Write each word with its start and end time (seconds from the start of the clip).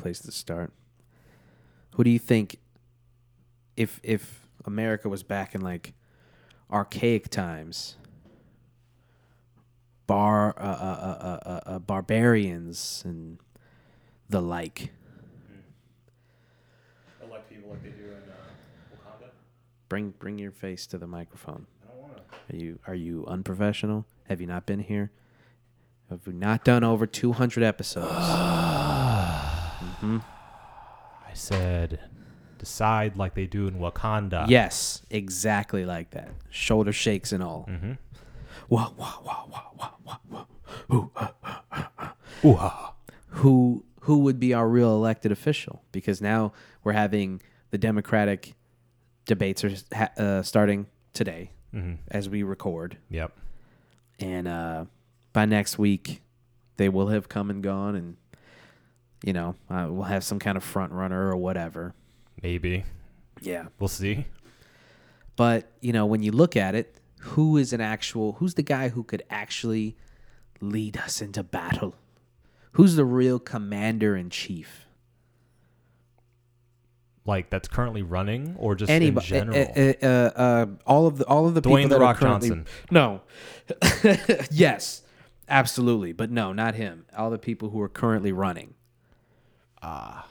place 0.00 0.20
to 0.20 0.32
start. 0.32 0.72
Who 1.94 2.04
do 2.04 2.10
you 2.10 2.18
think, 2.18 2.58
if 3.76 4.00
if 4.02 4.48
America 4.64 5.08
was 5.08 5.22
back 5.22 5.54
in 5.54 5.60
like 5.60 5.92
archaic 6.70 7.28
times, 7.28 7.96
bar 10.06 10.54
uh, 10.56 10.62
uh, 10.62 10.64
uh, 10.64 11.26
uh, 11.26 11.48
uh, 11.48 11.60
uh, 11.66 11.78
barbarians 11.78 13.02
and 13.04 13.38
the 14.28 14.40
like? 14.40 14.92
Elect 17.22 17.50
people 17.50 17.70
like 17.70 17.82
they 17.82 17.90
do 17.90 18.04
in 18.04 18.30
uh, 18.30 18.94
Wakanda. 18.94 19.30
Bring 19.88 20.14
bring 20.18 20.38
your 20.38 20.52
face 20.52 20.86
to 20.88 20.98
the 20.98 21.06
microphone. 21.06 21.66
I 21.82 21.92
don't 21.92 22.02
want 22.02 22.16
to. 22.16 22.54
Are 22.54 22.58
you 22.58 22.78
are 22.86 22.94
you 22.94 23.26
unprofessional? 23.26 24.06
Have 24.28 24.40
you 24.40 24.46
not 24.46 24.64
been 24.64 24.80
here? 24.80 25.10
Have 26.08 26.26
we 26.26 26.32
not 26.32 26.64
done 26.64 26.84
over 26.84 27.06
two 27.06 27.32
hundred 27.32 27.64
episodes? 27.64 28.10
hmm 29.80 30.18
I 31.28 31.32
said, 31.34 32.00
decide 32.58 33.16
like 33.16 33.34
they 33.34 33.46
do 33.46 33.66
in 33.68 33.74
Wakanda. 33.78 34.46
Yes, 34.48 35.02
exactly 35.10 35.84
like 35.84 36.10
that. 36.10 36.30
Shoulder 36.50 36.92
shakes 36.92 37.32
and 37.32 37.42
all. 37.42 37.66
Mm-hmm. 37.70 37.92
Wah, 38.68 38.90
wah, 38.96 39.14
wah, 39.24 39.44
wah, 39.48 39.66
wah, 39.76 39.90
wah, 40.28 40.44
wah. 40.88 41.26
Who, 42.42 42.56
who 43.28 43.84
who 44.00 44.18
would 44.20 44.40
be 44.40 44.54
our 44.54 44.68
real 44.68 44.92
elected 44.94 45.30
official? 45.30 45.82
Because 45.92 46.20
now 46.20 46.52
we're 46.82 46.92
having 46.92 47.40
the 47.70 47.78
Democratic 47.78 48.54
debates 49.26 49.62
are 49.64 49.72
ha- 49.94 50.10
uh, 50.16 50.42
starting 50.42 50.86
today 51.12 51.50
Mm-hmm. 51.74 51.94
as 52.10 52.28
we 52.28 52.42
record, 52.42 52.96
Yep. 53.10 53.30
and 54.18 54.48
uh, 54.48 54.86
by 55.32 55.44
next 55.44 55.78
week 55.78 56.20
they 56.78 56.88
will 56.88 57.06
have 57.08 57.28
come 57.28 57.48
and 57.50 57.62
gone, 57.62 57.94
and 57.94 58.16
you 59.24 59.32
know 59.32 59.54
uh, 59.70 59.86
we'll 59.90 60.04
have 60.04 60.24
some 60.24 60.38
kind 60.38 60.56
of 60.56 60.64
front 60.64 60.92
runner 60.92 61.28
or 61.28 61.36
whatever. 61.36 61.94
Maybe. 62.42 62.84
Yeah, 63.42 63.66
We'll 63.78 63.88
see. 63.88 64.26
But, 65.36 65.70
you 65.80 65.92
know, 65.94 66.04
when 66.04 66.22
you 66.22 66.32
look 66.32 66.54
at 66.56 66.74
it, 66.74 66.96
who 67.20 67.56
is 67.56 67.72
an 67.72 67.80
actual 67.80 68.32
who's 68.32 68.54
the 68.54 68.62
guy 68.62 68.90
who 68.90 69.02
could 69.02 69.22
actually 69.30 69.96
lead 70.60 70.98
us 70.98 71.22
into 71.22 71.42
battle? 71.42 71.94
Who's 72.72 72.96
the 72.96 73.04
real 73.06 73.38
commander 73.38 74.14
in 74.16 74.28
chief? 74.30 74.86
Like 77.26 77.50
that's 77.50 77.68
currently 77.68 78.02
running, 78.02 78.56
or 78.58 78.74
just 78.74 78.90
in 78.90 78.96
Anybody 78.96 79.26
general. 79.26 79.56
uh, 79.56 79.80
uh, 79.80 79.92
uh, 80.02 80.30
uh, 80.40 80.66
all 80.86 81.06
of 81.06 81.18
the 81.18 81.24
all 81.26 81.46
of 81.46 81.54
the 81.54 81.60
Dwayne 81.62 81.82
people 81.84 81.88
The 81.90 81.94
that 81.96 82.00
Rock 82.00 82.16
are 82.16 82.20
currently, 82.20 82.48
Johnson. 82.48 82.66
No. 82.90 83.20
yes. 84.50 85.02
Absolutely, 85.48 86.12
but 86.12 86.30
no, 86.30 86.52
not 86.52 86.74
him. 86.76 87.04
All 87.16 87.28
the 87.30 87.38
people 87.38 87.70
who 87.70 87.80
are 87.80 87.88
currently 87.88 88.32
running. 88.32 88.74
Oh, 89.82 90.22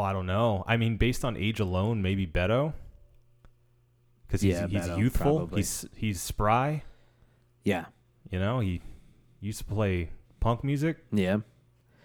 I 0.00 0.12
don't 0.12 0.26
know. 0.26 0.64
I 0.66 0.76
mean, 0.76 0.96
based 0.96 1.24
on 1.24 1.36
age 1.36 1.60
alone, 1.60 2.02
maybe 2.02 2.26
Beto. 2.26 2.72
Because 4.26 4.42
he's, 4.42 4.54
Yeah, 4.54 4.66
he's 4.66 4.82
Beto, 4.82 4.98
youthful. 4.98 5.36
probably. 5.38 5.58
He's 5.60 5.86
he's 5.94 6.20
spry. 6.20 6.82
Yeah. 7.64 7.86
You 8.30 8.38
know, 8.38 8.60
he 8.60 8.82
used 9.40 9.58
to 9.58 9.64
play 9.64 10.10
punk 10.40 10.62
music. 10.64 10.98
Yeah. 11.12 11.38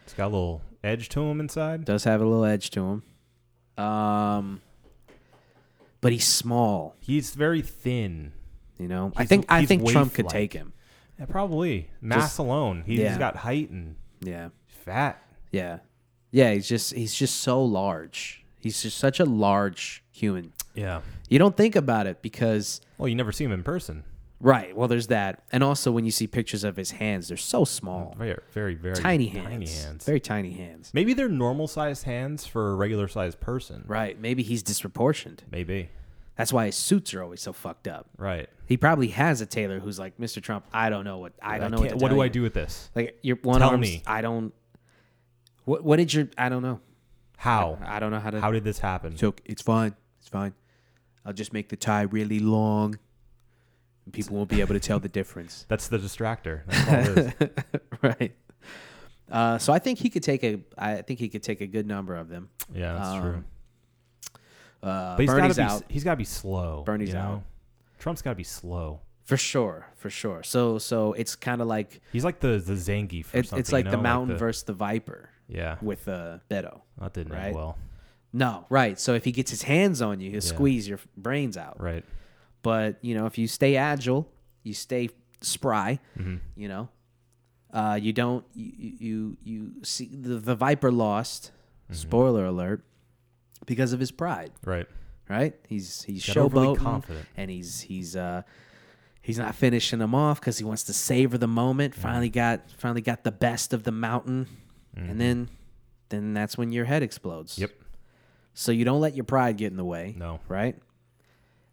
It's 0.04 0.14
got 0.14 0.26
a 0.26 0.34
little 0.34 0.62
edge 0.84 1.10
to 1.10 1.22
him 1.22 1.40
inside. 1.40 1.86
Does 1.86 2.04
have 2.06 2.22
a 2.22 2.26
little 2.26 2.46
edge 2.46 2.70
to 2.72 2.82
him. 3.78 3.84
Um 3.84 4.62
but 6.02 6.12
he's 6.12 6.28
small, 6.28 6.98
He's 7.00 7.34
very 7.34 7.62
thin. 7.62 8.34
you 8.78 8.90
know. 8.90 9.14
I 9.16 9.26
think 9.26 9.46
I 9.50 9.66
think 9.66 9.88
Trump 9.90 10.14
could 10.14 10.28
take 10.30 10.52
him. 10.54 10.74
Yeah, 11.18 11.26
probably 11.26 11.90
mass 12.02 12.22
Just- 12.24 12.40
alone. 12.40 12.84
He's 12.86 13.00
yeah. 13.00 13.18
got 13.18 13.38
height 13.38 13.70
and 13.70 13.96
Yeah. 14.22 14.50
fat. 14.68 15.23
Yeah. 15.54 15.80
Yeah, 16.32 16.52
he's 16.52 16.68
just 16.68 16.94
he's 16.94 17.14
just 17.16 17.40
so 17.42 17.64
large. 17.64 18.44
He's 18.60 18.82
just 18.82 18.98
such 18.98 19.20
a 19.20 19.26
large 19.26 20.04
human. 20.12 20.52
Yeah. 20.74 21.02
You 21.30 21.38
don't 21.40 21.56
think 21.56 21.76
about 21.76 22.08
it 22.08 22.22
because 22.22 22.82
Well, 22.98 23.08
you 23.08 23.16
never 23.16 23.32
see 23.32 23.44
him 23.46 23.52
in 23.52 23.64
person. 23.64 24.04
right, 24.40 24.76
well 24.76 24.88
there's 24.88 25.08
that. 25.08 25.44
And 25.52 25.64
also 25.64 25.92
when 25.92 26.06
you 26.06 26.12
see 26.12 26.28
pictures 26.28 26.64
of 26.64 26.76
his 26.76 26.92
hands, 26.92 27.28
they're 27.28 27.38
so 27.38 27.64
small. 27.66 28.16
Very, 28.18 28.40
very, 28.52 28.76
very 28.76 28.96
Tiny 28.96 29.28
hands. 29.28 29.48
Tiny 29.48 29.68
hands. 29.68 30.06
Very 30.06 30.20
tiny 30.20 30.52
hands. 30.54 30.90
Maybe 30.94 31.14
they're 31.14 31.30
normal 31.30 31.68
sized 31.68 32.04
hands 32.06 32.46
for 32.48 32.72
a 32.72 32.76
regular 32.76 33.08
sized 33.08 33.40
person. 33.40 33.84
Right. 33.88 34.20
Maybe 34.20 34.42
he's 34.44 34.64
disproportioned. 34.64 35.44
Maybe. 35.52 35.90
That's 36.36 36.52
why 36.52 36.66
his 36.66 36.76
suits 36.76 37.14
are 37.14 37.22
always 37.22 37.42
so 37.42 37.54
fucked 37.54 37.88
up. 37.88 38.08
Right. 38.18 38.50
He 38.66 38.76
probably 38.76 39.10
has 39.10 39.40
a 39.42 39.46
tailor 39.46 39.80
who's 39.80 40.00
like, 40.00 40.18
Mr. 40.18 40.42
Trump, 40.42 40.66
I 40.74 40.90
don't 40.90 41.04
know 41.06 41.20
what 41.20 41.34
I 41.44 41.60
don't 41.60 41.70
know 41.70 41.80
what, 41.80 41.90
to 41.90 41.96
what 41.98 42.10
do 42.10 42.22
I 42.22 42.28
do 42.28 42.42
with 42.42 42.56
this? 42.56 42.90
Like 42.96 43.20
your 43.22 43.38
one 43.44 43.60
Tell 43.60 43.78
me. 43.78 44.02
I 44.08 44.22
don't 44.22 44.52
what 45.66 45.84
what 45.84 45.98
did 45.98 46.14
your 46.14 46.28
I 46.38 46.50
don't 46.50 46.62
know. 46.64 46.80
How? 47.38 47.78
I 47.86 48.00
don't 48.00 48.12
know 48.12 48.20
how 48.20 48.30
to 48.30 48.40
How 48.40 48.52
did 48.52 48.64
this 48.64 48.80
happen? 48.80 49.18
So 49.18 49.34
it's 49.46 49.62
fine. 49.62 49.96
It's 50.20 50.30
fine. 50.30 50.54
I'll 51.26 51.34
just 51.34 51.54
make 51.54 51.70
the 51.70 51.76
tie 51.76 52.04
really 52.04 52.40
long. 52.40 52.98
And 54.06 54.14
people 54.14 54.36
won't 54.36 54.50
be 54.50 54.62
able 54.62 54.74
to 54.74 54.80
tell 54.80 55.00
the 55.00 55.10
difference. 55.10 55.66
That's 55.70 55.88
the 55.88 55.98
distractor. 55.98 56.62
That's 56.68 56.88
all 57.18 57.18
it 57.18 57.36
is. 57.40 57.50
right. 58.02 58.36
Uh, 59.32 59.58
so 59.58 59.72
I 59.74 59.80
think 59.80 60.00
he 60.00 60.10
could 60.10 60.24
take 60.24 60.44
a. 60.44 60.60
I 60.78 61.02
think 61.02 61.20
he 61.20 61.30
could 61.30 61.44
take 61.44 61.62
a 61.62 61.68
good 61.68 61.88
number 61.88 62.16
of 62.16 62.30
them. 62.30 62.50
Yeah, 62.74 62.94
that's 62.94 63.08
Um, 63.08 63.22
true. 63.22 63.44
Uh, 64.84 65.16
But 65.16 65.22
he's 65.22 65.30
gotta 65.34 65.54
be. 65.56 65.62
out 65.62 65.84
He's 65.88 66.04
got 66.04 66.12
to 66.12 66.18
be 66.18 66.24
slow. 66.26 66.84
Bernie's 66.86 67.10
you 67.10 67.16
know? 67.16 67.20
out. 67.22 67.44
Trump's 68.00 68.22
got 68.22 68.32
to 68.32 68.36
be 68.36 68.44
slow. 68.44 69.00
for 69.24 69.38
sure, 69.38 69.88
for 69.96 70.10
sure. 70.10 70.44
So 70.44 70.78
so 70.78 71.14
it's 71.14 71.36
kind 71.38 71.62
of 71.62 71.68
like 71.68 72.02
He's 72.12 72.26
like 72.26 72.42
the 72.42 72.58
the 72.60 72.74
Zangief. 72.74 73.34
Or 73.34 73.38
it's, 73.40 73.50
something, 73.50 73.60
it's 73.62 73.72
like 73.72 73.86
you 73.86 73.92
the 73.92 73.98
know? 73.98 74.04
mountain 74.04 74.34
the, 74.34 74.40
versus 74.40 74.64
the 74.64 74.74
viper 74.74 75.30
Yeah, 75.48 75.78
with 75.82 76.08
uh, 76.08 76.40
Beto. 76.50 76.82
that 77.00 77.14
didn't 77.14 77.34
right? 77.34 77.46
end 77.48 77.56
well. 77.56 77.78
No, 78.32 78.66
right. 78.70 79.00
So 79.00 79.14
if 79.14 79.26
he 79.26 79.32
gets 79.32 79.52
his 79.52 79.62
hands 79.64 80.02
on 80.02 80.20
you, 80.20 80.30
he'll 80.32 80.36
Yeah. 80.44 80.50
squeeze 80.56 80.88
your 80.88 81.00
brains 81.18 81.56
out. 81.58 81.80
Right. 81.82 82.04
But 82.64 82.98
you 83.02 83.14
know, 83.16 83.26
if 83.26 83.38
you 83.38 83.48
stay 83.48 83.76
agile, 83.76 84.28
you 84.64 84.74
stay 84.74 85.10
spry. 85.42 86.00
hmm 86.18 86.38
You 86.56 86.68
know, 86.70 86.90
uh, 87.74 88.00
you 88.02 88.14
don't 88.14 88.46
you 88.56 88.96
you 89.00 89.38
you 89.44 89.72
see 89.84 90.08
the, 90.08 90.36
the 90.36 90.56
Viper 90.56 90.92
lost. 90.92 91.52
Mm-hmm. 91.86 91.94
Spoiler 91.96 92.46
alert, 92.46 92.82
because 93.66 93.92
of 93.94 94.00
his 94.00 94.12
pride. 94.12 94.52
Right. 94.66 94.88
Right? 95.30 95.54
He's 95.68 96.04
he's 96.04 96.24
showboating 96.24 96.78
confident. 96.78 97.26
and 97.38 97.52
he's 97.52 97.82
he's 97.82 98.16
uh 98.16 98.44
he's 99.22 99.38
not 99.38 99.54
finishing 99.56 100.00
them 100.00 100.16
off 100.16 100.40
because 100.40 100.58
he 100.58 100.64
wants 100.64 100.84
to 100.84 100.94
savor 100.94 101.38
the 101.38 101.48
moment. 101.48 101.94
Mm-hmm. 101.94 102.02
Finally 102.02 102.30
got 102.30 102.62
finally 102.78 103.02
got 103.02 103.24
the 103.24 103.32
best 103.32 103.74
of 103.74 103.84
the 103.84 103.92
mountain, 103.92 104.48
and 104.96 105.20
then 105.20 105.50
then 106.10 106.34
that's 106.34 106.58
when 106.58 106.72
your 106.72 106.86
head 106.86 107.02
explodes. 107.04 107.54
Mm-hmm. 107.54 107.62
Yep. 107.62 107.72
So 108.54 108.72
you 108.72 108.86
don't 108.86 109.02
let 109.02 109.16
your 109.16 109.24
pride 109.26 109.58
get 109.58 109.72
in 109.72 109.78
the 109.78 109.86
way. 109.86 110.14
No. 110.18 110.40
Right. 110.48 110.76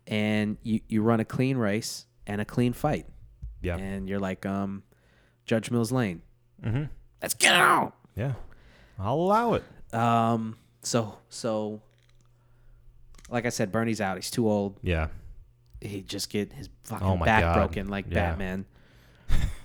And 0.06 0.56
you 0.62 0.80
you 0.88 1.02
run 1.02 1.20
a 1.20 1.24
clean 1.24 1.56
race 1.58 2.06
and 2.26 2.40
a 2.40 2.44
clean 2.44 2.72
fight 2.72 3.06
Yeah. 3.62 3.76
and 3.76 4.08
you're 4.08 4.18
like, 4.18 4.46
um, 4.46 4.82
Judge 5.44 5.70
Mills 5.70 5.92
Lane. 5.92 6.22
Mm-hmm. 6.64 6.84
Let's 7.20 7.34
get 7.34 7.54
out. 7.54 7.94
Yeah. 8.16 8.32
I'll 8.98 9.14
allow 9.14 9.54
it. 9.54 9.64
Um, 9.94 10.56
so 10.82 11.18
so, 11.28 11.80
like 13.28 13.44
I 13.46 13.50
said, 13.50 13.70
Bernie's 13.72 14.00
out. 14.00 14.16
He's 14.16 14.30
too 14.30 14.48
old. 14.48 14.78
Yeah. 14.82 15.08
He 15.82 16.02
just 16.02 16.30
get 16.30 16.52
his 16.52 16.68
fucking 16.84 17.06
Oh 17.06 17.16
back 17.16 17.42
God. 17.42 17.54
broken 17.54 17.88
like 17.88 18.06
Yeah. 18.08 18.14
Batman. 18.30 18.64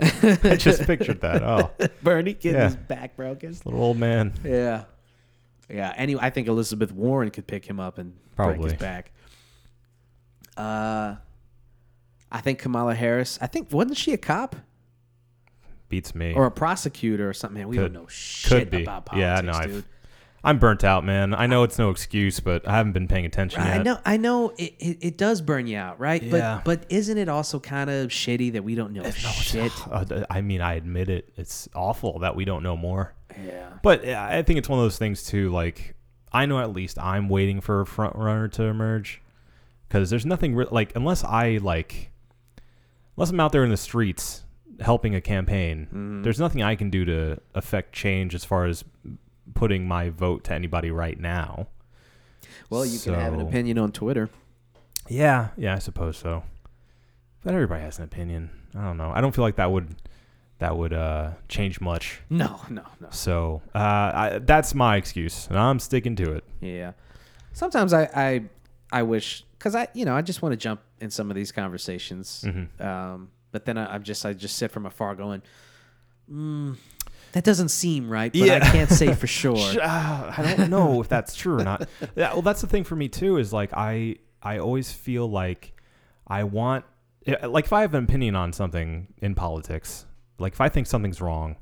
I 0.00 0.56
just 0.56 0.82
pictured 0.86 1.20
that. 1.22 1.42
Oh, 1.42 1.70
Bernie 2.02 2.34
getting 2.34 2.58
Yeah. 2.60 2.66
his 2.66 2.76
back 2.76 3.16
broken. 3.16 3.50
little 3.64 3.82
old 3.82 3.98
man. 3.98 4.32
Yeah, 4.44 4.84
yeah. 5.68 5.92
Anyway, 5.96 6.20
I 6.22 6.30
think 6.30 6.48
Elizabeth 6.48 6.92
Warren 6.92 7.30
could 7.30 7.46
pick 7.46 7.64
him 7.66 7.80
up 7.80 7.98
and 7.98 8.14
break 8.36 8.62
his 8.62 8.74
back. 8.74 9.12
Uh, 10.56 11.16
I 12.30 12.40
think 12.40 12.58
Kamala 12.58 12.94
Harris. 12.94 13.38
I 13.40 13.46
think 13.46 13.72
wasn't 13.72 13.96
she 13.96 14.12
a 14.12 14.18
cop 14.18 14.56
Beats 15.88 16.14
me. 16.14 16.34
or 16.34 16.46
a 16.46 16.50
prosecutor 16.50 17.28
or 17.28 17.32
something? 17.32 17.58
Man, 17.58 17.68
we 17.68 17.76
Could- 17.76 17.92
don't 17.92 18.02
know 18.02 18.08
shit 18.08 18.70
be. 18.70 18.82
about 18.82 19.08
Yeah, 19.14 19.40
politics, 19.40 19.46
no, 19.58 19.58
I've- 19.64 19.72
dude. 19.72 19.84
I'm 20.42 20.58
burnt 20.58 20.84
out, 20.84 21.04
man. 21.04 21.34
I 21.34 21.46
know 21.46 21.64
it's 21.64 21.78
no 21.78 21.90
excuse, 21.90 22.40
but 22.40 22.66
I 22.66 22.76
haven't 22.76 22.92
been 22.92 23.08
paying 23.08 23.26
attention 23.26 23.60
I 23.60 23.76
yet. 23.76 23.84
know, 23.84 23.98
I 24.06 24.16
know, 24.16 24.50
it, 24.56 24.74
it, 24.78 24.98
it 25.00 25.18
does 25.18 25.42
burn 25.42 25.66
you 25.66 25.76
out, 25.76 26.00
right? 26.00 26.22
Yeah. 26.22 26.62
But 26.64 26.80
but 26.80 26.86
isn't 26.90 27.18
it 27.18 27.28
also 27.28 27.60
kind 27.60 27.90
of 27.90 28.08
shitty 28.08 28.52
that 28.52 28.64
we 28.64 28.74
don't 28.74 28.92
know 28.92 29.10
shit? 29.10 29.72
Uh, 29.90 30.24
I 30.30 30.40
mean, 30.40 30.60
I 30.60 30.74
admit 30.74 31.08
it. 31.08 31.32
It's 31.36 31.68
awful 31.74 32.20
that 32.20 32.36
we 32.36 32.44
don't 32.44 32.62
know 32.62 32.76
more. 32.76 33.14
Yeah. 33.44 33.70
But 33.82 34.06
I 34.06 34.42
think 34.42 34.58
it's 34.58 34.68
one 34.68 34.78
of 34.78 34.84
those 34.84 34.98
things 34.98 35.24
too. 35.24 35.50
Like, 35.50 35.94
I 36.32 36.46
know 36.46 36.60
at 36.60 36.72
least 36.72 36.98
I'm 36.98 37.28
waiting 37.28 37.60
for 37.60 37.80
a 37.80 37.86
front 37.86 38.14
runner 38.16 38.48
to 38.48 38.64
emerge 38.64 39.20
because 39.88 40.10
there's 40.10 40.24
nothing 40.26 40.54
re- 40.54 40.66
like 40.70 40.94
unless 40.94 41.24
I 41.24 41.58
like 41.60 42.10
unless 43.16 43.30
I'm 43.30 43.40
out 43.40 43.52
there 43.52 43.64
in 43.64 43.70
the 43.70 43.76
streets 43.76 44.44
helping 44.80 45.14
a 45.14 45.20
campaign. 45.20 45.86
Mm-hmm. 45.86 46.22
There's 46.22 46.38
nothing 46.38 46.62
I 46.62 46.76
can 46.76 46.88
do 46.90 47.04
to 47.04 47.38
affect 47.54 47.92
change 47.92 48.34
as 48.34 48.44
far 48.44 48.66
as 48.66 48.84
putting 49.54 49.86
my 49.86 50.10
vote 50.10 50.44
to 50.44 50.54
anybody 50.54 50.90
right 50.90 51.18
now. 51.18 51.68
Well, 52.68 52.84
you 52.86 52.98
can 52.98 53.14
have 53.14 53.32
an 53.32 53.40
opinion 53.40 53.78
on 53.78 53.92
Twitter. 53.92 54.30
Yeah, 55.08 55.48
yeah, 55.56 55.74
I 55.74 55.78
suppose 55.78 56.16
so. 56.16 56.44
But 57.42 57.54
everybody 57.54 57.82
has 57.82 57.98
an 57.98 58.04
opinion. 58.04 58.50
I 58.76 58.84
don't 58.84 58.96
know. 58.96 59.10
I 59.14 59.20
don't 59.20 59.34
feel 59.34 59.44
like 59.44 59.56
that 59.56 59.70
would 59.72 59.96
that 60.58 60.76
would 60.76 60.92
uh, 60.92 61.32
change 61.48 61.80
much. 61.80 62.20
No, 62.28 62.60
no, 62.68 62.84
no. 63.00 63.08
So 63.10 63.62
uh, 63.74 63.78
I, 63.78 64.40
that's 64.42 64.74
my 64.74 64.96
excuse, 64.96 65.48
and 65.48 65.58
I'm 65.58 65.78
sticking 65.78 66.14
to 66.16 66.32
it. 66.34 66.44
Yeah. 66.60 66.92
Sometimes 67.52 67.92
I 67.92 68.08
I, 68.14 68.42
I 68.92 69.02
wish 69.02 69.44
because 69.58 69.74
I 69.74 69.88
you 69.94 70.04
know 70.04 70.14
I 70.14 70.22
just 70.22 70.42
want 70.42 70.52
to 70.52 70.56
jump 70.56 70.80
in 71.00 71.10
some 71.10 71.30
of 71.30 71.34
these 71.34 71.50
conversations. 71.50 72.44
Mm-hmm. 72.46 72.86
Um, 72.86 73.30
but 73.52 73.64
then 73.64 73.78
I, 73.78 73.94
I'm 73.94 74.02
just 74.02 74.24
I 74.24 74.32
just 74.32 74.56
sit 74.56 74.70
from 74.70 74.86
afar 74.86 75.14
going, 75.14 75.42
mm, 76.30 76.76
that 77.32 77.44
doesn't 77.44 77.68
seem 77.68 78.10
right. 78.10 78.32
But 78.32 78.50
I 78.50 78.60
can't 78.60 78.90
say 78.90 79.14
for 79.14 79.26
sure. 79.40 79.56
Ah, 79.82 80.34
I 80.36 80.54
don't 80.54 80.70
know 80.70 81.00
if 81.00 81.08
that's 81.08 81.34
true 81.34 81.58
or 81.60 81.64
not. 81.64 81.88
Yeah, 82.16 82.32
well, 82.32 82.42
that's 82.42 82.60
the 82.60 82.66
thing 82.66 82.84
for 82.84 82.96
me 82.96 83.08
too. 83.08 83.36
Is 83.36 83.52
like 83.52 83.70
I 83.74 84.16
I 84.42 84.58
always 84.58 84.92
feel 84.92 85.28
like 85.30 85.72
I 86.26 86.44
want 86.44 86.84
like 87.42 87.64
if 87.66 87.72
I 87.72 87.82
have 87.82 87.94
an 87.94 88.04
opinion 88.04 88.34
on 88.36 88.52
something 88.52 89.08
in 89.18 89.34
politics, 89.34 90.06
like 90.38 90.54
if 90.54 90.60
I 90.60 90.68
think 90.68 90.86
something's 90.86 91.20
wrong, 91.20 91.56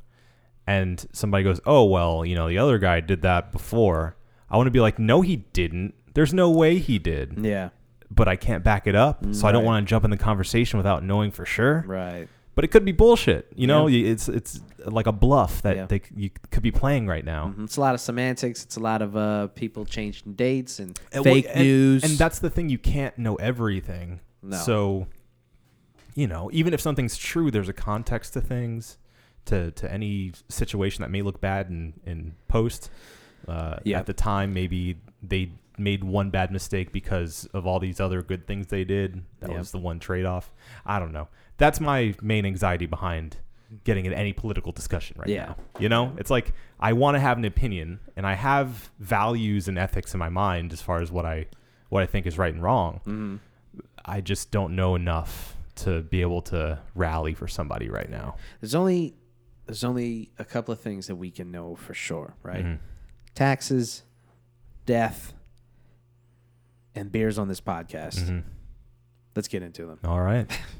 and 0.66 1.04
somebody 1.12 1.44
goes, 1.44 1.60
"Oh 1.66 1.84
well, 1.84 2.24
you 2.24 2.34
know 2.34 2.48
the 2.48 2.58
other 2.58 2.78
guy 2.78 3.00
did 3.00 3.22
that 3.22 3.52
before," 3.52 4.16
I 4.50 4.56
want 4.56 4.66
to 4.68 4.70
be 4.70 4.80
like, 4.80 4.98
"No, 4.98 5.20
he 5.22 5.36
didn't. 5.36 5.94
There's 6.14 6.32
no 6.34 6.50
way 6.50 6.78
he 6.78 6.98
did." 6.98 7.38
Yeah. 7.44 7.70
But 8.10 8.26
I 8.26 8.36
can't 8.36 8.64
back 8.64 8.86
it 8.86 8.94
up, 8.94 9.22
so 9.34 9.46
I 9.46 9.52
don't 9.52 9.64
want 9.64 9.86
to 9.86 9.90
jump 9.90 10.02
in 10.04 10.10
the 10.10 10.16
conversation 10.16 10.78
without 10.78 11.04
knowing 11.04 11.30
for 11.30 11.44
sure. 11.44 11.84
Right. 11.86 12.26
But 12.58 12.64
it 12.64 12.72
could 12.72 12.84
be 12.84 12.90
bullshit. 12.90 13.46
You 13.54 13.68
know, 13.68 13.84
Y- 13.84 13.92
it's 13.92 14.28
it's 14.28 14.60
like 14.84 15.06
a 15.06 15.12
bluff 15.12 15.62
that 15.62 15.76
Yeah. 15.76 15.86
they 15.86 16.02
you 16.16 16.30
could 16.50 16.64
be 16.64 16.72
playing 16.72 17.06
right 17.06 17.24
now. 17.24 17.54
Mhm. 17.56 17.62
It's 17.66 17.76
a 17.76 17.80
lot 17.80 17.94
of 17.94 18.00
semantics. 18.00 18.64
It's 18.64 18.74
a 18.74 18.80
lot 18.80 19.00
of 19.00 19.16
uh, 19.16 19.46
people 19.54 19.84
changing 19.84 20.32
dates 20.32 20.80
and 20.80 20.98
And 21.12 21.24
well, 21.24 21.34
fake 21.34 21.46
and- 21.50 21.60
news. 21.62 22.02
And 22.02 22.14
that's 22.18 22.40
the 22.40 22.50
thing, 22.50 22.68
you 22.68 22.78
can't 22.78 23.16
know 23.16 23.36
everything. 23.36 24.18
No. 24.42 24.56
So, 24.56 25.06
you 26.16 26.26
know, 26.26 26.50
even 26.52 26.74
if 26.74 26.80
something's 26.80 27.16
true, 27.16 27.52
there's 27.52 27.68
a 27.68 27.72
context 27.72 28.32
to 28.32 28.40
things, 28.40 28.98
to, 29.44 29.70
to 29.70 29.92
any 29.92 30.32
situation 30.48 31.02
that 31.02 31.12
may 31.12 31.22
look 31.22 31.40
bad 31.40 31.68
in, 31.70 31.92
in 32.04 32.34
post. 32.48 32.90
Uh, 33.46 33.76
Yeah. 33.84 34.00
At 34.00 34.06
the 34.06 34.14
time, 34.14 34.52
maybe 34.52 34.96
they 35.22 35.52
made 35.78 36.02
one 36.02 36.30
bad 36.30 36.50
mistake 36.50 36.90
because 36.92 37.44
of 37.54 37.68
all 37.68 37.78
these 37.78 38.00
other 38.00 38.20
good 38.20 38.48
things 38.48 38.66
they 38.66 38.82
did. 38.82 39.22
That 39.38 39.50
Yeah. 39.52 39.58
was 39.58 39.70
the 39.70 39.78
one 39.78 40.00
trade 40.00 40.24
off. 40.24 40.50
I 40.84 40.98
don't 40.98 41.12
know. 41.12 41.28
That's 41.58 41.80
my 41.80 42.14
main 42.22 42.46
anxiety 42.46 42.86
behind 42.86 43.36
getting 43.84 44.06
in 44.06 44.14
any 44.14 44.32
political 44.32 44.72
discussion 44.72 45.16
right 45.18 45.28
Yeah. 45.28 45.44
now. 45.46 45.56
You 45.78 45.90
know, 45.90 46.14
it's 46.16 46.30
like 46.30 46.54
I 46.80 46.94
want 46.94 47.16
to 47.16 47.20
have 47.20 47.36
an 47.36 47.44
opinion 47.44 48.00
and 48.16 48.26
I 48.26 48.32
have 48.34 48.90
values 48.98 49.68
and 49.68 49.76
ethics 49.78 50.14
in 50.14 50.18
my 50.18 50.30
mind 50.30 50.72
as 50.72 50.80
far 50.80 51.02
as 51.02 51.12
what 51.12 51.26
I 51.26 51.46
what 51.90 52.02
I 52.02 52.06
think 52.06 52.26
is 52.26 52.38
right 52.38 52.52
and 52.54 52.62
wrong. 52.62 53.00
Mhm. 53.06 53.40
I 54.04 54.20
just 54.22 54.50
don't 54.50 54.74
know 54.74 54.94
enough 54.94 55.56
to 55.76 56.02
be 56.02 56.22
able 56.22 56.42
to 56.42 56.78
rally 56.94 57.34
for 57.34 57.46
somebody 57.46 57.88
right 57.90 58.08
now. 58.10 58.36
There's 58.60 58.74
only 58.74 59.14
there's 59.66 59.84
only 59.84 60.30
a 60.38 60.44
couple 60.46 60.72
of 60.72 60.80
things 60.80 61.06
that 61.08 61.16
we 61.16 61.30
can 61.30 61.50
know 61.50 61.76
for 61.76 61.92
sure, 61.92 62.34
right? 62.42 62.64
Mhm. 62.64 62.78
Taxes, 63.34 64.02
death, 64.86 65.34
and 66.94 67.12
beers 67.12 67.38
on 67.38 67.48
this 67.48 67.60
podcast. 67.60 68.18
Mhm. 68.30 68.44
Let's 69.36 69.48
get 69.48 69.62
into 69.62 69.84
them. 69.86 69.98
All 70.04 70.20
right. 70.22 70.46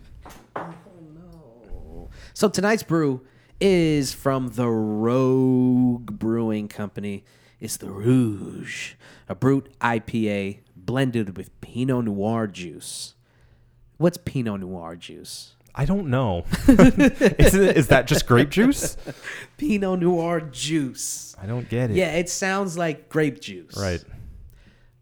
So 2.35 2.49
tonight's 2.49 2.83
brew 2.85 3.27
is 3.61 4.13
from 4.13 4.49
the 4.51 4.69
Rogue 4.69 6.19
Brewing 6.19 6.69
Company. 6.69 7.25
It's 7.61 7.77
the 7.77 7.91
Rouge, 7.91 8.95
a 9.29 9.35
brut 9.35 9.69
IPA 9.81 10.61
blended 10.77 11.37
with 11.37 11.61
Pinot 11.61 12.05
Noir 12.05 12.47
juice. 12.47 13.15
What's 13.97 14.17
Pinot 14.19 14.61
Noir 14.61 14.95
juice? 14.95 15.55
I 15.75 15.85
don't 15.85 16.09
know. 16.09 16.45
is, 16.69 17.55
it, 17.55 17.77
is 17.77 17.89
that 17.89 18.07
just 18.07 18.27
grape 18.27 18.51
juice? 18.51 18.97
Pinot 19.57 20.01
Noir 20.01 20.41
juice. 20.41 21.35
I 21.41 21.47
don't 21.47 21.69
get 21.69 21.91
it. 21.91 21.97
Yeah, 21.97 22.13
it 22.13 22.29
sounds 22.29 22.79
like 22.79 23.09
grape 23.09 23.41
juice. 23.41 23.77
Right. 23.77 24.05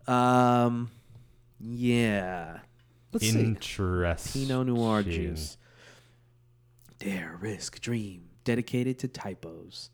Um. 0.09 0.91
Yeah. 1.61 2.61
Let's 3.23 3.33
see. 3.33 3.41
Interesting. 3.41 4.47
Pinot 4.47 4.67
Noir 4.67 5.03
juice. 5.03 5.57
Dare, 6.99 7.39
risk, 7.41 7.81
dream, 7.81 8.25
dedicated 8.45 8.99
to 8.99 9.09
typos. 9.09 9.91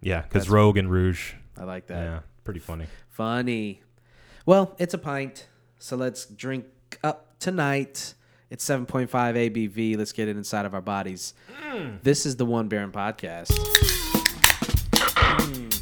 Yeah, 0.00 0.22
because 0.22 0.48
Rogue 0.48 0.78
and 0.78 0.90
Rouge. 0.90 1.34
I 1.58 1.64
like 1.64 1.86
that. 1.88 2.02
Yeah, 2.02 2.20
pretty 2.42 2.60
funny. 2.60 2.86
Funny. 3.10 3.82
Well, 4.46 4.74
it's 4.78 4.94
a 4.94 4.98
pint, 4.98 5.46
so 5.78 5.96
let's 5.96 6.26
drink 6.26 6.66
up 7.02 7.38
tonight. 7.38 8.14
It's 8.50 8.64
7.5 8.66 9.08
ABV. 9.10 9.98
Let's 9.98 10.12
get 10.12 10.28
it 10.28 10.36
inside 10.36 10.64
of 10.64 10.74
our 10.74 10.82
bodies. 10.82 11.34
Mm. 11.70 12.02
This 12.02 12.24
is 12.24 12.36
the 12.36 12.46
One 12.46 12.68
Beer 12.68 12.82
In 12.82 12.92
podcast. 12.92 13.50
Lost 15.38 15.73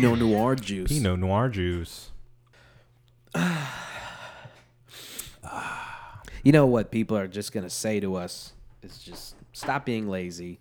Pinot 0.00 0.18
Noir 0.18 0.54
juice. 0.56 0.88
Pinot 0.92 1.18
Noir 1.18 1.48
juice. 1.48 2.10
You 6.44 6.52
know 6.52 6.66
what 6.66 6.90
people 6.92 7.16
are 7.16 7.26
just 7.26 7.52
going 7.52 7.64
to 7.64 7.70
say 7.70 7.98
to 8.00 8.14
us 8.14 8.52
is 8.82 8.98
just 8.98 9.34
stop 9.52 9.84
being 9.84 10.08
lazy. 10.08 10.60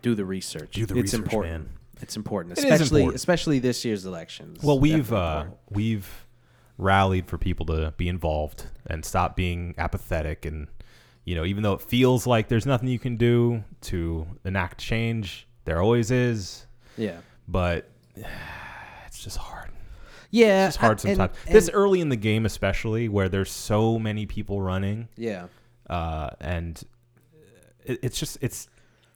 Do 0.00 0.14
the 0.14 0.24
research. 0.24 0.72
Do 0.72 0.86
the 0.86 0.94
it's 0.94 1.12
research, 1.12 1.20
important. 1.20 1.52
man. 1.64 1.68
It's 2.00 2.16
important, 2.16 2.58
It 2.58 2.64
is 2.64 2.64
especially 2.64 3.00
important. 3.02 3.16
especially 3.16 3.58
this 3.60 3.84
year's 3.84 4.04
elections. 4.06 4.62
Well, 4.62 4.78
we've 4.78 5.12
uh, 5.12 5.46
we've 5.70 6.26
rallied 6.78 7.28
for 7.28 7.38
people 7.38 7.66
to 7.66 7.94
be 7.96 8.08
involved 8.08 8.66
and 8.86 9.04
stop 9.04 9.36
being 9.36 9.74
apathetic, 9.78 10.44
and 10.44 10.66
you 11.24 11.36
know, 11.36 11.44
even 11.44 11.62
though 11.62 11.74
it 11.74 11.80
feels 11.80 12.26
like 12.26 12.48
there's 12.48 12.66
nothing 12.66 12.88
you 12.88 12.98
can 12.98 13.16
do 13.16 13.62
to 13.82 14.26
enact 14.44 14.78
change, 14.80 15.46
there 15.64 15.80
always 15.80 16.10
is. 16.10 16.66
yeah. 16.96 17.18
But 17.46 17.88
it's 19.06 19.22
just 19.22 19.36
hard. 19.38 19.70
Yeah, 20.30 20.68
It's 20.68 20.76
hard 20.76 20.98
I- 21.04 21.08
and- 21.10 21.16
sometimes. 21.18 21.38
and- 21.46 21.54
this 21.54 21.68
early 21.70 22.00
in 22.00 22.08
the 22.08 22.16
game, 22.16 22.46
especially 22.46 23.08
where 23.08 23.28
there's 23.28 23.50
so 23.50 23.98
many 23.98 24.24
people 24.26 24.62
running, 24.62 25.08
yeah. 25.16 25.48
uh, 25.90 26.30
and 26.40 26.82
it, 27.84 27.98
it's 28.02 28.18
just 28.18 28.38
it's 28.40 28.68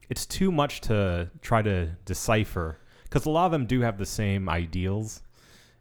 it's 0.09 0.26
too 0.26 0.53
much 0.53 0.83
to 0.83 1.31
try 1.41 1.62
to 1.62 1.87
decipher 2.05 2.79
because 3.05 3.25
a 3.26 3.31
lot 3.31 3.47
of 3.47 3.53
them 3.53 3.67
do 3.67 3.81
have 3.81 3.97
the 3.99 4.07
same 4.07 4.49
ideals, 4.49 5.23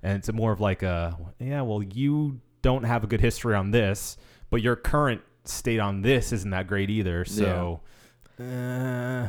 and 0.02 0.18
it's 0.18 0.32
more 0.32 0.52
of 0.54 0.62
like 0.62 0.84
a 0.84 1.18
yeah, 1.40 1.62
well, 1.62 1.84
you 1.84 2.40
don't 2.62 2.84
have 2.84 3.04
a 3.04 3.08
good 3.08 3.22
history 3.22 3.56
on 3.56 3.72
this, 3.72 4.18
but 4.50 4.62
your 4.62 4.76
current 4.78 5.22
state 5.44 5.80
on 5.80 6.02
this 6.02 6.32
isn't 6.32 6.50
that 6.52 6.66
great 6.68 6.90
either. 6.90 7.26
So, 7.26 7.82
uh, 8.40 9.28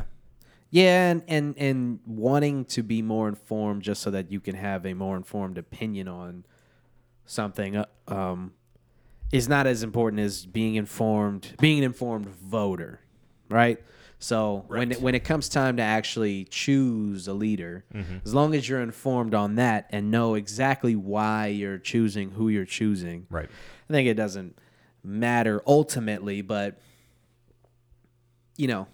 Yeah, 0.69 1.11
and, 1.11 1.23
and 1.27 1.57
and 1.57 1.99
wanting 2.05 2.65
to 2.65 2.83
be 2.83 3.01
more 3.01 3.29
informed 3.29 3.83
just 3.83 4.01
so 4.01 4.11
that 4.11 4.31
you 4.31 4.39
can 4.39 4.55
have 4.55 4.85
a 4.85 4.93
more 4.93 5.15
informed 5.15 5.57
opinion 5.57 6.07
on 6.07 6.45
something 7.25 7.77
uh, 7.77 7.85
um, 8.07 8.51
is 9.31 9.47
not 9.47 9.65
as 9.67 9.83
important 9.83 10.21
as 10.21 10.45
being 10.45 10.75
informed, 10.75 11.55
being 11.59 11.77
an 11.79 11.83
informed 11.85 12.27
voter, 12.27 12.99
right? 13.49 13.81
So 14.19 14.65
when 14.67 14.91
it, 14.91 15.01
when 15.01 15.13
it 15.15 15.23
comes 15.23 15.47
time 15.47 15.77
to 15.77 15.83
actually 15.83 16.45
choose 16.45 17.27
a 17.27 17.33
leader, 17.33 17.85
as 18.25 18.33
long 18.33 18.55
as 18.55 18.67
you're 18.67 18.81
informed 18.81 19.35
on 19.35 19.55
that 19.55 19.87
and 19.91 20.09
know 20.09 20.33
exactly 20.33 20.95
why 20.95 21.47
you're 21.47 21.77
choosing 21.77 22.31
who 22.31 22.49
you're 22.49 22.65
choosing, 22.65 23.27
right. 23.29 23.47
I 23.89 23.93
think 23.93 24.07
it 24.07 24.15
doesn't 24.15 24.57
matter 25.03 25.61
ultimately, 25.67 26.41
but 26.41 26.79
you 28.55 28.67
know, 28.67 28.87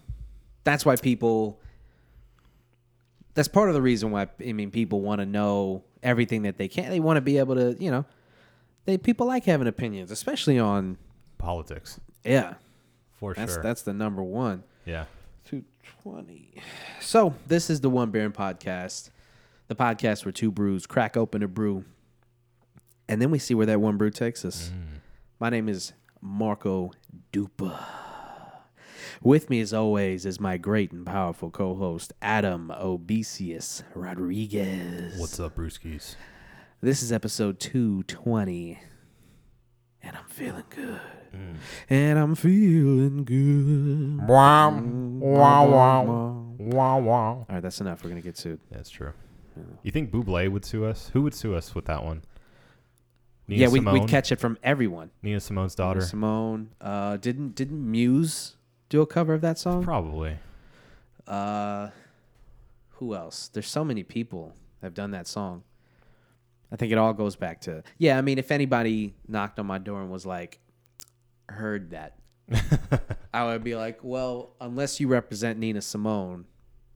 that's 0.64 0.84
why 0.84 0.96
people 0.96 1.60
that's 3.34 3.48
part 3.48 3.68
of 3.68 3.74
the 3.74 3.82
reason 3.82 4.10
why 4.10 4.28
I 4.44 4.52
mean 4.52 4.70
people 4.70 5.00
want 5.00 5.20
to 5.20 5.26
know 5.26 5.84
everything 6.02 6.42
that 6.42 6.58
they 6.58 6.68
can. 6.68 6.90
They 6.90 7.00
want 7.00 7.16
to 7.16 7.20
be 7.20 7.38
able 7.38 7.54
to, 7.56 7.76
you 7.78 7.90
know, 7.90 8.04
they 8.84 8.98
people 8.98 9.26
like 9.26 9.44
having 9.44 9.66
opinions, 9.66 10.10
especially 10.10 10.58
on 10.58 10.98
Politics 11.38 12.00
yeah. 12.24 12.54
for 13.16 13.34
That's 13.34 13.54
sure. 13.54 13.62
that's 13.62 13.82
the 13.82 13.92
number 13.92 14.22
one. 14.22 14.62
yeah. 14.86 15.04
220. 15.44 16.54
So, 17.00 17.34
this 17.46 17.68
is 17.68 17.82
the 17.82 17.90
One 17.90 18.10
Beer 18.10 18.24
In 18.24 18.32
podcast, 18.32 19.10
the 19.68 19.74
podcast 19.74 20.24
where 20.24 20.32
two 20.32 20.50
brews 20.50 20.86
crack 20.86 21.18
open 21.18 21.42
a 21.42 21.48
brew, 21.48 21.84
and 23.08 23.20
then 23.20 23.30
we 23.30 23.38
see 23.38 23.52
where 23.54 23.66
that 23.66 23.78
one 23.80 23.98
brew 23.98 24.08
takes 24.10 24.44
us. 24.44 24.70
Mm. 24.74 25.00
My 25.38 25.50
name 25.50 25.68
is 25.68 25.92
Marco 26.22 26.92
Dupa. 27.30 27.78
With 29.24 29.48
me, 29.48 29.60
as 29.60 29.72
always, 29.72 30.26
is 30.26 30.38
my 30.38 30.58
great 30.58 30.92
and 30.92 31.06
powerful 31.06 31.50
co-host 31.50 32.12
Adam 32.20 32.70
Obesius 32.78 33.82
Rodriguez. 33.94 35.18
What's 35.18 35.40
up, 35.40 35.56
Brewskis? 35.56 36.16
This 36.82 37.02
is 37.02 37.10
episode 37.10 37.58
two 37.58 38.02
twenty, 38.02 38.80
and 40.02 40.14
I'm 40.14 40.28
feeling 40.28 40.64
good. 40.68 41.00
And 41.88 42.18
I'm 42.18 42.34
feeling 42.34 43.24
good. 43.24 44.28
Wow, 44.28 44.78
wow, 44.78 45.68
wow, 45.68 46.02
wow, 46.58 46.98
wow. 46.98 47.24
All 47.24 47.46
right, 47.48 47.62
that's 47.62 47.80
enough. 47.80 48.04
We're 48.04 48.10
gonna 48.10 48.20
get 48.20 48.36
sued. 48.36 48.60
That's 48.70 48.90
true. 48.90 49.14
You 49.82 49.90
think 49.90 50.10
Bublé 50.10 50.52
would 50.52 50.66
sue 50.66 50.84
us? 50.84 51.08
Who 51.14 51.22
would 51.22 51.32
sue 51.32 51.54
us 51.54 51.74
with 51.74 51.86
that 51.86 52.04
one? 52.04 52.24
Nina 53.48 53.62
yeah, 53.62 53.68
we 53.68 53.78
Simone? 53.78 54.00
we 54.00 54.06
catch 54.06 54.32
it 54.32 54.38
from 54.38 54.58
everyone. 54.62 55.12
Nina 55.22 55.40
Simone's 55.40 55.74
daughter. 55.74 56.02
Simone. 56.02 56.72
Uh, 56.78 57.16
didn't 57.16 57.54
didn't 57.54 57.90
Muse 57.90 58.56
do 58.88 59.00
a 59.00 59.06
cover 59.06 59.34
of 59.34 59.40
that 59.42 59.58
song? 59.58 59.82
Probably. 59.82 60.36
Uh, 61.26 61.88
who 62.90 63.14
else? 63.14 63.48
There's 63.48 63.68
so 63.68 63.84
many 63.84 64.02
people 64.02 64.54
that 64.80 64.86
have 64.86 64.94
done 64.94 65.12
that 65.12 65.26
song. 65.26 65.62
I 66.70 66.76
think 66.76 66.92
it 66.92 66.98
all 66.98 67.12
goes 67.12 67.36
back 67.36 67.60
to 67.62 67.82
yeah. 67.98 68.18
I 68.18 68.20
mean, 68.20 68.38
if 68.38 68.50
anybody 68.50 69.14
knocked 69.28 69.58
on 69.58 69.66
my 69.66 69.78
door 69.78 70.00
and 70.00 70.10
was 70.10 70.26
like, 70.26 70.58
"Heard 71.48 71.90
that," 71.90 72.18
I 73.34 73.44
would 73.44 73.62
be 73.62 73.76
like, 73.76 74.00
"Well, 74.02 74.56
unless 74.60 74.98
you 74.98 75.06
represent 75.06 75.58
Nina 75.58 75.80
Simone, 75.82 76.46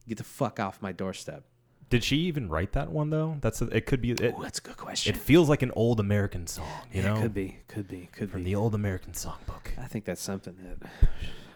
get 0.08 0.18
the 0.18 0.24
fuck 0.24 0.58
off 0.58 0.82
my 0.82 0.90
doorstep." 0.90 1.44
Did 1.90 2.04
she 2.04 2.16
even 2.18 2.48
write 2.50 2.72
that 2.72 2.90
one 2.90 3.10
though? 3.10 3.38
That's 3.40 3.62
a, 3.62 3.66
it. 3.66 3.86
Could 3.86 4.00
be. 4.02 4.10
It, 4.12 4.20
Ooh, 4.38 4.42
that's 4.42 4.58
a 4.58 4.62
good 4.62 4.76
question. 4.76 5.14
it 5.14 5.18
feels 5.18 5.48
like 5.48 5.62
an 5.62 5.70
old 5.74 6.00
American 6.00 6.46
song. 6.46 6.66
You 6.92 7.02
yeah, 7.02 7.14
know, 7.14 7.22
could 7.22 7.32
be, 7.34 7.58
could 7.66 7.88
be, 7.88 8.08
could 8.12 8.28
be 8.28 8.32
from 8.32 8.44
be. 8.44 8.50
the 8.50 8.56
old 8.56 8.74
American 8.74 9.12
songbook. 9.12 9.78
I 9.78 9.86
think 9.86 10.04
that's 10.04 10.20
something 10.22 10.54
that 10.62 10.90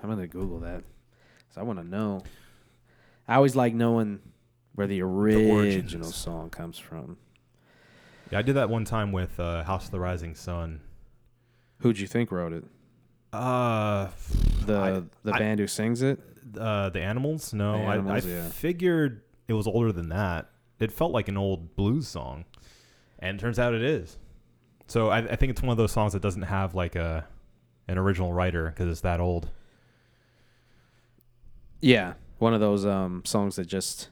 I'm 0.02 0.08
gonna 0.08 0.26
Google 0.26 0.60
that. 0.60 0.84
So 1.54 1.60
I 1.60 1.64
want 1.64 1.78
to 1.80 1.86
know. 1.86 2.22
I 3.28 3.34
always 3.34 3.54
like 3.54 3.74
knowing 3.74 4.20
where 4.74 4.86
the 4.86 5.02
original 5.02 5.56
origins. 5.56 6.14
song 6.14 6.48
comes 6.48 6.78
from. 6.78 7.18
Yeah, 8.30 8.38
I 8.38 8.42
did 8.42 8.54
that 8.56 8.70
one 8.70 8.86
time 8.86 9.12
with 9.12 9.38
uh, 9.38 9.62
House 9.64 9.84
of 9.84 9.90
the 9.90 10.00
Rising 10.00 10.34
Sun. 10.34 10.80
Who'd 11.80 11.98
you 11.98 12.06
think 12.06 12.32
wrote 12.32 12.54
it? 12.54 12.64
Uh, 13.34 14.08
The 14.64 14.76
I- 14.78 15.02
the 15.24 15.34
I- 15.34 15.38
band 15.38 15.60
who 15.60 15.66
sings 15.66 16.00
it? 16.00 16.18
uh, 16.58 16.88
the 16.90 17.00
Animals? 17.02 17.52
No, 17.52 17.72
The 17.78 17.84
I, 18.10 18.16
I 18.16 18.18
yeah. 18.20 18.48
figured 18.48 19.20
it 19.52 19.56
was 19.56 19.66
older 19.66 19.92
than 19.92 20.08
that. 20.08 20.48
It 20.80 20.90
felt 20.90 21.12
like 21.12 21.28
an 21.28 21.36
old 21.36 21.76
blues 21.76 22.08
song, 22.08 22.44
and 23.18 23.38
it 23.38 23.40
turns 23.40 23.58
out 23.58 23.74
it 23.74 23.82
is. 23.82 24.18
So 24.88 25.08
I, 25.10 25.18
I 25.18 25.36
think 25.36 25.50
it's 25.50 25.62
one 25.62 25.70
of 25.70 25.76
those 25.76 25.92
songs 25.92 26.12
that 26.14 26.22
doesn't 26.22 26.42
have 26.42 26.74
like 26.74 26.96
a 26.96 27.26
an 27.88 27.98
original 27.98 28.32
writer 28.32 28.66
because 28.70 28.88
it's 28.88 29.00
that 29.02 29.20
old. 29.20 29.48
Yeah, 31.80 32.14
one 32.38 32.54
of 32.54 32.60
those 32.60 32.84
um 32.86 33.22
songs 33.24 33.56
that 33.56 33.66
just 33.66 34.08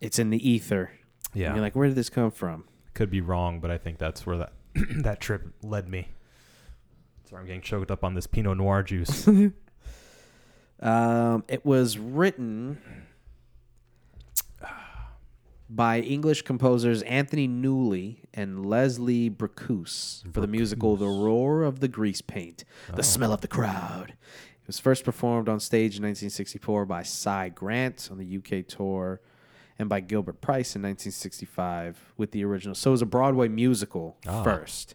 it's 0.00 0.18
in 0.18 0.30
the 0.30 0.48
ether. 0.48 0.90
Yeah, 1.34 1.48
And 1.48 1.56
you're 1.56 1.62
like, 1.62 1.76
where 1.76 1.86
did 1.88 1.96
this 1.96 2.08
come 2.10 2.30
from? 2.30 2.64
could 2.94 3.10
be 3.10 3.20
wrong, 3.20 3.60
but 3.60 3.70
I 3.70 3.76
think 3.76 3.98
that's 3.98 4.24
where 4.24 4.38
that 4.38 4.52
that 5.02 5.20
trip 5.20 5.42
led 5.62 5.86
me. 5.86 6.08
Sorry, 7.28 7.40
I'm 7.40 7.46
getting 7.46 7.60
choked 7.60 7.90
up 7.90 8.02
on 8.04 8.14
this 8.14 8.26
Pinot 8.26 8.56
Noir 8.56 8.82
juice. 8.82 9.28
Um, 10.78 11.44
it 11.48 11.64
was 11.64 11.96
written 11.98 12.76
by 15.68 16.00
English 16.00 16.42
composers 16.42 17.02
Anthony 17.02 17.48
Newley 17.48 18.18
and 18.34 18.64
Leslie 18.64 19.28
Bricusse 19.30 20.22
for 20.32 20.40
the 20.40 20.46
musical 20.46 20.96
The 20.96 21.06
Roar 21.08 21.62
of 21.62 21.80
the 21.80 21.88
Grease 21.88 22.20
Paint, 22.22 22.64
The 22.94 23.02
Smell 23.02 23.32
of 23.32 23.40
the 23.40 23.48
Crowd. 23.48 24.10
It 24.60 24.66
was 24.68 24.78
first 24.78 25.04
performed 25.04 25.48
on 25.48 25.60
stage 25.60 25.96
in 25.96 26.02
1964 26.02 26.86
by 26.86 27.02
Cy 27.02 27.48
Grant 27.50 28.08
on 28.10 28.18
the 28.18 28.36
UK 28.38 28.66
tour 28.66 29.20
and 29.78 29.88
by 29.88 30.00
Gilbert 30.00 30.40
Price 30.40 30.74
in 30.76 30.82
1965 30.82 32.14
with 32.16 32.30
the 32.30 32.44
original. 32.44 32.74
So 32.74 32.90
it 32.90 32.92
was 32.92 33.02
a 33.02 33.06
Broadway 33.06 33.48
musical 33.48 34.16
Ah. 34.26 34.42
first. 34.42 34.94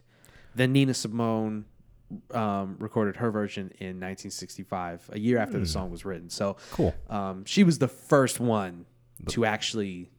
Then 0.54 0.72
Nina 0.72 0.92
Simone 0.94 1.64
um, 2.32 2.76
recorded 2.78 3.16
her 3.16 3.30
version 3.30 3.64
in 3.78 3.98
1965, 4.00 5.10
a 5.14 5.18
year 5.18 5.38
after 5.38 5.58
the 5.58 5.66
song 5.66 5.90
was 5.90 6.04
written. 6.04 6.28
So 6.28 6.56
cool. 6.72 6.94
um, 7.08 7.44
she 7.46 7.64
was 7.64 7.78
the 7.78 7.88
first 7.88 8.38
one 8.40 8.84
to 9.28 9.46
actually, 9.46 10.10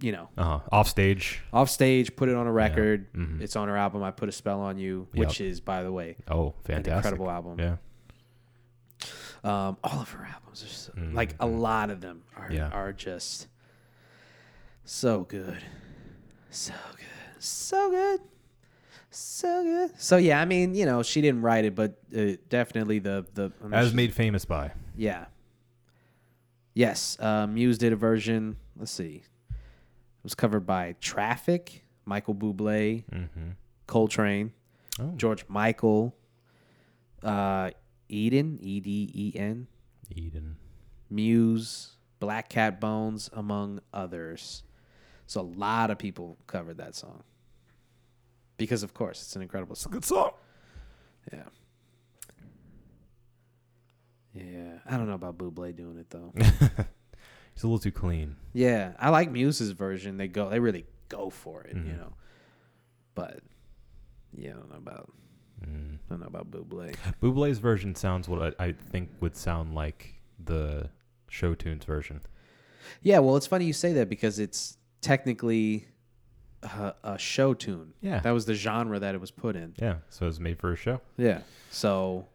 you 0.00 0.12
know, 0.12 0.28
Uh-huh. 0.36 0.60
Off 0.70 0.88
stage. 0.88 1.40
off 1.52 1.68
stage, 1.70 2.14
put 2.16 2.28
it 2.28 2.34
on 2.36 2.46
a 2.46 2.52
record. 2.52 3.12
Mhm. 3.12 3.40
It's 3.40 3.56
on 3.56 3.68
her 3.68 3.76
album. 3.76 4.02
I 4.02 4.10
put 4.12 4.28
a 4.28 4.32
spell 4.32 4.60
on 4.60 4.78
you, 4.78 5.08
which 5.12 5.40
is, 5.40 5.60
by 5.60 5.82
the 5.82 5.90
way, 5.92 6.16
Oh, 6.28 6.48
an 6.48 6.52
fantastic! 6.64 6.94
incredible 7.12 7.30
album. 7.30 7.58
Yeah. 7.58 7.76
Um, 9.44 9.76
all 9.84 10.00
of 10.00 10.10
her 10.10 10.24
albums 10.24 10.64
are 10.64 10.66
so, 10.68 10.92
like 11.12 11.34
a 11.38 11.46
lot 11.46 11.90
of 11.90 12.00
them 12.00 12.22
are 12.36 12.44
Mm-hmm. 12.46 12.54
Yeah. 12.54 12.68
are 12.70 12.92
just 12.92 13.46
so 14.84 15.22
good, 15.24 15.58
so 16.50 16.72
good, 16.96 17.42
so 17.42 17.90
good, 17.90 18.20
so 19.10 19.62
good. 19.62 20.00
So 20.00 20.16
yeah, 20.16 20.40
I 20.40 20.44
mean, 20.44 20.74
you 20.74 20.86
know, 20.86 21.02
she 21.04 21.20
didn't 21.20 21.42
write 21.42 21.64
it, 21.64 21.74
but 21.76 21.98
uh, 22.16 22.32
definitely 22.48 22.98
the 22.98 23.26
the 23.34 23.52
I 23.60 23.64
mean, 23.64 23.74
As 23.74 23.94
made 23.94 24.12
famous 24.12 24.44
by. 24.44 24.72
Yeah. 24.96 25.26
Yes, 26.74 27.16
uh, 27.20 27.46
Muse 27.46 27.78
did 27.78 27.92
a 27.92 27.96
version. 27.96 28.56
Let's 28.76 28.90
see. 28.92 29.22
It 30.18 30.24
was 30.24 30.34
covered 30.34 30.66
by 30.66 30.94
Traffic, 31.00 31.84
Michael 32.04 32.34
Bublé, 32.34 33.04
Mm-hmm. 33.12 33.50
Coltrane, 33.86 34.52
Oh, 35.00 35.12
George 35.16 35.44
Michael, 35.48 36.14
uh, 37.22 37.70
Eden, 38.08 38.58
E 38.60 38.80
D 38.80 39.10
E 39.14 39.32
N, 39.38 39.66
Eden. 40.10 40.56
Muse, 41.08 41.96
Black 42.20 42.48
Cat 42.48 42.80
Bones, 42.80 43.30
among 43.32 43.80
others. 43.94 44.62
So 45.26 45.40
a 45.40 45.42
lot 45.42 45.90
of 45.90 45.98
people 45.98 46.36
covered 46.46 46.78
that 46.78 46.94
song. 46.96 47.22
Because 48.56 48.82
of 48.82 48.92
course, 48.92 49.22
it's 49.22 49.36
an 49.36 49.42
incredible 49.42 49.76
song. 49.76 49.92
Good 49.92 50.04
song. 50.04 50.30
Yeah. 51.32 51.42
Yeah, 54.34 54.78
I 54.86 54.96
don't 54.96 55.06
know 55.08 55.14
about 55.14 55.38
Bublé 55.38 55.74
doing 55.76 55.98
it 55.98 56.10
though. 56.10 56.32
He's 57.58 57.64
a 57.64 57.66
little 57.66 57.80
too 57.80 57.90
clean. 57.90 58.36
Yeah, 58.52 58.92
I 59.00 59.08
like 59.10 59.32
Muse's 59.32 59.72
version. 59.72 60.16
They 60.16 60.28
go, 60.28 60.48
they 60.48 60.60
really 60.60 60.86
go 61.08 61.28
for 61.28 61.64
it, 61.64 61.74
you 61.74 61.82
Mhm. 61.82 61.98
know. 61.98 62.12
But 63.16 63.40
yeah, 64.32 64.50
I 64.50 64.52
don't 64.54 64.70
know 64.70 64.76
about, 64.76 65.10
Mm. 65.66 65.96
I 65.96 65.98
don't 66.08 66.20
know 66.20 66.26
about 66.28 66.52
Bublé. 66.52 66.94
Bublé's 67.20 67.58
version 67.58 67.96
sounds 67.96 68.28
what 68.28 68.54
I, 68.60 68.66
I 68.66 68.72
think 68.72 69.10
would 69.18 69.34
sound 69.34 69.74
like 69.74 70.20
the 70.38 70.88
show 71.28 71.56
tunes 71.56 71.84
version. 71.84 72.20
Yeah, 73.02 73.18
well, 73.18 73.36
it's 73.36 73.48
funny 73.48 73.64
you 73.64 73.72
say 73.72 73.92
that 73.94 74.08
because 74.08 74.38
it's 74.38 74.78
technically 75.00 75.88
a, 76.62 76.94
a 77.02 77.18
show 77.18 77.54
tune. 77.54 77.94
Yeah. 78.00 78.20
that 78.20 78.30
was 78.30 78.46
the 78.46 78.54
genre 78.54 79.00
that 79.00 79.16
it 79.16 79.20
was 79.20 79.32
put 79.32 79.56
in. 79.56 79.74
Yeah, 79.80 79.96
so 80.10 80.26
it 80.26 80.28
was 80.28 80.38
made 80.38 80.60
for 80.60 80.70
a 80.70 80.76
show. 80.76 81.00
Yeah, 81.16 81.40
so 81.72 82.28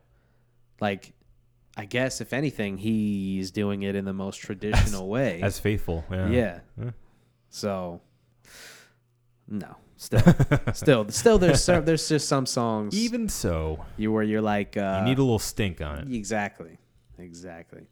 like, 0.81 1.13
I 1.75 1.85
guess 1.85 2.21
if 2.21 2.33
anything, 2.33 2.77
he's 2.77 3.51
doing 3.51 3.81
it 3.83 3.95
in 3.95 4.05
the 4.05 4.13
most 4.13 4.37
traditional 4.37 5.07
way. 5.09 5.41
As 5.43 5.59
faithful. 5.59 6.05
Yeah. 6.11 6.27
yeah. 6.29 6.59
Yeah. 6.81 6.91
So, 7.49 8.01
no, 9.47 9.75
still, 9.97 10.21
still, 10.73 11.09
still, 11.09 11.37
there's 11.37 11.63
some, 11.63 11.85
there's 11.85 12.07
just 12.07 12.27
some 12.27 12.45
songs 12.45 12.95
Even 12.95 13.29
so, 13.29 13.83
you 13.97 14.11
where 14.11 14.23
you're 14.23 14.41
like, 14.41 14.77
uh, 14.77 14.97
you 14.99 15.09
need 15.09 15.17
a 15.17 15.23
little 15.23 15.39
stink 15.39 15.81
on 15.81 15.99
it. 15.99 16.15
Exactly. 16.15 16.77
Exactly. 17.17 17.87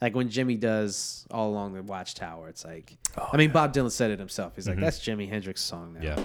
Like 0.00 0.14
when 0.14 0.28
Jimi 0.28 0.58
does 0.58 1.26
All 1.30 1.50
Along 1.50 1.72
the 1.74 1.82
Watchtower, 1.82 2.48
it's 2.48 2.64
like, 2.64 2.98
Oh, 3.16 3.28
I 3.32 3.36
mean, 3.36 3.50
Bob 3.52 3.72
Dylan 3.72 3.90
said 3.90 4.10
it 4.10 4.18
himself. 4.18 4.54
He's 4.56 4.68
like, 4.68 4.78
that's 4.78 4.98
Jimi 4.98 5.28
Hendrix's 5.30 5.60
song 5.60 5.94
now. 5.94 6.00
Mm-hmm. 6.00 6.20
Yeah. 6.20 6.24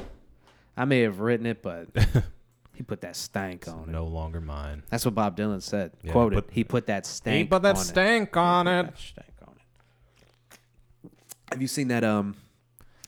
I 0.75 0.85
may 0.85 1.01
have 1.01 1.19
written 1.19 1.45
it, 1.45 1.61
but 1.61 1.87
he 2.79 2.83
put 2.83 3.01
that 3.01 3.17
stank 3.17 3.67
on 3.67 3.89
it. 3.89 3.91
No 3.91 4.05
longer 4.07 4.39
mine. 4.39 4.83
That's 4.89 5.03
what 5.03 5.13
Bob 5.13 5.35
Dylan 5.35 5.61
said. 5.61 5.91
Yeah, 6.01 6.13
Quoted. 6.13 6.45
put- 6.45 6.53
he 6.53 6.63
put 6.63 6.85
that 6.87 7.05
stank 7.05 7.37
He 7.37 7.43
put 7.43 7.61
that 7.63 7.75
on 7.75 7.83
stank 7.83 8.37
on 8.37 8.67
it. 8.67 8.79
it. 8.79 8.85
That 8.85 8.97
stank 8.97 9.33
on 9.45 9.53
it. 11.03 11.11
Have 11.51 11.61
you 11.61 11.67
seen 11.67 11.89
that 11.89 12.05
um 12.05 12.37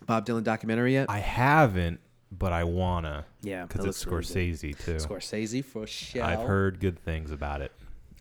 Bob 0.05 0.25
Dylan 0.25 0.43
documentary 0.43 0.91
yet? 0.91 1.09
I 1.09 1.19
haven't, 1.19 2.01
but 2.33 2.51
I 2.51 2.65
wanna 2.65 3.23
yeah. 3.43 3.63
because 3.65 3.85
it 3.85 3.87
it's 3.87 4.05
looks 4.05 4.29
really 4.35 4.51
Scorsese 4.51 4.77
too. 4.77 4.91
good. 4.93 5.01
Scorsese 5.01 5.63
for 5.63 5.87
sure. 5.87 6.21
I've 6.21 6.45
heard 6.45 6.81
good 6.81 6.99
things 6.99 7.31
about 7.31 7.61
it. 7.61 7.71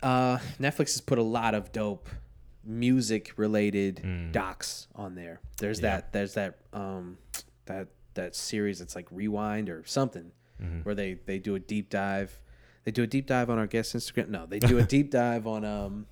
Uh, 0.00 0.38
Netflix 0.61 0.92
has 0.92 1.00
put 1.00 1.19
a 1.19 1.23
lot 1.25 1.57
of 1.57 1.73
dope 1.73 2.09
music 2.64 3.33
related 3.37 3.97
Mm. 4.04 4.30
docs 4.30 4.87
on 4.95 5.16
there. 5.16 5.40
There's 5.59 5.80
Yeah. 5.80 5.97
that 5.97 6.12
there's 6.12 6.35
that 6.35 6.59
um 6.73 7.19
that 7.66 7.88
that 8.14 8.37
series 8.37 8.78
that's 8.78 8.95
like 8.95 9.09
Rewind 9.11 9.69
or 9.69 9.83
something 9.85 10.30
Mm-hmm. 10.60 10.80
where 10.80 10.94
they 10.94 11.14
they 11.26 11.38
do 11.38 11.54
a 11.54 11.60
deep 11.60 11.90
dive. 11.90 12.38
They 12.84 12.90
do 12.90 13.02
a 13.02 13.06
deep 13.06 13.26
dive 13.26 13.48
on 13.50 13.58
our 13.58 13.66
guest 13.66 13.94
Instagram. 13.96 14.28
No, 14.28 14.46
they 14.46 14.58
do 14.58 14.78
a 14.78 14.82
deep 14.82 15.10
dive 15.20 15.46
on 15.46 15.64
um 15.64 16.06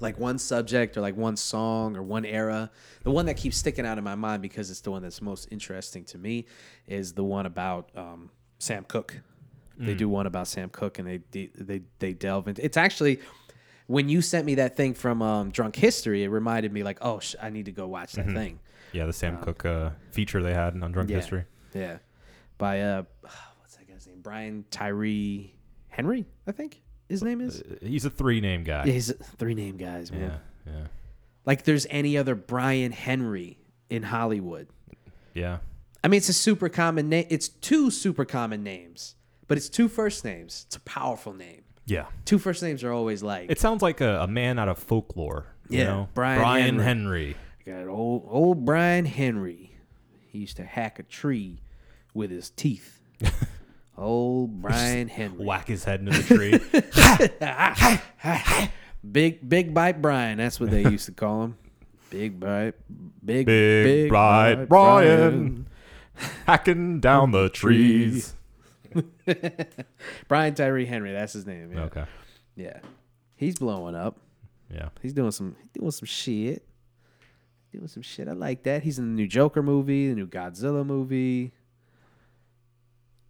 like 0.00 0.18
one 0.18 0.38
subject 0.38 0.96
or 0.96 1.02
like 1.02 1.16
one 1.16 1.36
song 1.36 1.96
or 1.96 2.02
one 2.02 2.24
era. 2.24 2.70
The 3.02 3.10
one 3.10 3.26
that 3.26 3.36
keeps 3.36 3.56
sticking 3.58 3.84
out 3.84 3.98
in 3.98 4.04
my 4.04 4.14
mind 4.14 4.40
because 4.40 4.70
it's 4.70 4.80
the 4.80 4.90
one 4.90 5.02
that's 5.02 5.20
most 5.20 5.48
interesting 5.50 6.04
to 6.04 6.18
me 6.18 6.46
is 6.86 7.12
the 7.12 7.24
one 7.24 7.44
about 7.44 7.90
um, 7.94 8.30
Sam 8.58 8.84
Cooke. 8.88 9.20
They 9.78 9.94
do 9.94 10.10
one 10.10 10.26
about 10.26 10.46
Sam 10.46 10.68
Cooke 10.68 10.98
and 10.98 11.08
they 11.08 11.18
de- 11.30 11.50
they 11.54 11.80
they 12.00 12.12
delve 12.12 12.48
into. 12.48 12.62
It's 12.62 12.76
actually 12.76 13.20
when 13.86 14.08
you 14.10 14.20
sent 14.22 14.44
me 14.44 14.56
that 14.56 14.76
thing 14.76 14.92
from 14.94 15.22
um, 15.22 15.50
Drunk 15.50 15.74
History, 15.74 16.22
it 16.22 16.28
reminded 16.28 16.70
me 16.70 16.82
like, 16.82 16.98
oh, 17.00 17.18
sh- 17.20 17.34
I 17.42 17.48
need 17.48 17.64
to 17.64 17.72
go 17.72 17.86
watch 17.88 18.12
that 18.12 18.26
Mhm. 18.26 18.34
thing. 18.34 18.58
Yeah, 18.92 19.06
the 19.06 19.12
Sam 19.14 19.38
Cooke 19.38 19.64
uh, 19.64 19.90
feature 20.10 20.42
they 20.42 20.52
had 20.52 20.80
on 20.82 20.92
Drunk 20.92 21.08
Yeah. 21.08 21.16
History. 21.16 21.44
Yeah, 21.74 21.96
by 22.58 22.80
uh, 22.82 23.02
what's 23.60 23.76
that 23.76 23.88
guy's 23.88 24.06
name? 24.06 24.09
Brian 24.22 24.64
Tyree 24.70 25.54
Henry, 25.88 26.24
I 26.46 26.52
think 26.52 26.80
his 27.08 27.22
name 27.22 27.40
is. 27.40 27.60
Uh, 27.62 27.76
He's 27.82 28.04
a 28.04 28.10
three 28.10 28.40
name 28.40 28.62
guy. 28.64 28.84
Yeah, 28.84 28.92
he's 28.92 29.12
three 29.38 29.54
name 29.54 29.76
guys, 29.76 30.10
man. 30.12 30.40
yeah, 30.66 30.72
yeah, 30.72 30.86
Like 31.44 31.64
there's 31.64 31.86
any 31.90 32.16
other 32.16 32.34
Brian 32.34 32.92
Henry 32.92 33.58
in 33.88 34.02
Hollywood. 34.04 34.68
yeah. 35.34 35.58
I 36.02 36.08
mean, 36.08 36.16
it's 36.18 36.30
a 36.30 36.32
super 36.32 36.70
common 36.70 37.10
name. 37.10 37.26
It's 37.28 37.48
two 37.48 37.90
super 37.90 38.24
common 38.24 38.62
names, 38.62 39.16
but 39.48 39.58
it's 39.58 39.68
two 39.68 39.86
first 39.86 40.24
names. 40.24 40.64
It's 40.66 40.76
a 40.76 40.80
powerful 40.80 41.34
name. 41.34 41.62
Yeah. 41.84 42.06
Two 42.24 42.38
first 42.38 42.62
names 42.62 42.82
are 42.84 42.92
always 42.92 43.22
like 43.22 43.50
It 43.50 43.58
sounds 43.60 43.82
like 43.82 44.00
a, 44.00 44.20
a 44.22 44.26
man 44.26 44.58
out 44.58 44.68
of 44.68 44.78
folklore. 44.78 45.46
You 45.68 45.80
Yeah, 45.80 45.84
know? 45.84 46.08
Brian 46.14 46.38
brian 46.40 46.78
Henry. 46.78 47.36
got 47.66 47.86
old 47.86 48.26
old 48.28 48.64
Brian 48.64 49.04
Henry. 49.04 49.76
He 50.28 50.38
used 50.38 50.56
to 50.56 50.64
hack 50.64 50.98
a 50.98 51.02
tree 51.02 51.60
with 52.14 52.30
his 52.30 52.48
teeth. 52.50 53.02
old 54.00 54.60
Brian 54.62 55.08
Henry. 55.08 55.44
Whack 55.44 55.68
his 55.68 55.84
head 55.84 56.00
into 56.00 56.12
the 56.12 56.34
tree. 56.34 56.58
Big 59.12 59.48
Big 59.48 59.72
Bite 59.72 60.02
Brian. 60.02 60.38
That's 60.38 60.58
what 60.58 60.70
they 60.70 60.82
used 60.82 61.06
to 61.06 61.12
call 61.12 61.44
him. 61.44 61.58
Big 62.10 62.40
Bite 62.40 62.74
Big 63.24 63.46
Big 63.46 64.08
bright 64.08 64.66
Brian. 64.68 65.68
Hacking 66.46 67.00
down 67.00 67.30
the 67.30 67.48
trees. 67.48 68.34
Brian 70.28 70.54
Tyree 70.54 70.84
Henry. 70.84 71.12
That's 71.12 71.32
his 71.32 71.46
name. 71.46 71.72
Yeah. 71.72 71.80
Okay. 71.82 72.04
Yeah. 72.56 72.80
He's 73.36 73.58
blowing 73.58 73.94
up. 73.94 74.18
Yeah. 74.72 74.88
He's 75.00 75.12
doing 75.12 75.30
some 75.30 75.56
he's 75.62 75.70
doing 75.72 75.90
some 75.90 76.06
shit. 76.06 76.66
Doing 77.72 77.86
some 77.86 78.02
shit. 78.02 78.28
I 78.28 78.32
like 78.32 78.64
that. 78.64 78.82
He's 78.82 78.98
in 78.98 79.14
the 79.14 79.22
new 79.22 79.28
Joker 79.28 79.62
movie, 79.62 80.08
the 80.08 80.16
new 80.16 80.26
Godzilla 80.26 80.84
movie. 80.84 81.52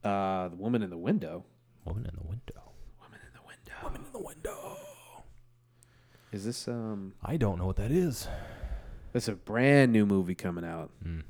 Uh 0.04 0.48
The 0.48 0.56
Woman 0.56 0.82
in 0.82 0.90
the 0.90 0.98
Window. 0.98 1.44
Woman 1.84 2.06
in 2.06 2.14
the 2.14 2.26
window. 2.26 2.72
Woman 3.00 3.18
in 3.26 3.32
the 3.34 3.46
Window. 3.46 3.72
Woman 3.84 4.02
in 4.06 4.12
the 4.12 4.26
window. 4.26 4.76
Is 6.32 6.44
this 6.44 6.68
um 6.68 7.14
I 7.22 7.36
don't 7.36 7.58
know 7.58 7.66
what 7.66 7.76
that 7.76 7.90
is. 7.90 8.28
it's 9.14 9.28
a 9.28 9.32
brand 9.34 9.92
new 9.92 10.06
movie 10.06 10.34
coming 10.34 10.64
out. 10.64 10.90
Hmm. 11.02 11.20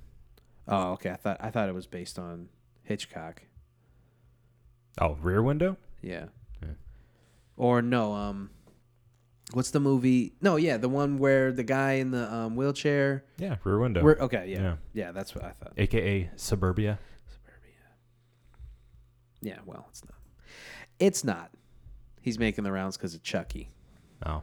Oh, 0.69 0.93
okay. 0.93 1.11
I 1.11 1.17
thought 1.17 1.39
I 1.41 1.51
thought 1.51 1.69
it 1.69 1.75
was 1.75 1.87
based 1.87 2.19
on 2.19 2.49
Hitchcock. 2.83 3.43
Oh, 5.01 5.17
rear 5.23 5.43
window? 5.43 5.77
Yeah. 6.03 6.27
Yeah. 6.63 6.69
Or 7.57 7.83
no, 7.83 8.13
um 8.13 8.51
what's 9.53 9.71
the 9.71 9.81
movie? 9.81 10.35
No, 10.41 10.57
yeah, 10.57 10.77
the 10.77 10.89
one 10.89 11.19
where 11.19 11.53
the 11.53 11.65
guy 11.65 11.93
in 11.95 12.11
the 12.11 12.33
um, 12.33 12.57
wheelchair. 12.57 13.25
Yeah, 13.39 13.57
rear 13.65 13.79
window. 13.79 14.03
We're, 14.03 14.17
okay, 14.19 14.47
yeah. 14.49 14.61
Yeah. 14.61 14.77
yeah. 14.93 15.13
that's 15.13 15.35
what 15.35 15.45
I 15.45 15.51
thought. 15.51 15.73
AKA 15.77 16.31
Disturbia. 16.37 16.99
Yeah, 19.43 19.59
well, 19.67 19.87
it's 19.91 20.05
not. 20.05 20.15
It's 20.99 21.25
not. 21.25 21.51
He's 22.21 22.39
making 22.39 22.65
the 22.65 22.73
rounds 22.73 22.97
because 22.97 23.15
of 23.15 23.23
Chucky, 23.23 23.71
Oh. 24.27 24.43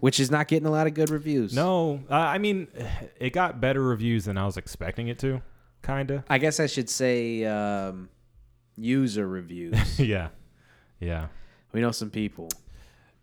which 0.00 0.20
is 0.20 0.30
not 0.30 0.48
getting 0.48 0.66
a 0.66 0.70
lot 0.70 0.86
of 0.86 0.92
good 0.94 1.08
reviews. 1.10 1.54
No, 1.54 2.00
uh, 2.10 2.14
I 2.14 2.38
mean, 2.38 2.68
it 3.20 3.30
got 3.32 3.60
better 3.60 3.80
reviews 3.82 4.26
than 4.26 4.36
I 4.36 4.44
was 4.44 4.56
expecting 4.56 5.08
it 5.08 5.18
to. 5.20 5.40
Kinda. 5.82 6.24
I 6.28 6.38
guess 6.38 6.58
I 6.60 6.66
should 6.66 6.90
say 6.90 7.44
um, 7.44 8.08
user 8.76 9.26
reviews. 9.26 9.98
yeah. 10.00 10.28
Yeah. 11.00 11.28
we 11.72 11.80
know 11.80 11.92
some 11.92 12.10
people 12.10 12.48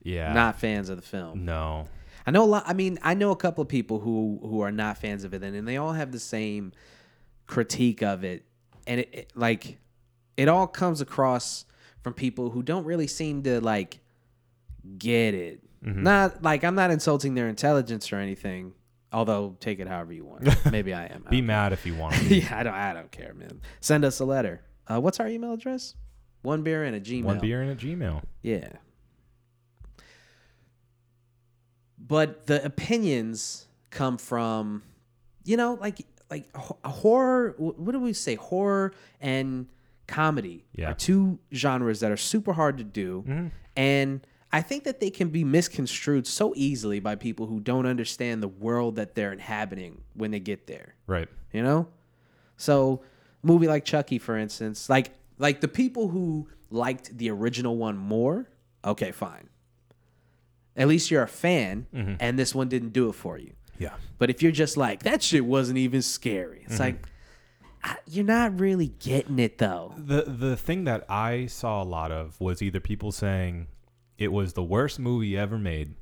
Yeah. 0.02 0.32
not 0.34 0.60
fans 0.60 0.90
of 0.90 0.96
the 0.96 1.02
film. 1.04 1.44
No. 1.46 1.88
I 2.26 2.32
know 2.32 2.44
a 2.44 2.46
lot. 2.46 2.64
I 2.66 2.74
mean, 2.74 2.98
I 3.04 3.14
know 3.16 3.32
a 3.32 3.36
couple 3.36 3.62
of 3.62 3.68
people 3.68 4.00
who 4.00 4.40
who 4.42 4.62
are 4.62 4.72
not 4.72 4.98
fans 4.98 5.26
of 5.26 5.34
it, 5.34 5.44
and, 5.44 5.56
and 5.58 5.68
they 5.68 5.76
all 5.78 5.92
have 5.92 6.12
the 6.14 6.20
same 6.20 6.72
critique 7.48 8.02
of 8.02 8.24
it, 8.24 8.46
and 8.88 9.02
it, 9.02 9.10
it 9.14 9.32
like 9.36 9.78
it 10.38 10.48
all 10.48 10.68
comes 10.68 11.02
across 11.02 11.66
from 12.02 12.14
people 12.14 12.50
who 12.50 12.64
don't 12.64 12.86
really 12.86 13.08
seem 13.08 13.44
to 13.44 13.62
like 13.62 14.00
get 14.98 15.34
it. 15.34 15.62
Not 15.86 16.42
like 16.42 16.64
I'm 16.64 16.76
not 16.76 16.92
insulting 16.92 17.36
their 17.36 17.50
intelligence 17.50 18.14
or 18.14 18.16
anything. 18.18 18.74
Although 19.12 19.58
take 19.60 19.80
it 19.80 19.88
however 19.88 20.14
you 20.14 20.26
want. 20.26 20.48
Maybe 20.72 20.94
I 20.94 21.06
am. 21.06 21.26
Be 21.30 21.42
mad 21.42 21.74
if 21.74 21.86
you 21.86 21.94
want. 21.94 22.22
yeah, 22.24 22.58
I 22.58 22.64
don't. 22.64 22.74
I 22.74 22.94
don't 22.94 23.12
care, 23.12 23.34
man. 23.34 23.62
Send 23.82 24.06
us 24.06 24.20
a 24.20 24.26
letter. 24.26 24.62
Uh, 24.88 25.00
what's 25.02 25.20
our 25.20 25.28
email 25.28 25.54
address? 25.54 25.96
One 26.42 26.64
beer 26.64 26.84
and 26.84 26.96
a 26.96 27.02
Gmail. 27.02 27.24
One 27.24 27.40
beer 27.40 27.62
and 27.62 27.72
a 27.72 27.76
Gmail. 27.76 28.24
Yeah. 28.42 28.70
But 31.98 32.48
the 32.48 32.64
opinions 32.66 33.68
come 33.92 34.18
from, 34.18 34.84
you 35.46 35.58
know, 35.58 35.78
like 35.80 36.06
like 36.30 36.54
ho- 36.56 36.80
horror. 36.84 37.56
What 37.58 37.92
do 37.92 38.00
we 38.00 38.14
say? 38.14 38.36
Horror 38.36 38.94
and 39.22 39.68
comedy 40.14 40.66
Yeah. 40.76 40.92
are 40.92 40.94
two 40.94 41.40
genres 41.54 42.00
that 42.02 42.12
are 42.12 42.18
super 42.18 42.54
hard 42.54 42.78
to 42.78 42.84
do, 42.84 43.24
mm-hmm. 43.28 43.48
and 43.76 44.26
I 44.54 44.62
think 44.62 44.84
that 44.84 45.00
they 45.00 45.10
can 45.10 45.30
be 45.30 45.44
misconstrued 45.44 46.28
so 46.28 46.54
easily 46.56 47.00
by 47.00 47.16
people 47.16 47.48
who 47.48 47.60
don't 47.60 47.88
understand 47.88 48.44
the 48.44 48.48
world 48.48 48.98
that 48.98 49.16
they're 49.16 49.34
inhabiting 49.34 50.04
when 50.14 50.30
they 50.30 50.40
get 50.40 50.68
there. 50.68 50.94
Right. 51.08 51.28
you 51.52 51.64
know? 51.64 51.88
So 52.56 53.02
movie 53.42 53.68
like 53.68 53.84
chucky 53.84 54.20
for 54.20 54.38
instance 54.38 54.90
like 54.90 55.10
like 55.38 55.60
the 55.60 55.68
people 55.68 56.08
who 56.08 56.48
liked 56.70 57.18
the 57.18 57.30
original 57.30 57.76
one 57.76 57.98
more 57.98 58.48
okay 58.86 59.12
fine. 59.12 59.50
At 60.78 60.88
least 60.88 61.10
you're 61.10 61.24
a 61.24 61.28
fan 61.28 61.88
mm-hmm. 61.94 62.16
and 62.20 62.38
this 62.38 62.54
one 62.54 62.70
didn't 62.70 62.94
do 62.94 63.10
it 63.10 63.14
for 63.14 63.38
you. 63.40 63.54
Yeah. 63.80 63.96
but 64.20 64.30
if 64.30 64.44
you're 64.44 64.52
just 64.52 64.78
like 64.78 65.02
that 65.02 65.24
shit 65.24 65.44
wasn't 65.44 65.80
even 65.80 66.04
scary 66.04 66.62
it's 66.66 66.74
mm-hmm. 66.76 66.84
like 66.84 66.96
I- 66.96 67.10
you're 68.08 68.24
not 68.26 68.60
really 68.60 68.88
getting 69.00 69.40
it 69.40 69.58
though 69.58 69.94
The 69.98 70.24
the 70.24 70.56
thing 70.56 70.84
that 70.86 71.06
I 71.10 71.48
saw 71.48 71.82
a 71.82 71.86
lot 71.86 72.12
of 72.12 72.40
was 72.40 72.62
either 72.62 72.80
people 72.80 73.12
saying 73.12 73.68
it 74.18 74.32
was 74.32 74.54
the 74.54 74.64
worst 74.64 75.00
movie 75.00 75.38
ever 75.38 75.58
made, 75.58 75.96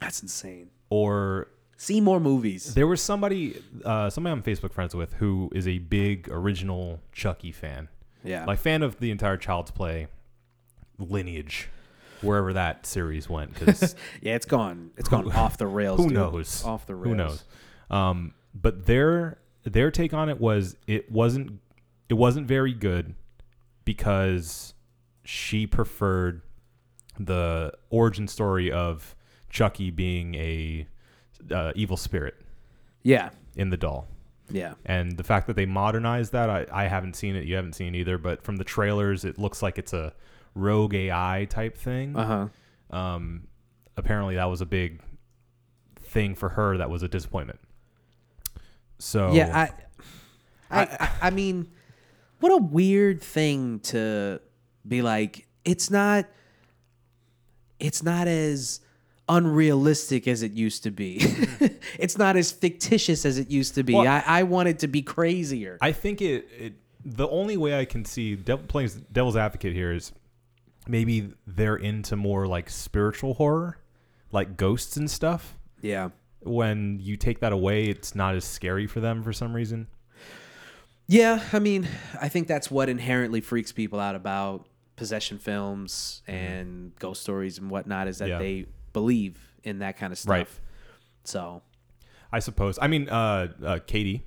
that's 0.00 0.22
insane 0.22 0.70
or 0.90 1.48
see 1.76 2.00
more 2.00 2.18
movies 2.18 2.74
there 2.74 2.86
was 2.86 3.02
somebody 3.02 3.60
uh, 3.84 4.08
somebody 4.10 4.32
I'm 4.32 4.42
Facebook 4.42 4.72
friends 4.72 4.94
with 4.94 5.14
who 5.14 5.50
is 5.54 5.68
a 5.68 5.78
big 5.78 6.28
original 6.30 7.00
Chucky 7.12 7.52
fan, 7.52 7.88
yeah 8.24 8.44
like 8.46 8.58
fan 8.58 8.82
of 8.82 8.98
the 9.00 9.10
entire 9.10 9.36
Child's 9.36 9.70
Play 9.70 10.06
lineage, 10.98 11.68
wherever 12.22 12.52
that 12.52 12.86
series 12.86 13.28
went. 13.28 13.54
Because 13.54 13.94
yeah 14.22 14.34
it's 14.34 14.46
gone 14.46 14.90
it's 14.96 15.08
gone 15.08 15.30
off 15.32 15.56
the 15.58 15.66
rails 15.66 15.98
who 16.00 16.08
dude. 16.08 16.14
knows? 16.14 16.64
off 16.64 16.86
the 16.86 16.94
rails 16.94 17.06
Who 17.06 17.14
knows? 17.14 17.44
Um, 17.90 18.34
but 18.54 18.86
their 18.86 19.38
their 19.64 19.90
take 19.90 20.14
on 20.14 20.28
it 20.28 20.40
was 20.40 20.76
it 20.86 21.10
wasn't 21.10 21.60
it 22.08 22.14
wasn't 22.14 22.46
very 22.46 22.72
good 22.72 23.14
because 23.84 24.74
she 25.24 25.66
preferred 25.66 26.42
the 27.18 27.72
origin 27.90 28.28
story 28.28 28.70
of 28.70 29.14
Chucky 29.50 29.90
being 29.90 30.34
a 30.34 30.86
uh, 31.50 31.72
evil 31.74 31.96
spirit 31.96 32.34
yeah 33.02 33.30
in 33.56 33.70
the 33.70 33.76
doll. 33.76 34.06
yeah 34.50 34.74
And 34.86 35.16
the 35.16 35.24
fact 35.24 35.46
that 35.48 35.56
they 35.56 35.66
modernized 35.66 36.32
that, 36.32 36.48
I, 36.48 36.66
I 36.72 36.86
haven't 36.86 37.16
seen 37.16 37.34
it. 37.36 37.44
You 37.44 37.56
haven't 37.56 37.74
seen 37.74 37.94
it 37.94 37.98
either. 37.98 38.18
But 38.18 38.42
from 38.42 38.56
the 38.56 38.64
trailers, 38.64 39.24
it 39.24 39.38
looks 39.38 39.62
like 39.62 39.78
it's 39.78 39.92
a 39.92 40.14
rogue 40.54 40.94
AI 40.94 41.46
type 41.50 41.76
thing. 41.76 42.16
uh-huh 42.16 42.48
Um, 42.90 43.48
apparently, 43.96 44.36
that 44.36 44.46
was 44.46 44.60
a 44.60 44.66
big 44.66 45.00
thing 46.00 46.34
for 46.34 46.50
her. 46.50 46.76
That 46.78 46.88
was 46.90 47.02
a 47.02 47.08
disappointment. 47.08 47.58
So 48.98 49.32
Yeah, 49.32 49.70
I, 50.70 50.80
I, 50.82 50.82
I, 50.84 51.10
I 51.22 51.30
mean, 51.30 51.68
what 52.40 52.52
a 52.52 52.56
weird 52.56 53.22
thing 53.22 53.80
to 53.80 54.40
be 54.86 55.02
like. 55.02 55.46
It's 55.64 55.90
not. 55.90 56.26
It's 57.78 58.02
not 58.02 58.26
as 58.26 58.80
unrealistic 59.28 60.26
as 60.26 60.42
it 60.42 60.52
used 60.52 60.82
to 60.84 60.90
be. 60.90 61.18
it's 61.98 62.18
not 62.18 62.36
as 62.36 62.50
fictitious 62.50 63.24
as 63.24 63.38
it 63.38 63.50
used 63.50 63.74
to 63.76 63.82
be. 63.82 63.94
Well- 63.94 64.06
I, 64.06 64.22
I 64.26 64.42
want 64.44 64.68
it 64.68 64.80
to 64.80 64.88
be 64.88 65.02
crazier. 65.02 65.78
I 65.80 65.92
think 65.92 66.20
it, 66.20 66.48
it. 66.56 66.72
The 67.04 67.28
only 67.28 67.56
way 67.56 67.78
I 67.78 67.84
can 67.84 68.04
see 68.04 68.34
devil, 68.34 68.64
playing 68.66 68.90
devil's 69.12 69.36
advocate 69.36 69.74
here 69.74 69.92
is 69.92 70.12
maybe 70.88 71.32
they're 71.46 71.76
into 71.76 72.16
more 72.16 72.46
like 72.46 72.68
spiritual 72.68 73.34
horror, 73.34 73.78
like 74.32 74.56
ghosts 74.56 74.96
and 74.96 75.10
stuff. 75.10 75.56
yeah. 75.80 76.08
When 76.42 76.98
you 77.00 77.16
take 77.16 77.40
that 77.40 77.52
away, 77.52 77.86
it's 77.86 78.14
not 78.14 78.34
as 78.34 78.44
scary 78.44 78.86
for 78.86 79.00
them 79.00 79.22
for 79.22 79.32
some 79.32 79.54
reason. 79.54 79.88
Yeah, 81.06 81.42
I 81.52 81.58
mean, 81.58 81.88
I 82.20 82.28
think 82.28 82.48
that's 82.48 82.70
what 82.70 82.88
inherently 82.88 83.40
freaks 83.40 83.72
people 83.72 83.98
out 83.98 84.14
about 84.14 84.66
possession 84.96 85.38
films 85.38 86.22
and 86.26 86.94
ghost 86.96 87.22
stories 87.22 87.58
and 87.58 87.70
whatnot 87.70 88.08
is 88.08 88.18
that 88.18 88.24
Mm-hmm. 88.28 88.32
Yeah. 88.32 88.38
they 88.38 88.66
believe 88.92 89.38
in 89.64 89.78
that 89.78 89.96
kind 89.96 90.12
of 90.12 90.18
stuff. 90.18 90.30
Right. 90.30 90.48
So, 91.24 91.62
I 92.32 92.40
suppose. 92.40 92.78
I 92.80 92.88
mean, 92.88 93.08
uh, 93.08 93.48
uh, 93.64 93.78
Katie, 93.86 94.24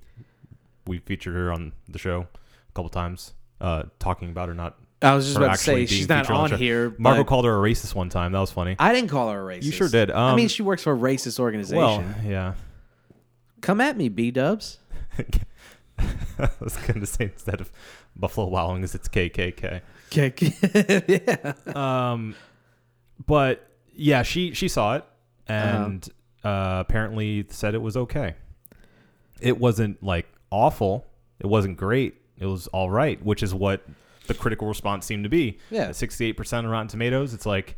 we 0.87 0.99
featured 0.99 1.35
her 1.35 1.51
on 1.51 1.73
the 1.87 1.99
show 1.99 2.21
a 2.21 2.71
couple 2.73 2.89
times, 2.89 3.33
uh, 3.59 3.83
talking 3.99 4.29
about 4.29 4.47
her 4.49 4.55
not 4.55 4.77
I 5.01 5.15
was 5.15 5.25
just 5.25 5.37
about 5.37 5.51
to 5.53 5.57
say 5.57 5.85
she's 5.87 6.07
not 6.07 6.29
on 6.29 6.51
here. 6.51 6.93
Margot 6.97 7.23
called 7.23 7.45
her 7.45 7.53
a 7.55 7.69
racist 7.69 7.95
one 7.95 8.09
time. 8.09 8.31
That 8.33 8.39
was 8.39 8.51
funny. 8.51 8.75
I 8.77 8.93
didn't 8.93 9.09
call 9.09 9.29
her 9.31 9.49
a 9.51 9.55
racist. 9.57 9.63
You 9.63 9.71
sure 9.71 9.89
did. 9.89 10.11
I 10.11 10.35
mean, 10.35 10.45
Um, 10.45 10.47
she 10.47 10.61
works 10.63 10.83
for 10.83 10.93
a 10.93 10.97
racist 10.97 11.39
organization. 11.39 11.77
well, 11.79 12.03
yeah. 12.25 12.53
Come 13.61 13.81
at 13.81 13.97
me, 13.97 14.09
B 14.09 14.31
Dubs. 14.31 14.77
I 15.99 16.49
was 16.59 16.75
going 16.77 16.99
to 16.99 17.05
say 17.05 17.25
instead 17.25 17.61
of 17.61 17.71
Buffalo 18.15 18.47
Wild 18.47 18.73
Wings, 18.73 18.95
it's 18.95 19.07
KKK. 19.07 19.81
yeah. 21.75 22.11
Um, 22.11 22.35
but 23.25 23.67
yeah, 23.93 24.23
she 24.23 24.53
she 24.53 24.67
saw 24.67 24.95
it 24.95 25.05
Uh-huh. 25.47 25.83
and 25.85 26.09
uh, 26.43 26.77
apparently 26.87 27.45
said 27.49 27.75
it 27.75 27.81
was 27.81 27.95
okay. 27.97 28.35
It 29.39 29.59
wasn't 29.59 30.01
like 30.03 30.27
awful. 30.49 31.05
It 31.39 31.47
wasn't 31.47 31.77
great. 31.77 32.15
It 32.37 32.45
was 32.47 32.67
all 32.67 32.89
right, 32.89 33.23
which 33.23 33.43
is 33.43 33.53
what 33.53 33.85
the 34.27 34.33
critical 34.33 34.67
response 34.67 35.05
seemed 35.05 35.23
to 35.23 35.29
be. 35.29 35.57
Yeah. 35.69 35.91
sixty-eight 35.91 36.33
percent 36.37 36.65
on 36.65 36.71
Rotten 36.71 36.87
Tomatoes. 36.87 37.33
It's 37.33 37.45
like 37.45 37.77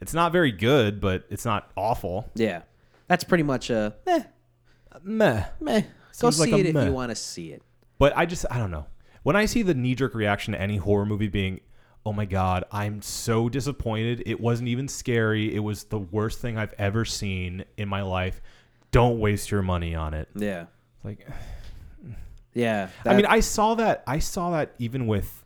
it's 0.00 0.14
not 0.14 0.32
very 0.32 0.52
good, 0.52 1.00
but 1.00 1.24
it's 1.30 1.44
not 1.44 1.70
awful. 1.76 2.28
Yeah. 2.34 2.62
That's 3.06 3.24
pretty 3.24 3.44
much 3.44 3.70
a 3.70 3.94
eh, 4.06 4.22
Meh. 5.02 5.44
meh. 5.60 5.80
Go 6.20 6.30
Seems 6.30 6.36
see 6.42 6.52
a 6.52 6.56
it 6.58 6.66
if 6.66 6.74
meh. 6.74 6.84
you 6.86 6.92
want 6.92 7.10
to 7.10 7.14
see 7.16 7.52
it. 7.52 7.62
But 7.98 8.16
I 8.16 8.26
just 8.26 8.44
I 8.50 8.58
don't 8.58 8.70
know. 8.70 8.86
When 9.22 9.36
I 9.36 9.46
see 9.46 9.62
the 9.62 9.74
knee 9.74 9.94
jerk 9.94 10.14
reaction 10.14 10.52
to 10.52 10.60
any 10.60 10.76
horror 10.76 11.06
movie 11.06 11.28
being, 11.28 11.60
"Oh 12.04 12.12
my 12.12 12.24
god, 12.24 12.64
I'm 12.72 13.00
so 13.02 13.48
disappointed. 13.48 14.22
It 14.26 14.40
wasn't 14.40 14.68
even 14.68 14.88
scary. 14.88 15.54
It 15.54 15.60
was 15.60 15.84
the 15.84 15.98
worst 15.98 16.40
thing 16.40 16.58
I've 16.58 16.74
ever 16.78 17.04
seen 17.04 17.64
in 17.76 17.88
my 17.88 18.02
life. 18.02 18.40
Don't 18.90 19.20
waste 19.20 19.50
your 19.50 19.62
money 19.62 19.94
on 19.94 20.12
it." 20.14 20.28
Yeah. 20.34 20.66
Like 21.04 21.26
Yeah. 22.54 22.88
I 23.04 23.14
mean, 23.14 23.26
I 23.26 23.40
saw 23.40 23.74
that 23.76 24.02
I 24.06 24.18
saw 24.18 24.50
that 24.50 24.74
even 24.78 25.06
with 25.06 25.37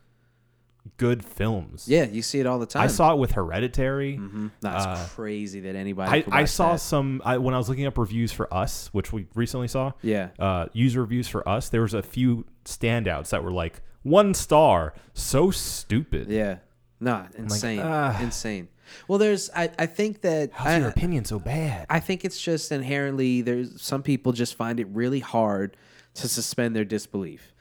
good 0.97 1.23
films. 1.23 1.85
yeah, 1.87 2.05
you 2.05 2.21
see 2.21 2.39
it 2.39 2.45
all 2.45 2.59
the 2.59 2.65
time. 2.65 2.83
I 2.83 2.87
saw 2.87 3.13
it 3.13 3.17
with 3.17 3.31
Hereditary. 3.31 4.17
Mhm. 4.17 4.51
That's 4.61 4.85
uh, 4.85 5.07
crazy 5.15 5.61
that 5.61 5.75
anybody. 5.75 6.25
I, 6.31 6.41
I 6.41 6.45
saw 6.45 6.73
that. 6.73 6.79
some 6.79 7.21
I, 7.25 7.37
when 7.37 7.53
I 7.53 7.57
was 7.57 7.69
looking 7.69 7.85
up 7.85 7.97
reviews 7.97 8.31
for 8.31 8.53
Us, 8.53 8.89
which 8.93 9.11
we 9.13 9.27
recently 9.35 9.67
saw. 9.67 9.93
Yeah. 10.01 10.29
uh, 10.39 10.67
user 10.73 11.01
reviews 11.01 11.27
for 11.27 11.47
us, 11.47 11.69
there 11.69 11.81
was 11.81 11.93
a 11.93 12.01
few 12.03 12.45
standouts 12.65 13.29
that 13.29 13.43
were 13.43 13.51
like 13.51 13.81
one 14.03 14.33
star, 14.33 14.93
so 15.13 15.51
stupid. 15.51 16.27
Yeah. 16.27 16.57
Nah, 16.99 17.25
insane. 17.37 17.81
ah. 17.83 18.21
insane. 18.21 18.69
Well, 19.07 19.17
there's. 19.17 19.49
I. 19.55 19.69
I 19.79 19.85
think 19.85 20.21
that. 20.21 20.51
How's 20.53 20.67
I, 20.67 20.77
your 20.79 20.89
opinion 20.89 21.25
so 21.25 21.39
bad? 21.39 21.85
I 21.89 21.99
think 21.99 22.23
it's 22.25 22.39
just 22.39 22.71
inherently 22.71 23.41
there's 23.41 23.81
some 23.81 24.03
people 24.03 24.31
just 24.31 24.55
find 24.55 24.79
it 24.79 24.87
really 24.89 25.19
hard 25.19 25.75
to 26.15 26.27
suspend 26.27 26.75
their 26.75 26.85
disbelief. 26.85 27.53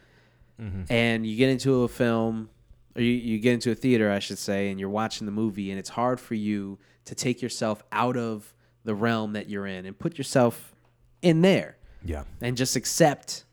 Mm-hmm. 0.61 0.93
And 0.93 1.27
you 1.27 1.37
get 1.37 1.49
into 1.49 1.83
a 1.83 1.89
film 1.89 2.51
or 2.95 3.03
you, 3.03 3.11
you 3.13 3.39
get 3.39 3.55
into 3.55 3.71
a 3.71 3.75
theater, 3.75 4.11
I 4.11 4.19
should 4.19 4.39
say, 4.39 4.71
and 4.71 4.79
you're 4.79 4.89
watching 4.91 5.25
the 5.27 5.33
movie 5.33 5.71
and 5.71 5.79
it's 5.79 5.91
hard 5.91 6.21
for 6.21 6.35
you 6.35 6.79
to 7.07 7.15
take 7.15 7.41
yourself 7.43 7.83
out 7.93 8.17
of 8.17 8.53
the 8.85 8.95
realm 8.95 9.33
that 9.33 9.49
you're 9.49 9.67
in 9.67 9.87
and 9.87 9.99
put 9.99 10.19
yourself 10.19 10.75
in 11.23 11.41
there 11.41 11.77
yeah, 12.05 12.25
and 12.41 12.57
just 12.57 12.75
accept 12.77 13.45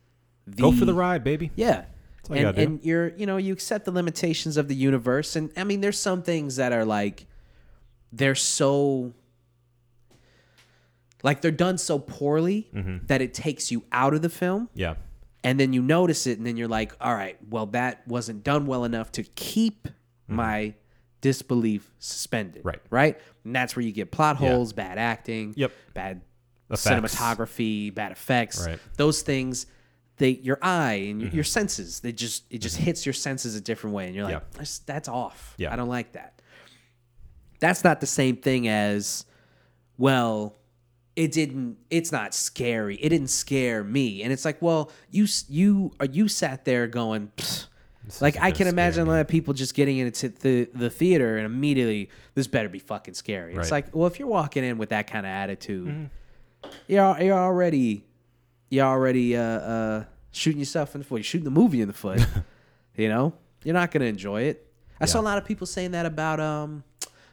the 0.48 0.62
go 0.64 0.72
for 0.72 0.86
the 0.86 0.94
ride, 0.94 1.24
baby. 1.24 1.52
yeah. 1.56 1.86
and, 2.30 2.58
and 2.58 2.84
you're, 2.84 3.10
you 3.16 3.26
know, 3.28 3.38
you 3.38 3.54
accept 3.54 3.86
the 3.86 3.92
limitations 3.92 4.58
of 4.58 4.68
the 4.68 4.76
universe. 4.76 5.36
And 5.36 5.52
I 5.56 5.64
mean, 5.64 5.82
there's 5.82 6.00
some 6.00 6.22
things 6.24 6.56
that 6.58 6.72
are 6.74 6.84
like, 6.86 7.26
they're 8.12 8.34
so, 8.36 9.14
like, 11.24 11.42
they're 11.42 11.52
done 11.52 11.78
so 11.78 12.00
poorly 12.00 12.70
Mm-hmm. 12.74 13.06
that 13.08 13.22
it 13.22 13.34
takes 13.34 13.72
you 13.72 13.84
out 13.92 14.14
of 14.14 14.22
the 14.22 14.30
film. 14.30 14.70
Yeah, 14.74 14.96
And 15.44 15.60
then 15.60 15.72
you 15.74 15.82
notice 15.82 16.28
it, 16.28 16.38
and 16.38 16.46
then 16.46 16.58
you're 16.58 16.68
like, 16.68 16.94
all 17.00 17.14
right, 17.16 17.38
well, 17.50 17.66
that 17.68 18.06
wasn't 18.08 18.44
done 18.44 18.66
well 18.66 18.84
enough 18.84 19.12
to 19.14 19.24
keep 19.24 19.88
my 20.28 20.74
disbelief 21.22 21.90
suspended. 22.00 22.60
Mm-hmm. 22.60 22.68
Right. 22.68 22.82
Right. 22.90 23.20
And 23.46 23.56
that's 23.56 23.76
where 23.76 23.84
you 23.84 23.92
get 23.92 24.12
plot 24.12 24.36
holes, 24.38 24.74
bad 24.74 24.98
acting, 24.98 25.54
Yep. 25.58 25.72
bad 25.94 26.22
Effects. 26.70 27.16
cinematography, 27.16 27.94
bad 27.94 28.12
effects. 28.12 28.66
Right. 28.68 28.80
Those 28.98 29.22
things, 29.22 29.66
they 30.18 30.30
your 30.32 30.60
eye 30.62 31.06
and 31.10 31.22
your, 31.22 31.32
your 31.32 31.44
senses, 31.44 32.02
they 32.02 32.12
just 32.12 32.44
it 32.52 32.60
just 32.60 32.76
hits 32.78 33.06
your 33.06 33.14
senses 33.14 33.56
a 33.56 33.62
different 33.62 33.96
way, 33.96 34.06
and 34.08 34.16
you're 34.16 34.26
like, 34.26 34.36
Mm-hmm. 34.36 34.46
Yeah. 34.54 34.58
that's, 34.58 34.80
that's 34.80 35.08
off. 35.10 35.56
Yeah. 35.58 35.74
I 35.74 35.78
don't 35.78 35.90
like 35.90 36.12
that. 36.14 36.42
That's 37.60 37.84
not 37.84 38.02
the 38.02 38.08
same 38.08 38.36
thing 38.38 38.68
as, 38.68 39.26
well, 39.98 40.56
it 41.20 41.34
didn't. 41.34 41.78
It's 41.90 42.12
not 42.14 42.34
scary. 42.34 42.96
It 42.96 43.10
didn't 43.10 43.28
scare 43.30 43.84
me, 43.84 44.24
and 44.24 44.32
it's 44.32 44.46
like, 44.46 44.62
well, 44.62 44.90
you 45.12 45.28
you 45.50 45.92
are 46.00 46.06
you 46.06 46.28
sat 46.30 46.64
there 46.64 46.88
going. 46.88 47.32
Like 48.22 48.38
I 48.38 48.52
can 48.52 48.56
scare 48.66 48.70
imagine 48.70 49.06
a 49.06 49.10
lot 49.12 49.20
of 49.20 49.28
people 49.28 49.54
just 49.54 49.74
getting 49.76 49.98
into 49.98 50.30
the 50.30 50.70
the 50.74 50.90
theater 50.90 51.36
and 51.38 51.46
immediately 51.46 52.10
this 52.36 52.48
better 52.48 52.70
be 52.70 52.80
fucking 52.80 53.14
scary. 53.16 53.54
It's 53.56 53.70
like, 53.70 53.94
well, 53.94 54.08
if 54.08 54.18
you're 54.18 54.30
walking 54.30 54.64
in 54.64 54.78
with 54.78 54.90
that 54.90 55.08
kind 55.08 55.26
of 55.26 55.30
attitude, 55.32 55.88
Mm-hmm. 55.88 56.70
you're 56.88 57.22
you're 57.22 57.38
already 57.38 58.06
you're 58.70 58.86
already 58.86 59.36
uh, 59.36 59.42
uh, 59.44 60.04
shooting 60.32 60.60
yourself 60.60 60.96
in 60.96 61.02
the 61.02 61.06
foot. 61.06 61.18
You're 61.18 61.24
shooting 61.24 61.46
the 61.46 61.52
movie 61.52 61.82
in 61.82 61.88
the 61.88 61.94
foot. 61.94 62.26
you 62.96 63.10
know, 63.10 63.34
you're 63.66 63.74
not 63.76 63.92
gonna 63.92 64.06
enjoy 64.06 64.44
it. 64.44 64.66
I 65.02 65.06
saw 65.06 65.20
a 65.20 65.28
lot 65.32 65.38
of 65.38 65.44
people 65.46 65.68
saying 65.68 65.92
that 65.92 66.06
about 66.06 66.40
um 66.40 66.84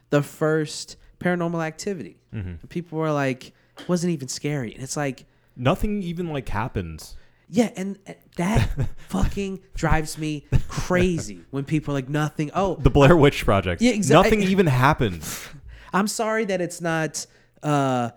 the 0.09 0.21
first 0.21 0.97
Paranormal 1.19 1.65
Activity. 1.65 2.17
Mm-hmm. 2.33 2.67
People 2.67 2.99
were 2.99 3.11
like, 3.11 3.47
it 3.47 3.53
wasn't 3.87 4.13
even 4.13 4.27
scary, 4.27 4.73
and 4.73 4.83
it's 4.83 4.97
like. 4.97 5.25
nothing 5.55 6.01
even 6.03 6.27
like 6.31 6.49
happens. 6.49 7.15
Yeah, 7.49 7.69
and 7.77 7.97
uh, 8.07 8.13
that 8.35 8.69
fucking 9.07 9.61
drives 9.73 10.17
me 10.17 10.45
crazy 10.67 11.41
when 11.51 11.63
people 11.63 11.93
are 11.93 11.97
like 11.97 12.09
nothing. 12.09 12.51
Oh, 12.53 12.75
The 12.75 12.89
Blair 12.89 13.15
Witch 13.15 13.45
Project. 13.45 13.81
Yeah, 13.81 13.93
exac- 13.93 14.11
Nothing 14.11 14.41
even 14.41 14.67
happens. 14.67 15.47
I'm 15.93 16.07
sorry 16.07 16.43
that 16.45 16.59
it's 16.59 16.81
not 16.81 17.25
uh, 17.63 18.09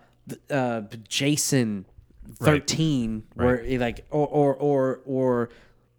uh, 0.49 0.81
Jason 1.07 1.85
thirteen, 2.35 3.23
where 3.33 3.55
Right. 3.57 3.79
like 3.79 4.05
or, 4.09 4.27
or 4.27 4.55
or 4.55 5.01
or 5.05 5.49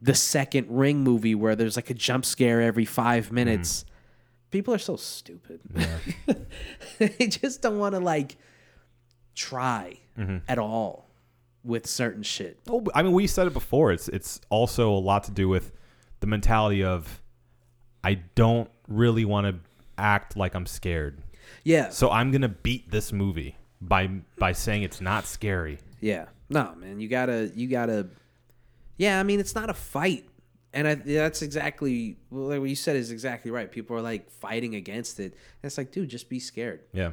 the 0.03 0.15
second 0.15 0.67
Ring 0.69 1.03
movie 1.03 1.35
where 1.35 1.57
there's 1.57 1.77
like 1.77 1.89
a 1.89 1.95
jump 1.95 2.25
scare 2.27 2.61
every 2.61 2.85
five 2.85 3.33
minutes. 3.33 3.85
People 4.51 4.75
are 4.75 4.79
so 4.79 4.97
stupid. 4.97 5.61
they 6.99 7.27
just 7.29 7.63
don't 7.63 7.79
want 7.79 7.95
to 7.95 8.01
like 8.01 8.37
try 9.35 9.99
Mm-hmm. 10.19 10.39
at 10.47 10.59
all 10.59 11.09
with 11.65 11.87
certain 11.87 12.23
shit. 12.23 12.59
Oh, 12.69 12.85
I 12.95 13.03
mean, 13.03 13.13
we 13.13 13.27
said 13.27 13.47
it 13.47 13.55
before. 13.55 13.93
It's 13.93 14.09
it's 14.09 14.41
also 14.51 14.91
a 14.93 14.99
lot 15.01 15.25
to 15.25 15.31
do 15.31 15.49
with 15.49 15.73
the 16.21 16.27
mentality 16.27 16.85
of 16.85 17.23
I 18.05 18.15
don't 18.35 18.71
really 18.89 19.25
want 19.25 19.47
to 19.47 19.55
act 19.97 20.37
like 20.37 20.55
I'm 20.55 20.67
scared, 20.67 21.23
Yeah, 21.65 21.89
so 21.89 22.11
I'm 22.11 22.31
gonna 22.31 22.49
beat 22.51 22.91
this 22.91 23.11
movie 23.11 23.57
by 23.81 24.09
by 24.39 24.53
saying 24.53 24.83
it's 24.83 25.01
not 25.01 25.25
scary. 25.25 25.79
Yeah. 26.01 26.27
No, 26.51 26.75
man, 26.77 27.01
you 27.01 27.09
gotta, 27.09 27.51
you 27.55 27.69
gotta. 27.69 28.09
Yeah, 28.99 29.19
I 29.19 29.23
mean, 29.23 29.41
it's 29.41 29.55
not 29.55 29.71
a 29.71 29.75
fight, 29.75 30.29
and 30.75 30.87
I, 30.87 30.95
that's 30.97 31.41
exactly 31.41 32.19
like 32.31 32.61
what 32.61 32.69
you 32.69 32.77
said 32.77 32.97
is 32.97 33.11
exactly 33.11 33.51
right. 33.51 33.71
People 33.73 33.97
are 33.97 34.03
like 34.03 34.31
fighting 34.31 34.75
against 34.75 35.21
it, 35.21 35.33
and 35.33 35.65
it's 35.65 35.79
like, 35.79 35.91
dude, 35.91 36.11
just 36.11 36.29
be 36.29 36.39
scared. 36.39 36.81
Yeah. 36.93 37.13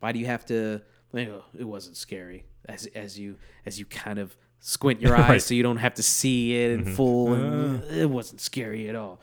Why 0.00 0.12
do 0.12 0.18
you 0.18 0.26
have 0.26 0.44
to? 0.46 0.82
It 1.16 1.64
wasn't 1.64 1.96
scary, 1.96 2.44
as 2.68 2.86
as 2.94 3.18
you 3.18 3.36
as 3.66 3.78
you 3.78 3.86
kind 3.86 4.18
of 4.18 4.36
squint 4.60 5.00
your 5.00 5.16
eyes 5.16 5.28
Right. 5.28 5.42
so 5.42 5.54
you 5.54 5.62
don't 5.62 5.76
have 5.78 5.94
to 5.94 6.02
see 6.02 6.54
it 6.62 6.72
in 6.72 6.84
mm-hmm. 6.84 6.94
full, 6.94 7.32
and 7.34 7.82
uh. 7.82 7.86
it 7.86 8.10
wasn't 8.10 8.40
scary 8.40 8.88
at 8.88 8.96
all. 8.96 9.20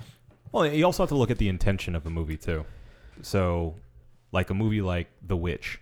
Well, 0.51 0.65
you 0.67 0.85
also 0.85 1.03
have 1.03 1.09
to 1.09 1.15
look 1.15 1.31
at 1.31 1.37
the 1.37 1.47
intention 1.49 1.95
of 1.95 2.05
a 2.05 2.09
movie 2.09 2.37
too. 2.37 2.65
So, 3.21 3.75
like 4.31 4.49
a 4.49 4.53
movie 4.53 4.81
like 4.81 5.07
The 5.25 5.37
Witch 5.37 5.79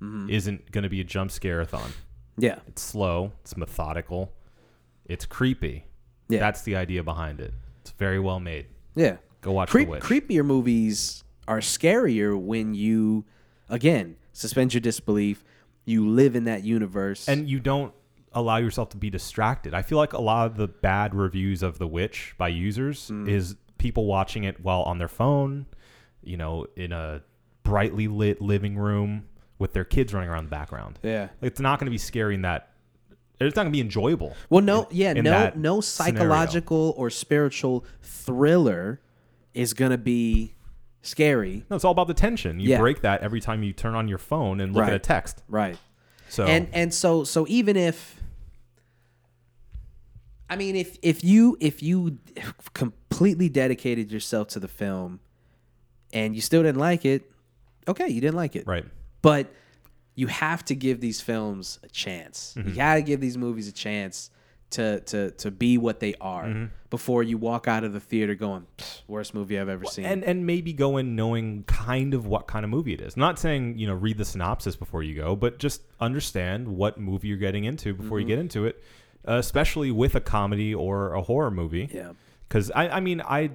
mm-hmm. 0.00 0.30
isn't 0.30 0.70
going 0.72 0.84
to 0.84 0.88
be 0.90 1.00
a 1.00 1.04
jump 1.04 1.30
scare-a-thon. 1.30 1.90
Yeah, 2.38 2.58
It's 2.66 2.82
slow, 2.82 3.32
it's 3.42 3.56
methodical, 3.56 4.32
it's 5.06 5.24
creepy. 5.26 5.84
Yeah. 6.28 6.40
That's 6.40 6.62
the 6.62 6.76
idea 6.76 7.02
behind 7.02 7.40
it. 7.40 7.54
It's 7.80 7.92
very 7.92 8.18
well 8.18 8.40
made. 8.40 8.66
yeah. 8.94 9.16
Go 9.42 9.52
watch 9.52 9.68
Creep, 9.70 9.86
The 9.86 9.92
Witch. 9.92 10.02
creepier 10.02 10.44
movies 10.44 11.22
are 11.46 11.60
scarier 11.60 12.36
when 12.38 12.74
you, 12.74 13.24
again, 13.68 14.16
suspend 14.36 14.74
your 14.74 14.80
disbelief. 14.80 15.42
You 15.84 16.08
live 16.08 16.34
in 16.36 16.44
that 16.44 16.64
universe, 16.64 17.28
and 17.28 17.48
you 17.48 17.60
don't 17.60 17.92
allow 18.32 18.56
yourself 18.56 18.90
to 18.90 18.96
be 18.96 19.08
distracted. 19.08 19.72
I 19.72 19.82
feel 19.82 19.98
like 19.98 20.12
a 20.12 20.20
lot 20.20 20.46
of 20.46 20.56
the 20.56 20.66
bad 20.68 21.14
reviews 21.14 21.62
of 21.62 21.78
The 21.78 21.86
Witch 21.86 22.34
by 22.36 22.48
users 22.48 23.08
Mm. 23.10 23.28
is 23.28 23.56
people 23.78 24.06
watching 24.06 24.44
it 24.44 24.60
while 24.60 24.82
on 24.82 24.98
their 24.98 25.08
phone, 25.08 25.66
you 26.22 26.36
know, 26.36 26.66
in 26.76 26.92
a 26.92 27.22
brightly 27.62 28.08
lit 28.08 28.40
living 28.42 28.76
room 28.76 29.24
with 29.58 29.72
their 29.72 29.84
kids 29.84 30.12
running 30.12 30.28
around 30.28 30.40
in 30.40 30.44
the 30.46 30.50
background. 30.50 30.98
yeah. 31.02 31.28
It's 31.40 31.60
not 31.60 31.78
going 31.78 31.86
to 31.86 31.90
be 31.90 31.98
scary 31.98 32.34
in 32.34 32.42
that. 32.42 32.70
It's 33.40 33.54
not 33.54 33.62
going 33.62 33.72
to 33.72 33.76
be 33.76 33.80
enjoyable. 33.80 34.34
Well, 34.50 34.62
no, 34.62 34.88
yeah, 34.90 35.12
in 35.12 35.24
no, 35.24 35.52
no 35.54 35.80
scenario. 35.80 36.18
psychological 36.18 36.94
or 36.96 37.10
spiritual 37.10 37.84
thriller 38.02 39.00
is 39.54 39.72
gonna 39.72 39.96
be 39.98 40.54
scary, 41.06 41.64
No, 41.70 41.76
it's 41.76 41.84
all 41.84 41.92
about 41.92 42.06
the 42.08 42.14
tension. 42.14 42.60
You 42.60 42.70
Yeah. 42.70 42.78
break 42.78 43.00
that 43.02 43.22
every 43.22 43.40
time 43.40 43.62
you 43.62 43.72
turn 43.72 43.94
on 43.94 44.08
your 44.08 44.18
phone 44.18 44.60
and 44.60 44.72
look 44.74 44.82
at 44.84 44.86
Right. 44.88 44.94
a 44.94 44.98
text. 44.98 45.42
right? 45.48 45.78
So 46.28 46.46
And 46.46 46.68
and 46.72 46.92
so 46.92 47.24
so 47.24 47.46
even 47.48 47.76
if 47.76 48.20
I 50.48 50.56
mean, 50.56 50.76
if 50.76 50.96
if 51.02 51.24
you 51.24 51.56
if 51.60 51.82
you 51.82 52.18
completely 52.72 53.48
dedicated 53.48 54.12
yourself 54.12 54.48
to 54.48 54.60
the 54.60 54.68
film, 54.68 55.20
and 56.12 56.34
you 56.36 56.40
still 56.40 56.62
didn't 56.62 56.78
like 56.80 57.04
it, 57.04 57.30
okay, 57.88 58.08
you 58.08 58.20
didn't 58.20 58.36
like 58.36 58.54
it, 58.56 58.66
Right. 58.66 58.84
But 59.22 59.52
you 60.14 60.28
have 60.28 60.64
to 60.66 60.74
give 60.74 61.00
these 61.00 61.20
films 61.20 61.78
a 61.82 61.88
chance. 61.88 62.54
Mm-hmm. 62.56 62.68
You 62.70 62.74
gotta 62.76 63.02
give 63.02 63.20
these 63.20 63.36
movies 63.36 63.66
a 63.68 63.72
chance 63.72 64.30
to 64.70 65.00
to 65.00 65.30
to 65.32 65.50
be 65.50 65.78
what 65.78 66.00
they 66.00 66.14
are 66.20 66.44
Mm-hmm. 66.44 66.64
before 66.90 67.22
you 67.22 67.38
walk 67.38 67.68
out 67.68 67.84
of 67.84 67.92
the 67.92 68.00
theater 68.00 68.34
going, 68.34 68.66
worst 69.06 69.32
movie 69.34 69.58
I've 69.58 69.68
ever 69.68 69.84
seen. 69.84 70.04
And 70.04 70.24
and 70.24 70.44
maybe 70.46 70.72
go 70.72 70.96
in 70.96 71.14
knowing 71.16 71.62
kind 71.64 72.14
of 72.14 72.26
what 72.26 72.46
kind 72.46 72.64
of 72.64 72.70
movie 72.70 72.92
it 72.94 73.00
is. 73.00 73.16
Not 73.16 73.38
saying 73.38 73.78
you 73.78 73.86
know 73.86 73.94
read 73.94 74.18
the 74.18 74.24
synopsis 74.24 74.74
before 74.76 75.02
you 75.02 75.14
go, 75.14 75.36
but 75.36 75.58
just 75.58 75.82
understand 76.00 76.68
what 76.68 76.98
movie 76.98 77.28
you're 77.28 77.36
getting 77.36 77.64
into 77.64 77.94
before 77.94 78.18
Mm-hmm. 78.18 78.28
you 78.28 78.36
get 78.36 78.38
into 78.40 78.66
it. 78.66 78.82
Uh, 79.28 79.34
especially 79.38 79.90
with 79.90 80.14
a 80.14 80.20
comedy 80.20 80.72
or 80.72 81.12
a 81.14 81.22
horror 81.22 81.50
movie. 81.50 81.88
yeah. 81.92 82.12
Because 82.48 82.70
I, 82.70 82.88
I 82.88 83.00
mean, 83.00 83.20
I, 83.22 83.50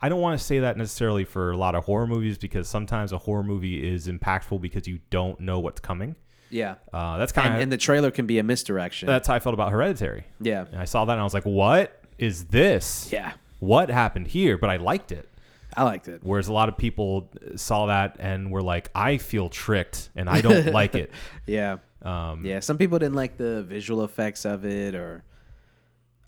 I 0.00 0.08
don't 0.08 0.20
want 0.20 0.38
to 0.38 0.44
say 0.46 0.60
that 0.60 0.76
necessarily 0.76 1.24
for 1.24 1.50
a 1.50 1.56
lot 1.56 1.74
of 1.74 1.84
horror 1.86 2.06
movies 2.06 2.38
because 2.38 2.68
sometimes 2.68 3.10
a 3.10 3.18
horror 3.18 3.42
movie 3.42 3.84
is 3.84 4.06
impactful 4.06 4.60
because 4.60 4.86
you 4.86 5.00
don't 5.10 5.40
know 5.40 5.58
what's 5.58 5.80
coming. 5.80 6.14
Yeah. 6.50 6.76
Uh, 6.92 7.18
that's 7.18 7.32
kind 7.32 7.46
And, 7.48 7.56
of 7.56 7.62
and 7.62 7.72
the 7.72 7.76
trailer 7.76 8.10
can 8.10 8.26
be 8.26 8.38
a 8.38 8.42
misdirection. 8.42 9.06
that's 9.06 9.28
how 9.28 9.34
I 9.34 9.38
felt 9.40 9.54
about 9.54 9.70
Hereditary. 9.72 10.24
yeah. 10.40 10.64
And 10.72 10.80
I 10.80 10.84
saw 10.84 11.04
that 11.04 11.12
and 11.12 11.20
I 11.20 11.24
was 11.24 11.34
like, 11.34 11.44
what 11.44 12.00
is 12.18 12.46
this? 12.46 13.10
Yeah. 13.12 13.32
What 13.60 13.90
happened 13.90 14.28
here? 14.28 14.56
But 14.58 14.70
I 14.70 14.76
liked 14.76 15.12
it. 15.12 15.28
I 15.76 15.82
liked 15.84 16.08
it. 16.08 16.20
Whereas 16.22 16.48
a 16.48 16.52
lot 16.52 16.68
of 16.68 16.76
people 16.76 17.28
saw 17.56 17.86
that 17.86 18.16
and 18.18 18.50
were 18.50 18.62
like, 18.62 18.90
I 18.94 19.18
feel 19.18 19.48
tricked 19.48 20.08
and 20.16 20.28
I 20.28 20.40
don't 20.40 20.72
like 20.72 20.94
it. 20.94 21.10
Yeah. 21.46 21.76
Um, 22.02 22.44
Yeah. 22.44 22.60
Some 22.60 22.78
people 22.78 22.98
didn't 22.98 23.14
like 23.16 23.36
the 23.36 23.62
visual 23.64 24.04
effects 24.04 24.44
of 24.44 24.64
it 24.64 24.94
or 24.94 25.22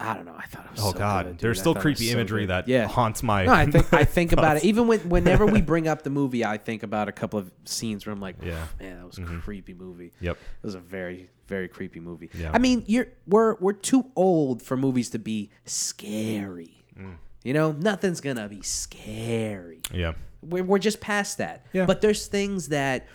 I 0.00 0.14
don't 0.14 0.24
know. 0.24 0.34
I 0.36 0.46
thought 0.46 0.64
it 0.64 0.70
was 0.72 0.80
Oh 0.80 0.92
so 0.92 0.98
God, 0.98 1.26
good, 1.26 1.38
there's 1.38 1.60
still 1.60 1.74
thought 1.74 1.84
it 1.84 1.88
was 1.88 1.96
creepy 1.98 2.10
so 2.10 2.18
imagery 2.18 2.42
good. 2.42 2.50
that 2.50 2.68
yeah. 2.68 2.86
haunts 2.86 3.22
my. 3.22 3.44
No, 3.44 3.52
I 3.52 3.66
think 3.66 3.92
I 3.92 4.04
think 4.18 4.32
about 4.32 4.56
it. 4.56 4.64
Even 4.64 4.86
when, 4.86 5.00
whenever 5.08 5.44
we 5.46 5.60
bring 5.60 5.86
up 5.88 6.02
the 6.02 6.10
movie, 6.10 6.44
I 6.44 6.56
think 6.56 6.82
about 6.82 7.08
a 7.08 7.12
couple 7.12 7.38
of 7.38 7.50
scenes 7.64 8.06
where 8.06 8.12
I'm 8.12 8.20
like, 8.20 8.36
Yeah. 8.42 8.66
man, 8.80 8.98
that 8.98 9.06
was 9.06 9.18
a 9.18 9.22
creepy 9.24 9.74
movie. 9.74 10.12
Yep. 10.20 10.36
It 10.36 10.66
was 10.66 10.74
a 10.74 10.80
very, 10.80 11.28
very 11.48 11.68
creepy 11.68 12.00
movie. 12.00 12.30
Yeah. 12.34 12.50
I 12.52 12.58
mean, 12.58 12.84
you're 12.86 13.08
we're 13.26 13.56
we're 13.56 13.72
too 13.74 14.06
old 14.16 14.62
for 14.62 14.76
movies 14.76 15.10
to 15.10 15.18
be 15.18 15.50
scary. 15.66 16.82
Mm. 16.98 17.16
You 17.44 17.54
know, 17.54 17.72
nothing's 17.72 18.20
gonna 18.20 18.48
be 18.48 18.62
scary. 18.62 19.80
Yeah. 19.92 20.12
We're, 20.42 20.64
we're 20.64 20.78
just 20.78 21.00
past 21.00 21.38
that. 21.38 21.66
Yeah. 21.72 21.84
But 21.86 22.00
there's 22.00 22.26
things 22.26 22.68
that 22.68 23.06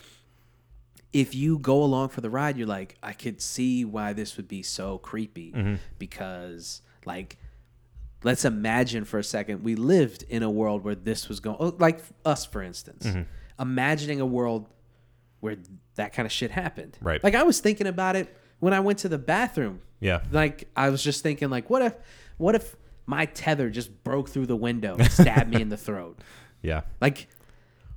if 1.15 1.33
you 1.33 1.57
go 1.59 1.81
along 1.81 2.09
for 2.09 2.19
the 2.19 2.29
ride, 2.29 2.57
you're 2.57 2.67
like, 2.67 2.97
I 3.01 3.13
could 3.13 3.41
see 3.41 3.85
why 3.85 4.11
this 4.11 4.35
would 4.35 4.49
be 4.49 4.61
so 4.63 4.97
creepy 4.97 5.53
Mm-hmm. 5.53 5.75
because, 5.97 6.81
like, 7.05 7.37
let's 8.23 8.43
imagine 8.43 9.05
for 9.05 9.17
a 9.17 9.23
second 9.23 9.63
we 9.63 9.75
lived 9.75 10.23
in 10.27 10.43
a 10.43 10.49
world 10.49 10.83
where 10.83 10.93
this 10.95 11.29
was 11.29 11.39
going, 11.39 11.55
oh, 11.59 11.73
like 11.79 12.01
us, 12.25 12.45
for 12.45 12.61
instance, 12.61 13.05
Mm-hmm. 13.05 13.21
imagining 13.61 14.19
a 14.19 14.25
world 14.25 14.67
where 15.39 15.55
that 15.95 16.11
kind 16.11 16.25
of 16.25 16.33
shit 16.33 16.51
happened. 16.51 16.97
Right. 17.01 17.23
Like, 17.23 17.33
I 17.35 17.43
was 17.43 17.61
thinking 17.61 17.87
about 17.87 18.17
it 18.17 18.35
when 18.59 18.73
I 18.73 18.81
went 18.81 18.99
to 18.99 19.09
the 19.09 19.17
bathroom. 19.17 19.79
Yeah. 20.01 20.19
Like, 20.31 20.67
I 20.75 20.89
was 20.89 21.01
just 21.01 21.23
thinking, 21.23 21.49
like, 21.49 21.69
what 21.69 21.81
if, 21.81 21.95
what 22.37 22.55
if 22.55 22.75
my 23.05 23.25
tether 23.27 23.69
just 23.69 24.03
broke 24.03 24.27
through 24.27 24.47
the 24.47 24.55
window 24.57 24.95
and 24.97 25.09
stabbed 25.09 25.49
me 25.53 25.61
in 25.61 25.69
the 25.69 25.77
throat? 25.77 26.19
Yeah. 26.61 26.81
Like 26.99 27.27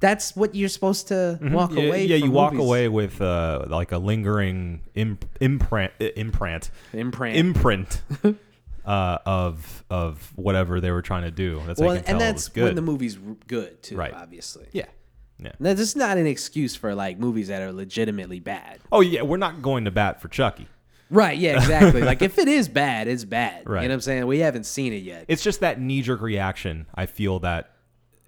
that's 0.00 0.37
what 0.37 0.54
you're 0.54 0.68
supposed 0.68 1.08
to 1.08 1.38
walk 1.42 1.72
yeah, 1.72 1.82
away. 1.84 2.04
yeah, 2.06 2.18
from 2.18 2.26
you 2.28 2.32
walk 2.32 2.52
movies. 2.52 2.66
away 2.66 2.88
with 2.88 3.20
uh, 3.20 3.64
like 3.68 3.92
a 3.92 3.98
lingering 3.98 4.82
imp- 4.94 5.24
imprint, 5.40 5.92
uh, 6.00 6.04
imprint, 6.16 6.70
Imprint. 6.92 7.37
imprint 7.37 8.02
uh, 8.84 9.18
of 9.26 9.84
of 9.90 10.32
whatever 10.37 10.80
they 10.80 10.90
were 10.90 11.02
trying 11.02 11.22
to 11.24 11.30
do. 11.30 11.61
That's 11.66 11.80
well, 11.80 11.90
how 11.90 11.94
you 11.96 12.02
can 12.02 12.12
and 12.12 12.20
that's 12.20 12.48
good. 12.48 12.64
when 12.64 12.74
the 12.74 12.82
movie's 12.82 13.18
good 13.46 13.82
too. 13.82 13.96
Right. 13.96 14.14
Obviously. 14.14 14.68
yeah, 14.72 14.87
yeah. 15.38 15.52
Now, 15.58 15.74
this 15.74 15.80
is 15.90 15.96
not 15.96 16.16
an 16.18 16.26
excuse 16.26 16.74
for 16.76 16.94
like 16.94 17.18
movies 17.18 17.48
that 17.48 17.62
are 17.62 17.72
legitimately 17.72 18.40
bad. 18.40 18.78
Oh 18.92 19.00
yeah, 19.00 19.22
we're 19.22 19.37
not 19.37 19.62
going 19.62 19.84
to 19.84 19.90
bat 19.90 20.20
for 20.22 20.28
Chucky. 20.28 20.68
Right. 21.11 21.38
Yeah. 21.38 21.56
Exactly. 21.56 22.02
like 22.02 22.22
if 22.22 22.38
it 22.38 22.48
is 22.48 22.68
bad, 22.68 23.08
it's 23.08 23.24
bad. 23.24 23.62
Right. 23.68 23.82
You 23.82 23.88
know 23.88 23.92
what 23.92 23.96
I'm 23.96 24.00
saying? 24.02 24.26
We 24.26 24.38
haven't 24.40 24.64
seen 24.64 24.92
it 24.92 25.02
yet. 25.02 25.24
It's 25.28 25.42
just 25.42 25.61
that 25.61 25.80
knee 25.80 26.02
jerk 26.02 26.20
reaction. 26.20 26.87
I 26.94 27.06
feel 27.06 27.38
that 27.40 27.72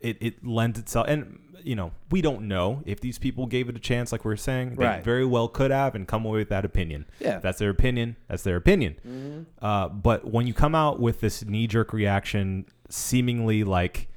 it 0.01 0.17
it 0.21 0.47
lends 0.47 0.79
itself, 0.79 1.07
and 1.09 1.39
you 1.63 1.77
know, 1.77 1.93
we 2.11 2.23
don't 2.23 2.49
know 2.49 2.83
if 2.87 3.01
these 3.01 3.19
people 3.19 3.47
gave 3.47 3.69
it 3.69 3.77
a 3.77 3.79
chance, 3.79 4.13
like 4.13 4.25
we 4.25 4.33
are 4.33 4.37
saying. 4.37 4.77
They 4.77 4.85
Right. 4.87 5.05
very 5.05 5.27
well 5.27 5.47
could 5.47 5.71
have 5.71 5.95
and 5.95 6.09
come 6.09 6.25
away 6.25 6.39
with 6.39 6.49
that 6.49 6.65
opinion. 6.65 7.05
Yeah. 7.19 7.37
If 7.37 7.43
that's 7.43 7.59
their 7.59 7.69
opinion. 7.69 8.17
That's 8.29 8.43
their 8.45 8.57
opinion. 8.57 9.47
Uh, 9.61 9.89
but 9.91 10.25
when 10.31 10.47
you 10.47 10.55
come 10.55 10.75
out 10.75 11.01
with 11.01 11.21
this 11.21 11.45
knee 11.45 11.67
jerk 11.67 11.93
reaction, 11.93 12.65
seemingly 12.89 13.63
like 13.63 14.09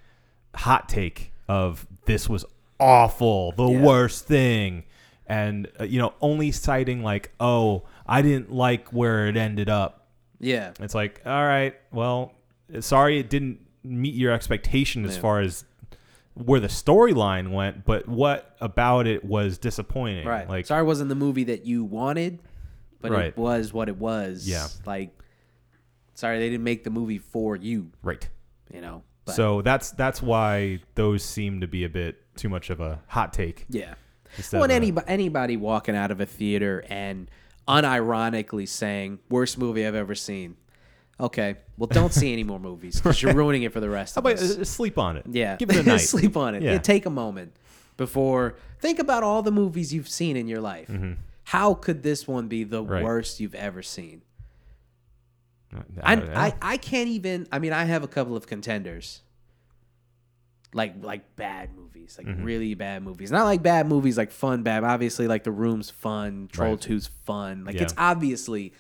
hot 0.56 0.88
take 0.88 1.34
of 1.50 1.86
this 2.06 2.30
was 2.30 2.46
awful, 2.80 3.52
the 3.54 3.68
Yeah. 3.68 3.82
worst 3.82 4.26
thing, 4.26 4.84
and 5.28 5.68
uh, 5.80 5.84
you 5.84 6.00
know, 6.00 6.14
only 6.22 6.50
citing 6.52 7.04
like, 7.04 7.32
oh, 7.42 7.84
I 8.08 8.22
didn't 8.22 8.52
like 8.54 8.90
where 8.94 9.28
it 9.28 9.36
ended 9.38 9.70
up. 9.70 10.08
yeah. 10.40 10.72
It's 10.80 10.96
like, 10.96 11.22
all 11.26 11.46
right, 11.46 11.74
well, 11.92 12.34
sorry 12.80 13.20
it 13.20 13.30
didn't 13.30 13.60
meet 13.84 14.14
your 14.16 14.32
expectation 14.32 15.06
as 15.06 15.16
Yeah. 15.16 15.22
far 15.22 15.40
as 15.42 15.66
where 16.36 16.60
the 16.60 16.68
storyline 16.68 17.52
went, 17.52 17.86
but 17.86 18.08
what 18.08 18.56
about 18.60 19.06
it 19.08 19.24
was 19.24 19.58
disappointing? 19.58 20.26
Right. 20.28 20.50
Like, 20.50 20.66
Sorry, 20.66 20.82
it 20.82 20.86
wasn't 20.86 21.10
the 21.10 21.16
movie 21.16 21.44
that 21.46 21.66
you 21.66 21.84
wanted, 21.84 22.40
but 23.02 23.12
Right. 23.12 23.26
it 23.28 23.38
was 23.38 23.72
what 23.74 23.88
it 23.90 23.98
was. 23.98 24.48
Yeah. 24.48 24.68
Like, 24.86 25.16
sorry, 26.16 26.40
they 26.40 26.50
didn't 26.50 26.64
make 26.64 26.84
the 26.84 26.90
movie 26.90 27.20
for 27.20 27.56
you. 27.56 27.92
right. 28.02 28.28
You 28.74 28.82
know. 28.82 29.04
But, 29.26 29.36
So 29.36 29.62
that's 29.62 29.92
that's 29.92 30.22
why 30.22 30.80
those 30.96 31.24
seem 31.24 31.62
to 31.62 31.68
be 31.68 31.84
a 31.86 31.90
bit 31.90 32.20
too 32.36 32.50
much 32.50 32.70
of 32.70 32.82
a 32.82 33.00
hot 33.08 33.32
take. 33.32 33.66
Yeah. 33.70 33.94
Well, 34.52 34.64
of 34.64 34.70
and 34.70 34.72
a- 34.72 34.76
anybody, 34.76 35.08
anybody 35.08 35.58
walking 35.58 35.96
out 35.96 36.10
of 36.12 36.20
a 36.20 36.26
theater 36.26 36.84
and 36.90 37.30
unironically 37.68 38.68
saying 38.68 39.20
worst 39.30 39.58
movie 39.58 39.86
I've 39.86 39.96
ever 39.96 40.16
seen. 40.16 40.58
Okay, 41.20 41.56
well, 41.78 41.88
don't 41.88 42.12
see 42.14 42.34
any 42.34 42.44
more 42.44 42.60
movies 42.60 42.96
because 42.96 43.22
you're 43.22 43.34
ruining 43.44 43.64
it 43.64 43.72
for 43.72 43.80
the 43.80 43.90
rest 43.90 44.16
How 44.16 44.20
of 44.22 44.26
about 44.26 44.40
us. 44.40 44.58
uh, 44.58 44.64
sleep 44.66 44.98
on 44.98 45.18
it? 45.18 45.26
Yeah, 45.30 45.56
give 45.58 45.70
it 45.70 45.78
a 45.78 45.84
night. 45.90 45.98
Sleep 45.98 46.36
on 46.36 46.56
it. 46.56 46.64
Yeah. 46.64 46.74
Yeah, 46.74 46.78
take 46.80 47.06
a 47.06 47.10
moment 47.12 47.56
before 47.98 48.56
think 48.80 48.98
about 49.00 49.22
all 49.24 49.44
the 49.44 49.52
movies 49.52 49.94
you've 49.94 50.10
seen 50.10 50.36
in 50.36 50.48
your 50.48 50.60
life. 50.60 50.90
How 51.46 51.74
could 51.76 52.02
this 52.04 52.28
one 52.28 52.48
be 52.48 52.64
the 52.64 52.82
Mm-hmm. 52.82 52.92
Right. 52.92 53.04
worst 53.04 53.40
you've 53.40 53.54
ever 53.56 53.82
seen? 53.84 54.24
I, 56.02 56.16
I. 56.16 56.46
I 56.48 56.54
I 56.62 56.78
can't 56.78 57.10
even. 57.10 57.48
I 57.52 57.60
mean, 57.60 57.74
I 57.74 57.84
have 57.86 58.04
a 58.04 58.08
couple 58.08 58.36
of 58.36 58.46
contenders. 58.48 59.22
Like 60.74 60.96
like 61.04 61.36
bad 61.36 61.76
movies, 61.76 62.16
like 62.18 62.26
Mm-hmm. 62.28 62.44
really 62.44 62.74
bad 62.74 63.04
movies. 63.04 63.32
Not 63.32 63.44
like 63.46 63.62
bad 63.62 63.88
movies, 63.88 64.18
like 64.18 64.32
fun 64.32 64.64
bad. 64.64 64.84
Obviously, 64.84 65.28
like 65.28 65.44
The 65.44 65.52
Room's 65.52 65.90
fun. 65.92 66.50
Troll. 66.52 66.78
2's 66.78 67.08
fun. 67.26 67.66
Like 67.66 67.76
Yeah. 67.76 67.84
it's 67.84 67.94
obviously 67.98 68.74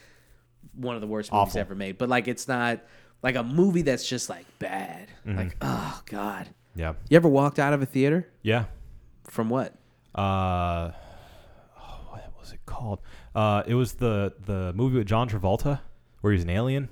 one 0.75 0.95
of 0.95 1.01
the 1.01 1.07
worst 1.07 1.31
movies 1.31 1.49
Awful. 1.49 1.59
ever 1.61 1.75
made. 1.75 1.97
But 1.97 2.09
like 2.09 2.27
it's 2.27 2.47
not 2.47 2.79
like 3.21 3.35
a 3.35 3.43
movie 3.43 3.81
that's 3.83 4.07
just 4.07 4.29
like 4.29 4.45
bad. 4.59 5.09
Mm-hmm. 5.25 5.37
Like 5.37 5.57
oh 5.61 6.01
god. 6.05 6.49
yeah, 6.75 6.93
You 7.09 7.15
ever 7.15 7.29
walked 7.29 7.59
out 7.59 7.73
of 7.73 7.81
a 7.81 7.85
theater 7.85 8.27
yeah. 8.41 8.65
from 9.25 9.49
what? 9.49 9.73
Uh, 10.15 10.91
oh, 11.79 11.99
what 12.09 12.33
was 12.39 12.51
it 12.53 12.59
called? 12.65 12.99
Uh, 13.35 13.63
it 13.65 13.75
was 13.75 13.93
the 13.93 14.33
the 14.45 14.73
movie 14.73 14.97
with 14.97 15.07
John 15.07 15.29
Travolta 15.29 15.79
where 16.21 16.33
he's 16.33 16.43
an 16.43 16.49
alien. 16.49 16.89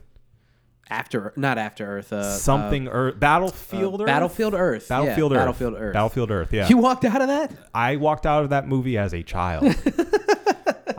After 0.89 1.31
not 1.37 1.57
after 1.57 1.85
Earth. 1.99 2.11
Uh, 2.11 2.37
Something 2.37 2.89
Earth, 2.89 3.17
Battlefield 3.17 4.01
uh, 4.01 4.03
Earth. 4.03 4.07
Battlefield 4.07 4.53
Earth. 4.53 4.87
Yeah, 4.89 4.99
Battlefield 4.99 5.31
Earth. 5.31 5.39
Battlefield 5.39 5.73
Earth. 5.77 5.93
Battlefield 5.93 6.31
Earth. 6.31 6.53
Yeah. 6.53 6.67
You 6.67 6.77
walked 6.77 7.05
out 7.05 7.21
of 7.21 7.27
that? 7.29 7.51
I 7.73 7.95
walked 7.95 8.25
out 8.25 8.43
of 8.43 8.49
that 8.49 8.67
movie 8.67 8.97
as 8.97 9.13
a 9.13 9.23
child. 9.23 9.63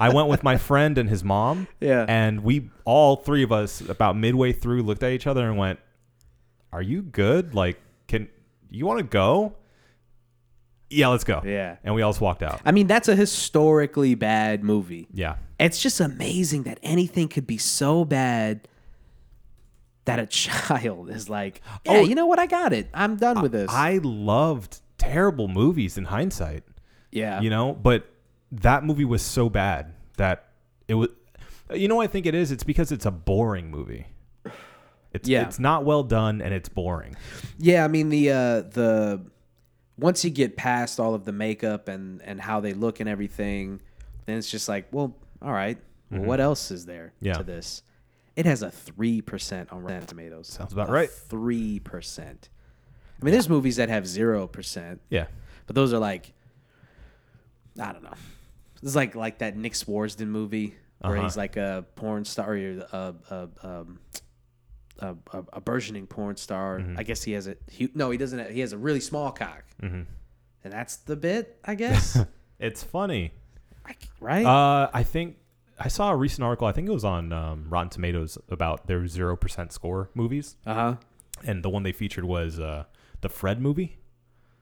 I 0.02 0.14
went 0.14 0.28
with 0.28 0.42
my 0.42 0.56
friend 0.56 0.98
and 0.98 1.08
his 1.08 1.22
mom. 1.24 1.66
Yeah. 1.80 2.04
And 2.08 2.42
we 2.44 2.70
all 2.84 3.16
three 3.16 3.42
of 3.42 3.52
us 3.52 3.80
about 3.80 4.16
midway 4.16 4.52
through 4.52 4.82
looked 4.82 5.02
at 5.02 5.12
each 5.12 5.26
other 5.26 5.48
and 5.48 5.56
went, 5.58 5.78
"Are 6.72 6.82
you 6.82 7.02
good? 7.02 7.54
Like, 7.54 7.80
can 8.08 8.28
you 8.70 8.86
want 8.86 8.98
to 8.98 9.04
go?" 9.04 9.54
Yeah, 10.90 11.08
let's 11.08 11.24
go. 11.24 11.40
Yeah. 11.44 11.76
And 11.84 11.94
we 11.94 12.02
all 12.02 12.12
just 12.12 12.20
walked 12.20 12.42
out. 12.42 12.60
I 12.66 12.70
mean, 12.72 12.86
that's 12.86 13.08
a 13.08 13.16
historically 13.16 14.14
bad 14.14 14.62
movie. 14.62 15.08
Yeah. 15.12 15.36
It's 15.58 15.80
just 15.80 16.00
amazing 16.00 16.64
that 16.64 16.78
anything 16.82 17.28
could 17.28 17.46
be 17.46 17.56
so 17.56 18.04
bad 18.04 18.68
that 20.04 20.18
a 20.18 20.26
child 20.42 21.08
is 21.10 21.30
like, 21.30 21.62
yeah, 21.86 21.92
Oh, 21.92 22.00
you 22.04 22.14
know 22.14 22.26
what? 22.26 22.38
I 22.38 22.46
got 22.46 22.72
it. 22.74 22.88
I'm 22.92 23.16
done 23.16 23.40
with 23.40 23.52
this. 23.52 23.70
I 23.70 24.00
loved 24.02 24.80
terrible 24.98 25.48
movies 25.48 25.96
in 25.96 26.04
hindsight. 26.04 26.62
yeah. 27.10 27.40
you 27.40 27.48
know 27.50 27.72
but 27.72 28.06
that 28.52 28.84
movie 28.84 29.04
was 29.04 29.22
so 29.22 29.48
bad 29.48 29.94
that 30.18 30.48
it 30.88 30.94
was 30.94 31.08
you 31.74 31.88
know 31.88 31.96
what 31.96 32.04
i 32.04 32.06
think 32.06 32.26
it 32.26 32.34
is 32.34 32.50
it's 32.52 32.64
because 32.64 32.92
it's 32.92 33.06
a 33.06 33.10
boring 33.10 33.70
movie 33.70 34.06
it's 35.12 35.28
Yeah. 35.28 35.42
it's 35.42 35.58
not 35.58 35.84
well 35.84 36.02
done 36.02 36.40
and 36.42 36.52
it's 36.54 36.68
boring 36.68 37.16
Yeah, 37.58 37.84
I 37.84 37.88
mean 37.88 38.08
the 38.10 38.30
uh 38.30 38.60
the 38.62 39.20
once 39.98 40.24
you 40.24 40.30
get 40.30 40.56
past 40.56 40.98
all 41.00 41.14
of 41.14 41.24
the 41.24 41.32
makeup 41.32 41.88
and 41.88 42.20
and 42.22 42.40
how 42.40 42.60
they 42.60 42.72
look 42.72 42.98
and 43.00 43.08
everything, 43.08 43.80
then 44.26 44.38
it's 44.38 44.50
just 44.50 44.68
like, 44.68 44.86
well, 44.90 45.14
all 45.42 45.52
right. 45.52 45.76
Well, 46.10 46.22
what 46.22 46.40
else 46.40 46.70
is 46.70 46.86
there 46.86 47.12
Mm-hmm. 47.16 47.26
Yeah. 47.26 47.34
to 47.34 47.42
this? 47.42 47.82
It 48.36 48.46
has 48.46 48.62
a 48.62 48.70
three 48.70 49.20
percent 49.20 49.70
on 49.70 49.82
Rotten 49.82 50.06
Tomatoes. 50.06 50.48
Sounds 50.48 50.72
about 50.72 50.88
right. 50.88 51.10
Three 51.10 51.78
percent. 51.78 52.48
I 53.20 53.24
mean, 53.24 53.32
there's 53.32 53.50
movies 53.50 53.76
that 53.76 53.90
have 53.90 54.06
zero 54.06 54.46
percent, 54.46 55.00
Yeah. 55.10 55.26
but 55.66 55.76
those 55.76 55.92
are 55.92 55.98
like, 55.98 56.32
I 57.78 57.92
don't 57.92 58.02
know. 58.02 58.14
This 58.82 58.90
is 58.90 58.96
like 58.96 59.14
like 59.14 59.38
that 59.38 59.56
Nick 59.56 59.72
Swardson 59.74 60.26
movie 60.28 60.74
where 61.00 61.14
Uh-huh. 61.16 61.22
he's 61.24 61.36
like 61.36 61.56
a 61.56 61.84
porn 61.94 62.24
star 62.24 62.52
or 62.54 62.56
a 62.92 63.14
a, 63.30 63.48
um, 63.62 63.98
a, 64.98 65.14
a, 65.32 65.44
a 65.54 65.60
burgeoning 65.60 66.06
porn 66.06 66.36
star. 66.36 66.78
Mm-hmm. 66.78 66.98
I 66.98 67.02
guess 67.02 67.22
he 67.22 67.32
has 67.32 67.46
a 67.46 67.56
he, 67.70 67.90
no, 67.94 68.10
he 68.10 68.18
doesn't. 68.18 68.38
Have, 68.38 68.50
he 68.50 68.60
has 68.60 68.72
a 68.72 68.78
really 68.78 69.00
small 69.00 69.30
cock, 69.32 69.64
Mm-hmm. 69.82 70.02
and 70.64 70.72
that's 70.72 70.96
the 70.96 71.16
bit, 71.16 71.58
I 71.64 71.74
guess. 71.82 72.18
It's 72.58 72.82
funny. 72.82 73.32
I- 73.86 73.94
right? 74.20 74.46
Uh, 74.46 74.90
I 74.92 75.02
think 75.02 75.36
I 75.78 75.88
saw 75.88 76.10
a 76.12 76.16
recent 76.16 76.44
article. 76.44 76.66
I 76.68 76.72
think 76.72 76.88
it 76.88 76.92
was 76.92 77.04
on 77.04 77.32
um, 77.32 77.66
Rotten 77.68 77.88
Tomatoes 77.90 78.38
about 78.48 78.86
their 78.86 79.06
zero 79.08 79.36
percent 79.36 79.72
score 79.72 80.10
movies, 80.14 80.56
Uh 80.66 80.74
huh. 80.74 80.94
and 81.44 81.64
the 81.64 81.70
one 81.70 81.82
they 81.82 81.92
featured 81.92 82.24
was 82.24 82.58
uh, 82.60 82.84
the 83.20 83.28
Fred 83.28 83.60
movie. 83.60 83.98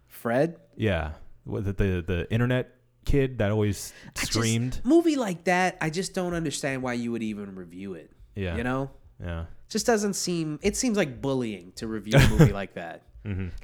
Fred. 0.08 0.56
Yeah, 0.76 1.12
was 1.44 1.66
it 1.66 1.76
the 1.76 2.02
the 2.06 2.26
internet 2.32 2.76
kid 3.04 3.38
that 3.38 3.50
always 3.50 3.92
I 4.16 4.20
just- 4.20 4.32
screamed? 4.32 4.80
movie 4.84 5.16
like 5.16 5.44
that, 5.44 5.76
I 5.80 5.90
just 5.90 6.14
don't 6.14 6.34
understand 6.34 6.82
why 6.82 6.92
you 6.94 7.12
would 7.12 7.22
even 7.22 7.54
review 7.54 7.94
it. 7.94 8.10
Yeah. 8.34 8.56
You 8.56 8.64
know, 8.64 8.90
yeah, 9.22 9.46
just 9.68 9.86
doesn't 9.86 10.14
seem. 10.14 10.58
It 10.62 10.76
seems 10.76 10.96
like 10.96 11.20
bullying 11.20 11.72
to 11.76 11.86
review 11.86 12.14
a 12.18 12.28
movie 12.28 12.52
like 12.62 12.74
that. 12.74 13.02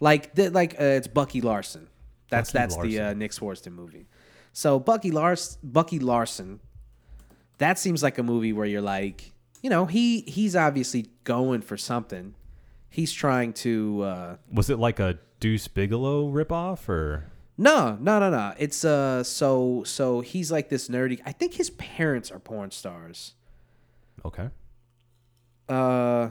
Like, 0.00 0.34
the, 0.34 0.50
like 0.50 0.74
uh, 0.74 0.84
it's 0.84 1.06
Bucky 1.08 1.40
Larson. 1.40 1.88
That's 2.28 2.50
Mm-hmm. 2.50 2.58
Bucky 2.58 2.74
that's 2.76 2.76
the 2.76 2.98
uh, 3.00 3.02
Larson. 3.04 3.18
Nick 3.18 3.30
Swardson 3.30 3.72
movie. 3.72 4.06
So 4.52 4.78
Bucky 4.78 5.10
Lars 5.10 5.58
Bucky 5.62 5.98
Larson. 5.98 6.60
That 7.58 7.78
seems 7.78 8.02
like 8.02 8.18
a 8.18 8.22
movie 8.22 8.52
where 8.52 8.66
you're 8.66 8.82
like, 8.82 9.32
you 9.62 9.70
know, 9.70 9.86
he 9.86 10.20
he's 10.22 10.54
obviously 10.56 11.06
going 11.24 11.62
for 11.62 11.76
something. 11.78 12.34
He's 12.90 13.12
trying 13.12 13.52
to. 13.54 14.02
Uh, 14.02 14.36
was 14.52 14.68
it 14.70 14.78
like 14.78 15.00
a 15.00 15.18
Deuce 15.40 15.68
Bigalow 15.68 16.30
ripoff 16.32 16.88
or? 16.88 17.24
No, 17.58 17.96
no, 18.00 18.18
no, 18.18 18.30
no. 18.30 18.54
It's 18.58 18.84
uh 18.84 19.22
so 19.24 19.82
so 19.84 20.20
he's 20.20 20.52
like 20.52 20.68
this 20.68 20.88
nerdy. 20.88 21.20
I 21.24 21.32
think 21.32 21.54
his 21.54 21.70
parents 21.70 22.30
are 22.30 22.38
porn 22.38 22.70
stars. 22.70 23.34
Okay. 24.24 24.50
Uh 25.68 26.30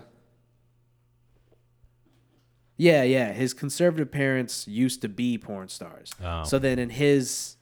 Yeah, 2.78 3.04
yeah. 3.04 3.34
His 3.34 3.54
conservative 3.54 4.12
parents 4.12 4.68
used 4.68 5.02
to 5.02 5.10
be 5.10 5.38
porn 5.38 5.68
stars. 5.70 6.12
Oh. 6.24 6.44
So 6.44 6.60
then 6.60 6.78
in 6.78 6.90
his 6.90 7.58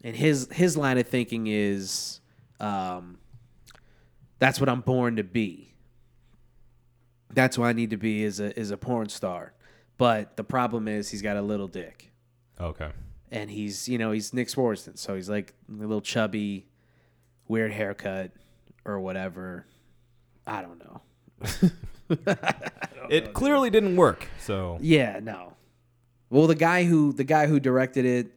in 0.00 0.14
his 0.14 0.48
his 0.50 0.76
line 0.76 0.98
of 0.98 1.06
thinking 1.06 1.46
is 1.46 2.20
um 2.58 3.18
that's 4.38 4.58
what 4.60 4.68
I'm 4.68 4.80
born 4.80 5.16
to 5.16 5.24
be. 5.24 5.74
That's 7.32 7.56
what 7.56 7.66
I 7.66 7.72
need 7.72 7.90
to 7.90 7.96
be 7.96 8.24
is 8.24 8.40
a 8.40 8.58
is 8.58 8.70
a 8.72 8.76
porn 8.76 9.08
star. 9.10 9.52
But 9.96 10.36
the 10.36 10.44
problem 10.44 10.88
is 10.88 11.10
he's 11.10 11.22
got 11.22 11.36
a 11.36 11.42
little 11.42 11.68
dick. 11.68 12.10
Okay. 12.60 12.90
and 13.30 13.50
he's 13.50 13.88
you 13.88 13.98
know 13.98 14.12
he's 14.12 14.32
Nick 14.32 14.48
Swardson, 14.48 14.98
so 14.98 15.14
he's 15.14 15.28
like 15.28 15.54
a 15.68 15.72
little 15.72 16.00
chubby, 16.00 16.66
weird 17.48 17.72
haircut 17.72 18.30
or 18.84 19.00
whatever. 19.00 19.66
I 20.46 20.62
don't 20.62 20.78
know. 20.78 21.00
It 23.10 23.34
clearly 23.34 23.70
didn't 23.70 23.96
work. 23.96 24.28
So 24.40 24.78
Yeah, 24.80 25.20
no. 25.22 25.54
Well, 26.30 26.46
the 26.46 26.54
guy 26.54 26.84
who 26.84 27.12
the 27.12 27.24
guy 27.24 27.46
who 27.46 27.60
directed 27.60 28.04
it, 28.04 28.32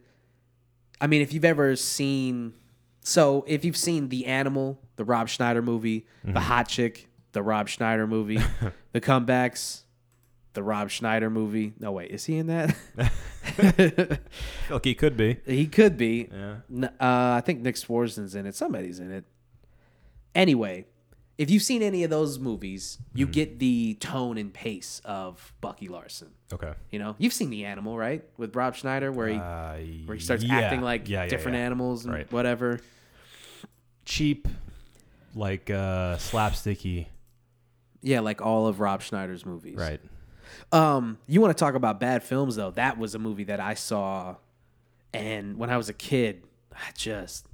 I 1.00 1.06
mean, 1.06 1.22
if 1.22 1.32
you've 1.32 1.44
ever 1.44 1.76
seen, 1.76 2.54
so 3.02 3.44
if 3.48 3.64
you've 3.64 3.76
seen 3.76 4.08
The 4.08 4.26
Animal, 4.26 4.80
the 4.96 5.04
Rob 5.04 5.28
Schneider 5.28 5.62
movie, 5.62 6.06
The 6.22 6.30
mm-hmm. 6.30 6.38
Hot 6.38 6.68
Chick, 6.68 7.08
the 7.32 7.42
Rob 7.42 7.68
Schneider 7.68 8.06
movie, 8.06 8.40
The 8.92 9.00
Comebacks, 9.00 9.82
the 10.52 10.62
Rob 10.62 10.90
Schneider 10.90 11.30
movie. 11.30 11.72
No 11.78 11.92
wait, 11.92 12.10
is 12.10 12.24
he 12.24 12.36
in 12.36 12.46
that? 12.48 12.76
I 13.58 13.70
feel 13.72 14.18
like 14.70 14.84
he 14.84 14.94
could 14.94 15.16
be. 15.16 15.38
He 15.46 15.66
could 15.66 15.96
be. 15.96 16.28
Yeah. 16.32 16.54
N- 16.70 16.84
uh, 16.84 16.90
I 17.00 17.40
think 17.44 17.60
Nick 17.60 17.76
Swardson's 17.76 18.34
in 18.34 18.46
it. 18.46 18.54
Somebody's 18.54 18.98
in 19.00 19.10
it. 19.10 19.24
Anyway, 20.34 20.86
if 21.38 21.50
you've 21.50 21.62
seen 21.62 21.82
any 21.82 22.04
of 22.04 22.10
those 22.10 22.38
movies, 22.38 22.98
you 23.14 23.26
Mm-hmm. 23.26 23.32
get 23.32 23.58
the 23.58 23.94
tone 23.94 24.38
and 24.38 24.52
pace 24.52 25.00
of 25.04 25.52
Bucky 25.60 25.88
Larson. 25.88 26.28
Okay. 26.52 26.72
You 26.90 26.98
know, 26.98 27.16
you've 27.18 27.32
seen 27.32 27.50
The 27.50 27.64
Animal, 27.64 27.96
right, 27.96 28.22
with 28.36 28.54
Rob 28.54 28.74
Schneider, 28.76 29.10
where 29.10 29.28
he 29.28 29.36
Uh, 29.36 29.78
where 30.06 30.16
he 30.16 30.20
starts 30.22 30.44
yeah. 30.44 30.58
acting 30.60 30.80
like 30.82 31.08
Yeah, 31.08 31.26
different 31.26 31.56
animals 31.56 32.04
and 32.04 32.14
Right. 32.14 32.30
whatever. 32.32 32.80
Cheap, 34.04 34.48
like 35.34 35.70
uh, 35.70 36.16
slapsticky. 36.16 37.06
Yeah, 38.02 38.20
like 38.20 38.40
all 38.40 38.66
of 38.66 38.80
Rob 38.80 39.02
Schneider's 39.02 39.44
movies. 39.46 39.76
Right. 39.76 40.00
Um, 40.72 41.18
you 41.26 41.40
want 41.40 41.56
to 41.56 41.60
talk 41.64 41.74
about 41.74 42.00
bad 42.00 42.22
films 42.22 42.56
though? 42.56 42.70
That 42.72 42.98
was 42.98 43.14
a 43.14 43.18
movie 43.18 43.44
that 43.44 43.60
I 43.60 43.74
saw, 43.74 44.36
and 45.12 45.58
when 45.58 45.70
I 45.70 45.76
was 45.76 45.88
a 45.88 45.92
kid, 45.94 46.42
I 46.72 46.90
just 46.96 47.46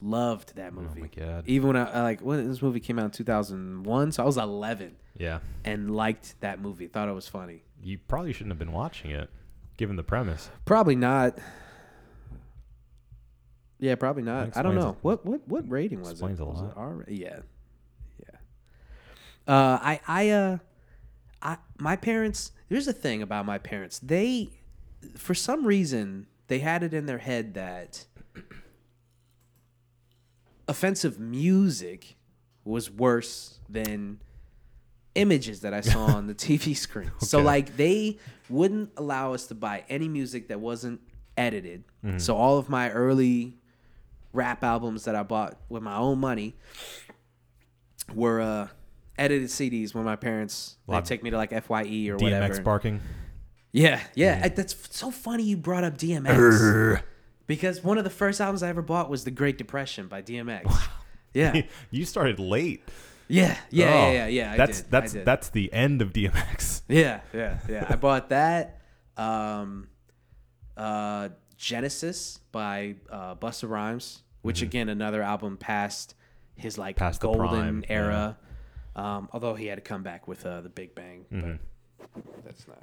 loved 0.00 0.56
that 0.56 0.72
movie. 0.72 1.00
Oh 1.00 1.00
my 1.20 1.26
God. 1.26 1.44
Even 1.46 1.68
when 1.68 1.76
I 1.76 2.02
like 2.02 2.20
when 2.20 2.48
this 2.48 2.62
movie 2.62 2.80
came 2.80 2.98
out 2.98 3.04
in 3.06 3.10
two 3.10 3.24
thousand 3.24 3.84
one, 3.84 4.12
so 4.12 4.22
I 4.22 4.26
was 4.26 4.36
eleven 4.38 4.96
Yeah. 5.18 5.40
and 5.64 5.94
liked 5.94 6.40
that 6.40 6.60
movie. 6.60 6.86
Thought 6.86 7.08
it 7.08 7.12
was 7.12 7.28
funny. 7.28 7.62
You 7.82 7.98
probably 8.08 8.32
shouldn't 8.32 8.50
have 8.52 8.58
been 8.58 8.72
watching 8.72 9.10
it, 9.10 9.28
given 9.76 9.96
the 9.96 10.02
premise. 10.02 10.50
Probably 10.64 10.96
not. 10.96 11.38
Yeah, 13.78 13.94
probably 13.94 14.22
not. 14.22 14.56
I 14.56 14.62
don't 14.62 14.74
know 14.74 14.90
it. 14.90 14.96
what 15.02 15.24
what 15.24 15.46
what 15.48 15.70
rating 15.70 16.00
was 16.00 16.08
it? 16.08 16.12
Explains 16.12 16.40
a 16.40 16.42
it 16.42 16.46
lot. 16.46 16.72
R- 16.76 17.04
yeah, 17.08 17.38
yeah. 18.22 18.36
Uh, 19.46 19.78
I 19.82 20.00
I 20.06 20.28
uh, 20.30 20.58
I 21.42 21.58
my 21.78 21.96
parents. 21.96 22.52
Here's 22.68 22.86
the 22.86 22.92
thing 22.92 23.22
about 23.22 23.46
my 23.46 23.58
parents. 23.58 23.98
They, 23.98 24.50
for 25.16 25.34
some 25.34 25.66
reason, 25.66 26.26
they 26.48 26.60
had 26.60 26.82
it 26.82 26.94
in 26.94 27.06
their 27.06 27.18
head 27.18 27.54
that 27.54 28.06
offensive 30.68 31.18
music 31.18 32.16
was 32.64 32.90
worse 32.90 33.58
than 33.68 34.20
images 35.14 35.60
that 35.60 35.74
I 35.74 35.80
saw 35.80 36.06
on 36.06 36.26
the 36.26 36.34
TV 36.46 36.76
screen. 36.76 37.10
So 37.18 37.40
like 37.40 37.76
they 37.76 38.18
wouldn't 38.48 38.90
allow 38.96 39.34
us 39.34 39.46
to 39.48 39.54
buy 39.54 39.84
any 39.88 40.08
music 40.08 40.48
that 40.48 40.60
wasn't 40.60 41.00
edited. 41.36 41.84
Mm-hmm. 42.04 42.18
So 42.18 42.36
all 42.36 42.58
of 42.58 42.68
my 42.68 42.90
early 42.90 43.58
rap 44.32 44.62
albums 44.62 45.04
that 45.04 45.16
I 45.16 45.22
bought 45.22 45.56
with 45.68 45.82
my 45.82 45.96
own 45.96 46.18
money 46.18 46.56
were 48.14 48.40
uh, 48.40 48.68
edited 49.18 49.48
CDs 49.48 49.94
when 49.94 50.04
my 50.04 50.16
parents 50.16 50.76
Lot- 50.86 51.04
take 51.04 51.22
me 51.22 51.30
to 51.30 51.36
like 51.36 51.50
Fye 51.64 51.82
or 51.82 52.16
DMX 52.16 52.22
whatever. 52.22 52.54
DMX 52.54 52.64
barking. 52.64 53.00
Yeah, 53.72 54.00
yeah. 54.14 54.40
I- 54.44 54.48
That's 54.48 54.72
f- 54.74 54.88
so 54.90 55.10
funny 55.10 55.44
you 55.44 55.56
brought 55.56 55.84
up 55.84 55.96
DMX 55.98 57.02
because 57.46 57.82
one 57.84 57.98
of 57.98 58.04
the 58.04 58.10
first 58.10 58.40
albums 58.40 58.62
I 58.62 58.68
ever 58.68 58.82
bought 58.82 59.08
was 59.10 59.24
The 59.24 59.30
Great 59.30 59.58
Depression 59.58 60.06
by 60.08 60.22
DMX. 60.22 60.64
Wow. 60.66 60.78
Yeah, 61.32 61.62
you 61.92 62.04
started 62.06 62.40
late. 62.40 62.82
yeah, 63.28 63.56
yeah, 63.70 63.86
Oh, 63.86 63.88
yeah, 63.88 64.12
yeah, 64.12 64.26
yeah. 64.26 64.52
I 64.52 64.56
That's 64.56 64.80
that's 64.80 65.12
that's 65.12 65.48
the 65.50 65.72
end 65.72 66.02
of 66.02 66.12
DMX. 66.12 66.82
Yeah, 66.88 67.20
yeah, 67.32 67.60
yeah. 67.68 67.86
I 67.88 67.94
bought 67.94 68.30
that. 68.30 68.80
Um, 69.16 69.86
uh, 70.76 71.28
Genesis 71.56 72.40
by 72.50 72.96
uh, 73.10 73.36
Busta 73.36 73.68
Rhymes, 73.68 74.22
which 74.42 74.60
again 74.62 74.88
another 74.88 75.22
album 75.22 75.56
past 75.56 76.16
his 76.56 76.76
like 76.78 76.96
Mm-hmm. 76.96 77.04
Past 77.04 77.20
golden 77.20 77.46
prime, 77.48 77.84
era. 77.88 78.36
Um, 78.96 79.28
although 79.32 79.54
he 79.54 79.66
had 79.66 79.76
to 79.76 79.82
come 79.82 80.02
back 80.02 80.26
with 80.28 80.44
uh, 80.44 80.60
the 80.62 80.68
Big 80.68 80.94
Bang, 80.94 81.24
Mm-hmm. 81.32 81.52
but 82.14 82.44
that's 82.44 82.66
not. 82.66 82.82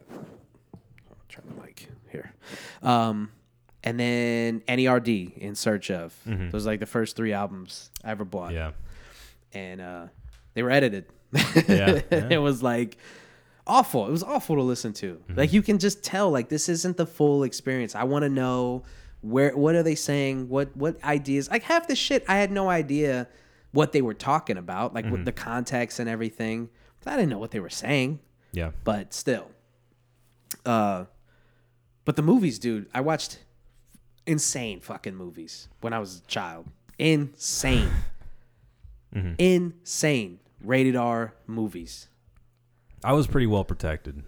I'll 0.74 1.18
turn 1.30 1.44
the 1.54 1.62
mic 1.62 1.88
here. 2.12 2.32
Um, 2.82 3.32
and 3.84 4.00
then 4.00 4.62
NERD 4.68 5.38
in 5.38 5.56
search 5.56 5.92
of. 5.92 6.14
Those 6.26 6.66
are 6.66 6.72
like 6.72 6.80
the 6.80 6.86
first 6.86 7.16
three 7.16 7.34
albums 7.34 7.92
I 8.04 8.12
ever 8.12 8.26
bought 8.26 8.52
Mm-hmm. 8.54 8.56
Yeah. 8.56 8.72
and 9.54 9.82
uh, 9.82 10.08
they 10.54 10.64
were 10.64 10.72
edited. 10.72 11.06
Yeah, 11.34 12.02
yeah. 12.12 12.28
it 12.30 12.42
was 12.42 12.64
like 12.64 12.98
awful. 13.66 14.08
It 14.08 14.12
was 14.12 14.24
awful 14.24 14.56
to 14.56 14.62
listen 14.64 14.94
to. 14.94 15.16
Mm-hmm. 15.16 15.38
Like 15.38 15.52
you 15.54 15.62
can 15.62 15.78
just 15.78 16.04
tell, 16.04 16.32
like 16.32 16.48
this 16.50 16.70
isn't 16.70 16.96
the 16.98 17.06
full 17.06 17.44
experience. 17.44 17.96
I 17.96 18.04
want 18.06 18.24
to 18.24 18.30
know 18.30 18.84
where, 19.22 19.56
what 19.58 19.76
are 19.76 19.84
they 19.84 19.96
saying? 19.96 20.48
What, 20.48 20.76
what 20.78 21.04
ideas? 21.04 21.50
Like 21.50 21.64
half 21.64 21.88
the 21.88 21.96
shit, 21.96 22.24
I 22.30 22.38
had 22.38 22.52
no 22.52 22.70
idea 22.70 23.28
what 23.78 23.92
they 23.92 24.02
were 24.02 24.14
talking 24.16 24.58
about, 24.58 24.94
like 24.96 25.06
Mm-hmm. 25.06 25.12
with 25.14 25.26
the 25.26 25.32
context 25.32 26.00
and 26.00 26.10
everything. 26.10 26.70
I 27.06 27.16
didn't 27.16 27.30
know 27.30 27.38
what 27.38 27.52
they 27.52 27.60
were 27.62 27.70
saying, 27.70 28.20
Yeah. 28.52 28.72
but 28.84 29.14
still. 29.14 29.48
Uh, 30.66 31.06
but 32.04 32.16
the 32.18 32.22
movies, 32.22 32.58
dude, 32.60 32.88
I 32.94 33.00
watched 33.02 33.40
insane 34.26 34.82
fucking 34.82 35.16
movies 35.16 35.70
when 35.80 35.94
I 35.94 36.00
was 36.00 36.22
a 36.26 36.28
child. 36.28 36.66
Insane. 37.00 37.92
Mm-hmm. 39.16 39.34
Insane. 39.38 40.40
Rated 40.62 40.96
R 40.96 41.34
movies. 41.46 42.10
I 43.04 43.14
was 43.14 43.28
pretty 43.28 43.48
well 43.48 43.64
protected. 43.64 44.24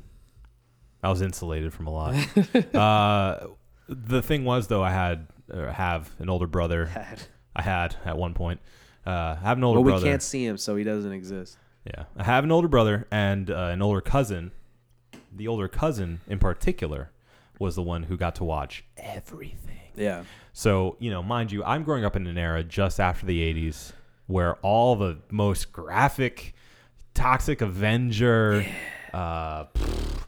I 1.03 1.09
was 1.09 1.21
insulated 1.21 1.73
from 1.73 1.87
a 1.87 1.91
lot. 1.91 2.13
uh, 2.75 3.47
the 3.89 4.21
thing 4.21 4.45
was, 4.45 4.67
though, 4.67 4.83
I 4.83 4.91
had 4.91 5.27
or 5.51 5.71
have 5.71 6.11
an 6.19 6.29
older 6.29 6.47
brother. 6.47 6.89
I 7.55 7.61
had 7.61 7.95
at 8.05 8.17
one 8.17 8.33
point. 8.35 8.59
Uh, 9.09 9.37
I 9.41 9.47
have 9.47 9.57
an 9.57 9.63
older 9.63 9.81
brother. 9.81 9.95
Well, 9.95 10.03
we 10.03 10.09
can't 10.09 10.21
see 10.21 10.45
him, 10.45 10.57
so 10.57 10.75
he 10.75 10.83
doesn't 10.83 11.11
exist. 11.11 11.57
Yeah, 11.85 12.03
I 12.15 12.23
have 12.23 12.43
an 12.43 12.51
older 12.51 12.67
brother 12.67 13.07
and 13.09 13.49
uh, 13.49 13.69
an 13.71 13.81
older 13.81 14.01
cousin. 14.01 14.51
The 15.35 15.47
older 15.47 15.67
cousin, 15.67 16.21
in 16.27 16.37
particular, 16.37 17.09
was 17.57 17.75
the 17.75 17.81
one 17.81 18.03
who 18.03 18.17
got 18.17 18.35
to 18.35 18.43
watch 18.43 18.83
everything. 18.97 19.79
Yeah. 19.95 20.23
So, 20.53 20.95
you 20.99 21.09
know, 21.09 21.23
mind 21.23 21.51
you, 21.51 21.63
I'm 21.63 21.83
growing 21.83 22.05
up 22.05 22.15
in 22.15 22.27
an 22.27 22.37
era 22.37 22.63
just 22.63 22.99
after 22.99 23.25
the 23.25 23.41
80s 23.53 23.93
where 24.27 24.55
all 24.57 24.95
the 24.95 25.17
most 25.31 25.71
graphic, 25.71 26.53
Toxic 27.15 27.61
Avenger, 27.61 28.63
uh, 29.13 29.65
pfft, 29.65 30.23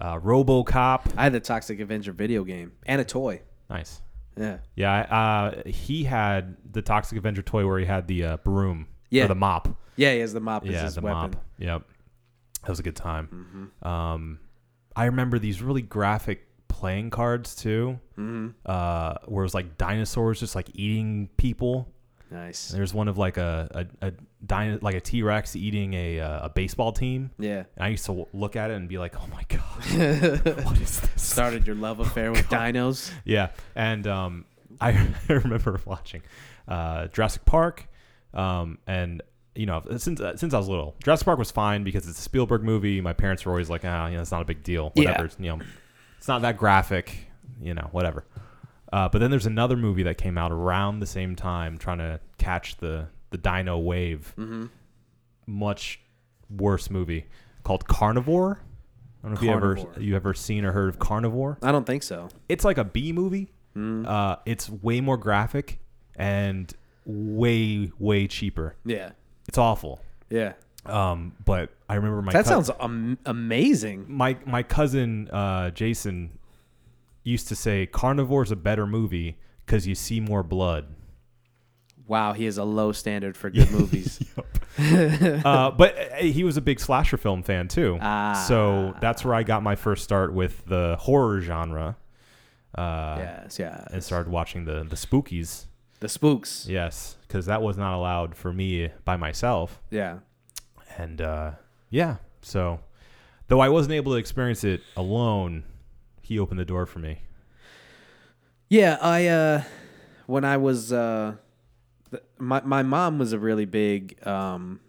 uh, 0.00 0.18
Robocop. 0.18 1.12
I 1.18 1.24
had 1.24 1.34
the 1.34 1.40
Toxic 1.40 1.80
Avenger 1.80 2.12
video 2.12 2.44
game 2.44 2.72
and 2.86 2.98
a 3.00 3.04
toy. 3.04 3.42
Nice. 3.68 4.00
Yeah. 4.36 4.58
Yeah, 4.76 4.92
uh, 5.00 5.62
he 5.68 6.04
had 6.04 6.56
the 6.70 6.82
Toxic 6.82 7.18
Avenger 7.18 7.42
toy 7.42 7.66
where 7.66 7.78
he 7.78 7.84
had 7.84 8.06
the 8.08 8.24
uh, 8.24 8.36
broom 8.38 8.86
Yeah. 9.10 9.24
or 9.24 9.28
the 9.28 9.34
mop. 9.34 9.68
Yeah, 9.96 10.12
he 10.14 10.20
has 10.20 10.32
the 10.32 10.40
mop 10.40 10.64
as 10.64 10.70
yeah, 10.72 10.82
his 10.84 10.94
the 10.94 11.02
weapon. 11.02 11.32
mop. 11.32 11.44
Yep, 11.58 11.82
that 12.62 12.68
was 12.68 12.80
a 12.80 12.82
good 12.82 12.96
time. 12.96 13.68
Mm-hmm. 13.82 13.88
Um, 13.88 14.38
I 14.96 15.04
remember 15.04 15.38
these 15.38 15.60
really 15.62 15.82
graphic 15.82 16.46
playing 16.68 17.10
cards 17.10 17.54
too, 17.54 17.98
Mm-hmm. 18.18 18.48
uh, 18.66 19.14
where 19.26 19.42
it 19.42 19.46
was 19.46 19.54
like 19.54 19.76
dinosaurs 19.78 20.40
just 20.40 20.54
like 20.54 20.70
eating 20.74 21.28
people. 21.36 21.88
Nice. 22.30 22.68
There's 22.68 22.94
one 22.94 23.08
of 23.08 23.18
like 23.18 23.36
a 23.36 23.86
a, 24.00 24.08
a 24.08 24.12
dino, 24.44 24.78
like 24.82 24.94
a 24.94 25.00
T 25.00 25.22
Rex 25.22 25.56
eating 25.56 25.94
a 25.94 26.20
uh, 26.20 26.46
a 26.46 26.48
baseball 26.48 26.92
team. 26.92 27.30
Yeah. 27.38 27.64
And 27.76 27.84
I 27.84 27.88
used 27.88 28.04
to 28.06 28.12
w- 28.12 28.26
look 28.32 28.56
at 28.56 28.70
it 28.70 28.74
and 28.74 28.88
be 28.88 28.98
like, 28.98 29.14
oh 29.16 29.26
my 29.28 29.44
god, 29.48 30.64
what 30.64 30.80
is 30.80 31.00
this? 31.00 31.22
Started 31.22 31.66
your 31.66 31.76
love 31.76 32.00
affair 32.00 32.30
with 32.32 32.46
dinos. 32.48 33.10
Yeah, 33.24 33.50
and 33.74 34.06
um, 34.06 34.44
I, 34.80 34.90
I 35.28 35.32
remember 35.32 35.80
watching 35.84 36.22
uh, 36.68 37.06
Jurassic 37.08 37.44
Park, 37.44 37.88
um, 38.34 38.78
and 38.86 39.22
you 39.54 39.66
know 39.66 39.82
since 39.96 40.20
uh, 40.20 40.36
since 40.36 40.54
I 40.54 40.58
was 40.58 40.68
little, 40.68 40.94
Jurassic 41.04 41.24
Park 41.24 41.38
was 41.38 41.50
fine 41.50 41.84
because 41.84 42.08
it's 42.08 42.18
a 42.18 42.22
Spielberg 42.22 42.62
movie. 42.62 43.00
My 43.00 43.12
parents 43.12 43.44
were 43.44 43.52
always 43.52 43.70
like, 43.70 43.82
ah, 43.84 44.06
you 44.08 44.16
know, 44.16 44.22
it's 44.22 44.32
not 44.32 44.42
a 44.42 44.46
big 44.46 44.62
deal. 44.62 44.92
Yeah. 44.94 45.10
Whatever, 45.10 45.24
it's, 45.26 45.36
you 45.38 45.48
know, 45.48 45.60
it's 46.18 46.28
not 46.28 46.42
that 46.42 46.56
graphic. 46.56 47.26
You 47.60 47.74
know, 47.74 47.88
whatever. 47.92 48.24
Uh, 48.92 49.08
but 49.08 49.20
then 49.20 49.30
there's 49.30 49.46
another 49.46 49.76
movie 49.76 50.02
that 50.02 50.18
came 50.18 50.36
out 50.36 50.52
around 50.52 51.00
the 51.00 51.06
same 51.06 51.34
time, 51.34 51.78
trying 51.78 51.98
to 51.98 52.20
catch 52.36 52.76
the 52.76 53.08
the 53.32 53.38
dino 53.38 53.78
wave. 53.78 54.32
Mm-hmm. 54.38 54.66
Much 55.46 56.00
worse 56.48 56.88
movie 56.90 57.26
called 57.64 57.86
Carnivore. 57.88 58.60
I 59.24 59.28
don't 59.28 59.34
know 59.34 59.36
if 59.38 59.42
you 59.44 59.50
ever 59.52 60.00
you 60.00 60.16
ever 60.16 60.34
seen 60.34 60.64
or 60.64 60.72
heard 60.72 60.88
of 60.88 60.98
Carnivore 60.98 61.56
I 61.62 61.70
don't 61.72 61.86
think 61.86 62.02
so. 62.02 62.28
it's 62.48 62.64
like 62.64 62.78
a 62.78 62.84
B 62.84 63.12
movie. 63.12 63.52
Mm. 63.76 64.06
Uh, 64.06 64.36
it's 64.46 64.68
way 64.68 65.00
more 65.00 65.16
graphic 65.16 65.78
and 66.16 66.72
way 67.06 67.90
way 67.98 68.26
cheaper. 68.26 68.76
Yeah. 68.84 69.10
It's 69.48 69.58
awful. 69.58 70.00
Yeah. 70.30 70.52
Um, 70.86 71.34
but 71.44 71.70
I 71.88 71.94
remember 71.94 72.20
my 72.22 72.32
That 72.32 72.44
cou- 72.44 72.50
sounds 72.50 72.70
am- 72.80 73.18
amazing. 73.26 74.06
my 74.08 74.36
my 74.46 74.62
cousin 74.62 75.28
uh, 75.30 75.70
Jason 75.70 76.38
used 77.24 77.46
to 77.48 77.56
say 77.56 77.86
Carnivore's 77.86 78.50
a 78.50 78.56
better 78.56 78.86
movie 78.86 79.38
because 79.64 79.86
you 79.86 79.94
see 79.94 80.18
more 80.20 80.42
blood. 80.42 80.86
Wow, 82.12 82.34
he 82.34 82.44
has 82.44 82.58
a 82.58 82.64
low 82.64 82.92
standard 82.92 83.38
for 83.38 83.48
good 83.48 83.70
movies. 83.78 84.22
uh, 84.78 85.70
but 85.70 85.98
uh, 85.98 86.16
he 86.16 86.44
was 86.44 86.58
a 86.58 86.60
big 86.60 86.78
slasher 86.78 87.16
film 87.16 87.42
fan 87.42 87.68
too. 87.68 87.96
Ah. 88.02 88.44
So 88.46 88.94
that's 89.00 89.24
where 89.24 89.34
I 89.34 89.44
got 89.44 89.62
my 89.62 89.76
first 89.76 90.04
start 90.04 90.34
with 90.34 90.62
the 90.66 90.98
horror 91.00 91.40
genre. 91.40 91.96
Uh, 92.74 93.16
yes, 93.18 93.58
yeah. 93.58 93.86
And 93.90 94.04
started 94.04 94.30
watching 94.30 94.66
the 94.66 94.84
the 94.84 94.94
spookies. 94.94 95.64
The 96.00 96.08
spooks. 96.10 96.66
Yes, 96.68 97.16
because 97.22 97.46
that 97.46 97.62
was 97.62 97.78
not 97.78 97.94
allowed 97.94 98.34
for 98.34 98.52
me 98.52 98.90
by 99.06 99.16
myself. 99.16 99.80
Yeah. 99.90 100.18
And 100.98 101.22
uh, 101.22 101.52
yeah, 101.88 102.16
so 102.42 102.80
though 103.48 103.60
I 103.60 103.70
wasn't 103.70 103.94
able 103.94 104.12
to 104.12 104.18
experience 104.18 104.64
it 104.64 104.82
alone, 104.98 105.64
he 106.20 106.38
opened 106.38 106.60
the 106.60 106.66
door 106.66 106.84
for 106.84 106.98
me. 106.98 107.22
Yeah, 108.68 108.98
I 109.00 109.28
uh 109.28 109.62
when 110.26 110.44
I 110.44 110.58
was 110.58 110.92
uh 110.92 111.36
my 112.42 112.60
my 112.62 112.82
mom 112.82 113.18
was 113.18 113.32
a 113.32 113.38
really 113.38 113.64
big 113.64 114.24
um 114.26 114.80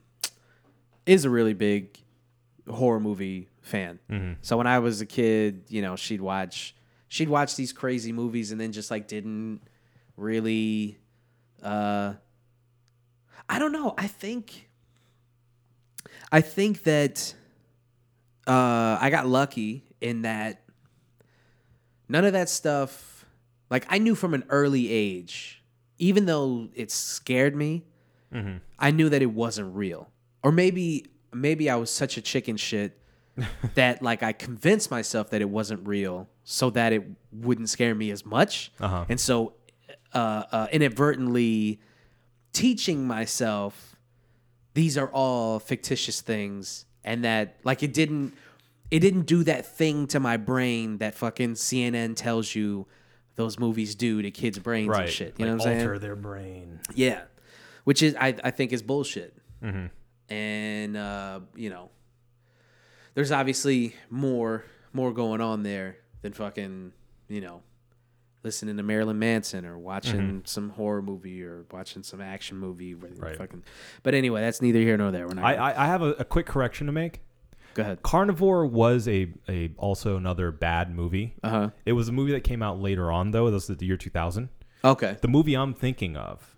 is 1.06 1.24
a 1.24 1.30
really 1.30 1.54
big 1.54 1.98
horror 2.70 3.00
movie 3.00 3.50
fan. 3.62 4.00
Mm-hmm. 4.10 4.34
So 4.42 4.58
when 4.58 4.68
I 4.68 4.80
was 4.80 5.02
a 5.02 5.06
kid, 5.06 5.66
you 5.70 5.82
know, 5.82 5.96
she'd 5.96 6.22
watch 6.22 6.76
she'd 7.08 7.30
watch 7.30 7.56
these 7.56 7.72
crazy 7.72 8.12
movies 8.12 8.52
and 8.52 8.60
then 8.60 8.72
just 8.72 8.90
like 8.90 9.08
didn't 9.08 9.62
really 10.18 10.98
uh 11.62 12.14
I 13.48 13.60
don't 13.60 13.72
know. 13.72 13.94
I 13.98 14.08
think 14.08 14.70
I 16.32 16.42
think 16.42 16.84
that 16.84 17.36
uh 18.48 18.98
I 19.00 19.10
got 19.12 19.28
lucky 19.28 19.84
in 20.02 20.24
that 20.24 20.64
none 22.10 22.26
of 22.26 22.34
that 22.34 22.50
stuff 22.50 23.26
like 23.70 23.86
I 23.90 23.98
knew 23.98 24.16
from 24.16 24.34
an 24.34 24.44
early 24.50 24.92
age, 24.92 25.63
even 25.98 26.26
though 26.26 26.70
it 26.74 26.92
scared 26.92 27.56
me, 27.56 27.86
I 28.80 28.92
knew 28.92 29.10
that 29.10 29.22
it 29.22 29.32
wasn't 29.32 29.76
real. 29.76 30.10
Or 30.44 30.52
maybe 30.52 31.06
maybe 31.32 31.70
I 31.70 31.76
was 31.76 31.90
such 31.90 32.18
a 32.18 32.22
chicken 32.22 32.58
shit 32.58 32.98
that 33.76 34.02
like 34.02 34.24
I 34.24 34.34
convinced 34.34 34.92
myself 34.92 35.30
that 35.32 35.42
it 35.42 35.50
wasn't 35.50 35.88
real 35.88 36.30
so 36.44 36.70
that 36.72 36.94
it 36.94 37.04
wouldn't 37.32 37.70
scare 37.70 37.96
me 37.96 38.12
as 38.12 38.26
much. 38.26 38.72
Uh-huh. 38.80 39.06
And 39.10 39.20
so 39.20 39.54
uh, 40.14 40.44
uh, 40.52 40.68
inadvertently 40.72 41.80
teaching 42.52 43.08
myself 43.08 43.96
these 44.76 44.98
are 44.98 45.08
all 45.08 45.60
fictitious 45.60 46.22
things 46.22 46.86
and 47.04 47.24
that 47.24 47.58
like 47.64 47.82
it 47.84 47.94
didn't 47.94 48.34
it 48.92 49.00
didn't 49.00 49.24
do 49.24 49.44
that 49.44 49.66
thing 49.66 50.06
to 50.06 50.20
my 50.20 50.38
brain 50.38 51.00
that 51.00 51.16
fucking 51.16 51.54
CNN 51.54 52.16
tells 52.16 52.54
you 52.54 52.86
those 53.36 53.58
movies 53.60 53.96
do 53.96 54.22
to 54.22 54.32
kids' 54.32 54.60
brains 54.60 54.96
and 54.96 55.10
shit. 55.10 55.36
You 55.38 55.46
know 55.46 55.54
what 55.54 55.62
I'm 55.62 55.66
saying? 55.66 55.82
Alter 55.82 56.00
their 56.00 56.16
brain. 56.16 56.80
Yeah, 56.96 57.22
which 57.84 58.02
is 58.04 58.16
I 58.16 58.36
I 58.44 58.52
think 58.52 58.74
is 58.74 58.82
bullshit. 58.82 59.36
Mm-hmm. 59.64 60.34
And 60.34 60.98
uh, 60.98 61.40
you 61.56 61.70
know, 61.70 61.90
there's 63.14 63.32
obviously 63.32 63.96
more 64.10 64.64
more 64.94 65.12
going 65.14 65.42
on 65.42 65.64
there 65.64 65.98
than 66.22 66.34
fucking 66.34 66.94
you 67.28 67.42
know 67.42 67.62
listening 68.44 68.78
to 68.78 68.84
Marilyn 68.84 69.20
Manson 69.20 69.66
or 69.66 69.78
watching 69.78 70.42
some 70.46 70.70
horror 70.72 71.02
movie 71.02 71.44
or 71.44 71.66
watching 71.72 72.04
some 72.04 72.22
action 72.22 72.58
movie. 72.58 72.94
Where 72.94 73.10
Mm-hmm. 73.10 73.24
Right. 73.24 73.38
Fucking, 73.38 73.64
but 74.02 74.14
anyway, 74.16 74.42
that's 74.42 74.62
neither 74.62 74.80
here 74.80 74.98
nor 74.98 75.12
there. 75.12 75.28
We're 75.28 75.36
not. 75.36 75.46
I, 75.46 75.56
I, 75.56 75.84
I 75.84 75.86
have 75.88 76.02
a, 76.02 76.12
a 76.14 76.26
quick 76.26 76.46
correction 76.46 76.88
to 76.88 76.94
make. 76.94 77.22
Go 77.74 77.82
ahead. 77.84 78.02
Carnivore 78.04 78.66
was 78.66 79.08
a, 79.08 79.32
a 79.50 79.72
also 79.78 80.18
another 80.18 80.52
bad 80.52 80.94
movie. 80.94 81.36
Uh 81.44 81.50
huh. 81.50 81.70
It 81.86 81.94
was 81.94 82.08
a 82.08 82.12
movie 82.12 82.32
that 82.34 82.44
came 82.44 82.62
out 82.62 82.80
later 82.80 83.12
on 83.12 83.32
though. 83.32 83.50
This 83.52 83.70
is 83.70 83.78
the 83.78 83.86
year 83.86 83.98
2000. 83.98 84.50
Okay. 84.86 85.18
The 85.22 85.28
movie 85.28 85.54
I'm 85.56 85.74
thinking 85.74 86.18
of 86.18 86.56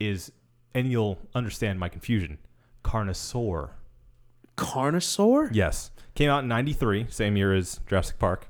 is, 0.00 0.32
and 0.74 0.90
you'll 0.90 1.18
understand 1.34 1.78
my 1.78 1.88
confusion, 1.88 2.38
Carnosaur. 2.84 3.70
Carnosaur. 4.56 5.50
Yes, 5.52 5.90
came 6.14 6.30
out 6.30 6.42
in 6.42 6.48
'93, 6.48 7.06
same 7.08 7.36
year 7.36 7.54
as 7.54 7.80
Jurassic 7.86 8.18
Park. 8.18 8.48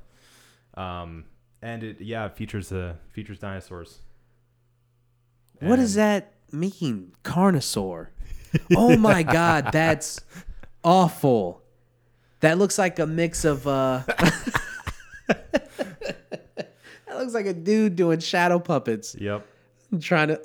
Um, 0.75 1.25
and 1.61 1.83
it 1.83 2.01
yeah 2.01 2.25
it 2.25 2.35
features 2.35 2.71
uh, 2.71 2.95
features 3.11 3.39
dinosaurs. 3.39 4.01
What 5.59 5.75
does 5.75 5.93
that 5.93 6.33
mean? 6.51 7.13
Carnosaur. 7.23 8.07
Oh 8.75 8.97
my 8.97 9.23
god, 9.23 9.69
that's 9.71 10.19
awful. 10.83 11.61
That 12.41 12.57
looks 12.57 12.77
like 12.77 12.99
a 12.99 13.07
mix 13.07 13.45
of 13.45 13.65
uh 13.67 14.01
That 17.07 17.17
looks 17.17 17.33
like 17.33 17.45
a 17.45 17.53
dude 17.53 17.95
doing 17.95 18.19
shadow 18.19 18.59
puppets 18.59 19.15
Yep, 19.19 19.45
trying 19.99 20.29
to 20.29 20.41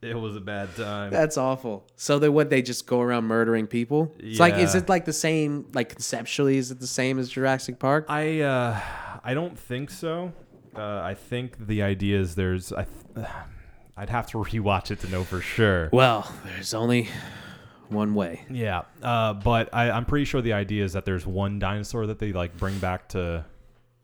it 0.00 0.14
was 0.14 0.36
a 0.36 0.40
bad 0.40 0.74
time. 0.76 1.10
That's 1.10 1.36
awful. 1.36 1.84
So 1.96 2.18
they 2.20 2.28
what 2.28 2.50
they 2.50 2.62
just 2.62 2.86
go 2.86 3.00
around 3.00 3.24
murdering 3.24 3.66
people? 3.66 4.14
It's 4.18 4.38
like 4.38 4.54
is 4.54 4.74
it 4.74 4.88
like 4.88 5.04
the 5.04 5.12
same 5.12 5.66
like 5.74 5.88
conceptually 5.88 6.56
is 6.56 6.70
it 6.70 6.78
the 6.80 6.86
same 6.86 7.18
as 7.18 7.28
Jurassic 7.28 7.78
Park? 7.78 8.06
I 8.08 8.40
uh, 8.40 8.80
I 9.24 9.34
don't 9.34 9.58
think 9.58 9.90
so. 9.90 10.32
Uh, 10.76 11.00
I 11.00 11.14
think 11.14 11.66
the 11.66 11.82
idea 11.82 12.20
is 12.20 12.34
there's 12.36 12.72
I. 12.72 12.86
Th- 13.14 13.26
I'd 13.96 14.10
have 14.10 14.28
to 14.28 14.38
rewatch 14.38 14.92
it 14.92 15.00
to 15.00 15.08
know 15.08 15.24
for 15.24 15.40
sure. 15.40 15.88
Well, 15.92 16.32
there's 16.44 16.72
only 16.72 17.08
one 17.90 18.14
way. 18.14 18.44
Yeah, 18.50 18.82
uh, 19.02 19.34
but 19.34 19.68
I, 19.74 19.90
I'm 19.90 20.04
pretty 20.04 20.24
sure 20.24 20.40
the 20.42 20.52
idea 20.52 20.84
is 20.84 20.92
that 20.94 21.04
there's 21.04 21.26
one 21.26 21.58
dinosaur 21.58 22.06
that 22.06 22.18
they 22.18 22.32
like 22.32 22.56
bring 22.56 22.78
back 22.78 23.08
to 23.10 23.44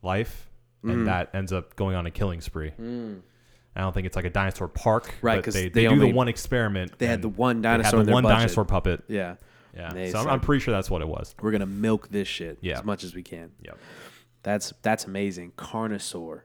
life, 0.03 0.49
Mm. 0.85 0.93
and 0.93 1.07
that 1.07 1.30
ends 1.35 1.51
up 1.53 1.74
going 1.76 1.97
on 1.97 2.05
a 2.05 2.11
killing 2.11 2.41
spree. 2.43 2.72
I 3.76 3.80
don't 3.80 3.93
think 3.95 4.07
it's 4.07 4.16
like 4.16 4.26
a 4.26 4.30
dinosaur 4.30 4.68
park, 4.68 5.14
Right, 5.22 5.37
but 5.37 5.45
'cause 5.47 5.55
they, 5.55 5.64
they 5.64 5.68
they, 5.68 5.82
do 5.85 5.93
only- 5.95 6.09
the 6.11 6.14
one 6.14 6.28
experiment. 6.28 6.99
they 6.99 7.07
had 7.07 7.14
and 7.14 7.24
the 7.24 7.28
one 7.30 7.62
they 7.62 7.68
had 7.70 7.76
dinosaur 7.78 7.99
the 7.99 8.01
in 8.03 8.07
their 8.07 8.12
one 8.14 8.22
budget. 8.24 8.37
dinosaur 8.39 8.64
puppet. 8.66 9.03
Yeah. 9.09 9.37
Yeah, 9.74 9.91
They 9.93 10.11
so 10.12 10.18
I'm, 10.18 10.24
said- 10.24 10.30
I'm 10.35 10.41
pretty 10.41 10.61
sure 10.62 10.72
that's 10.72 10.91
what 10.91 11.01
it 11.03 11.09
was. 11.09 11.35
We're 11.41 11.51
gonna 11.53 11.66
milk 11.66 12.09
this 12.11 12.28
shit 12.28 12.59
Yeah. 12.61 12.78
as 12.78 12.85
much 12.85 13.03
as 13.03 13.14
we 13.14 13.22
can. 13.22 13.51
Yep. 13.62 13.78
That's 14.45 14.72
that's 14.82 15.07
amazing. 15.07 15.53
Carnosaur. 15.57 16.43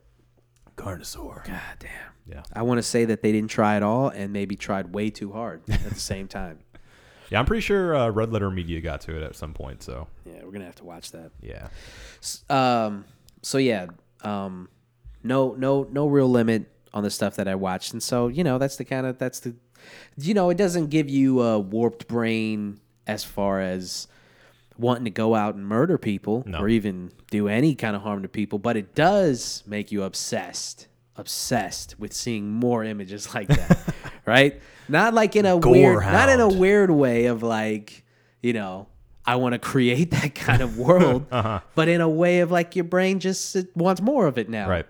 Carnosaur. 0.78 1.46
God 1.46 1.60
damn. 1.80 1.90
Yeah. 2.28 2.44
I 2.54 2.62
want 2.62 2.78
to 2.78 2.84
say 2.84 3.06
that 3.06 3.22
they 3.22 3.32
didn't 3.32 3.50
try 3.50 3.76
at 3.76 3.84
all 3.84 4.10
and 4.10 4.32
maybe 4.32 4.56
tried 4.56 4.94
way 4.94 5.10
too 5.10 5.32
hard 5.34 5.62
at 5.70 5.84
the 5.84 5.96
same 6.00 6.28
time. 6.28 6.60
Yeah, 7.30 7.40
I'm 7.40 7.46
pretty 7.46 7.62
sure 7.62 7.96
uh, 7.96 8.10
Red 8.10 8.32
Letter 8.34 8.50
Media 8.50 8.82
got 8.82 9.02
to 9.02 9.16
it 9.16 9.24
at 9.24 9.36
some 9.36 9.54
point. 9.54 9.84
So 9.84 10.08
Yeah, 10.26 10.44
we're 10.44 10.52
gonna 10.52 10.66
have 10.66 10.76
to 10.76 10.86
watch 10.86 11.12
that. 11.12 11.32
yeah, 11.42 11.68
Um, 12.50 13.06
so 13.42 13.58
yeah, 13.58 13.88
um, 14.24 14.70
no, 15.24 15.54
no, 15.54 15.88
no 15.92 16.08
real 16.08 16.30
limit 16.30 16.70
on 16.94 17.04
the 17.04 17.10
stuff 17.12 17.36
that 17.36 17.48
I 17.48 17.56
watched, 17.56 17.94
and 17.94 18.02
so 18.02 18.28
you 18.30 18.44
know 18.44 18.58
that's 18.58 18.76
the 18.78 18.86
kind 18.86 19.06
of 19.06 19.18
that's 19.20 19.40
the, 19.42 19.56
you 20.18 20.34
know, 20.34 20.50
it 20.50 20.58
doesn't 20.58 20.88
give 20.88 21.10
you 21.10 21.42
a 21.42 21.60
warped 21.60 22.08
brain 22.08 22.80
as 23.06 23.24
far 23.24 23.60
as 23.62 24.08
wanting 24.78 25.04
to 25.06 25.12
go 25.12 25.36
out 25.36 25.56
and 25.56 25.66
murder 25.68 25.98
people 25.98 26.42
No. 26.46 26.60
or 26.60 26.70
even 26.70 27.12
do 27.32 27.48
any 27.50 27.76
kind 27.76 27.96
of 27.98 28.02
harm 28.02 28.22
to 28.24 28.30
people, 28.30 28.60
but 28.60 28.78
it 28.78 28.96
does 28.96 29.62
make 29.68 29.92
you 29.92 30.04
obsessed, 30.04 30.88
obsessed 31.18 32.00
with 32.00 32.14
seeing 32.14 32.50
more 32.50 32.84
images 32.86 33.34
like 33.36 33.50
that, 33.50 33.94
right? 34.30 34.62
Not 34.88 35.14
like 35.14 35.36
in 35.36 35.46
a 35.46 35.58
weird, 35.58 36.02
not 36.04 36.30
in 36.30 36.40
a 36.40 36.48
weird 36.48 36.90
way 36.92 37.26
of 37.26 37.44
like, 37.44 38.04
you 38.42 38.54
know, 38.54 38.88
I 39.26 39.36
want 39.36 39.54
to 39.54 39.60
create 39.60 40.12
that 40.20 40.34
kind 40.36 40.62
of 40.62 40.78
world, 40.78 41.26
Uh-huh. 41.32 41.60
but 41.76 41.88
in 41.90 42.02
a 42.02 42.10
way 42.10 42.40
of 42.40 42.52
like 42.52 42.76
your 42.76 42.86
brain 42.86 43.20
just 43.20 43.56
wants 43.76 44.02
more 44.02 44.28
of 44.28 44.38
it 44.38 44.50
now, 44.50 44.70
right. 44.70 44.86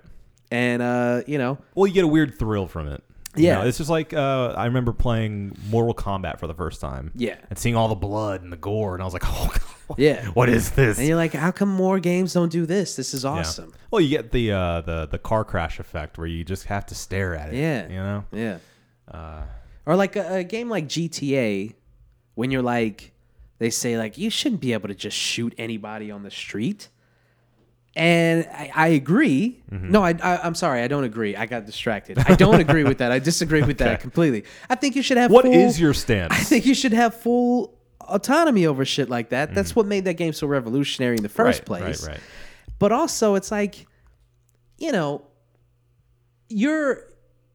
And 0.51 0.81
uh, 0.81 1.21
you 1.27 1.37
know, 1.37 1.57
Well, 1.75 1.87
you 1.87 1.93
get 1.93 2.03
a 2.05 2.07
weird 2.07 2.37
thrill 2.39 2.67
from 2.67 2.87
it. 2.87 3.03
You 3.35 3.45
Yeah. 3.45 3.55
know, 3.55 3.67
it's 3.67 3.77
just 3.77 3.89
like 3.89 4.13
uh, 4.13 4.53
I 4.57 4.65
remember 4.65 4.91
playing 4.93 5.55
Mortal 5.69 5.93
Kombat 5.93 6.39
for 6.39 6.47
the 6.47 6.53
first 6.55 6.81
time. 6.81 7.11
Yeah. 7.15 7.35
and 7.49 7.59
seeing 7.59 7.75
all 7.75 7.87
the 7.87 7.95
blood 7.95 8.41
and 8.41 8.51
the 8.51 8.57
gore, 8.57 8.93
and 8.95 9.01
I 9.03 9.05
was 9.05 9.13
like, 9.13 9.23
oh, 9.27 9.51
God, 9.87 9.95
Yeah. 9.99 10.25
what 10.29 10.49
is 10.49 10.71
this? 10.71 10.97
and 10.97 11.07
you're 11.07 11.17
like, 11.17 11.33
how 11.33 11.51
come 11.51 11.69
more 11.69 11.99
games 11.99 12.33
don't 12.33 12.51
do 12.51 12.65
this? 12.65 12.95
This 12.95 13.13
is 13.13 13.23
Yeah. 13.25 13.29
awesome. 13.31 13.73
Well, 13.91 14.01
you 14.01 14.09
get 14.09 14.31
the 14.31 14.51
uh, 14.53 14.81
the 14.81 15.05
the 15.07 15.19
car 15.19 15.43
crash 15.43 15.79
effect 15.79 16.17
where 16.17 16.25
you 16.27 16.43
just 16.43 16.65
have 16.65 16.85
to 16.87 16.95
stare 16.95 17.35
at 17.35 17.53
it. 17.53 17.57
Yeah. 17.57 17.87
you 17.87 17.95
know. 17.97 18.23
Yeah. 18.31 18.57
Uh, 19.09 19.43
Or 19.85 19.95
like 19.95 20.15
a, 20.15 20.35
a 20.37 20.43
game 20.43 20.69
like 20.69 20.87
GTA, 20.87 21.73
when 22.35 22.51
you're 22.51 22.61
like, 22.61 23.13
they 23.57 23.69
say 23.69 23.97
like 23.97 24.17
you 24.17 24.29
shouldn't 24.29 24.61
be 24.61 24.73
able 24.73 24.87
to 24.87 24.95
just 24.95 25.17
shoot 25.17 25.53
anybody 25.57 26.11
on 26.11 26.23
the 26.23 26.31
street. 26.31 26.89
And 27.95 28.47
I, 28.53 28.71
I 28.73 28.87
agree. 28.89 29.61
Mm-hmm. 29.71 29.91
No, 29.91 30.03
I, 30.03 30.11
I, 30.11 30.37
I'm 30.45 30.55
sorry. 30.55 30.83
I 30.83 30.87
don't 30.87 31.03
agree. 31.03 31.35
I 31.35 31.45
got 31.47 31.65
distracted. 31.65 32.19
I 32.19 32.35
don't 32.35 32.59
agree 32.67 32.83
with 32.83 32.99
that. 32.99 33.11
I 33.11 33.19
disagree 33.19 33.63
with 33.63 33.79
that 33.79 33.99
completely. 33.99 34.45
I 34.69 34.75
think 34.75 34.95
you 34.95 35.01
should 35.01 35.17
have. 35.17 35.31
What 35.31 35.45
full, 35.45 35.53
is 35.53 35.79
your 35.79 35.93
stance? 35.93 36.31
I 36.31 36.37
think 36.37 36.65
you 36.65 36.75
should 36.75 36.93
have 36.93 37.15
full 37.15 37.77
autonomy 38.01 38.65
over 38.67 38.85
shit 38.85 39.09
like 39.09 39.29
that. 39.29 39.49
Mm-hmm. 39.49 39.55
That's 39.55 39.75
what 39.75 39.85
made 39.85 40.05
that 40.05 40.15
game 40.15 40.33
so 40.33 40.47
revolutionary 40.47 41.17
in 41.17 41.23
the 41.23 41.29
first 41.29 41.59
right, 41.61 41.65
place. 41.65 42.03
Right, 42.03 42.13
right. 42.13 42.21
But 42.77 42.91
also, 42.91 43.35
it's 43.35 43.51
like, 43.51 43.85
you 44.77 44.91
know, 44.91 45.23
you're 46.47 47.03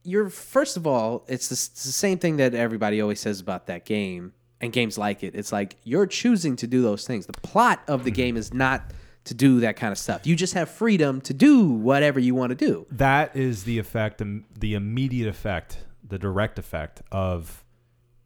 you're 0.05 0.29
first 0.29 0.77
of 0.77 0.87
all, 0.87 1.25
it's 1.29 1.49
the, 1.49 1.55
it's 1.55 1.85
the 1.85 1.93
same 1.93 2.19
thing 2.19 2.37
that 2.37 2.55
everybody 2.55 3.01
always 3.01 3.21
says 3.21 3.41
about 3.41 3.67
that 3.67 3.85
game 3.85 4.33
and 4.61 4.73
games 4.73 4.97
like 4.99 5.23
it. 5.25 5.35
It's 5.35 5.51
like 5.53 5.77
you're 5.85 6.07
choosing 6.07 6.57
to 6.57 6.67
do 6.67 6.83
those 6.83 7.07
things. 7.07 7.27
The 7.27 7.33
plot 7.33 7.83
of 7.89 8.05
the 8.05 8.11
game 8.11 8.37
is 8.37 8.53
not 8.55 8.93
to 9.25 9.35
do 9.35 9.61
that 9.61 9.77
kind 9.77 9.91
of 9.91 9.99
stuff. 9.99 10.27
You 10.27 10.37
just 10.37 10.53
have 10.55 10.69
freedom 10.69 11.21
to 11.23 11.33
do 11.35 11.65
whatever 11.65 12.21
you 12.21 12.35
want 12.35 12.51
to 12.51 12.55
do. 12.55 12.87
That 12.91 13.35
is 13.35 13.65
the 13.65 13.79
effect, 13.79 14.23
the 14.61 14.75
immediate 14.75 15.29
effect, 15.29 15.79
the 16.07 16.19
direct 16.19 16.59
effect 16.59 17.01
of 17.11 17.65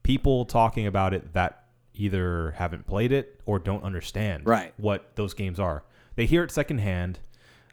people 0.02 0.44
talking 0.44 0.86
about 0.86 1.14
it 1.14 1.32
that 1.34 1.64
either 1.94 2.52
haven't 2.52 2.86
played 2.86 3.12
it 3.12 3.40
or 3.46 3.58
don't 3.58 3.84
understand 3.84 4.46
Right. 4.46 4.72
what 4.76 5.14
those 5.16 5.34
games 5.34 5.60
are. 5.60 5.84
They 6.16 6.26
hear 6.26 6.42
it 6.44 6.50
secondhand. 6.50 7.20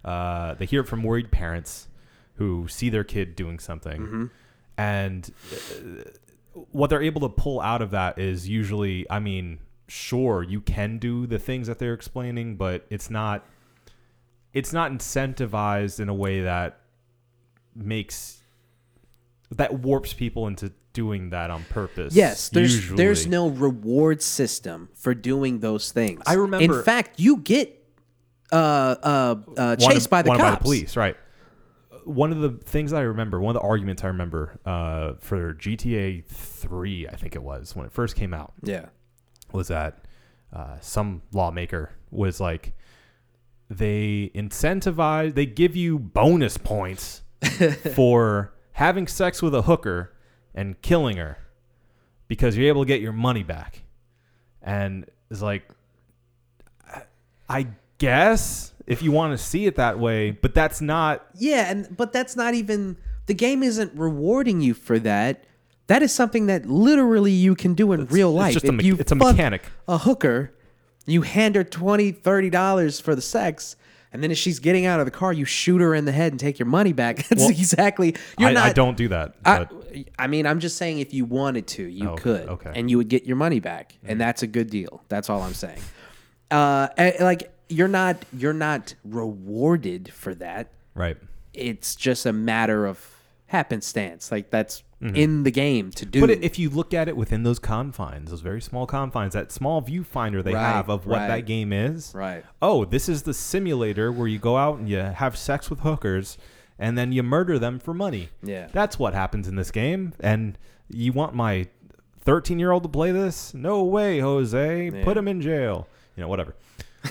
Uh, 0.03 0.53
they 0.55 0.65
hear 0.65 0.81
it 0.81 0.87
from 0.87 1.01
worried 1.01 1.31
parents 1.31 1.87
who 2.35 2.67
see 2.67 2.89
their 2.89 3.03
kid 3.03 3.35
doing 3.35 3.59
something, 3.59 4.29
and 4.77 5.31
uh, 5.51 6.09
what 6.71 6.89
they're 6.89 7.03
able 7.03 7.21
to 7.21 7.29
pull 7.29 7.59
out 7.61 7.81
of 7.81 7.91
that 7.91 8.17
is 8.19 8.47
usually, 8.47 9.05
I 9.09 9.19
mean, 9.19 9.59
sure 9.87 10.41
you 10.43 10.61
can 10.61 10.97
do 10.99 11.27
the 11.27 11.39
things 11.39 11.67
that 11.67 11.79
they're 11.79 11.93
explaining, 11.93 12.55
but 12.55 12.85
it's 12.89 13.09
not 13.09 13.45
it's 14.53 14.71
not 14.71 14.91
incentivized 14.91 15.99
in 15.99 16.07
a 16.09 16.13
way 16.13 16.41
that 16.41 16.79
makes 17.75 18.39
that 19.51 19.73
warps 19.79 20.13
people 20.13 20.47
into 20.47 20.71
doing 20.93 21.29
that 21.31 21.51
on 21.51 21.63
purpose. 21.65 22.15
Yes, 22.15 22.49
there's 22.49 22.73
usually. 22.75 22.97
there's 22.97 23.27
no 23.27 23.49
reward 23.49 24.21
system 24.21 24.89
for 24.95 25.13
doing 25.13 25.59
those 25.59 25.91
things. 25.91 26.21
I 26.25 26.33
remember- 26.33 26.77
In 26.79 26.83
fact, 26.83 27.19
you 27.19 27.37
get 27.37 27.81
uh 28.51 28.55
uh, 28.55 28.97
uh 29.05 29.35
Wanted- 29.57 29.79
chased 29.81 30.09
by 30.09 30.21
the 30.21 30.29
cops. 30.29 30.41
by 30.41 30.51
the 30.51 30.57
police, 30.57 30.95
right? 30.95 31.17
One 32.05 32.31
of 32.31 32.39
the 32.39 32.51
things 32.51 32.93
I 32.93 33.01
remember, 33.01 33.41
one 33.41 33.55
of 33.55 33.61
the 33.61 33.67
arguments 33.67 34.03
I 34.03 34.07
remember 34.07 34.59
uh, 34.65 35.13
for 35.19 35.53
GTA 35.55 36.23
Three, 36.25 37.07
I 37.07 37.15
think 37.15 37.35
it 37.35 37.43
was 37.43 37.75
when 37.75 37.85
it 37.85 37.91
first 37.91 38.15
came 38.15 38.33
out, 38.33 38.53
Yeah. 38.61 38.85
was 39.51 39.67
that 39.69 40.05
uh, 40.53 40.77
some 40.81 41.21
lawmaker 41.33 41.91
was 42.11 42.39
like, 42.39 42.73
they 43.69 44.31
incentivize, 44.35 45.33
they 45.33 45.45
give 45.47 45.75
you 45.75 45.97
bonus 45.97 46.57
points 46.57 47.23
for 47.95 48.53
having 48.73 49.07
sex 49.07 49.41
with 49.41 49.55
a 49.55 49.63
hooker 49.63 50.13
and 50.53 50.79
killing 50.81 51.17
her 51.17 51.39
because 52.27 52.55
you're 52.55 52.67
able 52.67 52.83
to 52.83 52.87
get 52.87 53.01
your 53.01 53.13
money 53.13 53.43
back. 53.43 53.81
And 54.61 55.05
it's 55.31 55.41
like, 55.41 55.63
I- 56.87 57.03
I 57.49 57.67
guess 57.97 58.73
if 58.87 59.01
you 59.01 59.11
want 59.11 59.37
to 59.37 59.43
see 59.43 59.65
it 59.65 59.75
that 59.75 59.99
way, 59.99 60.31
but 60.31 60.53
that's 60.53 60.81
not. 60.81 61.25
Yeah, 61.35 61.69
and 61.71 61.95
but 61.95 62.13
that's 62.13 62.35
not 62.35 62.53
even 62.53 62.97
the 63.25 63.33
game 63.33 63.63
isn't 63.63 63.93
rewarding 63.97 64.61
you 64.61 64.73
for 64.73 64.99
that. 64.99 65.43
That 65.87 66.01
is 66.01 66.11
something 66.13 66.47
that 66.47 66.65
literally 66.65 67.31
you 67.31 67.55
can 67.55 67.73
do 67.75 67.91
in 67.91 68.05
real 68.07 68.29
it's 68.31 68.37
life. 68.37 68.53
just 68.53 68.65
a 68.65 68.71
me- 68.71 68.91
it's 68.91 69.11
a 69.11 69.15
mechanic. 69.15 69.63
A 69.87 69.97
hooker, 69.99 70.51
you 71.05 71.21
hand 71.21 71.55
her 71.55 71.63
20 71.63 72.11
30 72.11 72.49
dollars 72.49 72.99
for 72.99 73.13
the 73.15 73.21
sex, 73.21 73.75
and 74.11 74.23
then 74.23 74.31
if 74.31 74.37
she's 74.37 74.57
getting 74.59 74.85
out 74.87 74.99
of 74.99 75.05
the 75.05 75.11
car, 75.11 75.31
you 75.31 75.45
shoot 75.45 75.81
her 75.81 75.93
in 75.93 76.05
the 76.05 76.11
head 76.11 76.33
and 76.33 76.39
take 76.39 76.57
your 76.57 76.65
money 76.67 76.91
back. 76.93 77.17
That's 77.29 77.41
Well, 77.41 77.49
exactly. 77.49 78.15
You're 78.39 78.49
I, 78.49 78.53
not. 78.53 78.65
I 78.65 78.73
don't 78.73 78.97
do 78.97 79.07
that. 79.09 79.35
I, 79.45 79.59
But 79.65 79.73
I 80.17 80.25
mean, 80.27 80.45
I'm 80.47 80.59
just 80.59 80.77
saying 80.77 80.99
if 80.99 81.13
you 81.13 81.25
wanted 81.25 81.67
to, 81.67 81.83
you 81.83 82.09
Oh, 82.09 82.15
could, 82.15 82.49
okay. 82.49 82.71
and 82.75 82.89
you 82.89 82.97
would 82.97 83.09
get 83.09 83.25
your 83.25 83.37
money 83.37 83.59
back, 83.59 83.95
and 84.03 84.19
that's 84.19 84.41
a 84.43 84.47
good 84.47 84.69
deal. 84.71 85.03
That's 85.07 85.29
all 85.29 85.41
I'm 85.43 85.53
saying. 85.53 85.79
Uh, 86.51 86.87
like 87.19 87.51
you're 87.69 87.87
not 87.87 88.17
you're 88.35 88.53
not 88.53 88.93
rewarded 89.03 90.11
for 90.13 90.33
that. 90.35 90.69
right. 90.93 91.17
It's 91.53 91.95
just 91.95 92.25
a 92.25 92.33
matter 92.33 92.85
of 92.85 92.99
happenstance. 93.47 94.31
Like 94.31 94.49
that's 94.49 94.83
in 95.01 95.43
the 95.43 95.51
game 95.51 95.91
to 95.91 96.05
do. 96.05 96.19
Mm-hmm. 96.19 96.27
But 96.27 96.43
if 96.43 96.57
you 96.57 96.69
look 96.69 96.93
at 96.93 97.07
it 97.07 97.15
within 97.15 97.43
those 97.43 97.59
confines, 97.59 98.31
those 98.31 98.41
very 98.41 98.59
small 98.61 98.85
confines, 98.87 99.33
that 99.33 99.51
small 99.51 99.81
viewfinder 99.81 100.43
they 100.43 100.53
Right, 100.53 100.61
have 100.61 100.89
of 100.89 101.05
what 101.05 101.19
right. 101.19 101.27
that 101.27 101.45
game 101.45 101.71
is. 101.71 102.11
Right. 102.15 102.43
Oh, 102.61 102.85
this 102.85 103.07
is 103.07 103.21
the 103.23 103.33
simulator 103.33 104.11
where 104.11 104.27
you 104.27 104.39
go 104.39 104.57
out 104.57 104.79
and 104.79 104.89
you 104.89 104.97
have 104.97 105.37
sex 105.37 105.69
with 105.69 105.81
hookers 105.81 106.37
and 106.79 106.97
then 106.97 107.11
you 107.11 107.21
murder 107.23 107.59
them 107.59 107.77
for 107.79 107.93
money. 107.93 108.29
Yeah. 108.41 108.67
That's 108.73 108.97
what 108.97 109.13
happens 109.13 109.47
in 109.47 109.55
this 109.55 109.69
game. 109.71 110.13
And 110.19 110.57
you 110.89 111.13
want 111.13 111.35
my 111.35 111.67
13 112.21 112.57
year 112.57 112.71
old 112.71 112.83
to 112.83 112.89
play 112.89 113.11
this? 113.11 113.53
No 113.53 113.83
way, 113.83 114.19
Jose. 114.19 114.89
Yeah. 114.89 115.03
Put 115.03 115.15
him 115.17 115.27
in 115.27 115.39
jail. 115.39 115.87
You 116.17 116.21
know, 116.23 116.27
whatever. 116.27 116.55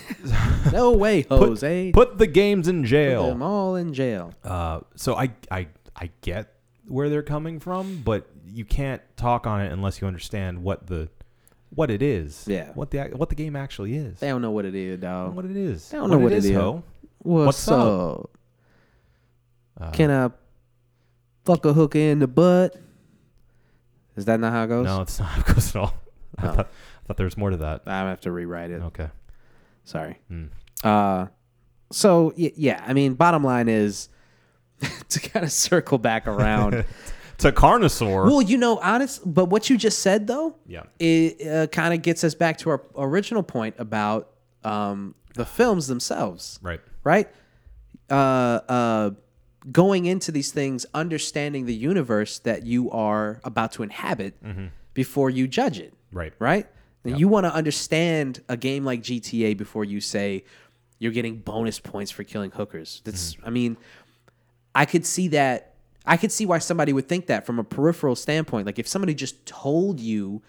no 0.73 0.93
way, 0.93 1.23
Jose. 1.23 1.93
put 1.93 2.19
the 2.19 2.27
games 2.27 2.69
in 2.69 2.85
jail. 2.85 3.27
them 3.29 3.39
jail. 3.41 3.47
all 3.49 3.77
in 3.77 3.93
jail. 3.95 4.33
Uh, 4.43 4.81
so 4.97 5.15
I, 5.17 5.31
I, 5.51 5.69
I 5.97 6.11
get 6.21 6.53
where 6.87 7.09
they're 7.09 7.23
coming 7.23 7.61
from, 7.61 8.03
but 8.05 8.29
you 8.47 8.65
can't 8.65 9.03
talk 9.17 9.47
on 9.47 9.61
it 9.61 9.73
unless 9.73 10.01
you 10.01 10.07
understand 10.07 10.63
what 10.63 10.87
the 10.87 11.09
what 11.71 11.91
it 11.91 12.03
is. 12.03 12.45
Yeah. 12.47 12.71
What 12.75 12.91
the 12.91 13.05
what 13.17 13.29
the 13.31 13.35
game 13.35 13.57
actually 13.57 13.95
is. 13.97 14.21
They 14.21 14.29
don't 14.29 14.43
know 14.43 14.51
what 14.53 14.65
it 14.65 14.75
is, 14.75 15.01
dog. 15.01 15.35
What 15.35 15.45
it 15.45 15.57
is. 15.57 15.89
They 15.91 15.99
don't 15.99 16.11
know 16.11 16.19
what 16.19 16.33
it 16.33 16.45
is. 16.45 16.51
ho. 16.53 16.83
What's, 17.19 17.47
What's 17.47 17.69
up? 17.69 18.21
up? 18.21 18.31
Uh, 19.81 19.91
Can 19.93 20.11
I 20.11 20.31
fuck 21.45 21.65
a 21.65 21.73
hooker 21.73 21.99
in 21.99 22.19
the 22.21 22.27
butt? 22.29 22.77
Is 24.17 24.27
that 24.27 24.39
not 24.39 24.53
how 24.53 24.65
it 24.65 24.67
goes? 24.69 24.85
No, 24.85 25.01
it's 25.03 25.19
not 25.19 25.29
how 25.31 25.41
it 25.41 25.47
goes 25.55 25.71
at 25.75 25.77
all. 25.77 25.95
I, 26.39 26.47
Oh. 26.47 26.53
thought, 26.53 26.67
I 26.69 27.07
thought 27.07 27.17
there 27.17 27.25
was 27.25 27.37
more 27.37 27.51
to 27.51 27.57
that. 27.59 27.83
I 27.87 28.01
have 28.09 28.21
to 28.23 28.31
rewrite 28.33 28.71
it. 28.71 28.83
Okay. 28.83 29.09
Sorry. 29.85 30.19
Mm. 30.31 30.49
Uh, 30.83 31.27
so 31.93 32.33
y- 32.37 32.53
yeah, 32.57 32.83
I 32.87 32.93
mean, 32.93 33.15
bottom 33.15 33.45
line 33.45 33.69
is 33.69 34.09
to 35.09 35.21
kind 35.21 35.45
of 35.45 35.53
circle 35.53 35.99
back 35.99 36.27
around. 36.27 36.85
To 37.39 37.51
Carnosaur. 37.51 38.27
well, 38.27 38.41
you 38.41 38.57
know, 38.57 38.79
honest, 38.79 39.21
but 39.27 39.47
what 39.47 39.69
you 39.69 39.77
just 39.77 39.99
said 39.99 40.29
though, 40.29 40.55
yeah. 40.69 40.85
it 41.01 41.45
uh, 41.47 41.67
kind 41.67 41.93
of 41.93 42.01
gets 42.01 42.23
us 42.23 42.33
back 42.33 42.59
to 42.59 42.71
our 42.71 42.81
original 42.97 43.43
point 43.43 43.75
about 43.77 44.31
um, 44.63 45.17
the 45.35 45.45
films 45.45 45.89
themselves, 45.89 46.61
Right. 46.63 46.81
right? 47.03 47.29
Uh, 48.09 48.15
uh, 48.15 49.11
going 49.73 50.07
into 50.07 50.31
these 50.31 50.53
things, 50.53 50.87
understanding 50.95 51.67
the 51.67 51.75
universe 51.75 52.39
that 52.39 52.65
you 52.65 52.89
are 52.93 53.41
about 53.43 53.73
to 53.73 53.83
inhabit 53.83 54.35
before 54.95 55.29
you 55.29 55.49
judge 55.49 55.81
it, 55.81 55.93
Right. 56.13 56.33
right? 56.39 56.69
And 57.05 57.19
you 57.21 57.29
want 57.29 57.45
to 57.45 57.53
understand 57.55 58.43
a 58.49 58.57
game 58.57 58.85
like 58.85 59.03
GTA 59.03 59.57
before 59.57 59.85
you 59.85 60.01
say 60.01 60.45
you're 60.99 61.13
getting 61.13 61.37
bonus 61.39 61.79
points 61.79 62.11
for 62.11 62.25
killing 62.25 62.51
hookers. 62.51 63.03
That's, 63.05 63.37
I 63.45 63.51
mean, 63.51 63.77
I 64.75 64.85
could 64.87 65.05
see 65.05 65.29
that. 65.29 65.75
I 66.07 66.17
could 66.17 66.31
see 66.33 66.45
why 66.47 66.59
somebody 66.59 66.93
would 66.93 67.09
think 67.09 67.27
that 67.27 67.47
from 67.47 67.59
a 67.59 67.65
peripheral 67.65 68.15
standpoint. 68.17 68.67
Like 68.67 68.79
if 68.79 68.87
somebody 68.87 69.15
just 69.15 69.45
told 69.47 70.01
you 70.01 70.43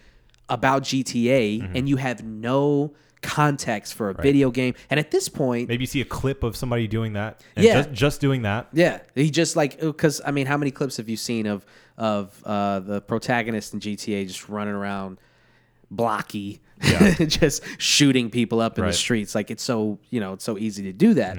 about 0.48 0.82
GTA 0.82 1.60
Mm-hmm. 1.60 1.76
and 1.76 1.88
you 1.88 1.96
have 1.96 2.22
no 2.24 2.94
context 3.22 3.94
for 3.94 4.10
a 4.10 4.14
video 4.14 4.50
game. 4.50 4.74
And 4.90 5.00
at 5.00 5.10
this 5.10 5.28
point, 5.28 5.68
Maybe 5.68 5.82
you 5.82 5.86
see 5.86 6.00
a 6.00 6.04
clip 6.04 6.42
of 6.42 6.54
somebody 6.56 6.86
doing 6.86 7.14
that. 7.14 7.42
And 7.56 7.64
Yeah. 7.64 7.74
Just, 7.82 7.92
just 7.92 8.20
doing 8.20 8.42
that. 8.42 8.68
yeah, 8.72 9.00
he 9.14 9.30
just 9.30 9.56
like 9.56 9.80
because 9.80 10.20
I 10.24 10.30
mean, 10.30 10.46
how 10.46 10.56
many 10.56 10.70
clips 10.70 10.96
have 10.98 11.08
you 11.08 11.16
seen 11.16 11.46
of 11.46 11.64
of 11.98 12.40
uh, 12.44 12.80
the 12.80 13.00
protagonist 13.00 13.74
in 13.74 13.80
GTA 13.80 14.26
just 14.28 14.48
running 14.48 14.74
around 14.74 15.18
blocky, 15.90 16.60
Yeah. 16.82 17.14
just 17.26 17.62
shooting 17.78 18.30
people 18.30 18.60
up 18.60 18.78
in 18.78 18.82
Right. 18.82 18.88
Mm-hmm. 18.88 18.92
the 18.92 18.96
streets? 18.98 19.34
Like 19.34 19.50
it's 19.50 19.62
so 19.62 19.98
you 20.10 20.20
know 20.20 20.32
it's 20.34 20.44
so 20.44 20.58
easy 20.58 20.82
to 20.84 20.92
do 20.92 21.14
that. 21.14 21.38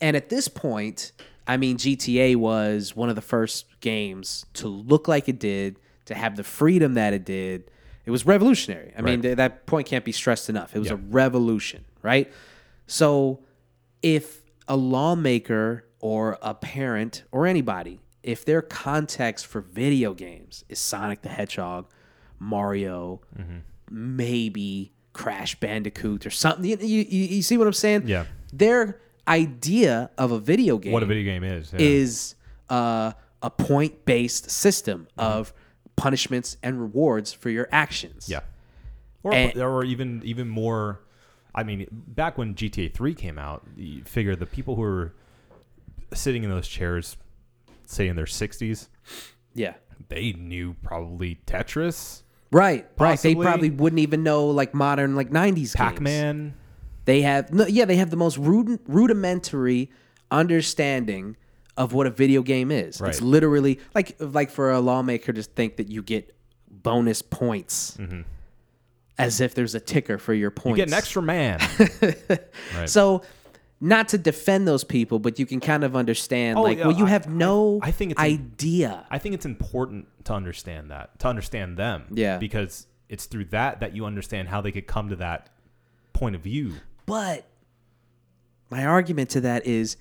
And 0.00 0.16
at 0.16 0.28
this 0.28 0.48
point, 0.48 1.12
I 1.46 1.56
mean, 1.56 1.76
GTA 1.76 2.36
was 2.36 2.96
one 2.96 3.08
of 3.08 3.14
the 3.14 3.22
first 3.22 3.66
games 3.80 4.44
to 4.54 4.66
look 4.68 5.06
like 5.08 5.28
it 5.28 5.38
did, 5.38 5.78
to 6.06 6.14
have 6.14 6.36
the 6.36 6.44
freedom 6.44 6.94
that 6.94 7.12
it 7.12 7.24
did. 7.24 7.70
It 8.04 8.10
was 8.10 8.26
revolutionary. 8.26 8.92
I 8.98 9.02
mean, 9.02 9.22
th- 9.22 9.36
that 9.36 9.64
point 9.66 9.86
can't 9.86 10.04
be 10.04 10.10
stressed 10.10 10.48
enough. 10.50 10.74
It 10.74 10.80
was 10.80 10.88
Yeah. 10.88 10.94
a 10.94 10.96
revolution, 10.96 11.84
right? 12.02 12.32
So 12.88 13.44
if 14.02 14.42
a 14.66 14.76
lawmaker 14.76 15.84
or 16.00 16.36
a 16.42 16.52
parent 16.54 17.22
or 17.30 17.46
anybody, 17.46 18.00
if 18.24 18.44
their 18.44 18.60
context 18.62 19.46
for 19.46 19.60
video 19.60 20.14
games 20.14 20.64
is 20.68 20.80
Sonic 20.80 21.22
the 21.22 21.28
Hedgehog, 21.28 21.86
Mario, 22.40 23.20
maybe 23.92 24.92
Crash 25.12 25.58
Bandicoot 25.60 26.24
or 26.26 26.30
something, 26.30 26.64
you, 26.64 26.76
you, 26.80 27.02
you 27.04 27.42
see 27.42 27.58
what 27.58 27.66
I'm 27.66 27.72
saying? 27.72 28.04
Yeah. 28.06 28.24
Their 28.52 29.00
idea 29.28 30.10
of 30.18 30.32
a 30.32 30.38
video 30.38 30.78
game 30.78 30.92
What 30.92 31.02
a 31.02 31.06
video 31.06 31.24
game 31.24 31.44
is. 31.44 31.72
yeah. 31.72 31.78
is 31.80 32.34
uh, 32.70 33.12
a 33.42 33.50
point 33.50 34.04
based 34.04 34.50
system 34.50 35.06
of 35.18 35.52
punishments 35.96 36.56
and 36.62 36.80
rewards 36.80 37.32
for 37.32 37.50
your 37.50 37.68
actions. 37.70 38.28
Yeah. 38.28 38.40
Or, 39.22 39.32
And- 39.34 39.56
or 39.58 39.84
even 39.84 40.22
even 40.24 40.48
more. 40.48 41.00
I 41.54 41.64
mean, 41.64 41.86
back 41.90 42.38
when 42.38 42.54
GTA 42.54 42.94
3 42.94 43.14
came 43.14 43.38
out, 43.38 43.62
you 43.76 44.02
figure 44.04 44.34
the 44.34 44.46
people 44.46 44.74
who 44.74 44.80
were 44.82 45.12
sitting 46.14 46.44
in 46.44 46.50
those 46.50 46.66
chairs, 46.66 47.18
say 47.84 48.08
in 48.08 48.16
their 48.16 48.24
60s, 48.24 48.88
Yeah. 49.54 49.74
they 50.08 50.32
knew 50.32 50.74
probably 50.82 51.40
Tetris, 51.46 52.21
Right, 52.52 52.86
right. 52.98 53.18
They 53.18 53.34
probably 53.34 53.70
wouldn't 53.70 54.00
even 54.00 54.22
know 54.22 54.46
like 54.46 54.74
modern 54.74 55.16
like 55.16 55.30
'90s 55.30 55.74
Pac 55.74 55.94
games. 55.94 56.02
Man. 56.02 56.54
They 57.04 57.22
have 57.22 57.52
no, 57.52 57.66
yeah, 57.66 57.84
they 57.86 57.96
have 57.96 58.10
the 58.10 58.16
most 58.16 58.36
rudiment, 58.38 58.82
rudimentary 58.86 59.90
understanding 60.30 61.36
of 61.76 61.92
what 61.94 62.06
a 62.06 62.10
video 62.10 62.42
game 62.42 62.70
is. 62.70 63.00
Right. 63.00 63.08
It's 63.08 63.20
literally 63.20 63.80
like 63.94 64.16
like 64.20 64.50
for 64.50 64.70
a 64.70 64.80
lawmaker 64.80 65.32
to 65.32 65.42
think 65.42 65.76
that 65.76 65.88
you 65.88 66.02
get 66.02 66.36
bonus 66.70 67.22
points, 67.22 67.96
as 69.18 69.40
if 69.40 69.54
there's 69.54 69.74
a 69.74 69.80
ticker 69.80 70.18
for 70.18 70.34
your 70.34 70.50
points. 70.50 70.78
Mm-hmm. 70.78 70.78
You 70.78 70.86
get 70.86 70.88
an 70.88 70.98
extra 70.98 71.22
man. 71.22 71.60
right. 72.76 72.88
So, 72.88 73.22
not 73.84 74.08
to 74.08 74.16
defend 74.18 74.66
those 74.66 74.84
people, 74.84 75.18
but 75.18 75.38
you 75.40 75.44
can 75.44 75.58
kind 75.60 75.82
of 75.82 75.96
understand, 75.96 76.56
Oh, 76.56 76.62
like, 76.62 76.78
yeah, 76.78 76.86
well, 76.86 76.96
you 76.96 77.04
I- 77.06 77.10
have 77.10 77.28
no 77.28 77.80
I 77.82 77.90
think 77.90 78.12
it's 78.12 78.20
idea. 78.20 79.04
I 79.10 79.18
think 79.18 79.34
it's 79.34 79.44
important 79.44 80.06
to 80.24 80.32
understand 80.32 80.90
that, 80.92 81.18
to 81.18 81.26
understand 81.28 81.76
them. 81.76 82.04
Yeah. 82.12 82.38
Because 82.38 82.86
it's 83.08 83.26
through 83.26 83.46
that 83.46 83.80
that 83.80 83.94
you 83.96 84.04
understand 84.06 84.48
how 84.48 84.60
they 84.60 84.70
could 84.72 84.86
come 84.86 85.08
to 85.10 85.16
that 85.16 85.50
point 86.12 86.36
of 86.36 86.42
view. 86.42 86.74
But 87.06 87.44
my 88.70 88.86
argument 88.86 89.30
to 89.30 89.40
that 89.42 89.66
is, 89.66 89.96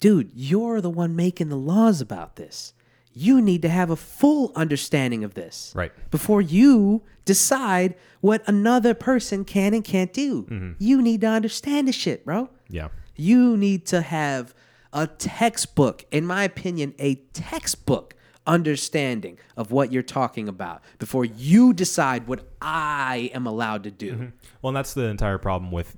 dude, 0.00 0.30
you're 0.34 0.80
the 0.80 0.90
one 0.90 1.14
making 1.14 1.50
the 1.50 1.56
laws 1.56 2.00
about 2.00 2.36
this. 2.36 2.72
You 3.12 3.42
need 3.42 3.60
to 3.62 3.68
have 3.68 3.90
a 3.90 3.96
full 3.96 4.52
understanding 4.56 5.24
of 5.24 5.34
this. 5.34 5.72
Right. 5.76 5.92
Before 6.10 6.40
you 6.40 7.02
decide 7.24 7.96
what 8.20 8.42
another 8.48 8.94
person 8.94 9.44
can 9.44 9.74
and 9.74 9.84
can't 9.84 10.12
do. 10.12 10.44
Mm-hmm. 10.44 10.72
You 10.78 11.02
need 11.02 11.20
to 11.20 11.26
understand 11.26 11.86
the 11.88 11.92
shit, 11.92 12.24
bro. 12.24 12.48
Yeah. 12.68 12.88
You 13.20 13.56
need 13.58 13.84
to 13.86 14.00
have 14.00 14.54
a 14.92 15.06
textbook, 15.06 16.06
in 16.10 16.24
my 16.26 16.44
opinion, 16.44 16.94
a 16.98 17.16
textbook 17.34 18.14
understanding 18.46 19.38
of 19.58 19.70
what 19.70 19.92
you're 19.92 20.02
talking 20.02 20.48
about 20.48 20.82
before 20.98 21.26
you 21.26 21.74
decide 21.74 22.26
what 22.26 22.48
I 22.62 23.30
am 23.34 23.46
allowed 23.46 23.84
to 23.84 23.90
do. 23.90 24.32
Well, 24.62 24.70
and 24.70 24.76
that's 24.76 24.94
the 24.94 25.04
entire 25.04 25.36
problem 25.36 25.70
with 25.70 25.96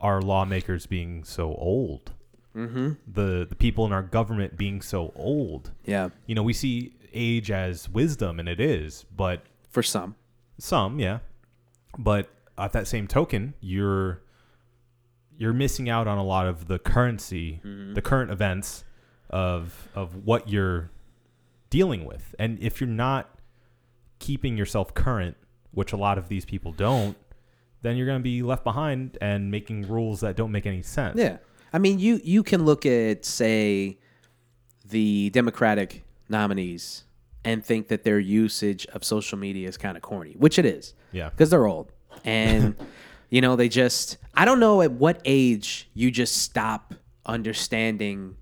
our 0.00 0.22
lawmakers 0.22 0.86
being 0.86 1.24
so 1.24 1.54
old. 1.54 2.12
Mm-hmm. 2.56 2.92
The 3.06 3.46
the 3.48 3.54
people 3.54 3.84
in 3.84 3.92
our 3.92 4.02
government 4.02 4.56
being 4.56 4.80
so 4.80 5.12
old. 5.14 5.72
Yeah, 5.84 6.08
You 6.26 6.34
know, 6.34 6.42
we 6.42 6.54
see 6.54 6.94
age 7.12 7.50
as 7.50 7.86
wisdom, 7.88 8.40
and 8.40 8.48
it 8.48 8.60
is, 8.60 9.04
but 9.14 9.42
for 9.68 9.82
some. 9.82 10.14
some, 10.58 10.98
yeah. 10.98 11.18
But 11.98 12.30
at 12.56 12.72
that 12.72 12.86
same 12.88 13.06
token, 13.06 13.52
you're 13.60 14.22
you're 15.38 15.52
missing 15.52 15.88
out 15.88 16.06
on 16.06 16.18
a 16.18 16.24
lot 16.24 16.46
of 16.46 16.68
the 16.68 16.78
currency, 16.78 17.60
mm-hmm. 17.64 17.94
the 17.94 18.02
current 18.02 18.30
events 18.30 18.84
of 19.30 19.88
of 19.94 20.24
what 20.24 20.48
you're 20.48 20.90
dealing 21.70 22.04
with. 22.04 22.34
And 22.38 22.58
if 22.60 22.80
you're 22.80 22.88
not 22.88 23.30
keeping 24.18 24.56
yourself 24.56 24.94
current, 24.94 25.36
which 25.72 25.92
a 25.92 25.96
lot 25.96 26.18
of 26.18 26.28
these 26.28 26.44
people 26.44 26.72
don't, 26.72 27.16
then 27.82 27.96
you're 27.96 28.06
going 28.06 28.18
to 28.18 28.22
be 28.22 28.42
left 28.42 28.64
behind 28.64 29.18
and 29.20 29.50
making 29.50 29.88
rules 29.88 30.20
that 30.20 30.36
don't 30.36 30.52
make 30.52 30.66
any 30.66 30.82
sense. 30.82 31.18
Yeah. 31.18 31.38
I 31.72 31.78
mean, 31.78 31.98
you 31.98 32.20
you 32.24 32.42
can 32.42 32.64
look 32.64 32.86
at 32.86 33.24
say 33.24 33.98
the 34.88 35.30
Democratic 35.30 36.04
nominees 36.28 37.04
and 37.44 37.64
think 37.64 37.88
that 37.88 38.04
their 38.04 38.18
usage 38.18 38.86
of 38.86 39.04
social 39.04 39.38
media 39.38 39.68
is 39.68 39.76
kind 39.76 39.96
of 39.96 40.02
corny, 40.02 40.34
which 40.38 40.58
it 40.58 40.64
is. 40.64 40.94
Yeah. 41.12 41.30
Because 41.30 41.50
they're 41.50 41.66
old. 41.66 41.92
And 42.24 42.74
you 43.30 43.40
know, 43.40 43.56
they 43.56 43.68
just 43.68 44.18
I 44.34 44.44
don't 44.44 44.60
know 44.60 44.82
at 44.82 44.92
what 44.92 45.20
age 45.24 45.88
you 45.94 46.10
just 46.10 46.36
stop 46.42 46.94
understanding 47.24 48.36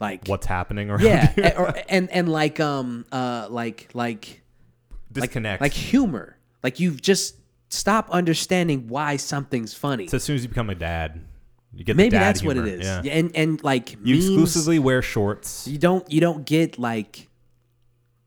like 0.00 0.26
What's 0.26 0.46
happening 0.46 0.90
around 0.90 1.02
yeah, 1.02 1.32
you? 1.36 1.42
and, 1.44 1.58
or, 1.58 1.74
and 1.88 2.10
and 2.10 2.28
like 2.28 2.58
um 2.60 3.04
uh 3.12 3.46
like 3.50 3.88
like 3.94 4.42
Disconnect. 5.12 5.60
like 5.60 5.72
humor. 5.72 6.36
Like 6.62 6.80
you've 6.80 7.00
just 7.02 7.36
stop 7.68 8.08
understanding 8.10 8.88
why 8.88 9.16
something's 9.16 9.74
funny. 9.74 10.06
so 10.08 10.16
as 10.16 10.24
soon 10.24 10.36
as 10.36 10.42
you 10.42 10.48
become 10.48 10.70
a 10.70 10.74
dad, 10.74 11.20
you 11.74 11.84
get 11.84 11.92
the 11.94 11.96
Maybe 12.02 12.16
that's 12.16 12.42
what 12.42 12.56
it 12.56 12.66
is. 12.66 12.80
humor. 12.86 13.02
Yeah. 13.04 13.12
And 13.12 13.30
and 13.36 13.62
like 13.64 13.92
You 14.02 14.14
memes, 14.14 14.26
exclusively 14.28 14.78
wear 14.78 15.02
shorts. 15.02 15.66
you 15.68 15.78
don't 15.78 16.10
you 16.10 16.20
don't 16.20 16.44
get 16.46 16.78
like 16.78 17.28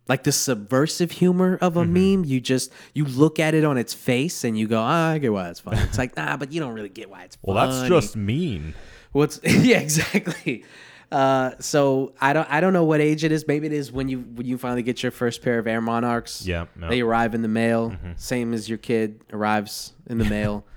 like 0.07 0.23
the 0.23 0.31
subversive 0.31 1.11
humor 1.11 1.57
of 1.61 1.77
a 1.77 1.81
Mm-hmm. 1.83 1.93
meme. 2.21 2.25
You 2.25 2.39
just 2.41 2.71
you 2.93 3.05
look 3.05 3.39
at 3.39 3.53
it 3.53 3.63
on 3.63 3.77
its 3.77 3.93
face 3.93 4.43
and 4.43 4.57
you 4.57 4.67
go, 4.67 4.79
ah, 4.79 5.11
I 5.11 5.17
get 5.17 5.33
why 5.33 5.49
it's 5.49 5.59
funny. 5.59 5.79
It's 5.81 5.97
like, 5.97 6.15
nah, 6.17 6.37
but 6.37 6.51
you 6.51 6.59
don't 6.59 6.73
really 6.73 6.89
get 6.89 7.09
why 7.09 7.23
it's 7.23 7.37
Well, 7.41 7.55
funny. 7.57 7.69
Well, 7.71 7.79
that's 7.89 8.05
just 8.05 8.15
mean. 8.15 8.73
what's 9.11 9.39
yeah, 9.43 9.79
exactly. 9.79 10.63
Uh, 11.11 11.51
so 11.59 12.13
I 12.19 12.33
don't 12.33 12.49
I 12.51 12.61
don't 12.61 12.73
know 12.73 12.83
what 12.83 12.99
age 12.99 13.23
it 13.23 13.31
is. 13.31 13.47
Maybe 13.47 13.67
it 13.67 13.73
is 13.73 13.91
when 13.91 14.09
you 14.09 14.19
when 14.21 14.45
you 14.47 14.57
finally 14.57 14.83
get 14.83 15.01
your 15.03 15.11
first 15.11 15.41
pair 15.43 15.59
of 15.59 15.67
Air 15.67 15.79
Monarchs. 15.81 16.45
Yeah, 16.45 16.65
no. 16.75 16.89
They 16.89 17.01
arrive 17.01 17.35
in 17.35 17.41
the 17.41 17.47
mail, 17.47 17.91
Mm-hmm. 17.91 18.11
same 18.17 18.53
as 18.53 18.67
your 18.67 18.79
kid 18.79 19.21
arrives 19.31 19.93
in 20.07 20.17
the 20.17 20.25
mail. 20.25 20.65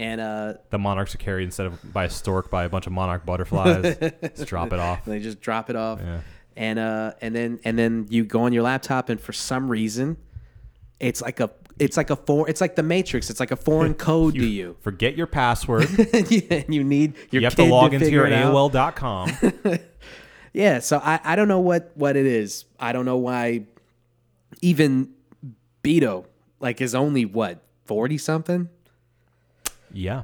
And 0.00 0.20
uh, 0.20 0.54
The 0.70 0.78
monarchs 0.78 1.12
are 1.16 1.18
carried 1.18 1.42
instead 1.42 1.66
of 1.66 1.92
by 1.92 2.04
a 2.04 2.08
stork 2.10 2.52
by 2.52 2.62
a 2.62 2.68
bunch 2.68 2.86
of 2.86 2.92
monarch 2.92 3.26
butterflies. 3.26 3.96
Just 4.36 4.46
drop 4.46 4.72
it 4.72 4.78
off. 4.78 5.04
they 5.04 5.18
just 5.18 5.40
drop 5.40 5.70
it 5.70 5.74
off. 5.74 5.98
Yeah. 6.00 6.20
And 6.58 6.78
uh 6.78 7.12
and 7.22 7.34
then 7.34 7.60
and 7.64 7.78
then 7.78 8.06
you 8.10 8.24
go 8.24 8.42
on 8.42 8.52
your 8.52 8.64
laptop 8.64 9.08
and 9.08 9.20
for 9.20 9.32
some 9.32 9.70
reason 9.70 10.16
it's 10.98 11.22
like 11.22 11.38
a 11.38 11.50
it's 11.78 11.96
like 11.96 12.10
a 12.10 12.16
for 12.16 12.48
it's 12.50 12.60
like 12.60 12.74
the 12.74 12.82
matrix. 12.82 13.30
It's 13.30 13.38
like 13.38 13.52
a 13.52 13.56
foreign 13.56 13.94
code 14.08 14.34
to 14.34 14.44
you. 14.44 14.76
Forget 14.80 15.16
your 15.16 15.28
password. 15.28 15.88
and 16.12 16.74
you 16.74 16.82
need 16.82 17.14
your 17.30 17.42
you 17.42 17.46
have 17.46 17.54
to 17.54 17.64
log 17.64 17.94
into 17.94 18.06
figure 18.06 18.26
your. 18.26 18.36
AOL.com. 18.36 19.30
Yeah, 20.54 20.80
so 20.80 20.98
I, 21.04 21.20
I 21.22 21.36
don't 21.36 21.46
know 21.46 21.60
what 21.60 21.92
what 21.94 22.16
it 22.16 22.26
is. 22.26 22.64
I 22.80 22.92
don't 22.92 23.04
know 23.04 23.18
why 23.18 23.66
even 24.60 25.10
Beto 25.84 26.24
like 26.58 26.80
is 26.80 26.94
only 26.94 27.24
what, 27.24 27.62
40 27.84 28.18
something? 28.18 28.68
yeah. 29.92 30.22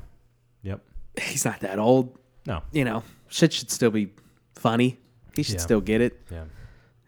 Yep. 0.63 0.81
He's 1.21 1.45
not 1.45 1.61
that 1.61 1.79
old. 1.79 2.19
No. 2.47 2.63
You 2.73 2.85
know, 2.85 3.05
shit 3.29 3.53
should 3.53 3.71
still 3.71 3.91
be 3.91 4.09
funny. 4.57 4.99
He 5.37 5.43
should 5.43 5.57
Yeah. 5.57 5.61
still 5.61 5.81
get 5.81 6.01
it. 6.01 6.21
Yeah. 6.31 6.45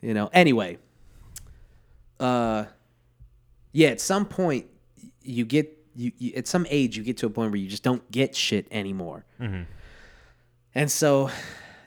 you 0.03 0.14
know 0.14 0.29
anyway 0.33 0.79
uh 2.20 2.64
yeah 3.72 3.89
at 3.89 4.01
some 4.01 4.24
point 4.24 4.66
you 5.22 5.45
get 5.45 5.72
you, 5.95 6.12
you 6.18 6.33
at 6.37 6.47
some 6.47 6.66
age 6.70 6.97
you 6.97 7.03
get 7.03 7.16
to 7.18 7.27
a 7.27 7.31
point 7.31 7.51
where 7.51 7.61
you 7.61 7.68
just 7.68 7.83
don't 7.83 8.09
get 8.11 8.35
shit 8.35 8.66
anymore 8.70 9.24
and 10.74 10.91
so 10.91 11.31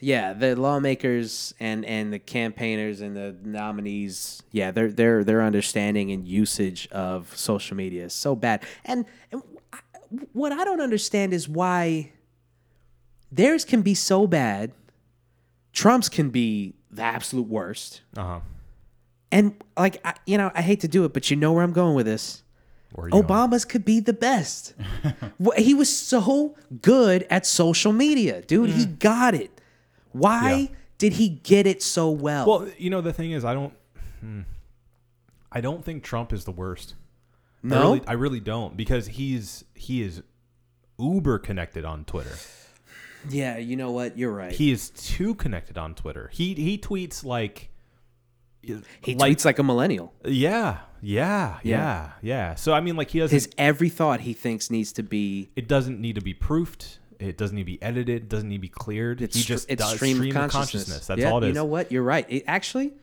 yeah 0.02 0.34
the 0.34 0.56
lawmakers 0.56 1.54
and 1.60 1.84
and 1.86 2.12
the 2.14 2.20
campaigners 2.20 3.02
and 3.02 3.16
the 3.16 3.36
nominees 3.44 4.42
yeah 4.52 4.72
their 4.72 4.92
their 4.92 5.24
their 5.24 5.42
understanding 5.44 6.12
and 6.12 6.28
usage 6.28 6.88
of 6.92 7.36
social 7.38 7.76
media 7.78 8.06
is 8.06 8.14
so 8.14 8.36
bad 8.36 8.64
and, 8.86 9.06
and 9.32 9.42
what 10.34 10.52
i 10.52 10.64
don't 10.64 10.82
understand 10.82 11.34
is 11.34 11.48
why 11.50 12.12
theirs 13.32 13.64
can 13.66 13.82
be 13.82 13.94
so 13.94 14.26
bad 14.28 14.72
trump's 15.74 16.10
can 16.10 16.30
be 16.30 16.76
the 16.92 17.02
absolute 17.04 17.48
worst 17.48 18.02
Uh 18.18 18.24
huh. 18.24 18.40
and 19.32 19.54
like 19.78 20.02
I, 20.06 20.14
you 20.26 20.38
know, 20.38 20.52
I 20.56 20.62
hate 20.62 20.80
to 20.82 20.88
do 20.88 21.06
it, 21.06 21.14
but 21.14 21.30
you 21.30 21.38
know 21.38 21.54
where 21.54 21.64
I'm 21.64 21.74
going 21.74 21.96
with 21.96 22.06
this. 22.06 22.44
You 22.98 23.10
going? 23.12 23.24
Obama's 23.24 23.66
could 23.66 23.86
be 23.86 24.00
the 24.00 24.14
best. 24.14 24.74
He 25.58 25.74
was 25.76 25.96
so 25.96 26.56
good 26.82 27.26
at 27.30 27.46
social 27.46 27.94
media, 27.94 28.42
dude. 28.42 28.72
He 28.72 28.86
got 28.86 29.34
it. 29.36 29.62
Why 30.12 30.52
Mm. 30.54 30.70
Yeah. 30.72 30.76
did 30.98 31.14
he 31.14 31.30
get 31.30 31.68
it 31.68 31.82
so 31.84 32.10
well? 32.10 32.46
Well, 32.48 32.68
you 32.78 32.90
know 32.90 33.00
the 33.02 33.14
thing 33.14 33.32
is, 33.32 33.46
I 33.46 33.54
don't. 33.54 33.74
hmm. 34.20 34.42
I 35.52 35.62
don't 35.62 35.84
think 35.86 36.04
Trump 36.04 36.34
is 36.34 36.46
the 36.46 36.52
worst. 36.52 36.96
I 37.64 37.68
No? 37.68 37.82
really, 37.82 38.02
I 38.08 38.14
really 38.14 38.40
don't 38.40 38.76
because 38.76 39.08
he's 39.08 39.64
he 39.76 40.02
is 40.02 40.24
uber 40.98 41.38
connected 41.40 41.86
on 41.86 42.06
Twitter. 42.06 42.36
Yeah, 43.28 43.58
you 43.58 43.76
know 43.76 43.92
what? 43.92 44.18
You're 44.18 44.32
right. 44.32 44.52
He, 44.52 44.66
He 44.68 44.72
is 44.72 44.92
too 44.92 45.36
connected 45.36 45.78
on 45.78 45.96
Twitter. 45.96 46.30
He 46.32 46.54
he 46.54 46.78
tweets 46.78 47.24
like 47.24 47.70
he 48.62 48.76
tweets 49.16 49.46
like 49.46 49.60
a 49.60 49.64
millennial. 49.64 50.14
yeah, 50.24 50.80
yeah, 51.02 51.60
yeah, 51.64 52.12
yeah. 52.22 52.56
So 52.56 52.74
I 52.74 52.82
mean, 52.82 52.96
like 52.96 53.10
he 53.10 53.20
doesn't. 53.20 53.36
His 53.36 53.50
every 53.58 53.90
thought 53.90 54.22
he 54.22 54.34
thinks 54.34 54.70
needs 54.70 54.94
to 54.94 55.04
be 55.04 55.50
it 55.56 55.68
doesn't 55.68 56.00
need 56.00 56.16
to 56.16 56.22
be 56.22 56.34
proofed. 56.34 57.00
It 57.20 57.38
doesn't 57.38 57.56
need 57.56 57.64
to 57.64 57.72
be 57.72 57.82
edited. 57.82 58.24
It 58.24 58.30
doesn't 58.30 58.48
need 58.48 58.58
to 58.58 58.62
be 58.62 58.70
cleared. 58.70 59.22
it's 59.22 59.36
he 59.36 59.44
just 59.44 59.70
it's 59.70 59.82
does 59.82 59.96
stream, 59.96 60.22
of 60.38 60.52
consciousness. 60.52 61.08
That's 61.08 61.20
yeah, 61.20 61.32
all 61.32 61.40
it 61.40 61.46
is. 61.46 61.48
You 61.50 61.54
know 61.54 61.66
what? 61.66 61.92
You're 61.92 62.04
right. 62.04 62.26
It, 62.30 62.44
actually, 62.48 62.94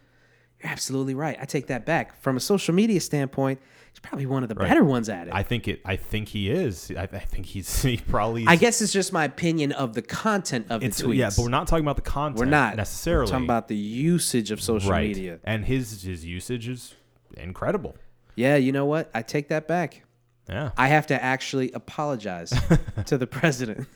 you're 0.63 0.71
absolutely 0.73 1.15
right. 1.15 1.37
I 1.41 1.45
take 1.45 1.67
that 1.69 1.85
back. 1.87 2.21
From 2.21 2.37
a 2.37 2.41
social 2.41 2.75
media 2.75 3.01
standpoint, 3.01 3.61
he's 3.93 4.01
probably 4.01 4.27
one 4.27 4.43
of 4.43 4.49
the 4.49 4.55
better 4.55 4.85
ones 4.85 5.09
at 5.09 5.29
it. 5.29 5.35
I 5.35 5.43
think 5.43 5.69
it. 5.69 5.81
I 5.85 5.97
think 5.97 6.29
he 6.29 6.51
is. 6.51 6.91
I, 6.97 7.03
I 7.03 7.07
think 7.07 7.47
he's. 7.47 7.83
He 7.87 7.99
probably. 7.99 8.47
I 8.47 8.57
guess 8.57 8.81
it's 8.81 8.93
just 8.93 9.13
my 9.13 9.25
opinion 9.25 9.73
of 9.73 9.95
the 9.95 10.03
content 10.03 10.67
of 10.71 10.83
it's 10.83 10.99
the 10.99 11.05
tweets. 11.05 11.17
yeah, 11.17 11.31
but 11.37 11.43
we're 11.43 11.49
not 11.51 11.69
talking 11.69 11.85
about 11.85 11.97
the 11.97 12.03
content. 12.03 12.39
We're 12.39 12.47
not 12.47 12.77
necessarily 12.77 13.27
We're 13.27 13.33
talking 13.33 13.47
about 13.47 13.69
the 13.69 13.77
usage 13.77 14.51
of 14.51 14.61
social 14.63 14.91
right. 14.91 15.07
media. 15.09 15.41
and 15.45 15.65
his 15.65 16.03
his 16.03 16.25
usage 16.25 16.69
is 16.69 16.95
incredible. 17.37 17.97
Yeah, 18.35 18.57
you 18.57 18.73
know 18.73 18.85
what? 18.87 19.11
I 19.15 19.23
take 19.23 19.49
that 19.49 19.67
back. 19.69 20.03
Yeah, 20.49 20.71
I 20.77 20.89
have 20.89 21.07
to 21.09 21.23
actually 21.23 21.73
apologize 21.73 22.53
to 23.07 23.19
the 23.19 23.27
president. 23.27 23.89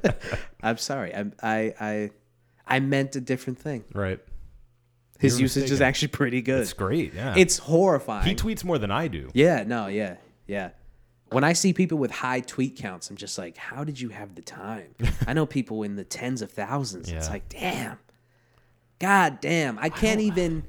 I'm 0.62 0.78
sorry. 0.78 1.14
I, 1.14 1.24
I 1.42 1.74
I 1.80 2.10
I 2.66 2.80
meant 2.80 3.14
a 3.16 3.20
different 3.20 3.58
thing. 3.58 3.84
right. 3.92 4.18
His 5.22 5.34
You're 5.38 5.44
usage 5.44 5.70
is 5.70 5.80
actually 5.80 6.08
pretty 6.08 6.42
good. 6.42 6.60
It's 6.60 6.72
great. 6.74 7.14
Yeah, 7.14 7.34
It's 7.36 7.56
horrifying. 7.58 8.26
he 8.26 8.34
tweets 8.34 8.62
more 8.64 8.76
than 8.78 8.90
I 8.90 9.08
do. 9.08 9.30
yeah, 9.34 9.62
no, 9.66 9.86
yeah, 9.86 10.16
yeah. 10.46 10.70
When 11.30 11.44
I 11.44 11.54
see 11.54 11.72
people 11.72 11.96
with 11.96 12.10
high 12.10 12.40
tweet 12.40 12.76
counts, 12.76 13.08
I'm 13.08 13.16
just 13.16 13.38
like, 13.38 13.56
how 13.56 13.84
did 13.84 13.98
you 13.98 14.10
have 14.10 14.34
the 14.34 14.42
time? 14.42 14.94
I 15.26 15.32
know 15.32 15.46
people 15.46 15.82
in 15.82 15.96
the 15.96 16.04
tens 16.04 16.42
of 16.42 16.50
thousands. 16.52 17.10
It's 17.10 17.26
Yeah. 17.26 17.32
like, 17.32 17.48
damn. 17.48 17.98
God 18.98 19.40
damn. 19.40 19.78
I 19.78 19.88
can't 19.88 20.20
even 20.20 20.64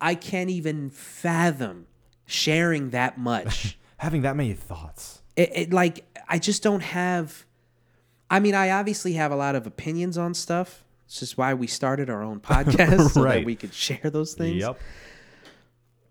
I 0.00 0.14
can't 0.14 0.50
even 0.50 0.90
fathom 0.90 1.86
sharing 2.26 2.90
that 2.90 3.18
much. 3.18 3.78
Having 3.96 4.22
that 4.22 4.36
many 4.36 4.52
thoughts. 4.54 5.22
it, 5.36 5.50
it 5.54 5.72
like 5.72 6.04
I 6.28 6.38
just 6.38 6.62
don't 6.62 6.82
have. 6.82 7.44
I 8.30 8.38
mean, 8.40 8.54
I 8.54 8.70
obviously 8.70 9.14
have 9.14 9.32
a 9.32 9.36
lot 9.36 9.54
of 9.54 9.66
opinions 9.66 10.16
on 10.18 10.34
stuff. 10.34 10.83
It's 11.14 11.20
just 11.20 11.38
why 11.38 11.54
we 11.54 11.68
started 11.68 12.10
our 12.10 12.24
own 12.24 12.40
podcast 12.50 13.10
so 13.10 13.20
that 13.22 13.24
Right. 13.24 13.46
we 13.46 13.54
could 13.54 13.72
share 13.72 14.10
those 14.10 14.34
things. 14.34 14.56
Yep. 14.56 14.80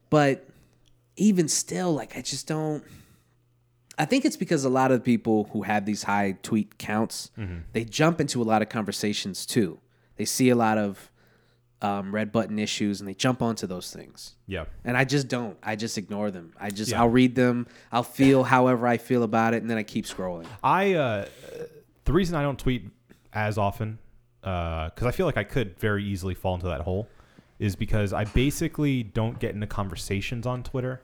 But 0.10 0.48
even 1.18 1.50
still, 1.50 1.94
like 1.94 2.16
I 2.18 2.22
just 2.22 2.48
don't. 2.48 2.86
I 3.98 4.06
think 4.06 4.24
it's 4.24 4.38
because 4.38 4.64
a 4.64 4.70
lot 4.70 4.94
of 4.94 5.04
people 5.04 5.50
who 5.52 5.64
have 5.64 5.86
these 5.86 6.04
high 6.04 6.38
tweet 6.42 6.78
counts, 6.78 7.32
Mm-hmm. 7.38 7.58
they 7.74 7.84
jump 7.84 8.22
into 8.22 8.42
a 8.42 8.46
lot 8.46 8.62
of 8.62 8.70
conversations 8.70 9.46
too. 9.46 9.78
They 10.16 10.24
see 10.24 10.48
a 10.50 10.56
lot 10.56 10.78
of 10.78 11.12
um, 11.82 12.16
red 12.16 12.32
button 12.32 12.58
issues 12.58 13.02
and 13.02 13.10
they 13.10 13.14
jump 13.14 13.42
onto 13.42 13.68
those 13.68 13.92
things. 13.92 14.36
Yeah. 14.48 14.66
And 14.86 14.96
I 14.96 15.04
just 15.04 15.28
don't. 15.28 15.58
I 15.62 15.76
just 15.76 15.98
ignore 15.98 16.32
them. 16.32 16.54
I 16.58 16.70
just 16.70 16.92
Yeah. 16.92 17.02
I'll 17.02 17.10
read 17.10 17.36
them. 17.36 17.68
I'll 17.92 18.04
feel 18.04 18.46
however 18.46 18.88
I 18.88 18.96
feel 18.96 19.24
about 19.24 19.54
it, 19.54 19.62
and 19.64 19.70
then 19.70 19.78
I 19.78 19.84
keep 19.84 20.06
scrolling. 20.06 20.46
I 20.64 20.94
uh, 20.94 21.26
the 22.06 22.14
reason 22.14 22.36
I 22.36 22.42
don't 22.42 22.58
tweet 22.58 22.86
as 23.34 23.58
often 23.58 24.00
because 24.44 25.04
I 25.06 25.12
feel 25.12 25.26
like 25.26 25.38
I 25.38 25.44
could 25.44 25.78
very 25.80 26.04
easily 26.04 26.34
fall 26.36 26.56
into 26.56 26.68
that 26.68 26.82
hole 26.82 27.08
is 27.60 27.76
because 27.76 28.12
I 28.14 28.26
basically 28.26 29.04
don't 29.04 29.40
get 29.40 29.54
into 29.56 29.68
conversations 29.68 30.46
on 30.46 30.64
Twitter. 30.64 31.02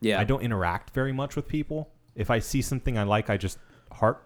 Yeah, 0.00 0.20
I 0.20 0.24
don't 0.24 0.42
interact 0.42 0.90
very 0.92 1.12
much 1.12 1.34
with 1.36 1.48
people. 1.48 1.88
If 2.14 2.30
I 2.30 2.38
see 2.40 2.60
something 2.62 2.98
I 2.98 3.04
like, 3.04 3.30
I 3.30 3.36
just 3.38 3.58
heart 3.90 4.22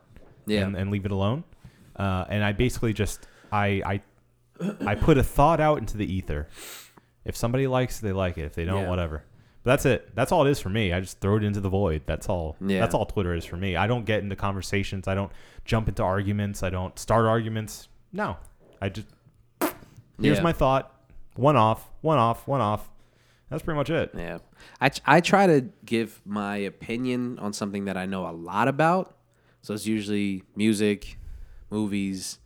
Yeah. 0.47 0.63
and, 0.67 0.77
and 0.77 0.91
leave 0.91 1.05
it 1.07 1.13
alone. 1.13 1.45
Uh, 1.95 2.25
and 2.29 2.43
I 2.43 2.53
basically 2.53 2.93
just 2.93 3.27
I 3.53 3.83
I 3.87 4.03
I 4.87 4.95
put 4.97 5.19
a 5.19 5.23
thought 5.23 5.61
out 5.61 5.79
into 5.79 5.97
the 5.97 6.13
ether. 6.13 6.49
If 7.25 7.37
somebody 7.37 7.67
likes 7.67 7.99
it, 8.01 8.03
they 8.03 8.13
like 8.13 8.39
it. 8.39 8.43
If 8.45 8.55
they 8.55 8.65
don't, 8.65 8.83
Yeah. 8.83 8.89
whatever. 8.91 9.25
But 9.63 9.73
that's 9.73 9.87
it. 9.87 10.15
That's 10.15 10.33
all 10.33 10.47
it 10.47 10.51
is 10.51 10.59
for 10.61 10.71
me. 10.71 10.93
I 10.93 11.01
just 11.01 11.21
throw 11.21 11.37
it 11.37 11.45
into 11.45 11.61
the 11.61 11.69
void. 11.69 12.03
That's 12.07 12.29
all. 12.29 12.57
Yeah. 12.61 12.81
That's 12.81 12.95
all 12.95 13.05
Twitter 13.07 13.35
is 13.35 13.45
for 13.45 13.57
me. 13.57 13.77
I 13.77 13.87
don't 13.87 14.05
get 14.05 14.23
into 14.23 14.35
conversations. 14.37 15.07
I 15.07 15.15
don't 15.15 15.31
jump 15.65 15.89
into 15.89 16.03
arguments. 16.03 16.63
I 16.63 16.71
don't 16.71 16.99
start 16.99 17.27
arguments. 17.27 17.89
No. 18.13 18.37
I 18.81 18.89
just 18.89 19.07
here's 20.21 20.39
Yeah. 20.39 20.43
my 20.43 20.53
thought. 20.53 20.95
One 21.37 21.57
off. 21.57 21.89
One 22.01 22.19
off. 22.19 22.47
One 22.49 22.61
off. 22.61 22.89
That's 23.51 23.63
pretty 23.63 23.77
much 23.77 23.89
it. 23.91 24.11
Yeah. 24.15 24.39
I, 24.81 24.91
I 25.07 25.21
try 25.21 25.47
to 25.47 25.67
give 25.85 26.21
my 26.27 26.57
opinion 26.59 27.39
on 27.39 27.53
something 27.53 27.87
that 27.87 27.97
I 27.97 28.05
know 28.07 28.29
a 28.29 28.33
lot 28.33 28.69
about. 28.69 29.17
So 29.63 29.73
it's 29.75 29.87
usually 29.87 30.43
music, 30.55 31.17
movies, 31.71 32.39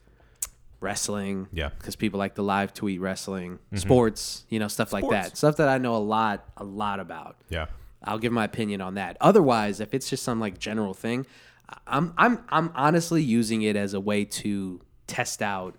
wrestling. 0.81 1.49
Yeah. 1.53 1.67
Mm-hmm. 1.67 1.79
Because 1.79 1.97
people 1.97 2.19
like 2.19 2.35
to 2.37 2.43
live 2.43 2.73
tweet 2.75 3.01
wrestling, 3.01 3.59
sports, 3.75 4.45
you 4.49 4.59
know, 4.59 4.69
stuff 4.69 4.93
like 4.93 5.03
that. 5.11 5.27
Sports. 5.27 5.39
Stuff 5.39 5.57
that 5.57 5.69
I 5.69 5.79
know 5.79 5.97
a 5.97 5.99
lot, 5.99 6.45
a 6.57 6.65
lot 6.65 7.01
about. 7.01 7.37
Yeah. 7.49 7.67
I'll 8.05 8.19
give 8.19 8.33
my 8.33 8.45
opinion 8.45 8.81
on 8.81 8.95
that. 8.95 9.17
Otherwise, 9.21 9.81
if 9.81 9.95
it's 9.95 10.11
just 10.11 10.23
some 10.23 10.41
like 10.41 10.59
general 10.59 10.95
thing, 10.95 11.27
I- 11.69 11.77
I'm 11.87 12.15
I'm 12.17 12.45
I'm 12.49 12.71
honestly 12.75 13.23
using 13.23 13.63
it 13.63 13.77
as 13.77 13.95
a 13.95 14.01
way 14.01 14.25
to 14.25 14.81
test 15.07 15.41
out 15.43 15.77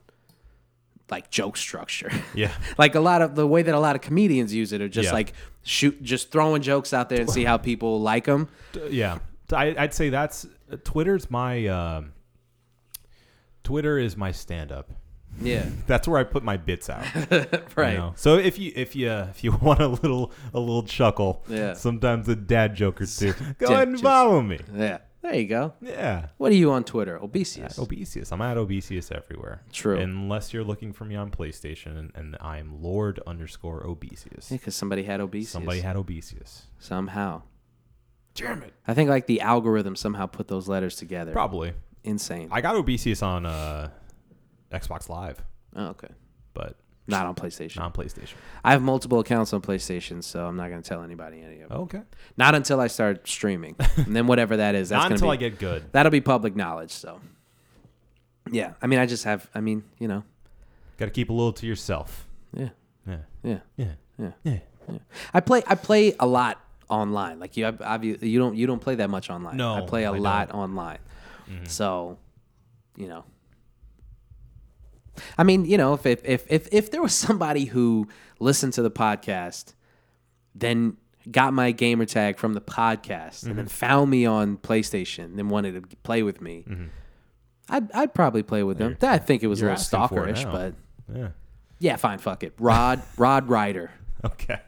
like 1.11 1.29
joke 1.29 1.57
structure. 1.57 2.11
Yeah. 2.33 2.51
like 2.77 2.95
a 2.95 2.99
lot 2.99 3.21
of 3.21 3.35
the 3.35 3.45
way 3.47 3.61
that 3.61 3.75
a 3.75 3.79
lot 3.79 3.95
of 3.95 4.01
comedians 4.01 4.53
use 4.53 4.71
it 4.73 4.81
are 4.81 4.89
just 4.89 5.07
Yeah. 5.07 5.13
like 5.13 5.33
shoot 5.63 6.01
just 6.03 6.31
throwing 6.31 6.61
jokes 6.61 6.93
out 6.93 7.09
there 7.09 7.19
and 7.21 7.29
see 7.29 7.43
how 7.43 7.57
people 7.57 8.01
like 8.01 8.25
them. 8.25 8.49
yeah 8.89 9.19
I, 9.51 9.75
i'd 9.77 9.93
say 9.93 10.09
that's 10.09 10.47
twitter's 10.83 11.29
my 11.29 11.67
um 11.67 12.13
twitter 13.63 13.97
is 13.99 14.17
my 14.17 14.31
stand-up 14.31 14.89
Yeah. 15.41 15.65
that's 15.87 16.07
where 16.07 16.19
i 16.19 16.23
put 16.23 16.43
my 16.43 16.57
bits 16.57 16.89
out 16.89 17.05
right. 17.75 17.91
you 17.93 17.97
know? 17.97 18.13
so 18.15 18.37
if 18.37 18.57
you 18.57 18.71
if 18.75 18.95
you 18.95 19.09
if 19.11 19.43
you 19.43 19.51
want 19.51 19.79
a 19.81 19.87
little 19.87 20.31
a 20.53 20.59
little 20.59 20.83
chuckle 20.83 21.43
Yeah. 21.47 21.73
sometimes 21.73 22.27
a 22.29 22.35
dad 22.35 22.75
joke 22.75 23.01
or 23.01 23.05
two 23.05 23.33
go 23.33 23.43
Just- 23.59 23.71
ahead 23.71 23.87
and 23.89 23.95
just- 23.97 24.03
follow 24.03 24.41
me 24.41 24.59
Yeah. 24.75 24.99
There 25.23 25.35
you 25.35 25.47
go. 25.47 25.73
yeah 25.81 26.27
What 26.37 26.51
are 26.51 26.55
you 26.55 26.71
on 26.71 26.83
Twitter? 26.83 27.17
Obesius. 27.17 27.79
Obesius. 27.79 28.31
I'm 28.33 28.41
at 28.41 28.57
Obesius 28.57 29.09
everywhere. 29.09 29.63
True. 29.71 29.97
Unless 29.97 30.53
you're 30.53 30.65
looking 30.65 30.91
for 30.91 31.05
me 31.05 31.15
on 31.15 31.31
PlayStation, 31.31 31.97
and, 31.97 32.11
and 32.13 32.37
I'm 32.41 32.83
Lord 32.83 33.21
underscore 33.25 33.83
Obesius. 33.83 34.49
Because 34.49 34.75
somebody 34.75 35.03
had 35.03 35.21
obesius. 35.21 35.47
Somebody 35.47 35.79
had 35.79 35.95
Obesius. 35.95 36.63
somehow. 36.77 37.41
Damn 38.35 38.63
it. 38.63 38.73
I 38.85 38.93
think 38.93 39.09
like 39.09 39.27
the 39.27 39.39
algorithm 39.41 39.95
somehow 39.95 40.25
put 40.25 40.49
those 40.49 40.67
letters 40.67 40.97
together. 40.97 41.31
Probably. 41.31 41.73
Insane. 42.03 42.49
I 42.51 42.59
got 42.59 42.75
Obesius 42.75 43.23
on 43.23 43.45
uh, 43.45 43.89
Xbox 44.71 45.07
Live, 45.07 45.41
oh, 45.75 45.87
okay. 45.87 46.09
but 46.53 46.77
Not 47.05 47.25
on 47.25 47.35
PlayStation. 47.35 47.77
not 47.77 47.85
on 47.85 47.91
PlayStation. 47.91 48.33
I 48.63 48.71
have 48.71 48.81
multiple 48.81 49.19
accounts 49.19 49.51
on 49.51 49.61
PlayStation, 49.61 50.23
so 50.23 50.45
I'm 50.45 50.55
not 50.55 50.69
going 50.69 50.81
to 50.81 50.87
tell 50.87 51.03
anybody 51.03 51.41
any 51.41 51.59
of 51.61 51.69
them. 51.69 51.77
Okay. 51.81 52.01
Not 52.37 52.55
until 52.55 52.79
I 52.79 52.87
start 52.87 53.27
streaming, 53.27 53.75
and 53.97 54.15
then 54.15 54.25
whatever 54.27 54.57
that 54.57 54.73
is, 54.75 54.89
that's 54.89 55.03
not 55.03 55.11
until 55.11 55.27
be 55.27 55.33
I 55.33 55.35
get 55.35 55.59
good. 55.59 55.83
that'll 55.91 56.11
be 56.11 56.21
public 56.21 56.55
knowledge. 56.55 56.91
So, 56.91 57.19
yeah, 58.51 58.73
I 58.81 58.87
mean, 58.87 58.99
I 58.99 59.05
just 59.05 59.23
have, 59.25 59.49
I 59.53 59.61
mean, 59.61 59.83
you 59.99 60.07
know, 60.07 60.23
Got 60.97 61.05
to 61.05 61.11
keep 61.11 61.29
a 61.29 61.33
little 61.33 61.53
to 61.53 61.65
yourself. 61.65 62.27
yeah, 62.55 62.69
Yeah. 63.07 63.17
yeah, 63.43 63.59
Yeah. 63.77 63.85
yeah. 64.17 64.31
Yeah. 64.45 64.57
I 65.33 65.39
play, 65.39 65.63
I 65.65 65.75
play 65.75 66.13
a 66.19 66.27
lot 66.27 66.61
online. 66.89 67.39
Like 67.39 67.57
you, 67.57 67.65
obviously, 67.65 68.29
you 68.29 68.37
don't, 68.39 68.55
you 68.55 68.67
don't 68.67 68.79
play 68.81 68.95
that 68.95 69.09
much 69.09 69.29
online. 69.29 69.57
No, 69.57 69.75
I 69.75 69.81
play 69.81 70.03
a 70.03 70.11
I 70.11 70.17
lot 70.17 70.49
don't. 70.49 70.55
Mm-hmm. 70.57 70.77
online. 70.77 70.99
So, 71.67 72.17
you 72.95 73.07
know, 73.07 73.23
I 75.37 75.43
mean, 75.43 75.65
you 75.65 75.77
know, 75.77 75.93
if 75.93 76.05
if 76.05 76.23
if 76.25 76.45
if, 76.51 76.67
if 76.71 76.91
there 76.91 77.01
was 77.01 77.13
somebody 77.27 77.65
who 77.65 78.07
listened 78.39 78.73
to 78.73 78.81
the 78.81 78.91
podcast, 78.91 79.73
then 80.55 80.97
got 81.31 81.53
my 81.53 81.71
gamer 81.71 82.05
tag 82.05 82.37
from 82.37 82.53
the 82.53 82.61
podcast 82.61 83.43
and 83.43 83.51
Mm-hmm. 83.51 83.55
then 83.57 83.67
found 83.67 84.11
me 84.11 84.25
on 84.25 84.57
PlayStation 84.57 85.39
and 85.39 85.49
wanted 85.49 85.89
to 85.89 85.95
play 85.97 86.21
with 86.23 86.41
me, 86.41 86.65
I'd 87.69 87.91
I'd 87.93 88.13
probably 88.13 88.43
play 88.43 88.63
with 88.63 88.77
them. 88.77 88.97
I 89.01 89.17
think 89.19 89.43
it 89.43 89.47
was 89.47 89.61
a 89.61 89.65
Mm-hmm. 89.65 89.95
little 89.95 90.07
stalkerish, 90.17 90.51
but 90.51 90.73
Yeah. 91.15 91.29
yeah, 91.79 91.95
fine, 91.95 92.17
fuck 92.17 92.43
it. 92.43 92.53
Rod 92.59 93.01
Rod 93.17 93.47
Ryder. 93.49 93.91
Okay. 94.25 94.59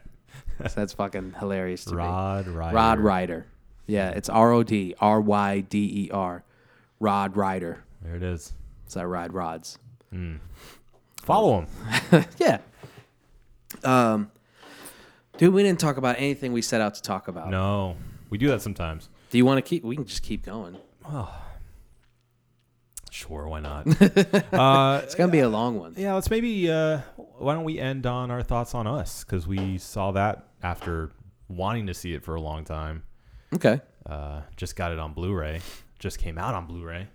So 0.58 0.72
that's 0.74 0.94
fucking 0.94 1.34
hilarious 1.38 1.84
to 1.86 1.90
me. 1.92 1.98
Rod 1.98 2.46
Ryder. 2.48 2.74
Rod 2.74 2.98
Ryder. 3.00 3.46
Yeah, 3.86 4.10
it's 4.10 4.28
R 4.30 4.52
O 4.52 4.62
D 4.62 4.94
R 5.00 5.20
Y 5.20 5.60
D 5.60 6.06
E 6.06 6.10
R. 6.10 6.42
Rod 6.98 7.36
Ryder. 7.36 7.84
There 8.02 8.16
it 8.16 8.22
is. 8.22 8.52
So 8.86 9.00
I 9.02 9.04
ride 9.04 9.34
rods. 9.34 9.78
Follow 11.22 11.60
him. 12.10 12.24
Yeah. 12.38 12.58
Um, 13.84 14.30
dude, 15.38 15.52
we 15.52 15.62
didn't 15.62 15.80
talk 15.80 15.96
about 15.96 16.16
anything 16.18 16.52
we 16.52 16.62
set 16.62 16.80
out 16.80 16.94
to 16.94 17.02
talk 17.02 17.28
about. 17.28 17.50
No. 17.50 17.96
We 18.30 18.38
do 18.38 18.48
that 18.48 18.62
sometimes. 18.62 19.08
Do 19.30 19.38
you 19.38 19.44
want 19.44 19.58
to 19.58 19.62
keep? 19.62 19.84
We 19.84 19.96
can 19.96 20.04
just 20.04 20.22
keep 20.22 20.44
going. 20.44 20.76
Oh, 21.08 21.32
Sure, 23.10 23.48
why 23.48 23.60
not? 23.60 23.86
uh, 24.52 25.00
It's 25.02 25.14
gonna 25.14 25.32
be 25.32 25.38
a 25.40 25.48
long 25.48 25.78
one. 25.78 25.94
yeah, 25.96 26.12
let's 26.14 26.28
maybe. 26.28 26.70
Uh, 26.70 27.00
why 27.16 27.54
don't 27.54 27.64
we 27.64 27.78
end 27.78 28.04
on 28.06 28.30
our 28.30 28.42
thoughts 28.42 28.74
on 28.74 28.86
us? 28.86 29.24
Because 29.24 29.46
we 29.46 29.78
saw 29.78 30.12
that 30.12 30.48
after 30.62 31.12
wanting 31.48 31.86
to 31.86 31.94
see 31.94 32.12
it 32.12 32.22
for 32.24 32.34
a 32.34 32.40
long 32.40 32.64
time. 32.64 33.04
Okay. 33.54 33.80
Uh, 34.04 34.42
just 34.56 34.76
got 34.76 34.92
it 34.92 34.98
on 34.98 35.12
Blu-ray. 35.14 35.60
Just 35.98 36.18
came 36.18 36.36
out 36.36 36.54
on 36.54 36.66
Blu-ray. 36.66 37.08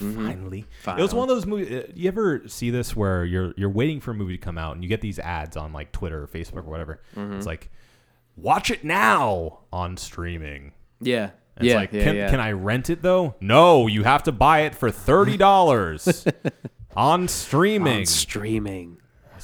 Mm-hmm. 0.00 0.26
Finally. 0.26 0.64
It 0.86 1.02
was 1.02 1.14
one 1.14 1.28
of 1.28 1.34
those 1.34 1.46
movies. 1.46 1.70
Uh, 1.70 1.92
you 1.94 2.08
ever 2.08 2.42
see 2.46 2.70
this 2.70 2.94
where 2.94 3.24
you're 3.24 3.52
you're 3.56 3.70
waiting 3.70 4.00
for 4.00 4.12
a 4.12 4.14
movie 4.14 4.36
to 4.36 4.42
come 4.42 4.58
out 4.58 4.74
and 4.74 4.82
you 4.82 4.88
get 4.88 5.00
these 5.00 5.18
ads 5.18 5.56
on 5.56 5.72
like 5.72 5.92
Twitter 5.92 6.22
or 6.22 6.26
Facebook 6.26 6.58
or 6.58 6.70
whatever? 6.70 7.00
Mm-hmm. 7.16 7.34
It's 7.34 7.46
like, 7.46 7.70
watch 8.36 8.70
it 8.70 8.84
now 8.84 9.60
on 9.72 9.96
streaming. 9.96 10.72
Yeah. 11.00 11.30
And 11.56 11.66
yeah. 11.66 11.72
it's 11.72 11.80
like, 11.80 11.92
yeah, 11.92 12.04
can, 12.04 12.16
yeah. 12.16 12.30
can 12.30 12.40
I 12.40 12.52
rent 12.52 12.90
it 12.90 13.02
though? 13.02 13.34
No, 13.40 13.86
you 13.88 14.04
have 14.04 14.22
to 14.24 14.32
buy 14.32 14.60
it 14.60 14.74
for 14.74 14.90
thirty 14.90 15.36
dollars 15.36 16.24
on 16.96 17.26
streaming. 17.28 17.98
on 17.98 18.06
streaming? 18.06 18.98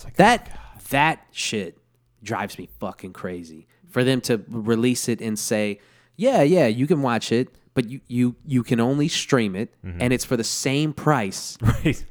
Like, 0.05 0.17
That 0.17 0.51
oh, 0.55 0.81
that 0.91 1.27
shit 1.33 1.79
drives 2.23 2.59
me 2.59 2.69
fucking 2.79 3.13
crazy. 3.13 3.67
For 3.89 4.03
them 4.03 4.21
to 4.23 4.43
release 4.49 5.09
it 5.09 5.21
and 5.21 5.39
say, 5.39 5.79
"Yeah, 6.17 6.43
yeah, 6.43 6.67
you 6.67 6.89
can 6.89 7.01
watch 7.01 7.31
it, 7.31 7.49
but 7.75 7.89
you 7.91 8.01
you 8.09 8.37
you 8.47 8.63
can 8.63 8.81
only 8.81 9.09
stream 9.09 9.55
it, 9.57 9.75
Mm-hmm. 9.85 10.01
and 10.01 10.13
it's 10.13 10.25
for 10.25 10.37
the 10.37 10.45
same 10.45 10.93
price." 10.93 11.59
right 11.61 12.05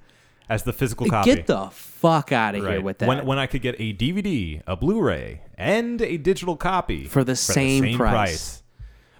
as 0.50 0.64
the 0.64 0.74
physical 0.74 1.08
copy. 1.08 1.34
Get 1.34 1.48
the 1.48 1.70
fuck 1.72 2.32
out 2.34 2.54
of 2.54 2.66
here 2.66 2.82
with 2.82 2.98
that. 3.00 3.08
When, 3.08 3.26
when 3.26 3.40
I 3.40 3.48
could 3.48 3.62
get 3.62 3.76
a 3.80 3.94
DVD, 3.94 4.62
a 4.68 4.76
Blu-ray, 4.76 5.42
and 5.58 6.02
a 6.02 6.18
digital 6.18 6.58
copy 6.58 7.06
For 7.06 7.24
the 7.24 7.36
same 7.38 7.98
price. 7.98 8.62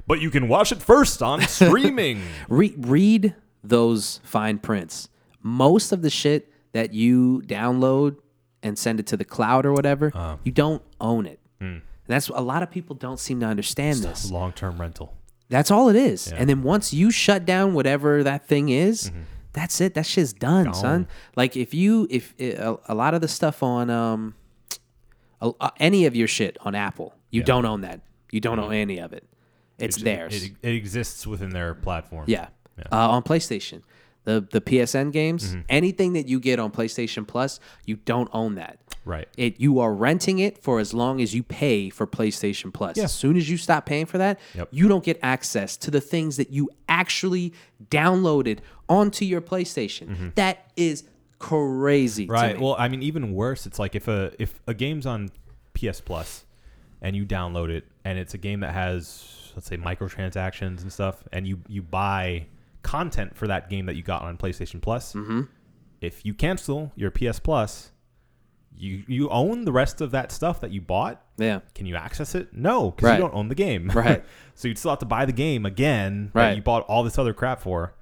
But 0.06 0.20
you 0.20 0.30
can 0.30 0.50
watch 0.50 0.74
it 0.74 0.82
first 0.84 1.24
on 1.24 1.42
streaming. 1.48 2.22
Re- 2.50 2.76
read 2.78 3.34
those 3.64 4.20
fine 4.26 4.58
prints. 4.60 5.08
Most 5.42 5.94
of 5.94 6.02
the 6.02 6.10
shit 6.10 6.52
that 6.74 6.94
you 6.94 7.42
download 7.48 8.18
and 8.62 8.78
send 8.78 9.00
it 9.00 9.08
to 9.08 9.18
the 9.18 9.26
cloud 9.26 9.66
or 9.66 9.72
whatever, 9.72 10.12
Uh. 10.14 10.36
you 10.44 10.52
don't 10.52 10.82
own 11.00 11.26
it. 11.26 11.40
Hmm. 11.62 11.78
That's 12.06 12.28
a 12.28 12.42
lot 12.42 12.64
of 12.64 12.70
people 12.70 12.98
don't 12.98 13.20
seem 13.20 13.40
to 13.40 13.46
understand 13.46 14.00
this. 14.00 14.30
Long-term 14.30 14.80
rental. 14.80 15.16
That's 15.54 15.70
all 15.70 15.88
it 15.90 15.96
is. 15.96 16.32
And 16.32 16.50
then 16.50 16.64
once 16.64 16.94
you 16.96 17.12
shut 17.12 17.46
down 17.46 17.76
whatever 17.76 18.24
that 18.24 18.48
thing 18.48 18.70
is, 18.70 19.12
Mm-hmm. 19.12 19.22
that's 19.54 19.80
it. 19.82 19.94
That 19.94 20.06
shit's 20.08 20.34
done, 20.34 20.74
son. 20.74 21.08
Like 21.36 21.56
if 21.56 21.76
you 21.76 22.08
if 22.10 22.34
a, 22.40 22.76
a 22.88 22.96
lot 22.96 23.14
of 23.14 23.22
the 23.22 23.28
stuff 23.28 23.62
on 23.62 23.90
um 23.92 24.34
a, 25.42 25.52
uh, 25.62 25.70
any 25.78 26.06
of 26.08 26.16
your 26.16 26.28
shit 26.28 26.58
on 26.62 26.74
Apple, 26.74 27.14
you 27.30 27.44
don't 27.44 27.66
own 27.66 27.82
that. 27.82 28.02
You 28.32 28.40
don't 28.42 28.58
own 28.60 28.74
any 28.74 28.98
of 28.98 29.14
it. 29.14 29.26
It's 29.78 29.98
theirs. 29.98 30.34
Mm-hmm. 30.44 30.56
It, 30.64 30.70
it 30.72 30.76
exists 30.76 31.28
within 31.28 31.52
their 31.52 31.76
platform. 31.76 32.26
Yeah. 32.28 32.48
Uh, 32.92 33.10
on 33.12 33.22
PlayStation, 33.22 33.84
the 34.26 34.46
the 34.52 34.62
PSN 34.62 35.12
games, 35.12 35.50
Mm-hmm. 35.52 35.62
anything 35.70 36.14
that 36.14 36.28
you 36.28 36.40
get 36.40 36.60
on 36.60 36.72
PlayStation 36.72 37.28
Plus, 37.28 37.60
you 37.86 37.98
don't 37.98 38.30
own 38.34 38.56
that. 38.56 38.80
Right. 39.06 39.28
It 39.38 39.60
you 39.60 39.80
are 39.80 39.94
renting 39.94 40.40
it 40.40 40.64
for 40.64 40.80
as 40.80 40.94
long 40.94 41.20
as 41.20 41.36
you 41.36 41.44
pay 41.44 41.90
for 41.90 42.08
PlayStation 42.08 42.74
Plus. 42.74 42.96
Yeah. 42.98 43.04
As 43.04 43.14
soon 43.14 43.36
as 43.36 43.50
you 43.50 43.58
stop 43.58 43.86
paying 43.86 44.06
for 44.06 44.18
that, 44.18 44.40
Yep. 44.56 44.70
you 44.72 44.88
don't 44.88 45.04
get 45.04 45.20
access 45.22 45.76
to 45.78 45.92
the 45.92 46.00
things 46.00 46.38
that 46.38 46.52
you 46.52 46.70
actually 46.88 47.54
downloaded 47.90 48.60
onto 48.88 49.26
your 49.26 49.42
PlayStation. 49.42 50.34
That 50.36 50.72
is 50.78 51.04
crazy. 51.40 52.24
Mm-hmm. 52.24 52.32
Right. 52.32 52.60
Well, 52.62 52.76
I 52.80 52.88
mean, 52.88 53.04
even 53.04 53.34
worse. 53.34 53.66
It's 53.66 53.80
like 53.80 53.96
if 53.96 54.08
a 54.08 54.32
if 54.40 54.60
a 54.68 54.74
game's 54.74 55.06
on 55.06 55.30
PS 55.74 56.00
Plus 56.02 56.46
and 57.02 57.16
you 57.16 57.26
download 57.26 57.70
it, 57.70 57.86
and 58.06 58.18
it's 58.18 58.34
a 58.34 58.38
game 58.38 58.62
that 58.62 58.74
has 58.74 59.52
let's 59.56 59.68
say 59.68 59.76
microtransactions 59.78 60.82
and 60.82 60.92
stuff, 60.94 61.24
and 61.34 61.46
you 61.46 61.60
you 61.68 61.82
buy 61.82 62.46
content 62.84 63.36
for 63.36 63.48
that 63.48 63.70
game 63.70 63.86
that 63.88 63.96
you 63.96 64.04
got 64.04 64.22
on 64.22 64.38
PlayStation 64.38 64.82
Plus. 64.82 65.14
Mm-hmm. 65.14 65.42
If 66.02 66.26
you 66.26 66.34
cancel 66.34 66.92
your 66.96 67.10
PS 67.12 67.40
Plus, 67.40 67.92
you 68.76 69.04
you 69.08 69.30
own 69.30 69.66
the 69.66 69.72
rest 69.72 70.02
of 70.02 70.12
that 70.12 70.32
stuff 70.32 70.60
that 70.62 70.72
you 70.72 70.82
bought. 70.82 71.24
yeah. 71.38 71.60
Can 71.76 71.86
you 71.86 71.96
access 71.96 72.36
it? 72.36 72.54
No, 72.54 72.92
because 72.92 73.08
Right. 73.10 73.16
you 73.16 73.22
don't 73.22 73.34
own 73.34 73.48
the 73.48 73.56
game. 73.56 73.90
Right. 73.94 74.24
so 74.56 74.68
you'd 74.68 74.78
still 74.78 74.92
have 74.92 75.00
to 75.00 75.06
buy 75.06 75.26
the 75.26 75.32
game 75.34 75.66
again 75.66 76.32
that 76.34 76.40
Right. 76.40 76.56
you 76.58 76.62
bought 76.64 76.84
all 76.84 77.04
this 77.04 77.18
other 77.18 77.34
crap 77.34 77.62
for. 77.62 77.94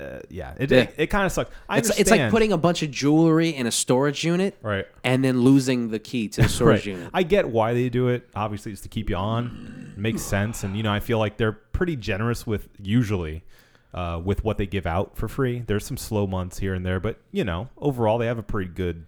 Uh, 0.00 0.18
yeah, 0.30 0.54
it, 0.58 0.70
Yeah. 0.70 0.78
it, 0.80 0.94
it 0.96 1.06
kind 1.08 1.26
of 1.26 1.32
sucks. 1.32 1.50
I 1.68 1.78
It's, 1.78 1.96
it's 1.98 2.10
like 2.10 2.30
putting 2.30 2.52
a 2.52 2.58
bunch 2.58 2.82
of 2.82 2.90
jewelry 2.90 3.50
in 3.50 3.66
a 3.68 3.70
storage 3.70 4.24
unit 4.24 4.56
right. 4.62 4.84
and 5.04 5.24
then 5.24 5.40
losing 5.42 5.90
the 5.90 5.98
key 6.00 6.28
to 6.30 6.42
the 6.42 6.48
storage 6.56 6.86
Right. 6.86 6.94
unit. 6.96 7.10
I 7.14 7.22
get 7.22 7.48
why 7.48 7.74
they 7.74 7.88
do 7.88 8.08
it. 8.08 8.28
Obviously, 8.34 8.72
it's 8.72 8.80
to 8.82 8.88
keep 8.88 9.10
you 9.10 9.16
on. 9.16 9.92
It 9.96 10.00
makes 10.00 10.22
sense, 10.22 10.64
and 10.64 10.76
you 10.76 10.82
know, 10.82 10.92
I 10.92 10.98
feel 11.00 11.18
like 11.18 11.36
they're 11.36 11.52
pretty 11.52 11.94
generous 11.96 12.46
with 12.46 12.68
usually 12.82 13.44
uh, 13.94 14.20
with 14.24 14.44
what 14.44 14.58
they 14.58 14.66
give 14.66 14.86
out 14.86 15.16
for 15.16 15.28
free. 15.28 15.62
There's 15.66 15.84
some 15.86 15.96
slow 15.96 16.26
months 16.26 16.58
here 16.58 16.74
and 16.74 16.84
there, 16.84 17.00
but 17.00 17.18
you 17.32 17.44
know, 17.44 17.68
overall, 17.78 18.18
they 18.18 18.26
have 18.26 18.38
a 18.38 18.42
pretty 18.42 18.70
good 18.70 19.06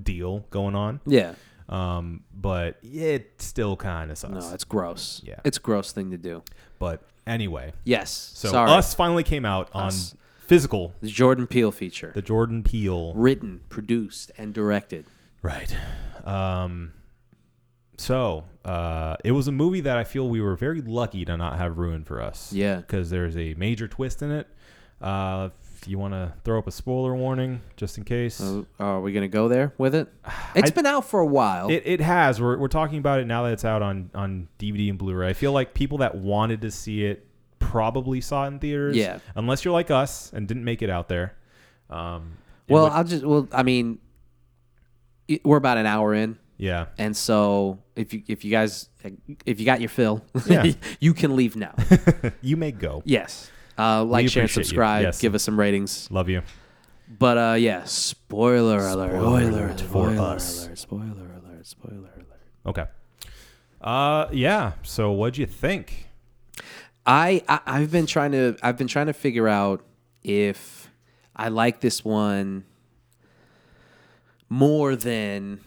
deal 0.00 0.40
going 0.50 0.74
on. 0.74 1.00
yeah. 1.06 1.34
Um, 1.68 2.22
but 2.34 2.78
it 2.82 3.32
still 3.42 3.76
kind 3.76 4.10
of 4.10 4.16
sucks. 4.16 4.32
No, 4.32 4.54
it's 4.54 4.64
gross. 4.64 5.20
Yeah. 5.22 5.40
It's 5.44 5.58
a 5.58 5.60
gross 5.60 5.92
thing 5.92 6.10
to 6.12 6.16
do. 6.16 6.42
but 6.78 7.02
anyway, 7.26 7.74
Yes. 7.84 8.10
so 8.34 8.48
Sorry. 8.48 8.70
us 8.70 8.94
finally 8.94 9.22
came 9.22 9.44
out 9.44 9.68
on 9.74 9.92
physical, 10.46 10.94
The 11.02 11.08
Jordan 11.08 11.46
Peele 11.46 11.70
feature. 11.70 12.12
the 12.14 12.22
Jordan 12.22 12.62
Peele 12.62 13.12
written, 13.14 13.60
produced, 13.68 14.32
and 14.38 14.54
directed. 14.54 15.04
Right. 15.42 15.76
Um, 16.24 16.92
so 17.98 18.44
uh, 18.64 19.16
it 19.24 19.32
was 19.32 19.46
a 19.48 19.52
movie 19.52 19.82
that 19.82 19.96
I 19.98 20.04
feel 20.04 20.28
we 20.28 20.40
were 20.40 20.56
very 20.56 20.80
lucky 20.80 21.24
to 21.26 21.36
not 21.36 21.58
have 21.58 21.76
ruined 21.78 22.06
for 22.06 22.22
us. 22.22 22.52
Yeah. 22.52 22.76
Because 22.76 23.10
there's 23.10 23.36
a 23.36 23.54
major 23.54 23.86
twist 23.88 24.22
in 24.22 24.30
it. 24.30 24.48
Uh, 25.00 25.50
if 25.80 25.86
you 25.86 25.96
want 25.98 26.12
to 26.14 26.32
throw 26.44 26.58
up 26.58 26.66
a 26.66 26.72
spoiler 26.72 27.14
warning, 27.14 27.60
just 27.76 27.98
in 27.98 28.04
case. 28.04 28.40
Uh, 28.40 28.64
are 28.80 29.00
we 29.00 29.12
gonna 29.12 29.28
go 29.28 29.46
there 29.48 29.72
with 29.78 29.94
it? 29.94 30.08
It's 30.54 30.70
I- 30.70 30.74
been 30.74 30.86
out 30.86 31.04
for 31.04 31.20
a 31.20 31.26
while. 31.26 31.70
It, 31.70 31.82
it 31.84 32.00
has. 32.00 32.40
We're, 32.40 32.56
we're 32.58 32.66
talking 32.68 32.98
about 32.98 33.20
it 33.20 33.26
now 33.26 33.44
that 33.44 33.52
it's 33.52 33.64
out 33.64 33.82
on, 33.82 34.10
on 34.14 34.48
DVD 34.58 34.88
and 34.88 34.98
Blu-ray. 34.98 35.28
I 35.28 35.32
feel 35.34 35.52
like 35.52 35.74
people 35.74 35.98
that 35.98 36.16
wanted 36.16 36.62
to 36.62 36.70
see 36.70 37.04
it 37.04 37.26
probably 37.60 38.20
saw 38.20 38.44
it 38.44 38.48
in 38.48 38.58
theaters. 38.58 38.96
Yeah. 38.96 39.18
Unless 39.36 39.64
you're 39.64 39.74
like 39.74 39.90
us 39.90 40.32
and 40.32 40.48
didn't 40.48 40.64
make 40.64 40.82
it 40.82 40.90
out 40.90 41.08
there. 41.08 41.36
Um, 41.90 42.38
well, 42.68 42.84
would- 42.84 42.92
I'll 42.92 43.04
just. 43.04 43.24
Well, 43.24 43.46
I 43.52 43.62
mean, 43.62 43.98
we're 45.44 45.56
about 45.58 45.78
an 45.78 45.86
hour 45.86 46.14
in, 46.14 46.38
yeah. 46.56 46.86
and 46.98 47.16
so 47.16 47.78
if 47.98 48.12
you 48.14 48.22
if 48.28 48.44
you 48.44 48.50
guys 48.50 48.88
if 49.44 49.58
you 49.60 49.66
got 49.66 49.80
your 49.80 49.88
fill, 49.90 50.24
Yeah. 50.46 50.72
you 51.00 51.12
can 51.14 51.36
leave 51.36 51.56
now. 51.56 51.74
You 52.40 52.56
may 52.56 52.72
go. 52.72 53.02
yes. 53.04 53.50
Uh, 53.78 54.02
like, 54.04 54.28
share, 54.28 54.42
and 54.42 54.50
appreciate 54.50 54.62
you. 54.62 54.64
subscribe. 54.64 55.02
Yes. 55.04 55.20
Give 55.20 55.34
us 55.34 55.42
some 55.44 55.58
ratings. 55.58 56.10
Love 56.10 56.28
you. 56.28 56.42
But 57.18 57.38
uh, 57.38 57.54
yeah, 57.58 57.84
spoiler 57.84 58.78
alert. 58.78 59.10
Spoiler 59.12 59.48
Spoiler 59.48 59.50
alert 59.50 59.80
for 59.80 60.10
spoiler 60.14 60.20
us. 60.34 60.66
Alert, 60.66 60.78
spoiler 60.78 61.06
alert. 61.44 61.66
Spoiler 61.66 62.10
alert. 62.16 62.40
Okay. 62.66 62.84
Uh, 63.80 64.26
yeah. 64.32 64.72
So 64.82 65.12
what'd 65.12 65.38
you 65.38 65.46
think? 65.46 66.08
I, 67.06 67.42
I 67.48 67.60
I've 67.66 67.90
been 67.92 68.06
trying 68.06 68.32
to 68.32 68.56
I've 68.62 68.76
been 68.76 68.88
trying 68.88 69.06
to 69.06 69.12
figure 69.14 69.46
out 69.48 69.84
if 70.24 70.90
I 71.36 71.48
like 71.48 71.80
this 71.80 72.04
one 72.04 72.64
more 74.48 74.96
than 74.96 75.60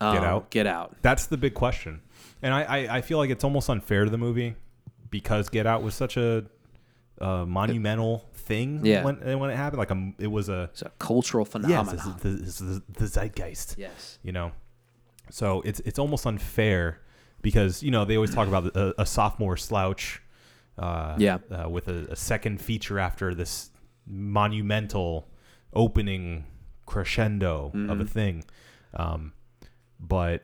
um, 0.00 0.14
Get 0.14 0.24
Out? 0.24 0.50
Get 0.50 0.66
Out. 0.66 0.96
That's 1.02 1.26
the 1.26 1.36
big 1.36 1.54
question, 1.54 2.00
and 2.42 2.52
I, 2.54 2.62
I, 2.62 2.96
I 2.98 3.00
feel 3.00 3.18
like 3.18 3.30
it's 3.30 3.44
almost 3.44 3.68
unfair 3.70 4.04
to 4.04 4.10
the 4.10 4.18
movie 4.18 4.54
because 5.10 5.48
Get 5.48 5.66
Out 5.66 5.82
was 5.82 5.94
such 5.94 6.16
a, 6.16 6.44
uh 7.20 7.44
monumental 7.44 8.24
thing 8.32 8.84
Yeah. 8.86 9.02
when 9.04 9.16
when 9.40 9.50
it 9.50 9.56
happened. 9.56 9.78
Like 9.80 9.90
a, 9.90 10.12
it 10.20 10.28
was 10.28 10.48
a 10.48 10.64
It's 10.72 10.82
a 10.82 10.90
cultural 11.00 11.44
yes, 11.44 11.50
phenomenon. 11.52 11.94
it's 11.94 12.22
the, 12.22 12.30
it's 12.44 12.58
the, 12.58 12.82
the 12.92 13.06
zeitgeist. 13.08 13.74
yes. 13.76 14.18
You 14.22 14.30
know, 14.32 14.52
so 15.30 15.60
it's 15.62 15.80
it's 15.80 15.98
almost 15.98 16.26
unfair 16.26 17.00
because 17.42 17.82
you 17.82 17.90
know 17.90 18.04
they 18.04 18.14
always 18.16 18.32
talk 18.34 18.46
about 18.46 18.66
a, 18.76 19.00
a 19.00 19.04
sophomore 19.06 19.56
slouch. 19.56 20.22
Uh, 20.78 21.16
Yeah. 21.18 21.38
uh, 21.50 21.68
with 21.68 21.88
a, 21.88 22.06
a 22.10 22.14
second 22.14 22.62
feature 22.62 23.00
after 23.00 23.34
this 23.34 23.70
monumental 24.06 25.26
opening 25.74 26.44
crescendo 26.86 27.72
of 27.88 28.00
a 28.00 28.04
thing. 28.04 28.44
Um, 28.94 29.32
but 30.00 30.42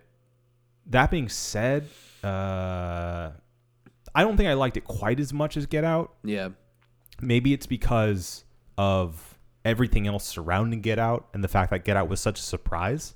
that 0.86 1.10
being 1.10 1.28
said, 1.28 1.88
uh, 2.22 3.30
I 4.14 4.22
don't 4.22 4.36
think 4.36 4.48
I 4.48 4.54
liked 4.54 4.76
it 4.76 4.84
quite 4.84 5.18
as 5.20 5.32
much 5.32 5.56
as 5.56 5.66
Get 5.66 5.84
Out. 5.84 6.12
Yeah. 6.24 6.50
Maybe 7.20 7.52
it's 7.52 7.66
because 7.66 8.44
of 8.76 9.38
everything 9.64 10.06
else 10.06 10.24
surrounding 10.24 10.80
Get 10.80 10.98
Out 10.98 11.28
and 11.32 11.42
the 11.42 11.48
fact 11.48 11.70
that 11.70 11.84
Get 11.84 11.96
Out 11.96 12.08
was 12.08 12.20
such 12.20 12.38
a 12.38 12.42
surprise. 12.42 13.14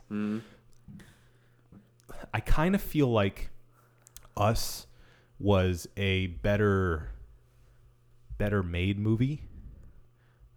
I 2.32 2.40
kind 2.40 2.74
of 2.74 2.80
feel 2.82 3.08
like 3.10 3.50
Us 4.36 4.86
was 5.38 5.88
a 5.96 6.26
better 6.28 7.10
better 8.38 8.62
made 8.62 8.98
movie. 8.98 9.42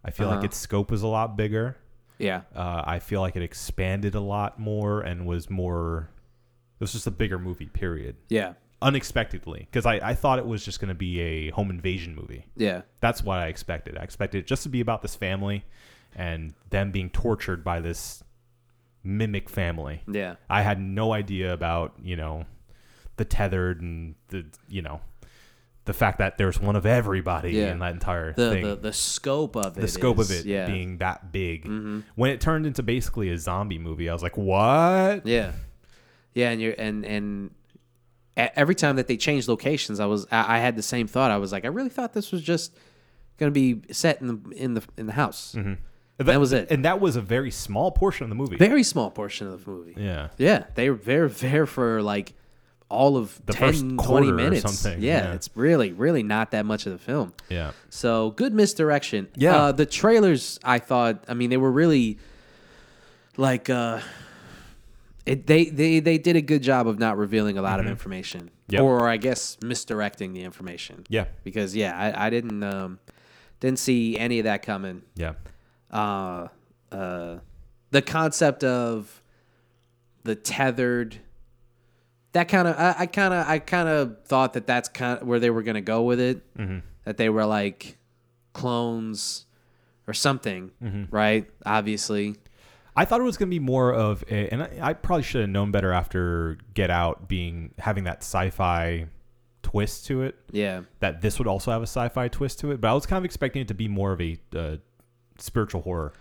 I 0.04 0.10
feel 0.12 0.28
like 0.28 0.38
Uh-huh. 0.38 0.44
its 0.46 0.56
scope 0.56 0.90
was 0.90 1.02
a 1.02 1.06
lot 1.08 1.36
bigger. 1.36 1.76
Yeah. 2.18 2.42
Uh, 2.54 2.82
I 2.86 2.98
feel 2.98 3.20
like 3.20 3.36
it 3.36 3.42
expanded 3.42 4.14
a 4.14 4.20
lot 4.20 4.58
more 4.58 5.00
and 5.00 5.26
was 5.26 5.50
more. 5.50 6.10
It 6.78 6.80
was 6.80 6.92
just 6.92 7.06
a 7.06 7.10
bigger 7.12 7.38
movie. 7.38 7.66
Period. 7.66 8.16
Yeah. 8.28 8.54
unexpectedly 8.80 9.68
because 9.70 9.86
I, 9.86 10.00
I 10.02 10.14
thought 10.14 10.38
it 10.40 10.46
was 10.46 10.64
just 10.64 10.80
going 10.80 10.88
to 10.88 10.94
be 10.94 11.20
a 11.20 11.50
home 11.50 11.70
invasion 11.70 12.14
movie. 12.16 12.46
Yeah. 12.56 12.82
That's 13.00 13.22
what 13.22 13.38
I 13.38 13.46
expected. 13.46 13.96
I 13.96 14.02
expected 14.02 14.38
it 14.38 14.46
just 14.46 14.64
to 14.64 14.68
be 14.68 14.80
about 14.80 15.02
this 15.02 15.14
family 15.14 15.64
and 16.16 16.54
them 16.70 16.90
being 16.90 17.08
tortured 17.10 17.62
by 17.62 17.80
this 17.80 18.22
mimic 19.04 19.48
family. 19.48 20.02
Yeah. 20.10 20.34
I 20.50 20.62
had 20.62 20.80
no 20.80 21.12
idea 21.12 21.52
about, 21.52 21.94
you 22.02 22.16
know, 22.16 22.44
the 23.16 23.24
tethered 23.24 23.80
and 23.80 24.16
the, 24.28 24.44
you 24.68 24.82
know, 24.82 25.00
the 25.84 25.92
fact 25.92 26.18
that 26.18 26.38
there's 26.38 26.60
one 26.60 26.76
of 26.76 26.86
everybody 26.86 27.52
Yeah. 27.52 27.72
in 27.72 27.80
that 27.80 27.92
entire 27.92 28.32
The, 28.32 28.50
thing. 28.50 28.62
the 28.64 28.76
the 28.76 28.92
scope 28.92 29.56
of 29.56 29.76
it. 29.76 29.80
the 29.80 29.88
scope 29.88 30.18
of 30.18 30.30
is- 30.30 30.40
it 30.40 30.46
yeah. 30.46 30.64
Mm-hmm. 30.66 30.72
being 30.72 30.98
that 30.98 31.32
big. 31.32 31.66
When 32.14 32.30
it 32.30 32.40
turned 32.40 32.66
into 32.66 32.82
basically 32.82 33.30
a 33.30 33.38
zombie 33.38 33.78
movie, 33.78 34.08
I 34.08 34.12
was 34.12 34.22
like, 34.22 34.36
what? 34.36 35.26
Yeah, 35.26 35.52
yeah, 36.34 36.50
and 36.50 36.60
you're 36.60 36.74
and 36.78 37.04
and 37.04 37.50
e- 38.38 38.48
every 38.54 38.74
time 38.76 38.96
that 38.96 39.06
they 39.08 39.16
changed 39.16 39.48
locations, 39.48 39.98
I 40.00 40.06
was 40.06 40.26
I, 40.30 40.56
I 40.56 40.58
had 40.58 40.76
the 40.76 40.82
same 40.82 41.06
thought. 41.08 41.30
I 41.30 41.36
was 41.38 41.50
like, 41.52 41.64
I 41.64 41.68
really 41.68 41.90
thought 41.90 42.12
this 42.12 42.30
was 42.32 42.42
just 42.42 42.76
gonna 43.38 43.50
be 43.50 43.82
set 43.90 44.20
in 44.20 44.28
the 44.28 44.50
in 44.56 44.74
the 44.74 44.82
in 44.96 45.06
the 45.06 45.12
house. 45.14 45.56
That 46.18 46.38
was 46.38 46.52
it. 46.52 46.70
And 46.70 46.84
that 46.84 47.00
was 47.00 47.16
a 47.16 47.20
very 47.20 47.50
small 47.50 47.90
portion 47.90 48.22
of 48.22 48.28
the 48.28 48.36
movie. 48.36 48.54
Very 48.56 48.84
small 48.84 49.10
portion 49.10 49.48
of 49.48 49.64
the 49.64 49.70
movie. 49.70 49.94
yeah. 49.96 50.28
Yeah, 50.38 50.64
they 50.76 50.88
were 50.90 50.94
very 50.96 51.28
there 51.28 51.66
for 51.66 52.00
like 52.02 52.34
all 52.92 53.16
of 53.16 53.40
The 53.46 53.54
10, 53.54 53.68
first 53.68 53.80
20 53.80 53.96
quarter 53.96 54.28
or 54.28 54.32
minutes. 54.34 54.84
Yeah, 54.84 54.96
yeah. 54.98 55.32
it's 55.32 55.48
really, 55.54 55.92
really 55.92 56.22
not 56.22 56.50
that 56.52 56.66
much 56.66 56.86
of 56.86 56.92
the 56.92 56.98
film. 56.98 57.32
Yeah. 57.48 57.72
So 57.88 58.30
good 58.32 58.52
misdirection. 58.52 59.28
Yeah. 59.34 59.56
Uh, 59.56 59.72
the 59.72 59.86
trailers, 59.86 60.60
I 60.62 60.78
thought, 60.78 61.24
I 61.28 61.34
mean, 61.34 61.50
they 61.50 61.56
were 61.56 61.72
really 61.72 62.18
like, 63.36 63.70
uh, 63.70 64.00
it, 65.24 65.46
they, 65.46 65.66
they, 65.66 66.00
they 66.00 66.18
did 66.18 66.36
a 66.36 66.42
good 66.42 66.62
job 66.62 66.86
of 66.86 66.98
not 66.98 67.16
revealing 67.16 67.56
a 67.58 67.62
lot 67.62 67.80
of 67.80 67.86
information. 67.86 68.42
Mm-hmm. 68.42 68.74
Yep. 68.74 68.82
Or 68.82 69.08
I 69.08 69.16
guess 69.16 69.56
misdirecting 69.62 70.32
the 70.34 70.42
information. 70.42 71.04
Yeah. 71.08 71.26
Because, 71.44 71.74
yeah, 71.74 71.96
I, 71.96 72.26
I 72.26 72.30
didn't, 72.30 72.62
um, 72.62 72.98
didn't 73.60 73.78
see 73.78 74.18
any 74.18 74.38
of 74.38 74.44
that 74.44 74.62
coming 74.62 75.02
Yeah. 75.14 75.34
uh, 75.90 76.48
uh, 76.90 77.38
the 77.90 78.02
concept 78.02 78.64
of 78.64 79.22
the 80.24 80.34
tethered 80.34 81.18
that 82.32 82.48
kind 82.48 82.66
of 82.68 82.76
I 82.78 83.06
kind 83.06 83.34
of 83.34 83.46
I 83.48 83.58
kind 83.58 83.88
of 83.88 84.24
thought 84.24 84.54
that 84.54 84.66
that's 84.66 84.88
kind 84.88 85.20
of 85.20 85.26
where 85.28 85.38
they 85.38 85.50
were 85.50 85.62
gonna 85.62 85.80
go 85.82 86.02
with 86.02 86.20
it 86.20 86.42
that 87.04 87.16
they 87.16 87.28
were 87.28 87.44
like 87.46 87.96
clones 88.52 89.46
or 90.06 90.14
something 90.14 90.70
right 91.10 91.48
obviously 91.66 92.36
I 92.94 93.06
thought 93.06 93.20
it 93.20 93.24
was 93.24 93.38
going 93.38 93.48
to 93.48 93.54
be 93.54 93.58
more 93.58 93.90
of 93.94 94.22
a, 94.30 94.50
and 94.52 94.62
I, 94.64 94.78
I 94.82 94.92
probably 94.92 95.22
should 95.22 95.40
have 95.40 95.48
known 95.48 95.70
better 95.70 95.92
after 95.92 96.58
Get 96.74 96.90
Out 96.90 97.26
being 97.26 97.72
having 97.78 98.04
that 98.04 98.18
sci-fi 98.18 99.06
twist 99.62 100.04
to 100.08 100.20
it. 100.24 100.34
yeah 100.50 100.82
That 101.00 101.22
this 101.22 101.38
would 101.38 101.48
also 101.48 101.70
have 101.70 101.80
a 101.80 101.86
sci-fi 101.86 102.28
twist 102.28 102.58
to 102.60 102.70
it, 102.70 102.82
but 102.82 102.90
I 102.90 102.92
was 102.92 103.06
kind 103.06 103.16
of 103.16 103.24
expecting 103.24 103.62
it 103.62 103.68
to 103.68 103.74
be 103.74 103.88
more 103.88 104.12
of 104.12 104.20
a 104.20 104.36
uh, 104.54 104.76
spiritual 105.38 105.80
horror 105.80 106.12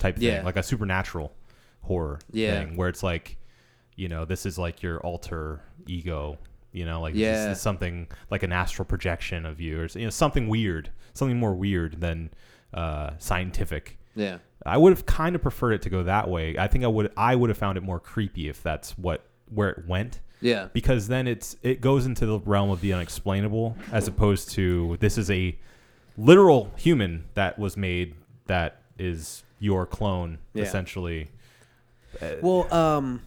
type 0.00 0.16
thing, 0.16 0.24
Yeah. 0.24 0.42
like 0.42 0.56
a 0.56 0.62
supernatural 0.62 1.32
horror 1.80 2.18
Yeah. 2.30 2.58
thing, 2.62 2.76
where 2.76 2.90
it's 2.90 3.02
like, 3.02 3.38
you 3.98 4.08
know, 4.08 4.24
this 4.24 4.46
is 4.46 4.58
like 4.58 4.82
your 4.82 4.98
alter 5.00 5.60
ego. 5.86 6.38
You 6.72 6.84
know, 6.84 7.00
like 7.00 7.14
this 7.14 7.56
is 7.56 7.60
something 7.62 8.06
like 8.30 8.42
an 8.42 8.52
astral 8.52 8.84
projection 8.86 9.44
of 9.46 9.60
you, 9.60 9.80
or 9.80 9.86
you 9.94 10.04
know, 10.04 10.10
something 10.10 10.48
weird, 10.48 10.90
something 11.14 11.36
more 11.38 11.54
weird 11.54 12.00
than 12.00 12.30
uh, 12.72 13.10
scientific. 13.18 13.98
yeah 14.14 14.38
I 14.66 14.76
would 14.76 14.92
have 14.92 15.06
kind 15.06 15.34
of 15.34 15.40
preferred 15.42 15.72
it 15.72 15.82
to 15.82 15.90
go 15.90 16.02
that 16.04 16.28
way. 16.28 16.56
I 16.58 16.66
think 16.68 16.84
I 16.84 16.88
would 16.88 17.10
I 17.16 17.34
would 17.34 17.48
have 17.50 17.56
found 17.58 17.78
it 17.78 17.82
more 17.82 17.98
creepy 18.00 18.48
if 18.48 18.62
that's 18.62 18.96
what 18.98 19.24
where 19.50 19.70
it 19.70 19.86
went 19.88 20.20
yeah 20.40 20.68
because 20.72 21.08
then 21.08 21.26
it's 21.26 21.56
it 21.62 21.80
goes 21.80 22.04
into 22.06 22.26
the 22.26 22.38
realm 22.40 22.70
of 22.70 22.80
the 22.82 22.92
unexplainable 22.92 23.74
as 23.90 24.06
opposed 24.06 24.50
to 24.50 24.96
this 25.00 25.16
is 25.18 25.30
a 25.30 25.56
literal 26.18 26.70
human 26.76 27.24
that 27.34 27.58
was 27.58 27.76
made 27.76 28.14
that 28.46 28.82
is 28.98 29.42
your 29.58 29.86
clone 29.86 30.38
Yeah. 30.54 30.64
essentially. 30.64 31.28
well 32.42 32.72
um 32.72 33.22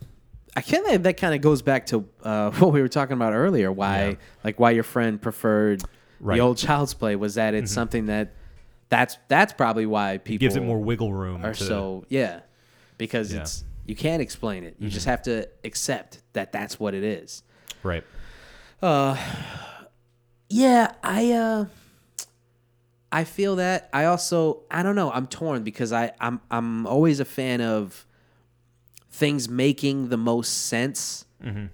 I 0.56 0.62
can't 0.62 0.86
that, 0.88 1.04
that 1.04 1.18
kind 1.18 1.34
of 1.34 1.42
goes 1.42 1.62
back 1.62 1.86
to 1.88 2.06
uh, 2.24 2.52
what 2.60 2.74
we 2.74 2.82
were 2.82 2.88
talking 2.90 3.14
about 3.14 3.34
earlier 3.34 3.72
why 3.72 4.10
Yeah. 4.10 4.16
like 4.44 4.60
why 4.60 4.72
your 4.72 4.84
friend 4.84 5.22
preferred 5.22 5.84
Right. 6.20 6.36
the 6.36 6.42
old 6.42 6.58
child's 6.58 6.94
play 6.94 7.16
was 7.16 7.36
that 7.36 7.54
it's 7.56 7.72
something 7.72 8.06
that 8.08 8.34
that's 8.90 9.18
that's 9.28 9.54
probably 9.54 9.86
why 9.88 10.18
people 10.20 10.42
Gives 10.46 10.56
it 10.56 10.62
more 10.64 10.78
wiggle 10.80 11.12
room 11.14 11.42
to 11.42 11.54
so 11.56 12.06
yeah 12.10 12.42
because 12.98 13.32
Yeah. 13.32 13.38
Mm-hmm. 13.38 13.44
it's 13.44 13.64
you 13.88 13.96
can't 13.96 14.22
explain 14.22 14.64
it 14.64 14.76
you 14.78 14.90
just 14.90 15.08
have 15.08 15.24
to 15.24 15.48
accept 15.64 16.22
that 16.34 16.52
that's 16.52 16.80
what 16.80 16.94
it 16.94 17.04
is 17.04 17.42
right. 17.82 18.04
Uh, 18.84 19.16
yeah 20.50 20.94
i 21.04 21.32
uh 21.32 21.66
i 23.12 23.24
feel 23.24 23.56
that 23.56 23.90
i 23.94 24.06
also 24.06 24.62
i 24.70 24.84
don't 24.84 24.96
know 24.96 25.12
i'm 25.12 25.28
torn 25.28 25.64
because 25.64 25.92
i 25.94 26.12
i'm 26.20 26.40
i'm 26.52 26.86
always 26.86 27.20
a 27.20 27.26
fan 27.26 27.62
of 27.62 28.06
things 29.12 29.48
making 29.50 30.10
the 30.10 30.18
most 30.18 30.66
sense 30.68 31.26
Mm-hmm. 31.44 31.66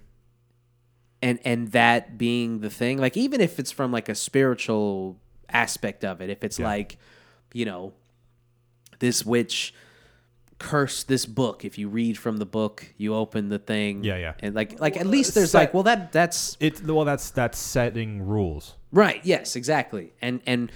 and 1.20 1.38
and 1.44 1.68
that 1.72 2.16
being 2.16 2.60
the 2.60 2.70
thing 2.70 2.96
like 2.98 3.16
even 3.18 3.40
if 3.42 3.58
it's 3.58 3.70
from 3.70 3.92
like 3.92 4.08
a 4.08 4.14
spiritual 4.14 5.18
aspect 5.50 6.04
of 6.04 6.20
it 6.22 6.30
if 6.30 6.42
it's 6.42 6.58
like 6.58 6.96
you 7.52 7.66
know 7.66 7.92
this 9.00 9.26
witch 9.26 9.74
cursed 10.58 11.06
this 11.06 11.26
book 11.26 11.64
if 11.66 11.76
you 11.78 11.86
read 11.88 12.16
from 12.16 12.38
the 12.38 12.46
book 12.46 12.94
you 12.96 13.14
open 13.14 13.48
the 13.50 13.58
thing 13.58 14.02
Yeah, 14.02 14.16
yeah. 14.16 14.32
and 14.40 14.54
like 14.54 14.80
like 14.80 14.96
at 14.96 15.06
least 15.06 15.34
there's 15.34 15.50
set- 15.52 15.58
like 15.58 15.74
well 15.74 15.82
that 15.84 16.12
that's 16.12 16.56
it 16.60 16.82
well 16.84 17.04
that's 17.04 17.30
that's 17.30 17.58
setting 17.58 18.22
rules. 18.26 18.74
Right. 18.90 19.20
Yes. 19.22 19.54
Exactly. 19.54 20.14
And 20.22 20.40
and 20.46 20.72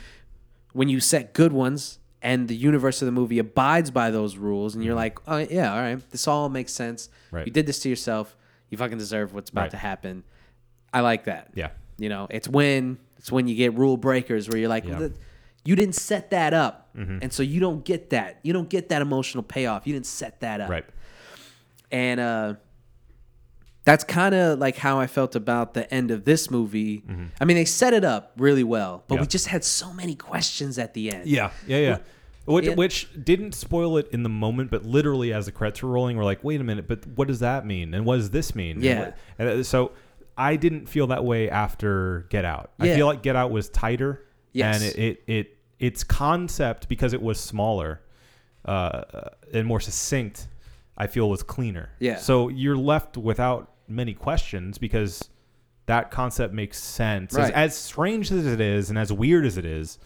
when 0.75 0.89
you 0.91 1.01
set 1.01 1.33
good 1.33 1.53
ones, 1.53 1.99
and 2.23 2.49
the 2.49 2.57
universe 2.57 3.03
of 3.03 3.07
the 3.07 3.13
movie 3.13 3.39
abides 3.39 3.91
by 3.91 4.11
those 4.11 4.37
rules, 4.37 4.75
and 4.75 4.85
you're 4.85 4.95
like, 4.95 5.19
oh 5.27 5.39
yeah, 5.39 5.73
all 5.75 5.81
right, 5.81 6.11
this 6.11 6.27
all 6.29 6.49
makes 6.49 6.73
sense. 6.73 7.09
Mm-hmm. 7.09 7.37
Right. 7.37 7.47
You 7.47 7.53
did 7.53 7.67
this 7.67 7.81
to 7.81 7.89
yourself. 7.89 8.37
You 8.71 8.79
fucking 8.79 8.99
deserve 8.99 9.35
what's 9.35 9.51
about 9.51 9.63
Right. 9.63 9.71
to 9.73 9.77
happen. 9.77 10.23
I 10.95 11.01
like 11.01 11.25
that. 11.25 11.51
Yeah. 11.55 11.71
You 11.99 12.09
know, 12.09 12.27
it's 12.31 12.49
when 12.49 12.99
it's 13.19 13.31
when 13.31 13.47
you 13.49 13.55
get 13.55 13.75
rule 13.75 13.97
breakers 13.97 14.49
where 14.49 14.59
you're 14.59 14.69
like, 14.69 14.85
Yeah. 14.85 14.99
well, 14.99 15.11
you 15.65 15.77
didn't 15.77 15.95
set 15.95 16.31
that 16.31 16.55
up, 16.55 16.89
and 16.95 17.33
so 17.33 17.43
you 17.43 17.61
don't 17.61 17.85
get 17.85 18.11
that. 18.11 18.39
You 18.43 18.53
don't 18.53 18.69
get 18.69 18.89
that 18.89 19.01
emotional 19.03 19.43
payoff. 19.45 19.87
You 19.87 19.93
didn't 19.93 20.07
set 20.07 20.41
that 20.41 20.61
up 20.61 20.69
Right. 20.71 20.85
and 21.91 22.19
uh 22.21 22.55
that's 23.85 24.05
kind 24.05 24.35
of 24.35 24.59
like 24.59 24.77
how 24.77 25.01
I 25.01 25.07
felt 25.07 25.35
about 25.35 25.75
the 25.75 25.93
end 25.93 26.11
of 26.11 26.25
this 26.25 26.51
movie. 26.51 27.03
I 27.41 27.45
mean, 27.45 27.57
they 27.57 27.65
set 27.65 27.93
it 27.95 28.05
up 28.05 28.33
really 28.37 28.65
well, 28.65 29.03
but 29.09 29.17
we 29.17 29.21
Mm-hmm. 29.23 29.29
Just 29.31 29.49
had 29.49 29.65
so 29.65 29.93
many 29.93 30.15
questions 30.15 30.79
at 30.79 30.95
the 30.95 31.11
end. 31.11 31.27
Yeah, 31.29 31.51
yeah, 31.67 31.79
yeah. 31.79 31.99
Which, 32.45 32.65
Yeah. 32.67 32.75
which 32.75 33.09
didn't 33.25 33.53
spoil 33.55 33.97
it 33.99 34.09
in 34.13 34.23
the 34.25 34.29
moment, 34.29 34.71
but 34.71 34.85
literally 34.85 35.33
as 35.33 35.47
the 35.47 35.53
credits 35.53 35.83
were 35.83 35.91
rolling, 35.91 36.17
we're 36.17 36.25
like, 36.25 36.43
wait 36.45 36.61
a 36.61 36.65
minute, 36.65 36.87
but 36.89 37.07
what 37.17 37.29
does 37.29 37.39
that 37.41 37.65
mean? 37.67 37.95
And 37.95 38.05
what 38.05 38.17
does 38.17 38.31
this 38.31 38.55
mean? 38.55 38.77
And 38.77 38.85
Yeah. 38.85 38.99
what- 39.01 39.17
And, 39.39 39.49
uh, 39.49 39.63
so 39.63 39.93
I 40.37 40.57
didn't 40.57 40.87
feel 40.89 41.07
that 41.09 41.25
way 41.25 41.49
after 41.51 42.27
Get 42.31 42.45
Out. 42.45 42.71
I 42.81 42.95
feel 42.95 43.07
like 43.07 43.23
Get 43.23 43.37
Out 43.37 43.51
was 43.51 43.69
tighter. 43.69 44.25
Yes. 44.53 44.75
And 44.83 44.85
it, 44.85 44.99
it, 44.99 45.23
it 45.27 45.57
its 45.79 46.05
concept, 46.05 46.89
because 46.89 47.13
it 47.13 47.21
was 47.23 47.41
smaller 47.41 48.01
uh, 48.65 49.03
and 49.53 49.67
more 49.67 49.81
succinct, 49.81 50.47
I 50.97 51.07
feel 51.09 51.29
was 51.29 51.43
cleaner. 51.43 51.91
Yeah. 51.99 52.17
So 52.17 52.49
you're 52.49 52.77
left 52.77 53.17
without 53.17 53.72
many 53.89 54.15
questions 54.15 54.79
because 54.79 55.29
that 55.87 56.11
concept 56.11 56.55
makes 56.55 56.79
sense. 56.79 57.33
As, 57.35 57.39
Right. 57.39 57.55
as 57.55 57.77
strange 57.77 58.31
as 58.31 58.47
it 58.47 58.61
is, 58.61 58.89
and 58.91 58.99
as 58.99 59.13
weird 59.13 59.45
as 59.45 59.59
it 59.59 59.65
is, 59.65 59.99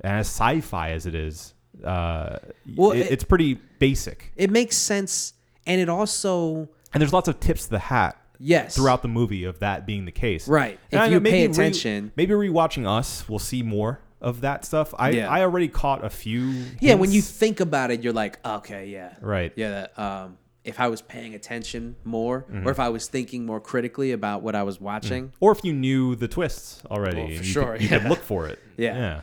and 0.00 0.14
as 0.18 0.26
sci-fi 0.26 0.90
as 0.90 1.06
it 1.06 1.14
is, 1.14 1.54
uh, 1.84 2.38
Well, 2.76 2.92
it- 2.92 3.00
it- 3.00 3.12
it's 3.12 3.24
pretty 3.24 3.54
basic. 3.78 4.32
It 4.36 4.50
makes 4.50 4.76
sense, 4.76 5.34
and 5.66 5.80
it 5.80 5.88
also 5.88 6.68
And 6.94 7.00
there's 7.02 7.12
lots 7.12 7.28
of 7.28 7.38
tips 7.40 7.64
to 7.64 7.70
the 7.70 7.78
hat 7.78 8.16
yes 8.40 8.74
throughout 8.74 9.02
the 9.02 9.08
movie 9.08 9.44
of 9.44 9.58
that 9.58 9.84
being 9.86 10.06
the 10.06 10.12
case. 10.12 10.48
Right. 10.48 10.78
And 10.90 10.98
If 10.98 11.00
I 11.00 11.06
you 11.12 11.20
maybe 11.20 11.30
pay 11.36 11.46
re- 11.46 11.52
attention- 11.52 12.12
maybe 12.16 12.32
rewatching 12.32 12.86
us, 12.88 13.28
we'll 13.28 13.38
see 13.38 13.62
more 13.62 14.00
of 14.22 14.40
that 14.40 14.64
stuff. 14.64 14.94
I 14.98 15.10
Yeah. 15.10 15.28
I 15.30 15.42
already 15.42 15.68
caught 15.68 16.02
a 16.04 16.10
few. 16.10 16.64
Yeah, 16.80 16.94
when 16.94 17.12
you 17.12 17.20
think 17.20 17.60
about 17.60 17.90
it, 17.90 18.02
you're 18.02 18.12
like, 18.14 18.38
okay, 18.44 18.86
yeah, 18.86 19.14
Right. 19.20 19.52
yeah. 19.54 19.70
That, 19.94 19.98
um, 19.98 20.38
if 20.68 20.78
I 20.78 20.88
was 20.88 21.00
paying 21.02 21.34
attention 21.34 21.96
more, 22.04 22.42
Mm-hmm. 22.42 22.66
or 22.66 22.70
if 22.70 22.78
I 22.78 22.88
was 22.90 23.08
thinking 23.08 23.44
more 23.46 23.60
critically 23.60 24.12
about 24.12 24.42
what 24.42 24.54
I 24.54 24.62
was 24.62 24.80
watching, 24.80 25.32
or 25.40 25.50
if 25.52 25.64
you 25.64 25.72
knew 25.72 26.14
the 26.14 26.28
twists 26.28 26.82
already, 26.90 27.16
Well, 27.18 27.26
for 27.26 27.32
you 27.32 27.42
sure, 27.42 27.72
could, 27.72 27.82
you 27.82 27.88
could 27.88 28.04
look 28.04 28.20
for 28.22 28.46
it. 28.46 28.58
Yeah. 28.76 28.96
yeah. 28.96 29.20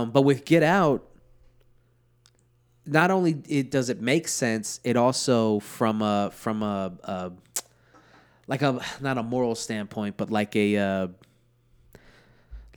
Um, 0.00 0.10
but 0.10 0.22
with 0.22 0.44
Get 0.44 0.62
Out, 0.64 1.04
not 2.86 3.10
only 3.10 3.42
it 3.48 3.70
does 3.70 3.90
it 3.90 4.00
make 4.00 4.26
sense, 4.28 4.80
it 4.82 4.96
also 4.96 5.60
from 5.60 6.02
a 6.02 6.30
from 6.32 6.62
a, 6.62 6.92
a 7.04 7.32
like 8.46 8.62
a 8.62 8.80
not 9.00 9.18
a 9.18 9.22
moral 9.22 9.54
standpoint, 9.54 10.16
but 10.16 10.30
like 10.30 10.56
a 10.56 10.76
uh, 10.76 11.08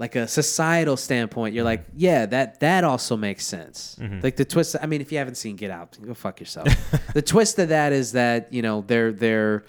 like 0.01 0.15
a 0.15 0.27
societal 0.27 0.97
standpoint. 0.97 1.53
You're 1.53 1.63
like, 1.63 1.85
yeah, 1.95 2.25
that 2.25 2.59
that 2.61 2.83
also 2.83 3.15
makes 3.15 3.45
sense. 3.45 3.99
Like 4.23 4.35
the 4.35 4.43
twist. 4.43 4.75
I 4.81 4.87
mean, 4.87 4.99
if 4.99 5.11
you 5.11 5.19
haven't 5.19 5.35
seen 5.35 5.55
Get 5.55 5.69
Out, 5.69 5.95
go 6.03 6.15
fuck 6.15 6.39
yourself. 6.39 6.67
the 7.13 7.21
twist 7.21 7.59
of 7.59 7.69
that 7.69 7.93
is 7.93 8.13
that 8.13 8.51
you 8.51 8.63
know 8.63 8.83
they're 8.87 9.11
they're 9.11 9.63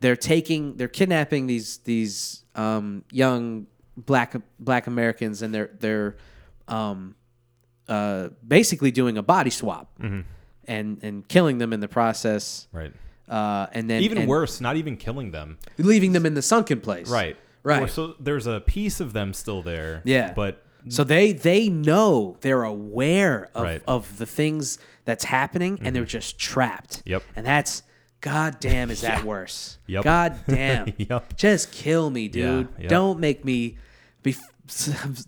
they're 0.00 0.16
taking 0.16 0.78
they're 0.78 0.88
kidnapping 0.88 1.46
these 1.46 1.78
these 1.84 2.44
um, 2.54 3.04
young 3.12 3.66
black 3.94 4.34
black 4.58 4.86
Americans 4.86 5.42
and 5.42 5.54
they're 5.54 5.70
they're 5.78 6.16
um, 6.66 7.14
uh, 7.88 8.30
basically 8.48 8.90
doing 8.90 9.18
a 9.18 9.22
body 9.22 9.50
swap 9.50 9.92
and 10.00 10.24
and 11.02 11.28
killing 11.28 11.58
them 11.58 11.74
in 11.74 11.80
the 11.80 11.88
process. 11.88 12.68
Right. 12.72 12.94
Uh, 13.28 13.66
and 13.72 13.88
then 13.88 14.02
Even 14.02 14.16
and 14.16 14.28
worse, 14.28 14.62
not 14.62 14.76
even 14.76 14.96
killing 14.96 15.30
them. 15.30 15.58
leaving 15.76 16.12
them 16.12 16.24
in 16.24 16.32
the 16.32 16.42
sunken 16.42 16.80
place. 16.80 17.10
Right. 17.10 17.36
Right. 17.62 17.82
Or 17.84 17.88
So 17.88 18.14
there's 18.18 18.46
a 18.46 18.60
piece 18.60 19.00
of 19.00 19.12
them 19.12 19.32
still 19.32 19.62
there. 19.62 20.02
Yeah. 20.04 20.32
But 20.34 20.64
So 20.88 21.04
they 21.04 21.32
they 21.32 21.68
know 21.68 22.36
they're 22.40 22.64
aware 22.64 23.48
of, 23.54 23.62
Right. 23.62 23.82
of 23.86 24.18
the 24.18 24.26
things 24.26 24.78
that's 25.04 25.24
happening 25.24 25.78
and 25.82 25.94
they're 25.94 26.04
just 26.04 26.38
trapped. 26.38 26.98
Mm-hmm. 27.00 27.10
Yep. 27.10 27.22
And 27.36 27.46
that's 27.46 27.82
god 28.20 28.58
damn 28.60 28.90
is 28.90 29.00
that 29.02 29.24
worse. 29.32 29.78
Yep. 29.86 30.04
God 30.04 30.38
damn. 30.48 30.92
Yep. 30.96 31.36
Just 31.36 31.70
kill 31.72 32.10
me, 32.10 32.28
dude. 32.28 32.68
yeah. 32.78 32.88
Don't 32.88 33.20
make 33.20 33.44
me 33.44 33.78
be 34.22 34.34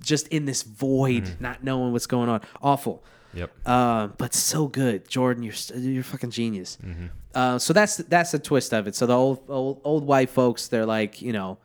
just 0.03 0.29
in 0.29 0.45
this 0.47 0.63
void, 0.63 1.25
Mm-hmm. 1.25 1.43
not 1.43 1.63
knowing 1.65 1.93
what's 1.93 2.07
going 2.07 2.29
on. 2.29 2.41
Awful. 2.63 3.05
Yep. 3.35 3.51
Uh, 3.67 4.07
but 4.17 4.33
so 4.33 4.69
good, 4.69 5.09
Jordan. 5.09 5.43
You're 5.43 5.55
you're 5.77 6.05
fucking 6.05 6.31
genius. 6.31 6.79
Mm-hmm. 6.85 7.07
Uh, 7.35 7.59
so 7.59 7.73
that's 7.73 7.97
that's 7.97 8.31
the 8.31 8.39
twist 8.39 8.73
of 8.73 8.87
it. 8.87 8.95
So 8.95 9.07
the 9.07 9.17
old 9.17 9.43
old, 9.49 9.81
old 9.83 10.05
white 10.07 10.31
folks, 10.31 10.69
they're 10.69 10.87
like, 10.87 11.21
you 11.21 11.33
know, 11.33 11.59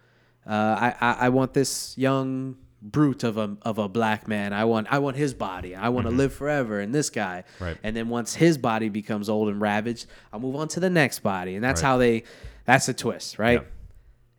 uh, 0.48 0.52
I, 0.52 0.96
I 1.02 1.12
I 1.26 1.30
want 1.30 1.54
this 1.54 1.98
young 1.98 2.58
brute 2.82 3.24
of 3.26 3.38
a 3.38 3.58
of 3.64 3.78
a 3.78 3.90
black 3.90 4.28
man. 4.28 4.54
I 4.54 4.66
want 4.66 4.88
I 4.90 5.00
want 5.00 5.18
his 5.18 5.34
body. 5.34 5.76
I 5.76 5.90
want 5.90 6.08
to 6.08 6.12
live 6.14 6.34
forever. 6.34 6.80
And 6.80 6.94
this 6.96 7.10
guy. 7.10 7.44
Mm-hmm. 7.56 7.64
Right. 7.64 7.78
And 7.84 7.96
then 7.96 8.10
once 8.10 8.36
his 8.36 8.58
body 8.58 8.90
becomes 8.90 9.30
old 9.30 9.50
and 9.50 9.60
ravaged, 9.62 10.06
I'll 10.32 10.40
move 10.40 10.56
on 10.56 10.68
to 10.70 10.80
the 10.80 10.90
next 10.90 11.20
body. 11.20 11.56
And 11.56 11.64
that's 11.64 11.82
Right. 11.84 11.88
how 11.90 11.98
they. 11.98 12.24
That's 12.66 12.88
a 12.88 12.94
twist, 12.94 13.40
right? 13.40 13.62
Yeah. 13.62 13.68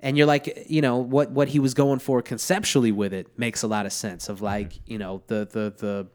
and 0.03 0.17
you're 0.17 0.27
like 0.27 0.65
you 0.69 0.81
know 0.81 0.97
what 0.99 1.31
what 1.33 1.49
he 1.49 1.59
was 1.59 1.75
going 1.75 1.99
for 1.99 2.23
conceptually 2.23 2.93
with 2.93 3.13
it 3.13 3.27
makes 3.39 3.63
a 3.63 3.67
lot 3.69 3.85
of 3.87 3.93
sense 3.93 4.29
of 4.31 4.41
like 4.41 4.71
Mm-hmm. 4.71 4.93
you 4.93 4.99
know 4.99 5.23
the 5.27 5.47
the 5.51 5.75
the 5.77 6.07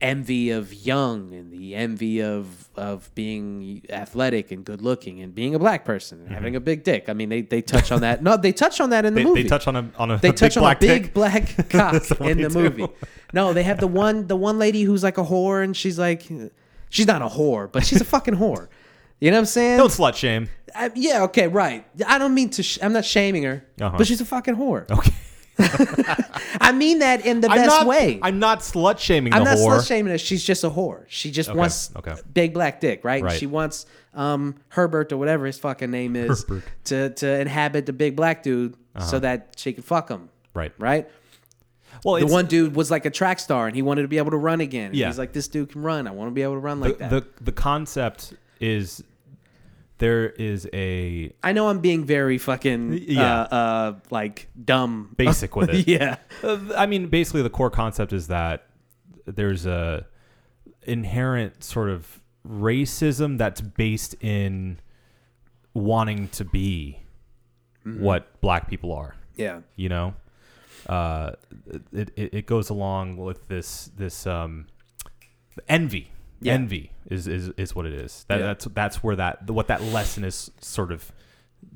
envy 0.00 0.50
of 0.50 0.72
young 0.72 1.34
and 1.34 1.50
the 1.50 1.74
envy 1.74 2.22
of 2.22 2.68
of 2.76 3.12
being 3.16 3.82
athletic 3.90 4.52
and 4.52 4.64
good 4.64 4.80
looking 4.80 5.20
and 5.20 5.34
being 5.34 5.56
a 5.56 5.58
black 5.58 5.84
person 5.84 6.20
and 6.20 6.28
having 6.32 6.54
a 6.54 6.60
big 6.60 6.84
dick 6.84 7.08
i 7.08 7.12
mean 7.12 7.28
they 7.28 7.40
they 7.42 7.60
touch 7.60 7.90
on 7.90 8.00
that 8.02 8.22
no 8.22 8.36
they 8.36 8.52
touch 8.52 8.80
on 8.80 8.90
that 8.90 9.04
in 9.04 9.14
the 9.14 9.20
Mm-hmm. 9.20 9.24
They, 9.26 9.30
movie 9.30 9.42
they 9.42 9.48
touch 9.48 9.66
on 9.66 9.74
a 9.74 9.90
on 9.98 10.10
a 10.12 10.18
they 10.18 10.28
big 10.30 10.36
touch 10.36 10.56
on 10.56 10.62
black 10.62 10.76
a 10.76 10.86
big 10.86 11.02
dick. 11.02 11.14
black 11.14 11.68
cock 11.70 11.94
in 12.20 12.40
the 12.40 12.48
do. 12.48 12.54
movie 12.54 12.86
no 13.32 13.52
they 13.52 13.64
have 13.64 13.80
the 13.80 13.88
one 13.88 14.28
the 14.28 14.36
one 14.36 14.56
lady 14.60 14.82
who's 14.82 15.02
like 15.02 15.18
a 15.18 15.24
whore 15.24 15.64
and 15.64 15.76
she's 15.76 15.98
like 15.98 16.28
she's 16.90 17.06
not 17.08 17.20
a 17.20 17.26
whore 17.26 17.70
but 17.70 17.84
she's 17.84 18.00
a 18.00 18.04
fucking 18.14 18.36
whore 18.36 18.68
you 19.18 19.32
know 19.32 19.36
what 19.36 19.40
i'm 19.40 19.46
saying 19.46 19.78
Don't 19.78 19.90
slut 19.90 20.14
shame. 20.14 20.48
I, 20.76 20.92
yeah, 20.94 21.22
okay, 21.24 21.48
right. 21.48 21.84
I 22.06 22.18
don't 22.18 22.34
mean 22.34 22.50
to. 22.50 22.62
Sh- 22.62 22.78
I'm 22.82 22.92
not 22.92 23.04
shaming 23.06 23.42
her, 23.44 23.64
Uh-huh. 23.80 23.96
but 23.96 24.06
she's 24.06 24.20
a 24.20 24.24
fucking 24.26 24.54
whore. 24.54 24.88
Okay. 24.88 25.12
I 26.60 26.72
mean 26.72 27.00
that 27.00 27.24
in 27.26 27.40
the 27.40 27.48
I'm 27.50 27.56
best 27.58 27.68
not, 27.68 27.86
way. 27.86 28.18
I'm 28.22 28.38
not 28.38 28.60
slut 28.60 28.98
shaming 28.98 29.32
I'm 29.32 29.44
the 29.44 29.50
not 29.54 29.58
slut 29.58 29.86
shaming 29.86 30.10
her. 30.12 30.18
She's 30.18 30.44
just 30.44 30.64
a 30.64 30.70
whore. 30.70 31.04
She 31.08 31.30
just 31.30 31.50
Okay, 31.50 31.58
wants 31.58 31.90
okay. 31.96 32.14
big 32.32 32.54
black 32.54 32.80
dick, 32.80 33.04
right? 33.04 33.22
Right. 33.22 33.38
She 33.38 33.46
wants 33.46 33.86
um, 34.14 34.56
Herbert 34.68 35.12
or 35.12 35.16
whatever 35.16 35.46
his 35.46 35.58
fucking 35.58 35.90
name 35.90 36.16
is 36.16 36.42
Herbert. 36.42 36.58
Uh-huh. 36.62 36.70
to 36.84 37.10
to 37.10 37.40
inhabit 37.40 37.86
the 37.86 37.92
big 37.92 38.16
black 38.16 38.42
dude 38.42 38.76
so 39.00 39.18
that 39.20 39.54
she 39.56 39.72
can 39.72 39.82
fuck 39.84 40.08
him, 40.08 40.28
Right. 40.54 40.72
right? 40.76 41.08
Well, 42.04 42.18
The 42.18 42.26
one 42.26 42.46
dude 42.46 42.74
was 42.74 42.90
like 42.90 43.06
a 43.06 43.10
track 43.10 43.38
star 43.38 43.66
and 43.68 43.76
he 43.76 43.82
wanted 43.82 44.02
to 44.02 44.08
be 44.08 44.18
able 44.18 44.32
to 44.32 44.36
run 44.36 44.60
again. 44.60 44.90
Yeah. 44.92 45.06
He's 45.06 45.18
like, 45.18 45.32
this 45.32 45.46
dude 45.48 45.70
can 45.70 45.82
run. 45.82 46.06
I 46.08 46.10
want 46.10 46.30
to 46.30 46.34
be 46.34 46.42
able 46.42 46.54
to 46.54 46.58
run 46.60 46.80
the, 46.80 46.88
like 46.88 46.98
that. 46.98 47.10
the 47.10 47.24
the 47.40 47.52
concept 47.52 48.34
is 48.60 49.02
there 49.98 50.28
is 50.30 50.68
a 50.72 51.32
I 51.42 51.52
know 51.52 51.68
I'm 51.68 51.80
being 51.80 52.04
very 52.04 52.38
fucking 52.38 53.04
Yeah. 53.08 53.42
uh, 53.42 53.54
uh, 53.54 53.94
like 54.10 54.48
dumb 54.64 55.14
basic 55.16 55.56
with 55.56 55.70
it. 55.70 55.86
yeah. 55.88 56.16
Uh, 56.42 56.58
I 56.76 56.86
mean, 56.86 57.08
basically, 57.08 57.42
the 57.42 57.50
core 57.50 57.70
concept 57.70 58.12
is 58.12 58.28
that 58.28 58.66
there's 59.26 59.66
a 59.66 60.06
inherent 60.84 61.62
sort 61.62 61.90
of 61.90 62.20
racism 62.48 63.36
that's 63.38 63.60
based 63.60 64.14
in 64.22 64.78
wanting 65.74 66.28
to 66.28 66.44
be 66.44 67.00
what 67.84 68.40
black 68.40 68.68
people 68.68 68.92
are. 68.92 69.14
Yeah. 69.36 69.60
You 69.76 69.88
know, 69.88 70.14
uh, 70.88 71.32
it, 71.92 72.10
it 72.16 72.34
it 72.34 72.46
goes 72.46 72.70
along 72.70 73.16
with 73.16 73.48
this 73.48 73.90
this 73.96 74.26
um, 74.26 74.66
envy. 75.68 76.10
Yeah. 76.40 76.54
Envy 76.54 76.92
is, 77.06 77.26
is 77.26 77.48
is 77.56 77.74
what 77.74 77.86
it 77.86 77.92
is. 77.92 78.24
That, 78.28 78.40
Yeah. 78.40 78.46
That's 78.46 78.64
that's 78.66 79.02
where 79.02 79.16
that 79.16 79.50
what 79.50 79.68
that 79.68 79.82
lesson 79.82 80.24
is 80.24 80.50
sort 80.60 80.92
of 80.92 81.12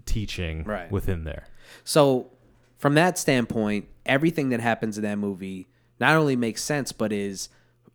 teaching 0.06 0.64
Right. 0.64 0.90
within 0.90 1.24
there. 1.24 1.46
So, 1.84 2.30
from 2.78 2.94
that 2.94 3.18
standpoint, 3.18 3.88
everything 4.06 4.50
that 4.50 4.60
happens 4.60 4.96
in 4.96 5.04
that 5.04 5.18
movie 5.18 5.68
not 5.98 6.16
only 6.16 6.36
makes 6.36 6.62
sense, 6.62 6.92
but 6.92 7.12
is 7.12 7.48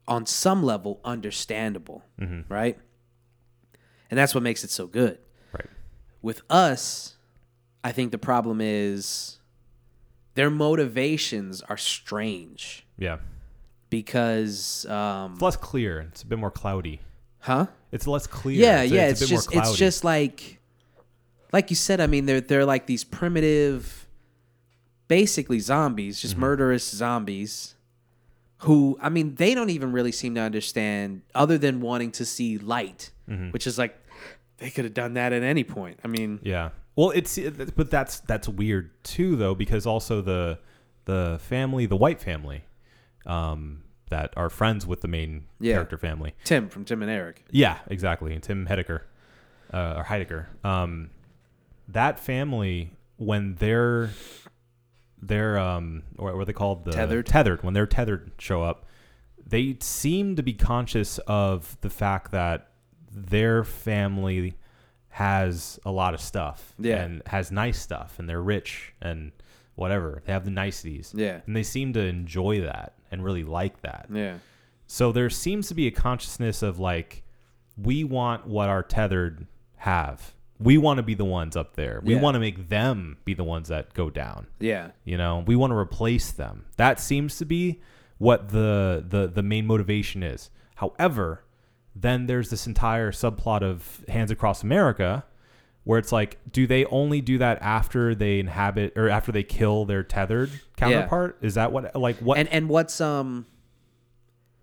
on 0.07 0.26
some 0.26 0.63
level 0.63 0.99
understandable, 1.03 2.03
mm-hmm. 2.20 2.51
right? 2.51 2.78
And 4.09 4.18
that's 4.18 4.34
what 4.34 4.43
makes 4.43 4.63
it 4.63 4.70
so 4.70 4.88
good. 4.88 5.20
Right. 5.51 5.68
With 6.22 6.41
us, 6.49 7.18
I 7.84 7.91
think 7.91 8.11
the 8.11 8.18
problem 8.18 8.61
is 8.61 9.39
their 10.36 10.49
motivations 10.49 11.61
are 11.63 11.78
strange 11.78 12.86
Yeah. 12.97 13.18
Because, 13.89 14.85
um, 14.88 15.33
It's 15.33 15.41
less 15.41 15.55
clear. 15.57 16.01
It's 16.01 16.23
a 16.23 16.25
bit 16.25 16.39
more 16.39 16.51
cloudy. 16.51 17.01
huh? 17.39 17.67
It's 17.91 18.05
less 18.07 18.27
clear. 18.27 18.55
Yeah, 18.59 18.81
It's 18.81 18.91
yeah. 18.93 19.07
It's, 19.07 19.21
It's, 19.21 19.29
just 19.29 19.55
it's 19.55 19.75
just 19.77 20.03
like 20.03 20.59
like 21.53 21.69
you 21.69 21.75
said. 21.77 22.01
I 22.01 22.07
mean, 22.07 22.25
they're 22.25 22.41
they're 22.41 22.65
like 22.65 22.85
these 22.88 23.03
primitive, 23.05 24.07
basically 25.07 25.59
zombies, 25.59 26.17
Mm-hmm. 26.17 26.21
just 26.27 26.38
murderous 26.38 26.89
zombies. 26.89 27.75
Who 28.61 28.97
I 29.01 29.09
mean, 29.09 29.35
they 29.35 29.53
don't 29.53 29.69
even 29.69 29.91
really 29.91 30.11
seem 30.11 30.35
to 30.35 30.41
understand, 30.41 31.21
other 31.35 31.57
than 31.57 31.79
wanting 31.79 32.11
to 32.13 32.25
see 32.25 32.57
light, 32.57 33.11
Mm-hmm. 33.29 33.51
which 33.51 33.67
is 33.67 33.77
like 33.77 33.95
they 34.57 34.69
could 34.69 34.83
have 34.85 34.93
done 34.93 35.13
that 35.13 35.31
at 35.31 35.43
any 35.43 35.63
point. 35.63 35.99
I 36.03 36.07
mean, 36.07 36.39
yeah. 36.43 36.69
Well, 36.95 37.11
it's 37.11 37.38
but 37.75 37.91
that's 37.91 38.19
that's 38.21 38.49
weird 38.49 38.89
too, 39.03 39.35
though, 39.35 39.53
because 39.53 39.85
also 39.85 40.21
the 40.21 40.59
the 41.05 41.38
family, 41.43 41.85
the 41.85 41.95
white 41.95 42.19
family, 42.19 42.63
um, 43.28 43.84
that 44.09 44.34
are 44.38 44.49
friends 44.49 44.88
with 44.88 45.01
the 45.01 45.07
main 45.07 45.45
Yeah. 45.59 45.73
character 45.75 45.97
family. 45.97 46.34
Tim 46.45 46.69
from 46.69 46.86
Tim 46.86 47.01
and 47.01 47.11
Eric. 47.11 47.43
Yeah, 47.51 47.78
exactly. 47.88 48.34
And 48.34 48.41
Tim 48.41 48.65
Heidecker, 48.67 49.01
uh, 49.73 49.95
or 49.97 50.03
Heidecker. 50.05 50.45
Um, 50.65 51.09
that 51.89 52.19
family, 52.19 52.93
when 53.17 53.55
they're 53.55 54.09
they're 55.21 55.57
um, 55.57 56.03
what 56.15 56.34
what 56.36 56.41
are 56.41 56.45
they 56.45 56.53
called? 56.53 56.86
The 56.86 56.91
Tethered? 56.91 57.25
Tethered. 57.25 57.63
When 57.63 57.73
they're 57.73 57.88
tethered, 57.88 58.32
show 58.39 58.63
up. 58.63 58.86
They 59.45 59.78
seem 59.80 60.36
to 60.36 60.43
be 60.43 60.53
conscious 60.53 61.19
of 61.19 61.77
the 61.81 61.89
fact 61.89 62.31
that 62.31 62.69
their 63.11 63.64
family 63.64 64.57
has 65.10 65.80
a 65.85 65.91
lot 65.91 66.14
of 66.14 66.19
stuff 66.22 66.76
Yeah. 66.77 67.01
and 67.01 67.22
has 67.27 67.51
nice 67.51 67.80
stuff 67.80 68.19
and 68.19 68.30
they're 68.30 68.41
rich 68.41 68.93
and 69.01 69.31
whatever 69.77 70.21
they 70.25 70.33
have 70.33 70.43
the 70.43 70.51
niceties 70.51 71.13
Yeah. 71.15 71.39
and 71.45 71.55
they 71.55 71.63
seem 71.63 71.93
to 71.93 72.01
enjoy 72.01 72.59
that 72.61 72.93
and 73.11 73.23
really 73.23 73.43
like 73.45 73.81
that 73.81 74.07
Yeah, 74.11 74.39
so 74.87 75.11
there 75.13 75.29
seems 75.29 75.67
to 75.69 75.73
be 75.73 75.87
a 75.87 75.91
consciousness 75.91 76.61
of 76.61 76.77
like, 76.79 77.23
we 77.77 78.03
want 78.03 78.47
what 78.47 78.67
our 78.69 78.83
tethered 78.83 79.45
have. 79.77 80.33
We 80.59 80.77
want 80.79 80.97
to 80.97 81.03
be 81.03 81.13
the 81.13 81.23
ones 81.25 81.55
up 81.55 81.75
there. 81.75 82.01
We 82.03 82.15
Yeah. 82.15 82.21
want 82.21 82.33
to 82.35 82.39
make 82.39 82.69
them 82.69 83.17
be 83.23 83.35
the 83.35 83.43
ones 83.43 83.67
that 83.67 83.93
go 83.93 84.09
down. 84.09 84.47
yeah, 84.59 84.89
You 85.05 85.15
know, 85.17 85.43
we 85.45 85.55
want 85.55 85.71
to 85.71 85.77
replace 85.77 86.31
them. 86.31 86.65
That 86.77 86.99
seems 86.99 87.37
to 87.37 87.45
be 87.45 87.79
what 88.17 88.49
the 88.49 89.05
the 89.07 89.27
the 89.27 89.43
main 89.43 89.67
motivation 89.67 90.23
is. 90.23 90.49
However, 90.75 91.43
then 91.95 92.25
there's 92.25 92.49
this 92.49 92.65
entire 92.65 93.11
subplot 93.11 93.61
of 93.61 94.03
Hands 94.07 94.31
Across 94.31 94.63
America 94.63 95.23
where 95.88 95.99
it's 95.99 96.11
like, 96.11 96.38
do 96.51 96.68
they 96.68 96.84
only 96.85 97.22
do 97.22 97.38
that 97.38 97.61
after 97.61 98.14
they 98.14 98.39
inhabit 98.39 98.93
or 98.97 99.07
after 99.07 99.31
they 99.31 99.43
kill 99.43 99.85
their 99.85 100.03
tethered 100.03 100.51
counterpart? 100.76 101.38
Is 101.41 101.53
that 101.53 101.72
what 101.72 101.95
like 101.95 102.18
what 102.18 102.38
and 102.38 102.49
and 102.49 102.68
what's 102.68 102.99
um 102.99 103.45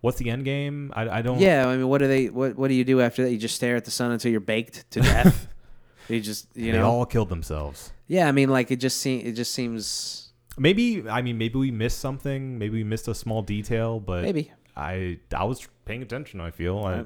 what's 0.02 0.18
the 0.18 0.28
end 0.28 0.44
game? 0.44 0.92
I, 0.94 1.08
I 1.08 1.22
don't 1.22 1.40
yeah? 1.40 1.66
I 1.66 1.76
mean, 1.78 1.88
what 1.88 1.98
do 1.98 2.08
they 2.08 2.28
what 2.28 2.56
what 2.56 2.68
do 2.68 2.74
you 2.74 2.84
do 2.84 3.00
after 3.00 3.24
that? 3.24 3.32
You 3.32 3.38
just 3.38 3.54
stare 3.56 3.74
at 3.74 3.86
the 3.86 3.90
sun 3.90 4.12
until 4.12 4.30
you're 4.30 4.40
baked 4.40 4.90
to 4.90 5.00
death. 5.00 5.48
you 6.08 6.20
just 6.20 6.46
you 6.54 6.72
know. 6.72 6.78
they 6.78 6.84
all 6.84 7.06
killed 7.06 7.30
themselves. 7.30 7.92
Yeah, 8.06 8.28
I 8.28 8.32
mean, 8.32 8.50
like 8.50 8.70
it 8.70 8.76
just 8.76 8.98
seems 8.98 9.24
it 9.24 9.32
just 9.32 9.54
seems 9.54 10.30
Maybe 10.58 11.08
I 11.08 11.22
mean 11.22 11.38
maybe 11.38 11.58
we 11.58 11.70
missed 11.70 12.00
something. 12.00 12.58
Maybe 12.58 12.74
we 12.74 12.84
missed 12.84 13.08
a 13.08 13.14
small 13.14 13.40
detail, 13.40 13.98
but 13.98 14.22
maybe. 14.22 14.52
I 14.76 15.20
I 15.34 15.44
was 15.44 15.66
paying 15.86 16.02
attention. 16.02 16.40
I 16.40 16.50
feel 16.50 16.78
I, 16.80 17.02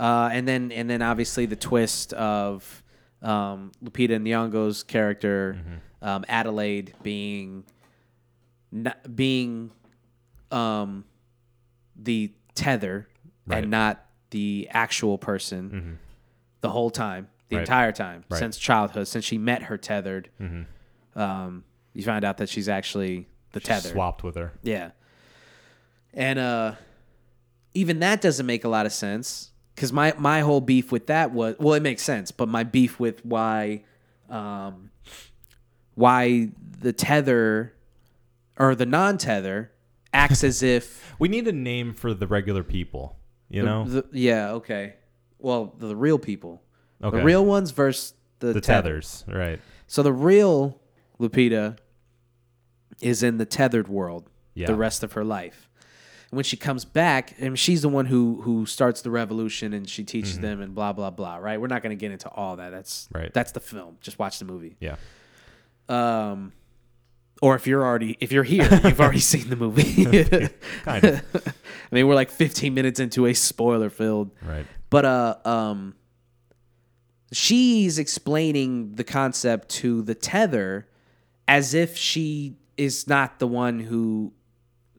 Uh, 0.00 0.28
and 0.30 0.46
then 0.46 0.70
and 0.72 0.90
then 0.90 1.00
obviously 1.00 1.46
the 1.46 1.56
twist 1.56 2.12
of 2.12 2.82
um, 3.22 3.72
Lupita 3.82 4.18
Nyong'o's 4.20 4.82
character 4.82 5.56
Mm-hmm. 5.58 6.08
um, 6.08 6.24
Adelaide 6.28 6.94
being 7.02 7.64
not, 8.70 9.14
being 9.16 9.70
um, 10.50 11.04
the 11.96 12.32
tether 12.54 13.08
Right. 13.46 13.62
and 13.62 13.70
not 13.70 14.04
the 14.30 14.68
actual 14.70 15.16
person 15.18 15.70
Mm-hmm. 15.70 15.92
the 16.60 16.68
whole 16.70 16.90
time. 16.90 17.28
the 17.48 17.56
Right. 17.56 17.62
entire 17.62 17.92
time 17.92 18.24
Right. 18.28 18.38
since 18.38 18.58
childhood, 18.58 19.08
since 19.08 19.24
she 19.24 19.38
met 19.38 19.62
her 19.64 19.78
tethered. 19.78 20.28
Mm-hmm. 20.40 21.18
Um, 21.18 21.64
you 21.94 22.04
find 22.04 22.24
out 22.24 22.36
that 22.36 22.48
she's 22.50 22.68
actually 22.68 23.26
the 23.52 23.60
tether 23.60 23.88
Swapped 23.88 24.22
with 24.22 24.36
her. 24.36 24.52
Yeah. 24.62 24.90
And 26.12 26.38
uh 26.38 26.74
even 27.74 28.00
that 28.00 28.20
doesn't 28.20 28.44
make 28.46 28.64
a 28.64 28.68
lot 28.68 28.86
of 28.86 28.92
sense 28.92 29.50
cuz 29.78 29.92
my 29.92 30.12
my 30.18 30.40
whole 30.40 30.60
beef 30.60 30.92
with 30.92 31.06
that 31.06 31.32
was 31.32 31.56
well 31.58 31.74
it 31.74 31.82
makes 31.82 32.02
sense, 32.02 32.30
but 32.30 32.48
my 32.48 32.64
beef 32.64 32.98
with 33.00 33.24
why 33.24 33.84
um 34.28 34.90
why 35.94 36.50
the 36.80 36.92
tether 36.92 37.74
or 38.58 38.74
the 38.74 38.86
non-tether 38.86 39.70
acts 40.12 40.44
as 40.44 40.62
if 40.62 41.14
We 41.18 41.28
need 41.28 41.48
a 41.48 41.52
name 41.52 41.94
for 41.94 42.14
the 42.14 42.26
regular 42.26 42.62
people. 42.62 43.16
You 43.48 43.62
know, 43.62 43.84
the, 43.84 44.04
yeah, 44.12 44.50
okay. 44.52 44.94
Well, 45.38 45.74
the, 45.78 45.96
real 45.96 46.18
people. 46.18 46.62
Okay. 47.02 47.16
The 47.16 47.24
real 47.24 47.44
ones 47.44 47.70
versus 47.70 48.12
the, 48.40 48.52
the 48.52 48.60
tether. 48.60 48.88
tethers, 48.90 49.24
right? 49.26 49.58
So 49.86 50.02
the 50.02 50.12
real 50.12 50.80
Lupita 51.18 51.78
is 53.00 53.22
in 53.22 53.38
the 53.38 53.46
tethered 53.46 53.88
world 53.88 54.28
Yeah. 54.54 54.66
the 54.66 54.74
rest 54.74 55.02
of 55.02 55.12
her 55.12 55.24
life. 55.24 55.67
And 56.30 56.36
when 56.36 56.44
she 56.44 56.56
comes 56.56 56.84
back, 56.84 57.34
and 57.38 57.58
she's 57.58 57.82
the 57.82 57.88
one 57.88 58.06
who 58.06 58.40
who 58.42 58.66
starts 58.66 59.00
the 59.02 59.10
revolution 59.10 59.72
and 59.72 59.88
she 59.88 60.04
teaches 60.04 60.34
Mm-hmm. 60.34 60.42
them 60.42 60.60
and 60.60 60.74
blah 60.74 60.92
blah 60.92 61.10
blah, 61.10 61.36
right? 61.36 61.60
We're 61.60 61.68
not 61.68 61.82
going 61.82 61.96
to 61.96 62.00
get 62.00 62.12
into 62.12 62.28
all 62.28 62.56
that. 62.56 62.70
That's 62.70 63.08
Right. 63.14 63.32
that's 63.32 63.52
the 63.52 63.60
film. 63.60 63.96
Just 64.00 64.18
watch 64.18 64.38
the 64.38 64.44
movie. 64.44 64.76
Yeah. 64.80 64.96
Um 65.88 66.52
or 67.40 67.54
if 67.54 67.66
you're 67.66 67.84
already 67.84 68.16
if 68.20 68.30
you're 68.32 68.42
here, 68.44 68.68
you've 68.84 69.00
already 69.00 69.20
seen 69.20 69.48
the 69.48 69.56
movie. 69.56 70.04
Kind 70.84 71.04
of. 71.04 71.22
I 71.92 71.94
mean, 71.94 72.06
we're 72.06 72.14
like 72.14 72.30
15 72.30 72.74
minutes 72.74 73.00
into 73.00 73.26
a 73.26 73.32
spoiler 73.32 73.88
filled 73.88 74.30
right. 74.42 74.66
but 74.90 75.04
uh 75.06 75.36
um 75.46 75.94
she's 77.32 77.98
explaining 77.98 78.94
the 78.94 79.04
concept 79.04 79.68
to 79.68 80.02
the 80.02 80.14
tether 80.14 80.88
as 81.46 81.74
if 81.74 81.96
she 81.96 82.56
is 82.76 83.06
not 83.06 83.38
the 83.38 83.46
one 83.46 83.80
who 83.80 84.32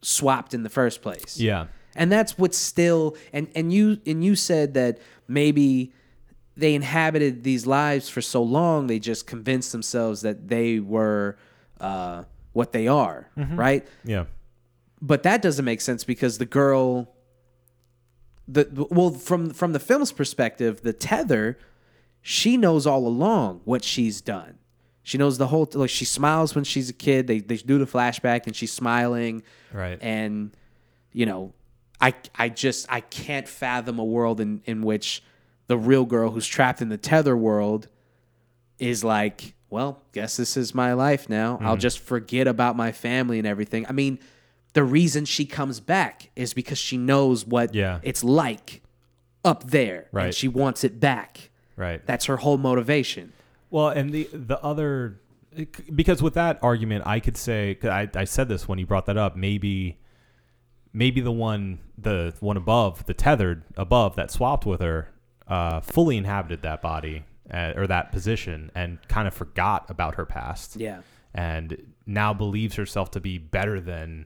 swapped 0.02 0.54
in 0.54 0.64
the 0.64 0.70
first 0.70 1.02
place. 1.02 1.40
Yeah. 1.40 1.68
And 1.96 2.12
that's 2.12 2.38
what's 2.38 2.58
still 2.58 3.18
and 3.34 3.50
and 3.56 3.74
you 3.74 4.00
and 4.06 4.24
you 4.24 4.36
said 4.36 4.74
that 4.76 5.00
maybe 5.28 5.92
they 6.56 6.76
inhabited 6.76 7.44
these 7.44 7.66
lives 7.66 8.10
for 8.10 8.22
so 8.22 8.44
long 8.44 8.88
they 8.88 9.00
just 9.00 9.26
convinced 9.28 9.72
themselves 9.72 10.22
that 10.22 10.48
they 10.50 10.80
were 10.80 11.38
uh 11.82 12.24
what 12.54 12.72
they 12.74 12.88
are, 12.88 13.30
right? 13.36 13.88
Yeah. 14.04 14.26
but 15.02 15.24
that 15.24 15.42
doesn't 15.42 15.66
make 15.66 15.82
sense 15.82 16.04
because 16.04 16.38
the 16.38 16.46
girl 16.46 17.14
the 18.48 18.68
well 18.92 19.12
from 19.12 19.50
from 19.52 19.74
the 19.74 19.80
film's 19.80 20.12
perspective 20.12 20.82
the 20.82 20.94
tether 20.94 21.58
she 22.22 22.58
knows 22.58 22.86
all 22.86 23.08
along 23.08 23.62
what 23.66 23.84
she's 23.84 24.22
done 24.22 24.59
she 25.10 25.18
knows 25.18 25.38
the 25.40 25.48
whole 25.48 25.68
like 25.74 25.90
she 25.90 26.06
smiles 26.06 26.54
when 26.56 26.64
she's 26.64 26.90
a 26.90 26.94
kid 26.94 27.26
they 27.28 27.40
they 27.40 27.58
do 27.58 27.78
the 27.80 27.86
flashback 27.86 28.46
and 28.46 28.56
she's 28.56 28.72
smiling 28.72 29.42
Right. 29.74 29.98
and 30.02 30.52
you 31.14 31.26
know 31.26 31.54
i 32.00 32.14
i 32.36 32.48
just 32.50 32.86
i 32.90 33.02
can't 33.02 33.48
fathom 33.48 33.98
a 34.00 34.04
world 34.06 34.40
in 34.40 34.62
in 34.66 34.84
which 34.84 35.24
the 35.68 35.78
real 35.78 36.06
girl 36.06 36.30
who's 36.32 36.46
trapped 36.48 36.82
in 36.82 36.90
the 36.90 36.98
tether 36.98 37.36
world 37.36 37.88
is 38.78 39.04
like 39.04 39.56
well 39.72 40.02
guess 40.14 40.38
this 40.38 40.56
is 40.56 40.74
my 40.76 40.94
life 40.94 41.28
now 41.30 41.58
i'll 41.62 41.72
Mm-hmm. 41.74 41.80
just 41.80 42.00
forget 42.00 42.48
about 42.48 42.76
my 42.76 42.92
family 42.92 43.40
and 43.40 43.48
everything 43.48 43.86
i 43.90 43.92
mean 43.92 44.20
the 44.74 44.84
reason 44.84 45.26
she 45.26 45.46
comes 45.46 45.80
back 45.80 46.30
is 46.36 46.54
because 46.54 46.78
she 46.78 46.96
knows 46.98 47.46
what 47.46 47.74
Yeah. 47.74 48.00
it's 48.04 48.24
like 48.24 48.82
up 49.44 49.64
there 49.64 50.02
and 50.02 50.14
Right. 50.14 50.34
she 50.36 50.48
wants 50.48 50.84
it 50.84 51.00
back 51.00 51.50
Right. 51.76 52.06
that's 52.06 52.26
her 52.26 52.38
whole 52.38 52.58
motivation 52.60 53.34
Well, 53.70 53.90
and 53.90 54.12
the 54.12 54.30
the 54.34 54.60
other 54.64 55.20
because 55.94 56.22
with 56.22 56.36
that 56.36 56.60
argument, 56.62 57.04
I 57.06 57.20
could 57.20 57.38
say 57.38 57.78
I 57.84 58.10
I 58.16 58.24
said 58.26 58.50
this 58.50 58.68
when 58.68 58.80
you 58.80 58.86
brought 58.86 59.06
that 59.08 59.18
up. 59.18 59.36
Maybe 59.36 60.00
maybe 60.94 61.22
the 61.22 61.32
one 61.32 61.80
the 61.98 62.34
one 62.40 62.58
above 62.58 63.06
the 63.06 63.14
tethered 63.14 63.64
above 63.78 64.16
that 64.16 64.32
swapped 64.32 64.66
with 64.66 64.82
her 64.82 65.10
uh, 65.48 65.80
fully 65.82 66.18
inhabited 66.18 66.62
that 66.64 66.82
body 66.82 67.24
uh, 67.54 67.74
or 67.76 67.86
that 67.88 68.12
position 68.12 68.72
and 68.76 68.98
kind 69.08 69.28
of 69.28 69.34
forgot 69.34 69.86
about 69.90 70.16
her 70.16 70.26
past. 70.26 70.76
yeah 70.78 71.02
and 71.32 71.94
now 72.08 72.34
believes 72.34 72.74
herself 72.76 73.12
to 73.12 73.20
be 73.20 73.38
better 73.38 73.80
than 73.80 74.26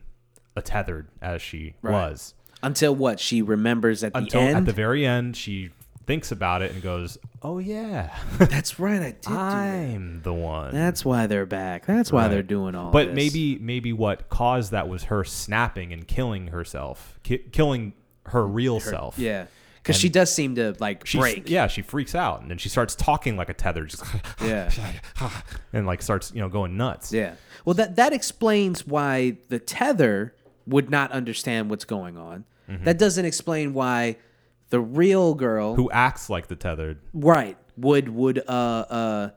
a 0.55 0.61
tethered 0.61 1.09
as 1.21 1.41
she 1.41 1.73
Right. 1.81 1.91
was 1.91 2.33
until 2.61 2.95
what 2.95 3.19
she 3.19 3.41
remembers 3.41 4.05
at 4.05 4.13
the 4.13 4.19
until 4.19 4.39
end 4.39 4.55
at 4.55 4.65
the 4.65 4.71
very 4.71 5.05
end 5.05 5.35
she 5.35 5.69
thinks 6.05 6.31
about 6.31 6.61
it 6.61 6.71
and 6.71 6.81
goes 6.81 7.17
oh 7.41 7.59
yeah 7.59 8.13
that's 8.37 8.79
right 8.79 9.01
i 9.01 9.05
did 9.11 9.21
do 9.21 9.33
i'm 9.33 10.21
the 10.23 10.33
one 10.33 10.73
that's 10.73 11.05
why 11.05 11.27
they're 11.27 11.45
back 11.45 11.85
that's 11.85 12.11
why 12.11 12.23
Right. 12.23 12.27
they're 12.29 12.43
doing 12.43 12.75
all 12.75 12.91
but 12.91 13.07
this. 13.07 13.15
maybe 13.15 13.57
maybe 13.59 13.93
what 13.93 14.29
caused 14.29 14.71
that 14.71 14.87
was 14.89 15.05
her 15.05 15.23
snapping 15.23 15.93
and 15.93 16.07
killing 16.07 16.47
herself 16.47 17.19
ki- 17.23 17.45
killing 17.51 17.93
her 18.27 18.45
real 18.45 18.79
self 18.79 19.17
Yeah, 19.19 19.45
because 19.81 19.97
she 19.97 20.07
does 20.09 20.33
seem 20.33 20.55
to 20.55 20.75
like 20.79 21.05
she 21.05 21.19
break. 21.19 21.49
yeah 21.49 21.67
she 21.67 21.81
freaks 21.81 22.15
out 22.15 22.41
and 22.41 22.49
then 22.49 22.57
she 22.57 22.69
starts 22.69 22.95
talking 22.95 23.35
like 23.37 23.49
a 23.49 23.53
tether 23.53 23.85
just 23.85 24.03
yeah, 24.41 24.69
and 25.73 25.85
like 25.85 26.01
starts 26.01 26.31
you 26.33 26.41
know 26.41 26.49
going 26.49 26.77
nuts 26.77 27.11
yeah. 27.13 27.35
Well, 27.65 27.75
that 27.75 27.95
that 27.95 28.11
explains 28.11 28.85
why 28.85 29.37
the 29.47 29.57
tether 29.57 30.35
would 30.67 30.89
not 30.89 31.11
understand 31.13 31.69
what's 31.69 31.85
going 31.85 32.17
on. 32.17 32.43
Mm-hmm. 32.69 32.83
That 32.83 32.97
doesn't 32.99 33.23
explain 33.23 33.73
why 33.73 34.17
the 34.73 34.79
real 34.81 35.35
girl, 35.35 35.73
Mm-hmm. 35.73 35.81
who 35.83 35.91
acts 35.91 36.29
like 36.29 36.47
the 36.47 36.55
tethered 36.55 36.97
right, 37.13 37.57
would 37.77 38.09
would 38.09 38.39
uh 38.47 38.51
uh 38.51 39.29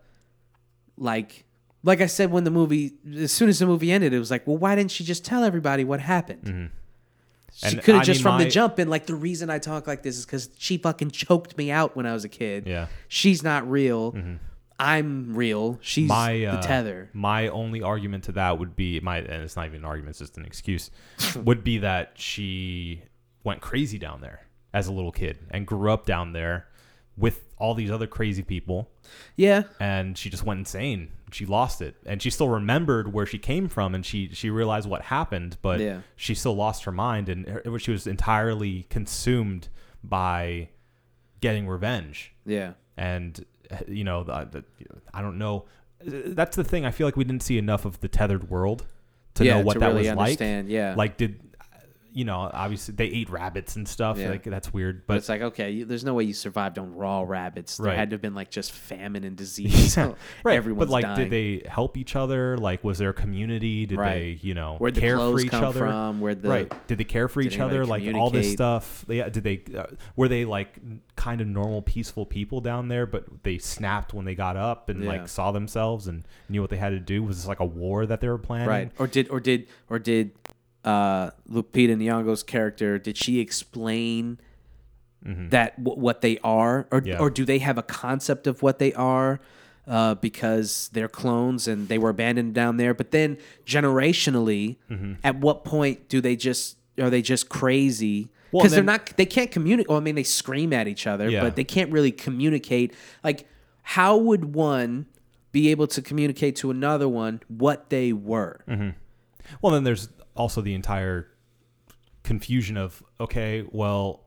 like 0.97 1.45
like 1.83 2.01
I 2.01 2.07
said 2.07 2.31
when 2.31 2.45
the 2.45 2.51
movie 2.51 2.95
as 3.17 3.31
soon 3.33 3.49
as 3.49 3.59
the 3.59 3.67
movie 3.67 3.93
ended, 3.93 4.13
it 4.15 4.19
was 4.19 4.31
like, 4.31 4.47
well, 4.47 4.57
why 4.57 4.75
didn't 4.75 4.91
she 4.91 5.05
just 5.05 5.25
tell 5.25 5.45
everybody 5.45 5.85
what 5.85 6.01
happened? 6.01 6.43
She 6.47 6.53
Mm-hmm. 6.53 7.67
And 7.77 7.83
could 7.85 7.95
have 7.95 8.05
just 8.05 8.21
mean, 8.21 8.23
from 8.35 8.39
the 8.39 8.49
jump 8.51 8.77
been 8.77 8.89
like, 8.89 9.07
the 9.07 9.15
reason 9.15 9.49
I 9.51 9.59
talk 9.59 9.87
like 9.87 10.03
this 10.03 10.19
is 10.19 10.27
because 10.27 10.51
she 10.59 10.77
fucking 10.79 11.11
choked 11.11 11.57
me 11.57 11.71
out 11.71 11.97
when 11.97 12.05
I 12.05 12.13
was 12.13 12.25
a 12.25 12.29
kid. 12.29 12.67
Yeah. 12.67 12.87
she's 13.09 13.43
not 13.43 13.71
real. 13.71 14.15
I'm 14.79 15.35
real. 15.35 15.79
She's 15.81 16.09
my 16.09 16.45
uh, 16.45 16.57
the 16.57 16.63
tether. 16.67 17.09
My 17.15 17.49
only 17.49 17.81
argument 17.83 18.25
to 18.25 18.33
that 18.33 18.59
would 18.59 18.77
be 18.77 19.01
my, 19.01 19.19
and 19.19 19.43
it's 19.43 19.57
not 19.57 19.65
even 19.67 19.79
an 19.81 19.85
argument; 19.87 20.11
it's 20.11 20.19
just 20.19 20.37
an 20.37 20.45
excuse. 20.45 20.91
would 21.37 21.65
be 21.65 21.79
that 21.79 22.13
she 22.17 23.01
went 23.43 23.63
crazy 23.63 23.99
down 23.99 24.21
there 24.21 24.41
as 24.73 24.87
a 24.89 24.93
little 24.93 25.13
kid 25.13 25.39
and 25.51 25.67
grew 25.67 25.91
up 25.91 26.07
down 26.07 26.33
there 26.33 26.67
with 27.17 27.43
all 27.59 27.75
these 27.75 27.91
other 27.91 28.07
crazy 28.07 28.43
people, 28.43 28.91
Yeah, 29.37 29.63
and 29.81 30.19
she 30.19 30.29
just 30.29 30.45
went 30.45 30.59
insane. 30.59 31.13
She 31.33 31.47
lost 31.47 31.81
it, 31.81 31.97
and 32.05 32.21
she 32.21 32.29
still 32.31 32.49
remembered 32.51 33.13
where 33.13 33.25
she 33.27 33.39
came 33.39 33.69
from, 33.69 33.95
and 33.95 34.05
she 34.05 34.29
she 34.33 34.51
realized 34.51 34.87
what 34.89 35.03
happened, 35.03 35.57
but 35.63 35.81
Yeah. 35.81 36.01
she 36.17 36.35
still 36.35 36.55
lost 36.55 36.85
her 36.85 36.93
mind, 36.93 37.29
and 37.31 37.49
her, 37.49 37.79
she 37.79 37.91
was 37.91 38.07
entirely 38.07 38.87
consumed 38.91 39.69
by 40.05 40.69
getting 41.41 41.67
revenge 41.69 42.33
yeah. 42.47 42.73
and 42.97 43.45
you 43.89 44.05
know 44.05 44.23
the, 44.25 44.49
the, 44.51 44.65
I 45.13 45.23
don't 45.23 45.39
know. 45.39 45.65
That's 46.05 46.55
the 46.57 46.65
thing. 46.65 46.85
I 46.85 46.91
feel 46.91 47.07
like 47.07 47.17
we 47.17 47.25
didn't 47.25 47.43
see 47.43 47.59
enough 47.59 47.85
of 47.85 47.99
the 48.01 48.09
tethered 48.09 48.49
world 48.51 48.87
to 49.35 49.45
Yeah, 49.45 49.55
know 49.59 49.65
what 49.65 49.73
to 49.75 49.79
that 49.81 49.87
really 49.95 50.09
was 50.09 50.39
like. 50.39 50.41
yeah. 50.69 50.95
like 50.97 51.17
did 51.17 51.41
you 52.17 52.25
know? 52.25 52.51
Obviously, 52.53 52.95
they 52.95 53.05
ate 53.07 53.29
rabbits 53.29 53.77
and 53.77 53.87
stuff. 53.87 54.17
Yeah. 54.19 54.31
Like 54.31 54.43
that's 54.45 54.73
weird, 54.73 55.07
But 55.07 55.15
but 55.15 55.17
it's 55.19 55.29
like, 55.29 55.43
okay, 55.43 55.71
you, 55.71 55.85
there's 55.85 56.03
no 56.05 56.15
way 56.15 56.25
you 56.25 56.33
survived 56.33 56.79
on 56.79 56.95
raw 56.97 57.21
rabbits. 57.23 57.77
There 57.77 57.87
Right. 57.89 57.97
had 57.99 58.09
to 58.11 58.15
have 58.15 58.23
been 58.23 58.35
like 58.35 58.51
just 58.51 58.73
famine 58.73 59.23
and 59.25 59.37
disease. 59.37 59.97
right. 60.45 60.57
Everyone's 60.57 60.89
but 60.89 60.93
like, 60.93 61.05
dying. 61.05 61.29
did 61.29 61.31
they 61.31 61.69
help 61.69 61.97
each 61.99 62.17
other? 62.17 62.57
Like, 62.57 62.83
was 62.83 62.97
there 62.99 63.11
a 63.11 63.15
community? 63.15 63.85
Did 63.87 63.99
Right. 63.99 64.15
they, 64.15 64.39
you 64.41 64.55
know, 64.55 64.77
Where'd 64.79 64.95
care 64.97 65.19
for 65.19 65.39
each 65.41 65.53
other? 65.53 65.81
from? 65.81 66.21
Where'd 66.21 66.41
the- 66.41 66.49
right? 66.49 66.87
Did 66.89 66.97
they 66.99 67.05
care 67.05 67.29
for 67.29 67.43
each 67.43 67.59
other? 67.59 67.85
Like 67.85 68.03
all 68.15 68.31
this 68.31 68.51
stuff. 68.51 69.05
Yeah. 69.09 69.29
Did 69.29 69.45
they? 69.45 69.63
Uh, 69.77 69.85
were 70.17 70.29
they 70.29 70.45
like 70.47 70.79
kind 71.17 71.41
of 71.43 71.47
normal, 71.47 71.83
peaceful 71.83 72.25
people 72.25 72.61
down 72.63 72.89
there? 72.89 73.05
But 73.07 73.25
they 73.43 73.59
snapped 73.59 74.15
when 74.15 74.25
they 74.25 74.35
got 74.35 74.57
up 74.57 74.89
and 74.89 75.03
Yeah. 75.03 75.09
like 75.11 75.29
saw 75.29 75.53
themselves 75.53 76.07
and 76.09 76.25
knew 76.49 76.63
what 76.63 76.71
they 76.71 76.77
had 76.79 76.91
to 76.91 77.01
do. 77.01 77.23
Was 77.23 77.37
this 77.37 77.47
like 77.47 77.61
a 77.61 77.65
war 77.67 78.07
that 78.07 78.21
they 78.23 78.29
were 78.29 78.39
planning? 78.39 78.69
right? 78.69 78.91
Or 78.99 79.07
did 79.07 79.29
or 79.29 79.39
did 79.41 79.67
or 79.91 79.99
did 79.99 80.31
uh, 80.87 81.31
Lupita 81.51 81.95
Nyong'o's 81.97 82.43
character 82.43 82.99
did 82.99 83.17
she 83.19 83.41
explain 83.41 84.39
that 85.23 85.83
w- 85.83 86.01
what 86.01 86.21
they 86.21 86.39
are, 86.45 86.87
or 86.93 87.01
Mm-hmm. 87.01 87.09
Yeah. 87.09 87.19
or 87.19 87.31
do 87.31 87.45
they 87.45 87.59
have 87.59 87.77
a 87.79 87.83
concept 87.83 88.47
of 88.47 88.63
what 88.63 88.79
they 88.79 88.93
are? 88.95 89.41
Uh, 89.89 90.15
because 90.17 90.89
they're 90.93 91.09
clones 91.09 91.67
and 91.69 91.89
they 91.89 91.99
were 91.99 92.11
abandoned 92.11 92.55
down 92.55 92.77
there. 92.77 92.95
But 92.95 93.11
then 93.11 93.37
generationally, 93.65 94.77
Mm-hmm. 94.91 95.15
at 95.25 95.37
what 95.37 95.65
point 95.65 96.09
do 96.09 96.21
they 96.21 96.37
just 96.37 96.77
are 97.01 97.11
they 97.11 97.23
just 97.23 97.49
crazy? 97.49 98.29
Well, 98.53 98.63
Because 98.63 98.73
they're 98.75 98.85
not 98.85 99.17
they 99.17 99.27
can't 99.27 99.51
communicate. 99.51 99.89
Well, 99.89 99.99
I 99.99 100.01
mean, 100.01 100.15
they 100.15 100.23
scream 100.23 100.73
at 100.73 100.87
each 100.89 101.07
other, 101.07 101.29
Yeah. 101.29 101.43
but 101.43 101.57
they 101.57 101.65
can't 101.65 101.91
really 101.93 102.13
communicate. 102.13 102.95
Like, 103.25 103.49
how 103.83 104.17
would 104.17 104.55
one 104.55 105.07
be 105.53 105.71
able 105.71 105.87
to 105.89 106.03
communicate 106.03 106.55
to 106.57 106.71
another 106.71 107.09
one 107.09 107.41
what 107.49 107.91
they 107.91 108.13
were? 108.13 108.61
Well, 109.61 109.73
then 109.73 109.85
there's 109.85 110.09
also 110.37 110.61
the 110.61 110.75
entire 110.75 111.29
confusion 112.23 112.77
of 112.77 113.03
okay, 113.21 113.65
well, 113.71 114.25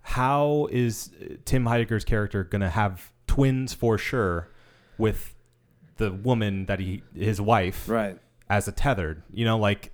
how 0.00 0.68
is 0.70 1.10
Tim 1.44 1.64
Heidecker's 1.66 2.04
character 2.04 2.44
gonna 2.44 2.70
have 2.70 3.10
twins 3.26 3.72
for 3.74 3.98
sure 3.98 4.48
with 4.98 5.34
the 5.96 6.12
woman 6.12 6.66
that 6.66 6.80
he 6.80 7.02
his 7.14 7.40
wife 7.40 7.88
Right. 7.88 8.18
as 8.48 8.68
a 8.68 8.72
tethered. 8.72 9.22
You 9.32 9.44
know, 9.44 9.58
like 9.58 9.92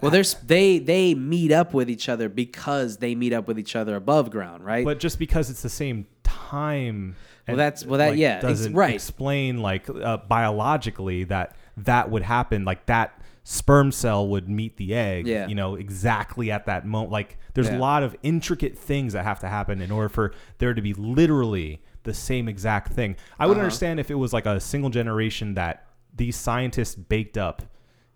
Well, 0.00 0.10
there's 0.10 0.34
they 0.34 0.78
they 0.78 1.14
meet 1.14 1.50
up 1.52 1.74
with 1.74 1.90
each 1.90 2.08
other 2.08 2.28
because 2.28 2.98
they 2.98 3.14
meet 3.14 3.32
up 3.32 3.48
with 3.48 3.58
each 3.58 3.74
other 3.74 3.96
above 3.96 4.30
ground, 4.30 4.64
right? 4.64 4.84
but 4.84 5.00
just 5.00 5.18
because 5.18 5.50
it's 5.50 5.62
the 5.62 5.68
same 5.68 6.06
time. 6.22 7.16
Well, 7.48 7.56
that's- 7.56 7.84
well, 7.86 7.98
that- 7.98 8.16
yeah, 8.18 8.40
doesn't 8.40 8.74
right. 8.74 8.94
explain 8.94 9.58
like 9.62 9.88
uh, 9.88 10.18
biologically 10.18 11.24
that 11.24 11.56
that 11.78 12.10
would 12.10 12.22
happen. 12.22 12.64
Like 12.64 12.86
that 12.86 13.17
sperm 13.50 13.90
cell 13.90 14.28
would 14.28 14.46
meet 14.46 14.76
the 14.76 14.94
egg. 14.94 15.26
Yeah. 15.26 15.46
you 15.46 15.54
know 15.54 15.74
exactly 15.74 16.50
at 16.50 16.66
that 16.66 16.84
moment. 16.86 17.10
Like 17.10 17.38
there's 17.54 17.68
Yeah. 17.70 17.78
a 17.78 17.80
lot 17.80 18.02
of 18.02 18.14
intricate 18.22 18.76
things 18.76 19.14
that 19.14 19.24
have 19.24 19.40
to 19.40 19.48
happen 19.48 19.80
in 19.80 19.90
order 19.90 20.10
for 20.10 20.32
there 20.58 20.74
to 20.74 20.82
be 20.82 20.92
literally 20.92 21.80
the 22.02 22.12
same 22.12 22.46
exact 22.46 22.92
thing. 22.92 23.16
I 23.38 23.46
would 23.46 23.52
Uh-huh. 23.56 23.62
understand 23.64 24.00
if 24.00 24.10
it 24.10 24.16
was 24.16 24.34
like 24.34 24.44
a 24.44 24.60
single 24.60 24.90
generation 24.90 25.54
that 25.54 25.86
these 26.14 26.36
scientists 26.36 26.94
baked 26.94 27.38
up, 27.38 27.62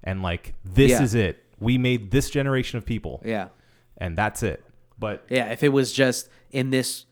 and 0.04 0.20
like 0.22 0.52
this 0.64 0.90
Yeah. 0.90 1.02
is 1.02 1.14
it. 1.14 1.42
We 1.58 1.78
made 1.78 2.10
this 2.10 2.28
generation 2.28 2.76
of 2.76 2.84
people, 2.84 3.22
yeah. 3.24 3.48
and 3.96 4.18
that's 4.18 4.42
it. 4.42 4.62
But 4.98 5.24
Yeah, 5.30 5.50
if 5.50 5.62
it 5.62 5.70
was 5.70 5.94
just 5.94 6.28
in 6.50 6.68
this 6.68 7.06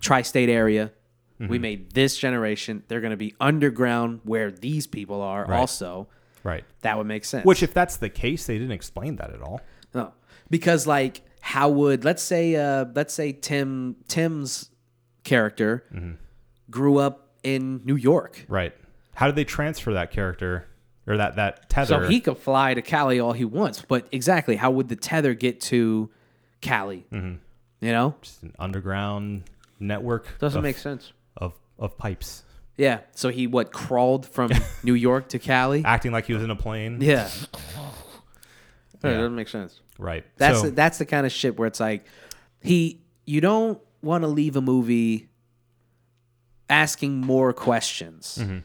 tri-state 0.00 0.48
area, 0.48 0.90
we 1.38 1.46
Mm-hmm. 1.46 1.60
made 1.60 1.90
this 1.92 2.16
generation, 2.16 2.82
they're 2.88 3.00
going 3.02 3.10
to 3.10 3.16
be 3.18 3.34
underground 3.40 4.20
where 4.24 4.50
these 4.50 4.86
people 4.86 5.20
are 5.20 5.44
Right. 5.44 5.58
also. 5.60 6.08
Right. 6.44 6.64
That 6.82 6.98
would 6.98 7.06
make 7.06 7.24
sense. 7.24 7.44
Which, 7.44 7.62
if 7.62 7.72
that's 7.74 7.96
the 7.98 8.08
case, 8.08 8.46
they 8.46 8.54
didn't 8.58 8.72
explain 8.72 9.16
that 9.16 9.32
at 9.32 9.42
all. 9.42 9.60
No, 9.94 10.12
because 10.50 10.86
like 10.86 11.22
how 11.40 11.68
would 11.68 12.04
let's 12.04 12.22
say 12.22 12.54
uh 12.56 12.84
let's 12.94 13.12
say 13.14 13.32
Tim 13.32 13.96
Tim's 14.08 14.70
character 15.24 15.84
Mm-hmm. 15.94 16.12
grew 16.70 16.98
up 16.98 17.28
in 17.42 17.80
New 17.84 17.96
York, 17.96 18.44
Right. 18.48 18.72
How 19.14 19.26
did 19.26 19.36
they 19.36 19.44
transfer 19.44 19.92
that 19.94 20.10
character 20.10 20.66
or 21.06 21.16
that 21.16 21.36
that 21.36 21.68
tether? 21.68 22.04
so 22.04 22.08
he 22.08 22.20
could 22.20 22.38
fly 22.38 22.72
to 22.74 22.80
Cali 22.82 23.18
all 23.20 23.32
he 23.32 23.44
wants. 23.44 23.82
But 23.82 24.06
exactly, 24.12 24.56
how 24.56 24.70
would 24.70 24.88
the 24.88 24.96
tether 24.96 25.34
get 25.34 25.60
to 25.62 26.08
Cali? 26.60 27.04
Mm-hmm. 27.12 27.34
You 27.84 27.92
know, 27.92 28.14
Just 28.22 28.42
an 28.44 28.54
underground 28.60 29.42
network 29.80 30.38
doesn't 30.38 30.58
of, 30.58 30.62
make 30.62 30.78
sense. 30.78 31.12
of 31.36 31.54
of 31.78 31.98
pipes, 31.98 32.44
Yeah, 32.82 32.98
so 33.12 33.28
he 33.28 33.46
what 33.46 33.72
crawled 33.72 34.26
from 34.26 34.50
New 34.82 34.94
York 34.94 35.28
to 35.28 35.38
Cali? 35.38 35.84
acting 35.84 36.10
like 36.10 36.26
he 36.26 36.34
was 36.34 36.42
in 36.42 36.50
a 36.50 36.56
plane. 36.56 36.98
Yeah, 37.00 37.30
Yeah. 39.04 39.10
It 39.10 39.14
doesn't 39.14 39.36
make 39.36 39.48
sense. 39.48 39.78
Right. 39.98 40.24
That's 40.36 40.58
so, 40.58 40.64
the, 40.64 40.70
that's 40.72 40.98
the 40.98 41.06
kind 41.06 41.24
of 41.24 41.30
shit 41.30 41.56
where 41.56 41.68
it's 41.68 41.78
like 41.78 42.04
he 42.60 43.00
you 43.24 43.40
don't 43.40 43.80
want 44.02 44.24
to 44.24 44.28
leave 44.28 44.56
a 44.56 44.60
movie 44.60 45.28
asking 46.68 47.20
more 47.20 47.52
questions. 47.52 48.38
Mm-hmm. 48.40 48.58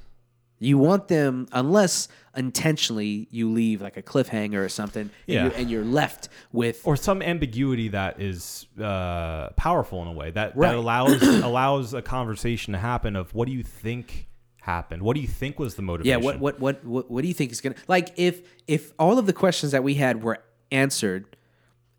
You 0.59 0.77
want 0.77 1.07
them 1.07 1.47
unless 1.51 2.07
intentionally 2.35 3.27
you 3.31 3.51
leave 3.51 3.81
like 3.81 3.97
a 3.97 4.01
cliffhanger 4.01 4.63
or 4.63 4.69
something, 4.69 5.09
Yeah. 5.25 5.43
and, 5.43 5.51
you're, 5.51 5.61
and 5.61 5.69
you're 5.71 5.85
left 5.85 6.29
with 6.51 6.81
or 6.85 6.95
some 6.95 7.21
ambiguity 7.21 7.89
that 7.89 8.19
is 8.21 8.65
uh, 8.81 9.49
powerful 9.55 10.01
in 10.01 10.07
a 10.07 10.13
way 10.13 10.31
that, 10.31 10.55
Right. 10.55 10.69
that 10.69 10.75
allows 10.75 11.21
allows 11.43 11.93
a 11.93 12.01
conversation 12.01 12.73
to 12.73 12.79
happen 12.79 13.15
of 13.15 13.33
what 13.33 13.47
do 13.47 13.53
you 13.53 13.63
think 13.63 14.27
happened? 14.61 15.01
What 15.01 15.15
do 15.15 15.21
you 15.21 15.27
think 15.27 15.59
was 15.59 15.75
the 15.75 15.81
yeah. 15.81 15.85
motivation? 15.85 16.23
What, 16.23 16.39
what 16.39 16.59
what 16.59 16.85
what 16.85 17.11
what 17.11 17.21
do 17.21 17.27
you 17.27 17.33
think 17.33 17.51
is 17.51 17.61
gonna 17.61 17.75
like 17.87 18.13
if 18.17 18.41
if 18.67 18.93
all 18.99 19.17
of 19.19 19.25
the 19.25 19.33
questions 19.33 19.71
that 19.71 19.83
we 19.83 19.95
had 19.95 20.23
were 20.23 20.39
answered. 20.71 21.35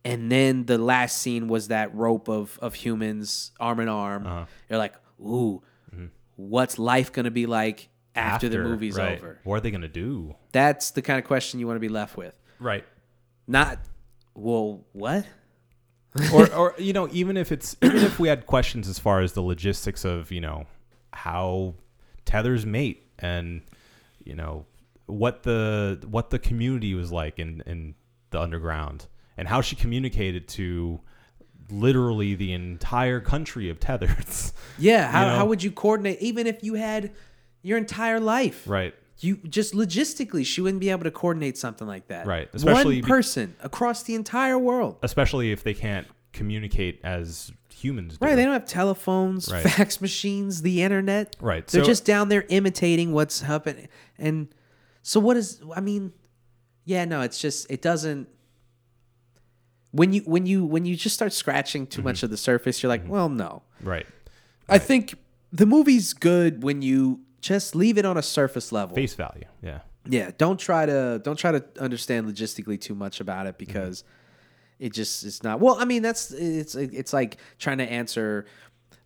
And 0.04 0.30
then 0.30 0.64
the 0.66 0.78
last 0.78 1.18
scene 1.18 1.48
was 1.48 1.68
that 1.68 1.94
rope 1.94 2.28
of, 2.28 2.58
of 2.62 2.74
humans 2.74 3.50
arm 3.60 3.80
in 3.80 3.88
arm. 3.88 4.26
Uh-huh. 4.26 4.44
You're 4.70 4.78
like, 4.78 4.94
ooh, 5.20 5.62
what's 6.36 6.78
life 6.78 7.12
gonna 7.12 7.30
be 7.32 7.46
like 7.46 7.88
after, 8.18 8.48
the 8.48 8.58
movie's 8.58 8.96
right. 8.96 9.18
over? 9.18 9.38
What 9.44 9.56
are 9.56 9.60
they 9.60 9.70
gonna 9.70 9.88
do? 9.88 10.34
That's 10.52 10.90
the 10.90 11.02
kind 11.02 11.18
of 11.18 11.24
question 11.24 11.60
you 11.60 11.66
want 11.66 11.76
to 11.76 11.80
be 11.80 11.88
left 11.88 12.16
with. 12.16 12.38
Right. 12.58 12.84
Not, 13.46 13.78
well, 14.34 14.84
what? 14.92 15.26
or 16.32 16.52
or 16.54 16.74
you 16.78 16.92
know 16.92 17.08
even 17.12 17.36
if 17.36 17.52
it's 17.52 17.76
even 17.82 17.98
if 17.98 18.18
we 18.18 18.28
had 18.28 18.46
questions 18.46 18.88
as 18.88 18.98
far 18.98 19.20
as 19.20 19.34
the 19.34 19.42
logistics 19.42 20.04
of 20.04 20.32
you 20.32 20.40
know 20.40 20.66
how 21.12 21.74
tethers 22.24 22.64
mate 22.64 23.06
and 23.18 23.62
you 24.24 24.34
know 24.34 24.64
what 25.06 25.42
the 25.42 26.00
what 26.10 26.30
the 26.30 26.38
community 26.38 26.94
was 26.94 27.12
like 27.12 27.38
in 27.38 27.62
in 27.66 27.94
the 28.30 28.40
underground 28.40 29.06
and 29.36 29.48
how 29.48 29.60
she 29.60 29.76
communicated 29.76 30.48
to 30.48 31.00
literally 31.70 32.34
the 32.34 32.52
entire 32.52 33.20
country 33.20 33.68
of 33.68 33.78
tethers 33.78 34.52
Yeah, 34.78 35.06
how, 35.12 35.26
know? 35.26 35.36
how 35.36 35.46
would 35.46 35.62
you 35.62 35.70
coordinate, 35.70 36.20
even 36.20 36.46
if 36.46 36.62
you 36.62 36.74
had 36.74 37.12
your 37.62 37.78
entire 37.78 38.20
life? 38.20 38.62
right 38.66 38.94
You 39.20 39.36
just 39.48 39.74
logistically, 39.74 40.44
she 40.46 40.60
wouldn't 40.60 40.80
be 40.80 40.90
able 40.90 41.04
to 41.04 41.10
coordinate 41.10 41.56
something 41.58 41.86
like 41.88 42.06
that. 42.08 42.26
Right, 42.26 42.48
especially 42.52 42.96
One 42.96 43.02
be- 43.02 43.08
person 43.08 43.56
across 43.60 44.02
the 44.04 44.14
entire 44.14 44.58
world. 44.58 44.96
especially 45.02 45.50
if 45.52 45.62
they 45.64 45.74
can't 45.74 46.06
communicate 46.32 47.00
as 47.02 47.50
humans 47.74 48.18
do 48.18 48.24
Right, 48.26 48.34
they 48.36 48.44
don't 48.44 48.52
have 48.52 48.66
telephones, 48.66 49.50
Right. 49.52 49.62
fax 49.62 50.00
machines, 50.00 50.62
the 50.62 50.82
internet. 50.82 51.36
Right, 51.40 51.66
They're 51.66 51.82
so- 51.82 51.86
just 51.88 52.04
down 52.04 52.28
there 52.28 52.44
imitating 52.48 53.12
what's 53.12 53.40
happening. 53.40 53.88
And 54.18 54.48
so 55.02 55.18
what 55.20 55.36
is 55.36 55.60
I 55.74 55.80
mean, 55.80 56.12
yeah, 56.84 57.04
no, 57.06 57.22
it's 57.22 57.40
just 57.40 57.70
it 57.70 57.82
doesn't 57.82 58.28
when 59.90 60.12
you 60.12 60.20
when 60.22 60.46
you 60.46 60.64
when 60.64 60.84
you 60.84 60.96
just 60.96 61.14
start 61.14 61.32
scratching 61.32 61.86
too 61.86 61.98
Mm-hmm. 62.00 62.04
much 62.08 62.22
of 62.22 62.30
the 62.30 62.36
surface, 62.36 62.82
you're 62.82 62.88
like, 62.90 63.08
well, 63.08 63.28
no. 63.28 63.62
right 63.82 64.06
I 64.68 64.78
think 64.78 65.14
the 65.52 65.64
movie's 65.66 66.12
good 66.12 66.62
when 66.62 66.82
you 66.82 67.20
just 67.40 67.74
leave 67.74 67.98
it 67.98 68.04
on 68.04 68.16
a 68.16 68.22
surface 68.22 68.72
level. 68.72 68.94
face 68.94 69.14
value 69.14 69.44
yeah 69.62 69.80
Yeah, 70.08 70.30
don't 70.38 70.58
try 70.58 70.86
to 70.86 71.20
don't 71.22 71.36
try 71.38 71.52
to 71.52 71.62
understand 71.80 72.26
logistically 72.26 72.80
too 72.80 72.94
much 72.94 73.20
about 73.20 73.46
it 73.46 73.58
because 73.58 74.02
Mm-hmm. 74.02 74.84
it 74.86 74.92
just 74.92 75.24
it's 75.24 75.42
not. 75.42 75.60
Well, 75.60 75.76
I 75.78 75.84
mean 75.84 76.02
that's 76.02 76.30
it's 76.32 76.74
it's 76.74 77.12
like 77.12 77.38
trying 77.58 77.78
to 77.78 77.84
answer 77.90 78.46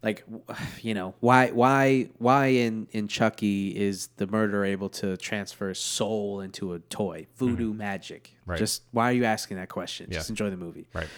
like 0.03 0.25
you 0.83 0.95
know 0.95 1.15
why 1.21 1.49
why 1.51 2.09
why 2.19 2.47
in 2.47 2.87
in 2.93 3.09
Chucky 3.09 3.69
is 3.77 4.09
the 4.17 4.27
murderer 4.27 4.65
able 4.65 4.89
to 5.01 5.17
transfer 5.17 5.75
soul 5.75 6.41
into 6.41 6.73
a 6.75 6.79
toy 6.79 7.27
voodoo 7.37 7.73
magic? 7.75 8.23
Mm-hmm. 8.43 8.51
Right. 8.51 8.59
Just 8.59 8.83
why 8.93 9.11
are 9.11 9.15
you 9.15 9.25
asking 9.25 9.57
that 9.59 9.69
question? 9.69 10.07
Yeah. 10.11 10.19
Just 10.19 10.31
enjoy 10.31 10.51
the 10.51 10.57
movie. 10.57 10.87
right 10.95 11.09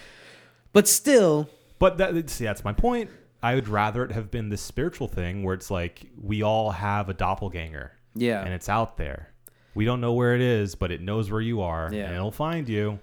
But 0.73 0.87
still, 0.87 1.49
But 1.79 1.97
that, 1.99 2.29
see, 2.29 2.43
that's 2.45 2.63
my 2.63 2.73
point. 2.73 3.09
I 3.45 3.53
would 3.53 3.67
rather 3.67 4.03
it 4.03 4.11
have 4.11 4.31
been 4.31 4.49
this 4.49 4.61
spiritual 4.61 5.07
thing 5.07 5.43
where 5.43 5.53
it's 5.53 5.69
like 5.69 6.07
we 6.19 6.41
all 6.41 6.71
have 6.71 7.09
a 7.09 7.13
doppelganger. 7.13 7.91
Yeah. 8.15 8.43
And 8.43 8.51
it's 8.51 8.69
out 8.69 8.97
there. 8.97 9.29
We 9.75 9.85
don't 9.85 10.01
know 10.01 10.13
where 10.13 10.33
it 10.33 10.41
is, 10.41 10.73
but 10.73 10.91
it 10.91 10.99
knows 10.99 11.29
where 11.29 11.41
you 11.41 11.61
are. 11.61 11.87
Yeah. 11.93 12.05
And 12.05 12.15
it'll 12.15 12.31
find 12.31 12.67
you. 12.67 12.99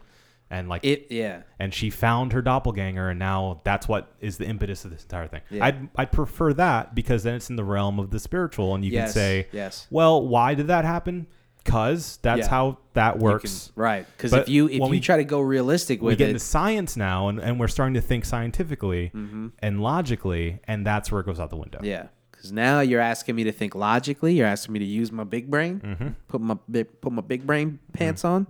And 0.51 0.69
like 0.69 0.85
it 0.85 1.07
yeah. 1.11 1.43
and 1.61 1.73
she 1.73 1.91
found 1.91 2.33
her 2.33 2.43
doppelganger 2.43 3.09
and 3.09 3.21
now 3.21 3.61
that's 3.63 3.87
what 3.87 4.13
is 4.21 4.37
the 4.37 4.45
impetus 4.45 4.85
of 4.85 4.91
this 4.91 5.03
entire 5.05 5.29
thing. 5.29 5.43
Yeah. 5.49 5.65
I'd 5.65 5.89
I'd 5.97 6.13
prefer 6.13 6.53
that 6.55 6.95
because 6.95 7.23
then 7.23 7.37
it's 7.37 7.49
in 7.49 7.55
the 7.55 7.65
realm 7.65 8.01
of 8.01 8.11
the 8.11 8.19
spiritual 8.19 8.75
and 8.75 8.85
you 8.85 8.91
Yes, 8.91 9.11
can 9.11 9.15
say, 9.15 9.49
yes. 9.53 9.87
Well, 9.91 10.27
why 10.27 10.55
did 10.55 10.67
that 10.67 10.85
happen? 10.85 11.29
Cause 11.65 12.19
that's 12.23 12.41
Yeah. 12.41 12.49
how 12.49 12.79
that 12.95 13.15
You 13.15 13.21
can- 13.21 13.23
works. 13.23 13.73
right? 13.77 14.07
Because 14.17 14.33
if 14.33 14.49
you 14.49 14.67
if 14.67 14.75
you 14.75 14.85
we- 14.87 15.01
try 15.01 15.17
to 15.17 15.25
go 15.25 15.41
realistic 15.41 16.01
we 16.01 16.09
with 16.09 16.19
get 16.19 16.27
it, 16.27 16.31
into 16.33 16.41
science 16.41 16.97
now 16.97 17.29
and, 17.29 17.39
and 17.39 17.59
we're 17.61 17.69
starting 17.69 17.95
to 17.95 18.01
think 18.01 18.25
scientifically 18.25 19.11
Mm-hmm. 19.15 19.49
and 19.61 19.81
logically 19.81 20.61
and 20.67 20.85
that's 20.87 21.11
where 21.13 21.21
it 21.21 21.27
goes 21.27 21.39
out 21.41 21.51
the 21.51 21.57
window 21.57 21.79
Yeah, 21.83 22.07
because 22.33 22.51
now 22.53 22.81
you're 22.81 23.01
asking 23.01 23.37
me 23.37 23.45
to 23.45 23.53
think 23.53 23.75
logically. 23.75 24.35
You're 24.35 24.47
asking 24.49 24.73
me 24.73 24.79
to 24.81 24.85
use 24.85 25.13
my 25.13 25.25
big 25.25 25.51
brain, 25.51 25.81
Mm-hmm. 25.85 26.09
put 26.29 26.41
my 26.41 26.57
big, 26.71 27.01
put 27.01 27.13
my 27.13 27.23
big 27.23 27.47
brain 27.47 27.79
pants 27.93 28.25
on. 28.25 28.47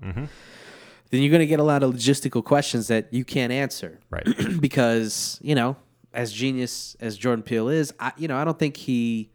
Then 1.10 1.20
you're 1.22 1.30
gonna 1.32 1.44
get 1.46 1.60
a 1.60 1.64
lot 1.64 1.82
of 1.82 1.92
logistical 1.94 2.42
questions 2.42 2.88
that 2.88 3.12
you 3.12 3.24
can't 3.24 3.52
answer, 3.52 3.98
right 4.10 4.26
because 4.60 5.38
you 5.42 5.54
know, 5.54 5.76
as 6.14 6.32
genius 6.32 6.96
as 7.00 7.18
Jordan 7.18 7.42
Peele 7.42 7.68
is, 7.68 7.92
I 8.00 8.12
you 8.16 8.28
know 8.28 8.36
I 8.36 8.44
don't 8.44 8.58
think 8.58 8.76
he 8.78 9.30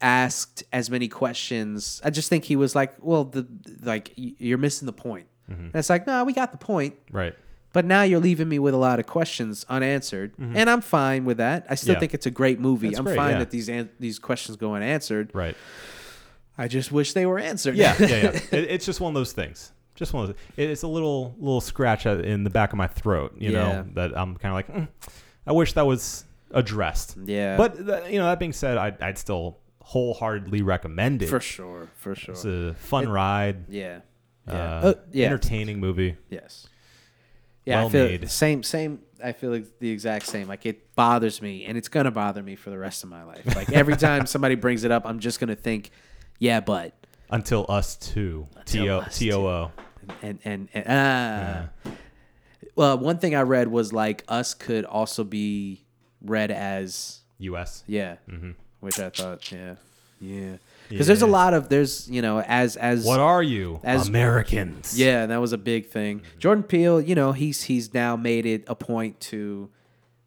asked 0.00 0.64
as 0.72 0.90
many 0.90 1.08
questions. 1.08 2.00
I 2.04 2.10
just 2.10 2.28
think 2.28 2.44
he 2.44 2.56
was 2.56 2.74
like, 2.74 2.94
well, 3.00 3.24
the 3.24 3.46
like 3.82 4.12
you're 4.16 4.58
missing 4.58 4.86
the 4.86 4.92
point. 4.92 5.26
Mm-hmm. 5.50 5.62
And 5.66 5.74
it's 5.76 5.90
like, 5.90 6.06
no, 6.06 6.24
we 6.24 6.32
got 6.32 6.52
the 6.52 6.58
point. 6.58 6.94
right 7.10 7.34
But 7.72 7.84
now 7.84 8.02
you're 8.02 8.20
leaving 8.20 8.48
me 8.48 8.58
with 8.58 8.74
a 8.74 8.78
lot 8.78 8.98
of 9.00 9.06
questions 9.06 9.64
unanswered, 9.68 10.32
and 10.38 10.68
I'm 10.70 10.80
fine 10.82 11.24
with 11.24 11.38
that. 11.38 11.66
I 11.70 11.74
still 11.74 11.92
Mm-hmm. 11.92 11.96
Yeah. 11.96 12.00
think 12.00 12.14
it's 12.14 12.26
a 12.26 12.30
great 12.30 12.60
movie. 12.60 12.88
That's 12.88 12.98
I'm 12.98 13.04
great, 13.06 13.16
fine 13.16 13.32
yeah. 13.32 13.38
that 13.40 13.50
these 13.50 13.68
an- 13.68 13.90
these 13.98 14.18
questions 14.18 14.56
go 14.56 14.74
unanswered. 14.74 15.30
right 15.34 15.56
I 16.60 16.66
just 16.68 16.90
wish 16.90 17.12
they 17.12 17.24
were 17.26 17.38
answered. 17.38 17.76
yeah 17.76 17.94
yeah 18.00 18.06
yeah 18.06 18.30
it, 18.52 18.70
it's 18.70 18.84
just 18.86 19.00
one 19.00 19.10
of 19.10 19.14
those 19.14 19.32
things 19.32 19.72
just 19.94 20.12
one 20.12 20.24
of 20.24 20.28
those 20.30 20.36
it- 20.56 20.70
it's 20.70 20.82
a 20.82 20.88
little 20.88 21.34
little 21.38 21.60
scratch 21.60 22.04
in 22.06 22.44
the 22.44 22.50
back 22.50 22.72
of 22.72 22.76
my 22.76 22.86
throat 22.88 23.34
you 23.38 23.50
Yeah. 23.52 23.58
know 23.62 23.86
that 23.94 24.16
i'm 24.18 24.36
kind 24.36 24.50
of 24.52 24.54
like 24.54 24.68
mm, 24.68 24.88
i 25.46 25.52
wish 25.52 25.72
that 25.74 25.86
was 25.86 26.24
addressed 26.52 27.16
Yeah. 27.24 27.56
but 27.56 27.76
th- 27.86 28.12
you 28.12 28.18
know 28.18 28.24
that 28.26 28.38
being 28.38 28.52
said 28.52 28.76
i'd, 28.78 29.00
I'd 29.02 29.18
still 29.18 29.58
wholeheartedly 29.92 30.60
recommend 30.62 31.22
it 31.22 31.28
for 31.28 31.40
sure, 31.40 31.88
for 31.96 32.14
sure. 32.14 32.34
it's 32.34 32.44
a 32.44 32.74
fun 32.74 33.08
ride 33.08 33.64
yeah, 33.70 34.00
uh, 34.46 34.52
yeah, 34.52 34.88
Uh, 34.88 34.94
yeah. 35.12 35.26
entertaining 35.26 35.80
movie 35.80 36.16
Yes. 36.28 36.66
Yeah, 37.64 37.78
Well 37.80 37.86
I 37.88 37.90
feel 37.90 38.04
made. 38.06 38.30
same 38.30 38.62
same 38.62 39.00
I 39.22 39.32
feel 39.32 39.50
like 39.50 39.78
the 39.78 39.90
exact 39.90 40.26
same. 40.26 40.46
Like 40.48 40.64
it 40.64 40.94
bothers 40.94 41.42
me, 41.42 41.64
and 41.66 41.76
it's 41.76 41.88
gonna 41.88 42.10
bother 42.10 42.42
me 42.42 42.54
for 42.56 42.70
the 42.70 42.78
rest 42.78 43.02
of 43.04 43.10
my 43.10 43.24
life. 43.24 43.44
Like 43.56 43.72
every 43.72 43.96
time 43.96 44.26
somebody 44.26 44.54
brings 44.54 44.84
it 44.84 44.90
up, 44.90 45.04
I'm 45.06 45.18
just 45.18 45.40
gonna 45.40 45.56
think, 45.56 45.90
yeah, 46.38 46.60
but 46.60 46.92
Until 47.30 47.66
us 47.68 47.96
two. 47.96 48.46
Until 48.56 48.84
T 48.84 48.90
O 48.90 48.98
us 49.00 49.18
T 49.18 49.32
O 49.32 49.46
O. 49.46 49.72
and 50.22 50.38
and, 50.44 50.68
and 50.72 50.84
ah. 50.88 51.92
Well, 52.76 52.96
one 52.98 53.18
thing 53.18 53.34
I 53.34 53.42
read 53.42 53.68
was 53.68 53.92
like 53.92 54.24
us 54.28 54.54
could 54.54 54.84
also 54.84 55.24
be 55.24 55.84
read 56.22 56.50
as 56.50 57.20
U.S. 57.38 57.84
yeah, 57.86 58.16
which 58.80 58.98
I 58.98 59.10
thought 59.10 59.50
yeah, 59.52 59.74
yeah, 60.20 60.56
because 60.88 61.06
there's 61.06 61.22
a 61.22 61.26
lot 61.26 61.54
of 61.54 61.68
there's 61.68 62.08
you 62.10 62.22
know 62.22 62.40
as 62.40 62.76
as 62.76 63.04
What 63.04 63.20
are 63.20 63.42
you? 63.42 63.80
As- 63.84 64.08
Americans. 64.08 64.98
Yeah, 64.98 65.26
that 65.26 65.40
was 65.40 65.52
a 65.52 65.58
big 65.58 65.88
thing. 65.88 66.20
Mm-hmm. 66.20 66.38
Jordan 66.38 66.62
Peele, 66.64 67.00
you 67.00 67.14
know, 67.14 67.32
he's 67.32 67.64
he's 67.64 67.92
now 67.94 68.16
made 68.16 68.46
it 68.46 68.64
a 68.66 68.74
point 68.74 69.20
to, 69.20 69.68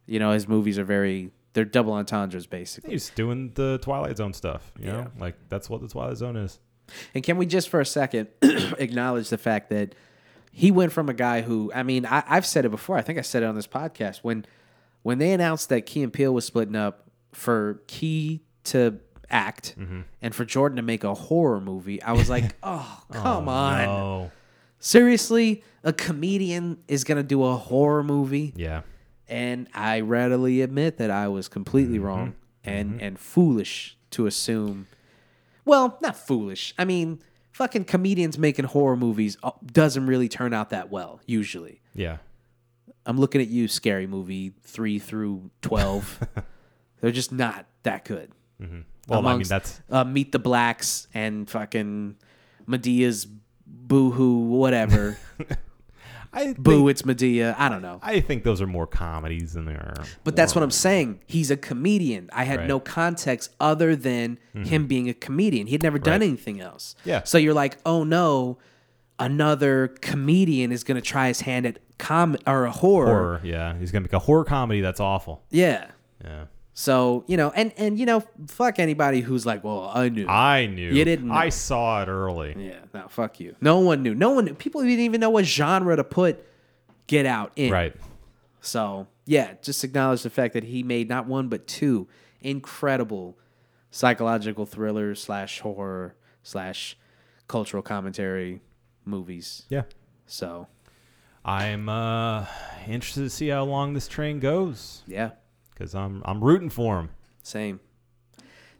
you 0.05 0.19
know, 0.19 0.31
his 0.31 0.47
movies 0.47 0.77
are 0.79 0.83
very 0.83 1.31
they're 1.53 1.65
double 1.65 1.93
entendres 1.93 2.47
basically. 2.47 2.91
He's 2.91 3.09
doing 3.09 3.51
the 3.55 3.79
Twilight 3.81 4.17
Zone 4.17 4.33
stuff. 4.33 4.71
You 4.79 4.87
Yeah. 4.87 4.91
know, 4.93 5.07
like 5.19 5.35
that's 5.49 5.69
what 5.69 5.81
the 5.81 5.87
Twilight 5.89 6.17
Zone 6.17 6.37
is. 6.37 6.59
And 7.15 7.23
can 7.23 7.37
we 7.37 7.45
just 7.45 7.69
for 7.69 7.79
a 7.79 7.85
second 7.85 8.27
acknowledge 8.41 9.29
the 9.29 9.37
fact 9.37 9.69
that 9.69 9.95
he 10.53 10.71
went 10.71 10.91
from 10.91 11.07
a 11.09 11.13
guy 11.13 11.41
who 11.41 11.71
I 11.73 11.83
mean 11.83 12.05
I, 12.05 12.23
I've 12.27 12.45
said 12.45 12.65
it 12.65 12.69
before. 12.69 12.97
I 12.97 13.01
think 13.01 13.17
I 13.19 13.21
said 13.21 13.43
it 13.43 13.45
on 13.47 13.55
this 13.55 13.67
podcast 13.67 14.19
when 14.21 14.45
when 15.03 15.17
they 15.17 15.31
announced 15.33 15.69
that 15.69 15.85
Key 15.85 16.03
and 16.03 16.13
Peele 16.13 16.33
was 16.33 16.45
splitting 16.45 16.75
up 16.75 17.07
for 17.31 17.81
Key 17.87 18.41
to 18.65 18.99
act 19.29 19.75
and 20.21 20.35
for 20.35 20.43
Jordan 20.45 20.75
to 20.75 20.81
make 20.81 21.03
a 21.03 21.13
horror 21.13 21.61
movie. 21.61 22.01
I 22.01 22.11
was 22.13 22.29
like, 22.29 22.53
oh 22.63 23.03
come 23.11 23.47
on. 23.49 23.87
Oh, 23.87 24.31
Seriously, 24.79 25.63
a 25.83 25.93
comedian 25.93 26.79
is 26.87 27.03
gonna 27.03 27.23
do 27.23 27.43
a 27.43 27.55
horror 27.55 28.03
movie, 28.03 28.51
yeah. 28.55 28.81
and 29.27 29.67
I 29.75 29.99
readily 30.01 30.61
admit 30.61 30.97
that 30.97 31.11
I 31.11 31.27
was 31.27 31.47
completely 31.47 31.97
Mm-hmm. 31.97 32.05
wrong 32.07 32.35
and 32.63 33.01
and 33.01 33.19
foolish 33.19 33.95
to 34.11 34.25
assume. 34.25 34.87
Well, 35.65 35.97
not 36.01 36.17
foolish. 36.17 36.73
I 36.79 36.85
mean, 36.85 37.19
fucking 37.51 37.85
comedians 37.85 38.37
making 38.39 38.65
horror 38.65 38.97
movies 38.97 39.37
uh, 39.43 39.51
doesn't 39.65 40.07
really 40.07 40.27
turn 40.27 40.53
out 40.53 40.71
that 40.71 40.89
well 40.91 41.21
usually. 41.27 41.79
Yeah. 41.93 42.17
I'm 43.05 43.19
looking 43.19 43.41
at 43.41 43.47
you, 43.47 43.67
Scary 43.67 44.07
Movie 44.07 44.53
three 44.63 44.97
through 44.99 45.51
twelve. 45.61 46.19
They're 47.01 47.11
just 47.11 47.31
not 47.31 47.65
that 47.83 48.05
good. 48.05 48.31
Well, 49.07 49.27
I 49.27 49.35
mean, 49.35 49.47
that's 49.47 49.81
uh, 49.89 50.03
Meet 50.03 50.31
the 50.31 50.39
Blacks 50.39 51.07
and 51.13 51.49
fucking 51.49 52.15
Madea's 52.67 53.27
Boohoo, 53.65 54.37
whatever. 54.47 55.17
I 56.33 56.43
think, 56.45 56.59
Boo, 56.59 56.87
it's 56.87 57.01
Madea. 57.01 57.55
I 57.57 57.67
don't 57.67 57.81
know. 57.81 57.99
I 58.01 58.21
think 58.21 58.43
those 58.43 58.61
are 58.61 58.67
more 58.67 58.87
comedies 58.87 59.51
than 59.53 59.65
they 59.65 59.73
are. 59.73 59.95
But 60.23 60.35
that's 60.37 60.55
what 60.55 60.63
I'm 60.63 60.71
saying. 60.71 61.19
He's 61.27 61.51
a 61.51 61.57
comedian. 61.57 62.29
I 62.31 62.45
had 62.45 62.59
Right. 62.59 62.67
no 62.69 62.79
context 62.79 63.53
other 63.59 63.97
than 63.97 64.37
him 64.53 64.87
being 64.87 65.09
a 65.09 65.13
comedian. 65.13 65.67
He 65.67 65.73
had 65.73 65.83
never 65.83 65.99
done 65.99 66.21
Right. 66.21 66.27
anything 66.27 66.61
else. 66.61 66.95
Yeah. 67.03 67.23
So 67.23 67.37
you're 67.37 67.53
like, 67.53 67.79
oh 67.85 68.05
no, 68.05 68.59
another 69.19 69.89
comedian 70.01 70.71
is 70.71 70.83
gonna 70.85 71.01
try 71.01 71.27
his 71.27 71.41
hand 71.41 71.65
at 71.65 71.79
com 71.97 72.37
or 72.47 72.65
a 72.65 72.71
horror. 72.71 73.07
horror. 73.07 73.41
Yeah, 73.43 73.77
he's 73.77 73.91
gonna 73.91 74.03
make 74.03 74.13
a 74.13 74.19
horror 74.19 74.45
comedy. 74.45 74.79
That's 74.81 74.99
awful. 75.01 75.43
Yeah. 75.49 75.87
Yeah. 76.23 76.45
So 76.81 77.23
you 77.27 77.37
know, 77.37 77.51
and 77.51 77.71
and 77.77 77.99
you 77.99 78.07
know, 78.07 78.23
fuck 78.47 78.79
anybody 78.79 79.21
who's 79.21 79.45
like, 79.45 79.63
well, 79.63 79.91
I 79.93 80.09
knew. 80.09 80.27
I 80.27 80.65
knew. 80.65 80.89
You 80.89 81.05
didn't 81.05 81.27
know. 81.27 81.35
I 81.35 81.49
saw 81.49 82.01
it 82.01 82.07
early. 82.07 82.55
yeah. 82.57 82.79
No, 82.91 83.07
fuck 83.07 83.39
you. 83.39 83.55
No 83.61 83.77
one 83.77 84.01
knew. 84.01 84.15
No 84.15 84.31
one. 84.31 84.45
Knew. 84.45 84.55
People 84.55 84.81
didn't 84.81 85.05
even 85.05 85.21
know 85.21 85.29
what 85.29 85.45
genre 85.45 85.95
to 85.95 86.03
put 86.03 86.43
Get 87.05 87.27
Out 87.27 87.51
in. 87.55 87.71
Right. 87.71 87.95
So 88.61 89.05
yeah, 89.27 89.53
just 89.61 89.83
acknowledge 89.83 90.23
the 90.23 90.31
fact 90.31 90.55
that 90.55 90.63
he 90.63 90.81
made 90.81 91.07
not 91.07 91.27
one 91.27 91.49
but 91.49 91.67
two 91.67 92.07
incredible 92.41 93.37
psychological 93.91 94.65
thriller 94.65 95.13
slash 95.13 95.59
horror 95.59 96.15
slash 96.41 96.97
cultural 97.47 97.83
commentary 97.83 98.59
movies. 99.05 99.67
Yeah. 99.69 99.83
So 100.25 100.65
I'm 101.45 101.89
uh 101.89 102.47
interested 102.87 103.21
to 103.21 103.29
see 103.29 103.49
how 103.49 103.65
long 103.65 103.93
this 103.93 104.07
train 104.07 104.39
goes 104.39 105.03
yeah, 105.05 105.31
because 105.81 105.95
I'm 105.95 106.21
I'm 106.25 106.43
rooting 106.43 106.69
for 106.69 106.99
him. 106.99 107.09
same, 107.43 107.79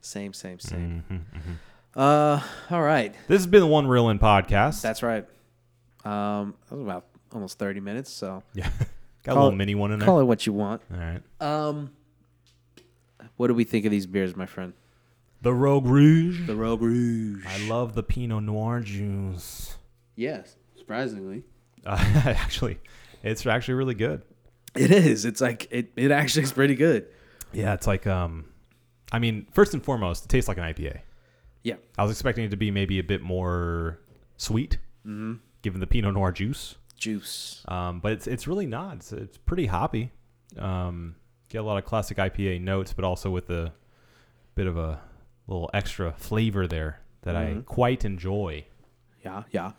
same, 0.02 0.34
same, 0.34 0.60
same. 0.60 1.04
Mm-hmm, 1.12 2.00
Uh, 2.00 2.42
all 2.70 2.82
right, 2.82 3.14
This 3.28 3.40
has 3.40 3.48
been 3.48 3.62
the 3.62 3.68
One 3.68 3.88
Reel 3.88 4.10
In 4.10 4.20
podcast. 4.20 4.82
that's 4.82 5.04
right. 5.04 5.26
Um, 6.06 6.56
that 6.70 6.76
was 6.76 6.82
about 6.82 7.06
almost 7.34 7.58
thirty 7.60 7.80
minutes. 7.80 8.12
So 8.12 8.44
yeah. 8.54 8.70
Got 9.24 9.34
a 9.34 9.36
little 9.36 9.50
it- 9.52 9.56
mini 9.56 9.76
one 9.76 9.92
in 9.92 10.00
there. 10.00 10.06
call 10.06 10.20
it 10.20 10.24
what 10.26 10.46
you 10.46 10.54
want. 10.54 10.82
All 10.92 11.00
right. 11.00 11.22
Um, 11.42 11.92
what 13.38 13.48
do 13.48 13.54
we 13.54 13.64
think 13.64 13.86
of 13.86 13.92
these 13.92 14.06
beers, 14.08 14.36
my 14.36 14.46
friend? 14.46 14.74
The 15.42 15.54
Rogue 15.54 15.88
Rouge. 15.88 16.46
The 16.48 16.56
Rogue 16.56 16.82
Rouge. 16.84 17.44
I 17.48 17.68
love 17.68 17.96
the 17.96 18.04
Pinot 18.04 18.44
Noir 18.44 18.80
juice. 18.82 19.76
Yes, 20.16 20.56
surprisingly. 20.78 21.44
Uh, 21.86 21.98
actually, 22.26 22.80
it's 23.24 23.46
actually 23.48 23.74
really 23.76 23.96
good. 23.96 24.22
It 24.76 24.92
is. 24.92 25.26
It's 25.26 25.42
like 25.42 25.68
it. 25.72 25.92
It 25.96 26.12
actually 26.12 26.44
is 26.44 26.52
pretty 26.54 26.76
good. 26.76 27.08
Yeah, 27.52 27.74
it's 27.74 27.88
like 27.88 28.08
um, 28.08 28.46
I 29.12 29.20
mean, 29.20 29.48
first 29.52 29.74
and 29.74 29.84
foremost, 29.84 30.26
it 30.26 30.30
tastes 30.30 30.48
like 30.48 30.58
an 30.58 30.64
IPA. 30.64 31.02
Yeah. 31.64 31.76
I 31.98 32.04
was 32.04 32.12
expecting 32.12 32.46
it 32.46 32.52
to 32.52 32.58
be 32.58 32.72
maybe 32.72 33.00
a 33.00 33.04
bit 33.04 33.22
more 33.22 34.00
sweet, 34.38 34.78
mm-hmm. 35.06 35.34
given 35.62 35.80
the 35.80 35.88
Pinot 35.88 36.14
Noir 36.14 36.32
juice. 36.32 36.76
Juice. 36.98 37.64
Um, 37.68 38.00
but 38.00 38.14
it's 38.14 38.28
it's 38.28 38.48
really 38.48 38.66
not. 38.66 38.98
It's, 38.98 39.12
it's 39.12 39.38
pretty 39.38 39.66
hoppy. 39.66 40.12
Um, 40.58 41.16
get 41.50 41.60
a 41.60 41.64
lot 41.64 41.78
of 41.78 41.86
classic 41.86 42.18
IPA 42.18 42.62
notes, 42.62 42.94
but 42.94 43.06
also 43.06 43.30
with 43.30 43.50
a 43.50 43.74
bit 44.56 44.68
of 44.68 44.78
a 44.78 45.02
little 45.48 45.70
extra 45.74 46.14
flavor 46.14 46.68
there 46.68 47.02
that 47.24 47.36
I 47.36 47.62
quite 47.66 48.06
enjoy. 48.06 48.66
Yeah. 49.24 49.44
Yeah. 49.52 49.72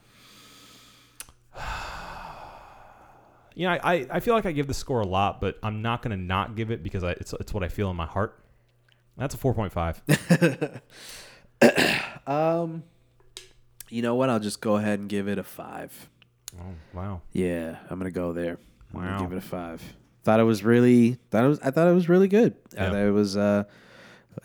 You 3.54 3.66
know, 3.66 3.72
I, 3.74 3.92
I, 3.94 4.06
I 4.12 4.20
feel 4.20 4.34
like 4.34 4.46
I 4.46 4.52
give 4.52 4.66
the 4.66 4.74
score 4.74 5.00
a 5.00 5.06
lot, 5.06 5.40
but 5.40 5.58
I'm 5.62 5.82
not 5.82 6.02
going 6.02 6.16
to 6.16 6.22
not 6.22 6.54
give 6.56 6.70
it 6.70 6.82
because 6.82 7.04
I, 7.04 7.10
it's, 7.12 7.32
it's 7.34 7.52
what 7.54 7.62
I 7.62 7.68
feel 7.68 7.90
in 7.90 7.96
my 7.96 8.06
heart. 8.06 8.38
That's 9.16 9.34
a 9.34 9.38
4.5. 9.38 10.80
Um, 12.26 12.84
you 13.88 14.02
know 14.02 14.14
what? 14.14 14.30
I'll 14.30 14.40
just 14.40 14.60
go 14.60 14.76
ahead 14.76 15.00
and 15.00 15.08
give 15.08 15.28
it 15.28 15.38
a 15.38 15.42
five. 15.42 16.08
oh, 16.58 16.64
wow. 16.94 17.20
Yeah, 17.32 17.76
I'm 17.90 17.98
gonna 17.98 18.10
go 18.10 18.32
there. 18.32 18.58
Wow. 18.92 19.20
give 19.20 19.32
it 19.32 19.38
a 19.38 19.40
five. 19.40 19.82
Thought 20.24 20.38
it 20.40 20.44
was 20.44 20.62
really. 20.62 21.18
Thought 21.30 21.44
it 21.44 21.48
was. 21.48 21.60
I 21.60 21.70
thought 21.70 21.88
it 21.88 21.94
was 21.94 22.08
really 22.08 22.28
good. 22.28 22.54
I 22.78 22.82
Yeah. 22.84 22.90
thought 22.90 22.96
it 23.00 23.10
was. 23.10 23.36
Uh, 23.36 23.64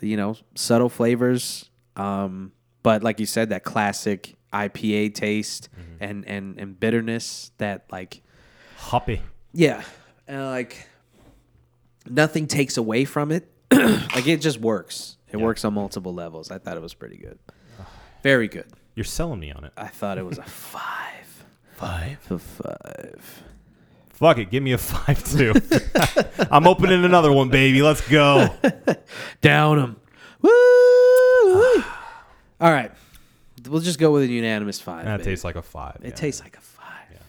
you 0.00 0.16
know, 0.16 0.36
subtle 0.54 0.88
flavors. 0.88 1.70
Um, 1.96 2.52
but 2.82 3.02
like 3.02 3.20
you 3.20 3.26
said, 3.26 3.50
that 3.50 3.62
classic 3.64 4.34
IPA 4.52 5.14
taste 5.14 5.68
and 6.00 6.26
and 6.26 6.58
and 6.58 6.78
bitterness. 6.78 7.52
That 7.58 7.84
like 7.90 8.22
Hoppy. 8.88 9.20
Yeah, 9.52 9.82
and 10.26 10.46
like 10.46 10.88
nothing 12.08 12.46
takes 12.46 12.76
away 12.78 13.04
from 13.04 13.30
it. 13.32 13.50
like 13.70 14.26
it 14.26 14.40
just 14.40 14.58
works. 14.60 15.16
It 15.30 15.36
Yeah. 15.36 15.44
works 15.44 15.64
on 15.64 15.74
multiple 15.74 16.14
levels. 16.14 16.50
I 16.50 16.58
thought 16.58 16.76
it 16.76 16.82
was 16.82 16.94
pretty 16.94 17.16
good. 17.18 17.38
Very 18.22 18.48
good. 18.48 18.66
You're 18.94 19.04
selling 19.04 19.40
me 19.40 19.52
on 19.52 19.64
it. 19.64 19.72
I 19.76 19.88
thought 19.88 20.16
it 20.18 20.24
was 20.24 20.38
a 20.38 20.42
five. 20.42 21.44
Five. 21.76 22.18
A 22.30 22.38
five. 22.38 23.42
Fuck 24.08 24.38
it. 24.38 24.50
Give 24.50 24.62
me 24.64 24.72
a 24.72 24.78
5 24.78 25.24
too. 25.38 25.54
I'm 26.50 26.66
opening 26.66 27.04
another 27.04 27.30
one, 27.32 27.50
baby. 27.50 27.82
Let's 27.82 28.00
go. 28.08 28.52
Down 29.40 29.76
them. 29.78 29.96
Woo! 30.42 30.50
All 32.60 32.72
right. 32.72 32.90
We'll 33.68 33.80
just 33.80 34.00
go 34.00 34.10
with 34.10 34.24
a 34.24 34.26
unanimous 34.26 34.80
five. 34.80 35.04
That 35.04 35.18
baby. 35.18 35.30
tastes 35.30 35.44
like 35.44 35.54
a 35.54 35.62
5. 35.62 35.98
It 36.02 36.16
tastes 36.16 36.40
like 36.42 36.56
a 36.56 36.60
five. 36.60 37.22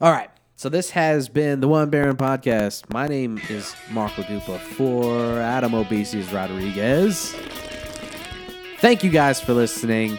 All 0.00 0.10
right. 0.10 0.30
So 0.58 0.68
this 0.68 0.90
has 0.90 1.28
been 1.28 1.60
the 1.60 1.68
One 1.68 1.88
Beer 1.88 2.08
In 2.08 2.16
podcast. 2.16 2.92
My 2.92 3.06
name 3.06 3.40
is 3.48 3.76
Mark 3.92 4.10
LaDupa 4.14 4.58
for 4.58 5.38
Adam 5.38 5.70
Obesius 5.70 6.32
Rodriguez. 6.32 7.32
Thank 8.80 9.04
you 9.04 9.10
guys 9.12 9.40
for 9.40 9.54
listening. 9.54 10.18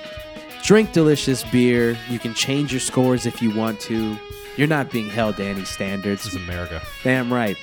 Drink 0.63 0.93
delicious 0.93 1.43
beer. 1.43 1.97
You 2.09 2.19
can 2.19 2.33
change 2.33 2.71
your 2.71 2.79
scores 2.79 3.25
if 3.25 3.41
you 3.41 3.53
want 3.53 3.81
to. 3.81 4.17
You're 4.55 4.69
not 4.69 4.89
being 4.91 5.09
held 5.09 5.35
to 5.35 5.43
any 5.43 5.65
standards. 5.65 6.23
This 6.23 6.33
is 6.33 6.41
America. 6.41 6.81
Damn 7.03 7.33
right. 7.33 7.57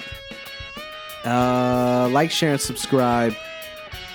Uh, 1.25 2.11
like, 2.11 2.31
share, 2.31 2.53
and 2.53 2.61
subscribe. 2.61 3.35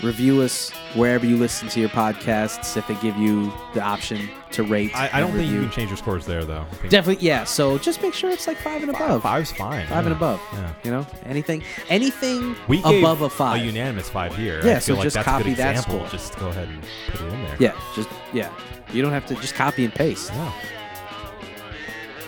Review 0.04 0.44
us 0.44 0.70
wherever 0.94 1.26
you 1.26 1.36
listen 1.36 1.68
to 1.70 1.80
your 1.80 1.90
podcasts 1.90 2.78
if 2.78 2.86
they 2.86 2.96
give 3.02 3.18
you 3.18 3.52
the 3.74 3.82
option 3.82 4.30
to 4.54 4.64
rate. 4.64 4.96
I, 4.96 5.10
I 5.14 5.20
don't 5.20 5.32
think 5.32 5.46
you 5.48 5.54
review. 5.54 5.62
can 5.64 5.72
change 5.72 5.90
your 5.90 5.98
scores 5.98 6.26
there, 6.26 6.44
though. 6.46 6.62
I 6.62 6.76
think 6.76 6.90
Definitely, 6.92 7.26
yeah. 7.26 7.44
So 7.44 7.78
just 7.78 8.02
make 8.02 8.14
sure 8.14 8.30
it's 8.32 8.48
like 8.48 8.58
five 8.58 8.82
and 8.82 8.90
above. 8.92 9.24
Five's 9.24 9.52
fine. 9.52 9.88
Five 9.88 10.06
and 10.06 10.10
yeah. 10.10 10.18
above. 10.18 10.42
Yeah. 10.54 10.74
You 10.84 10.92
know, 10.92 11.08
anything, 11.26 11.64
anything 11.90 12.56
We 12.68 12.82
gave 12.82 13.00
above 13.00 13.22
a 13.22 13.30
five. 13.30 13.62
a 13.62 13.66
unanimous 13.66 14.10
five 14.10 14.36
here. 14.36 14.62
Yeah, 14.66 14.76
I 14.76 14.80
so 14.80 14.88
feel 14.88 14.96
like 14.98 15.04
just 15.06 15.16
that's 15.16 15.28
a 15.28 15.32
good 15.32 15.38
copy 15.44 15.54
that 15.56 15.76
example. 15.76 16.00
score. 16.08 16.10
Just 16.10 16.38
go 16.40 16.48
ahead 16.50 16.68
and 16.68 16.84
put 17.08 17.22
it 17.22 17.34
in 17.34 17.44
there. 17.44 17.58
yeah, 17.60 17.82
just 17.96 18.10
yeah. 18.34 18.52
You 18.94 19.02
don't 19.02 19.12
have 19.14 19.26
to 19.28 19.36
just 19.36 19.56
copy 19.56 19.86
and 19.86 19.94
paste 19.94 20.32
Yeah. 20.34 20.52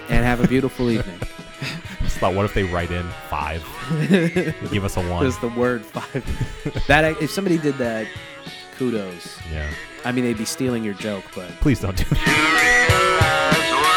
and 0.09 0.23
have 0.25 0.39
a 0.43 0.47
beautiful 0.47 0.89
evening. 0.91 1.19
just 2.03 2.17
thought, 2.17 2.33
what 2.33 2.45
if 2.45 2.53
they 2.53 2.63
write 2.63 2.91
in 2.91 3.03
five? 3.29 3.61
give 4.71 4.85
us 4.85 4.95
a 4.97 5.01
one. 5.09 5.25
Just 5.25 5.41
the 5.41 5.49
word 5.49 5.85
five. 5.85 6.23
that 6.87 7.21
if 7.21 7.29
somebody 7.31 7.57
did 7.57 7.77
that, 7.79 8.07
kudos. 8.77 9.39
yeah. 9.51 9.69
I 10.05 10.11
mean, 10.11 10.23
they'd 10.25 10.37
be 10.37 10.45
stealing 10.45 10.83
your 10.83 10.93
joke, 10.95 11.23
but 11.35 11.49
please 11.61 11.79
don't 11.79 11.95
do 11.95 12.03
that. 12.03 13.89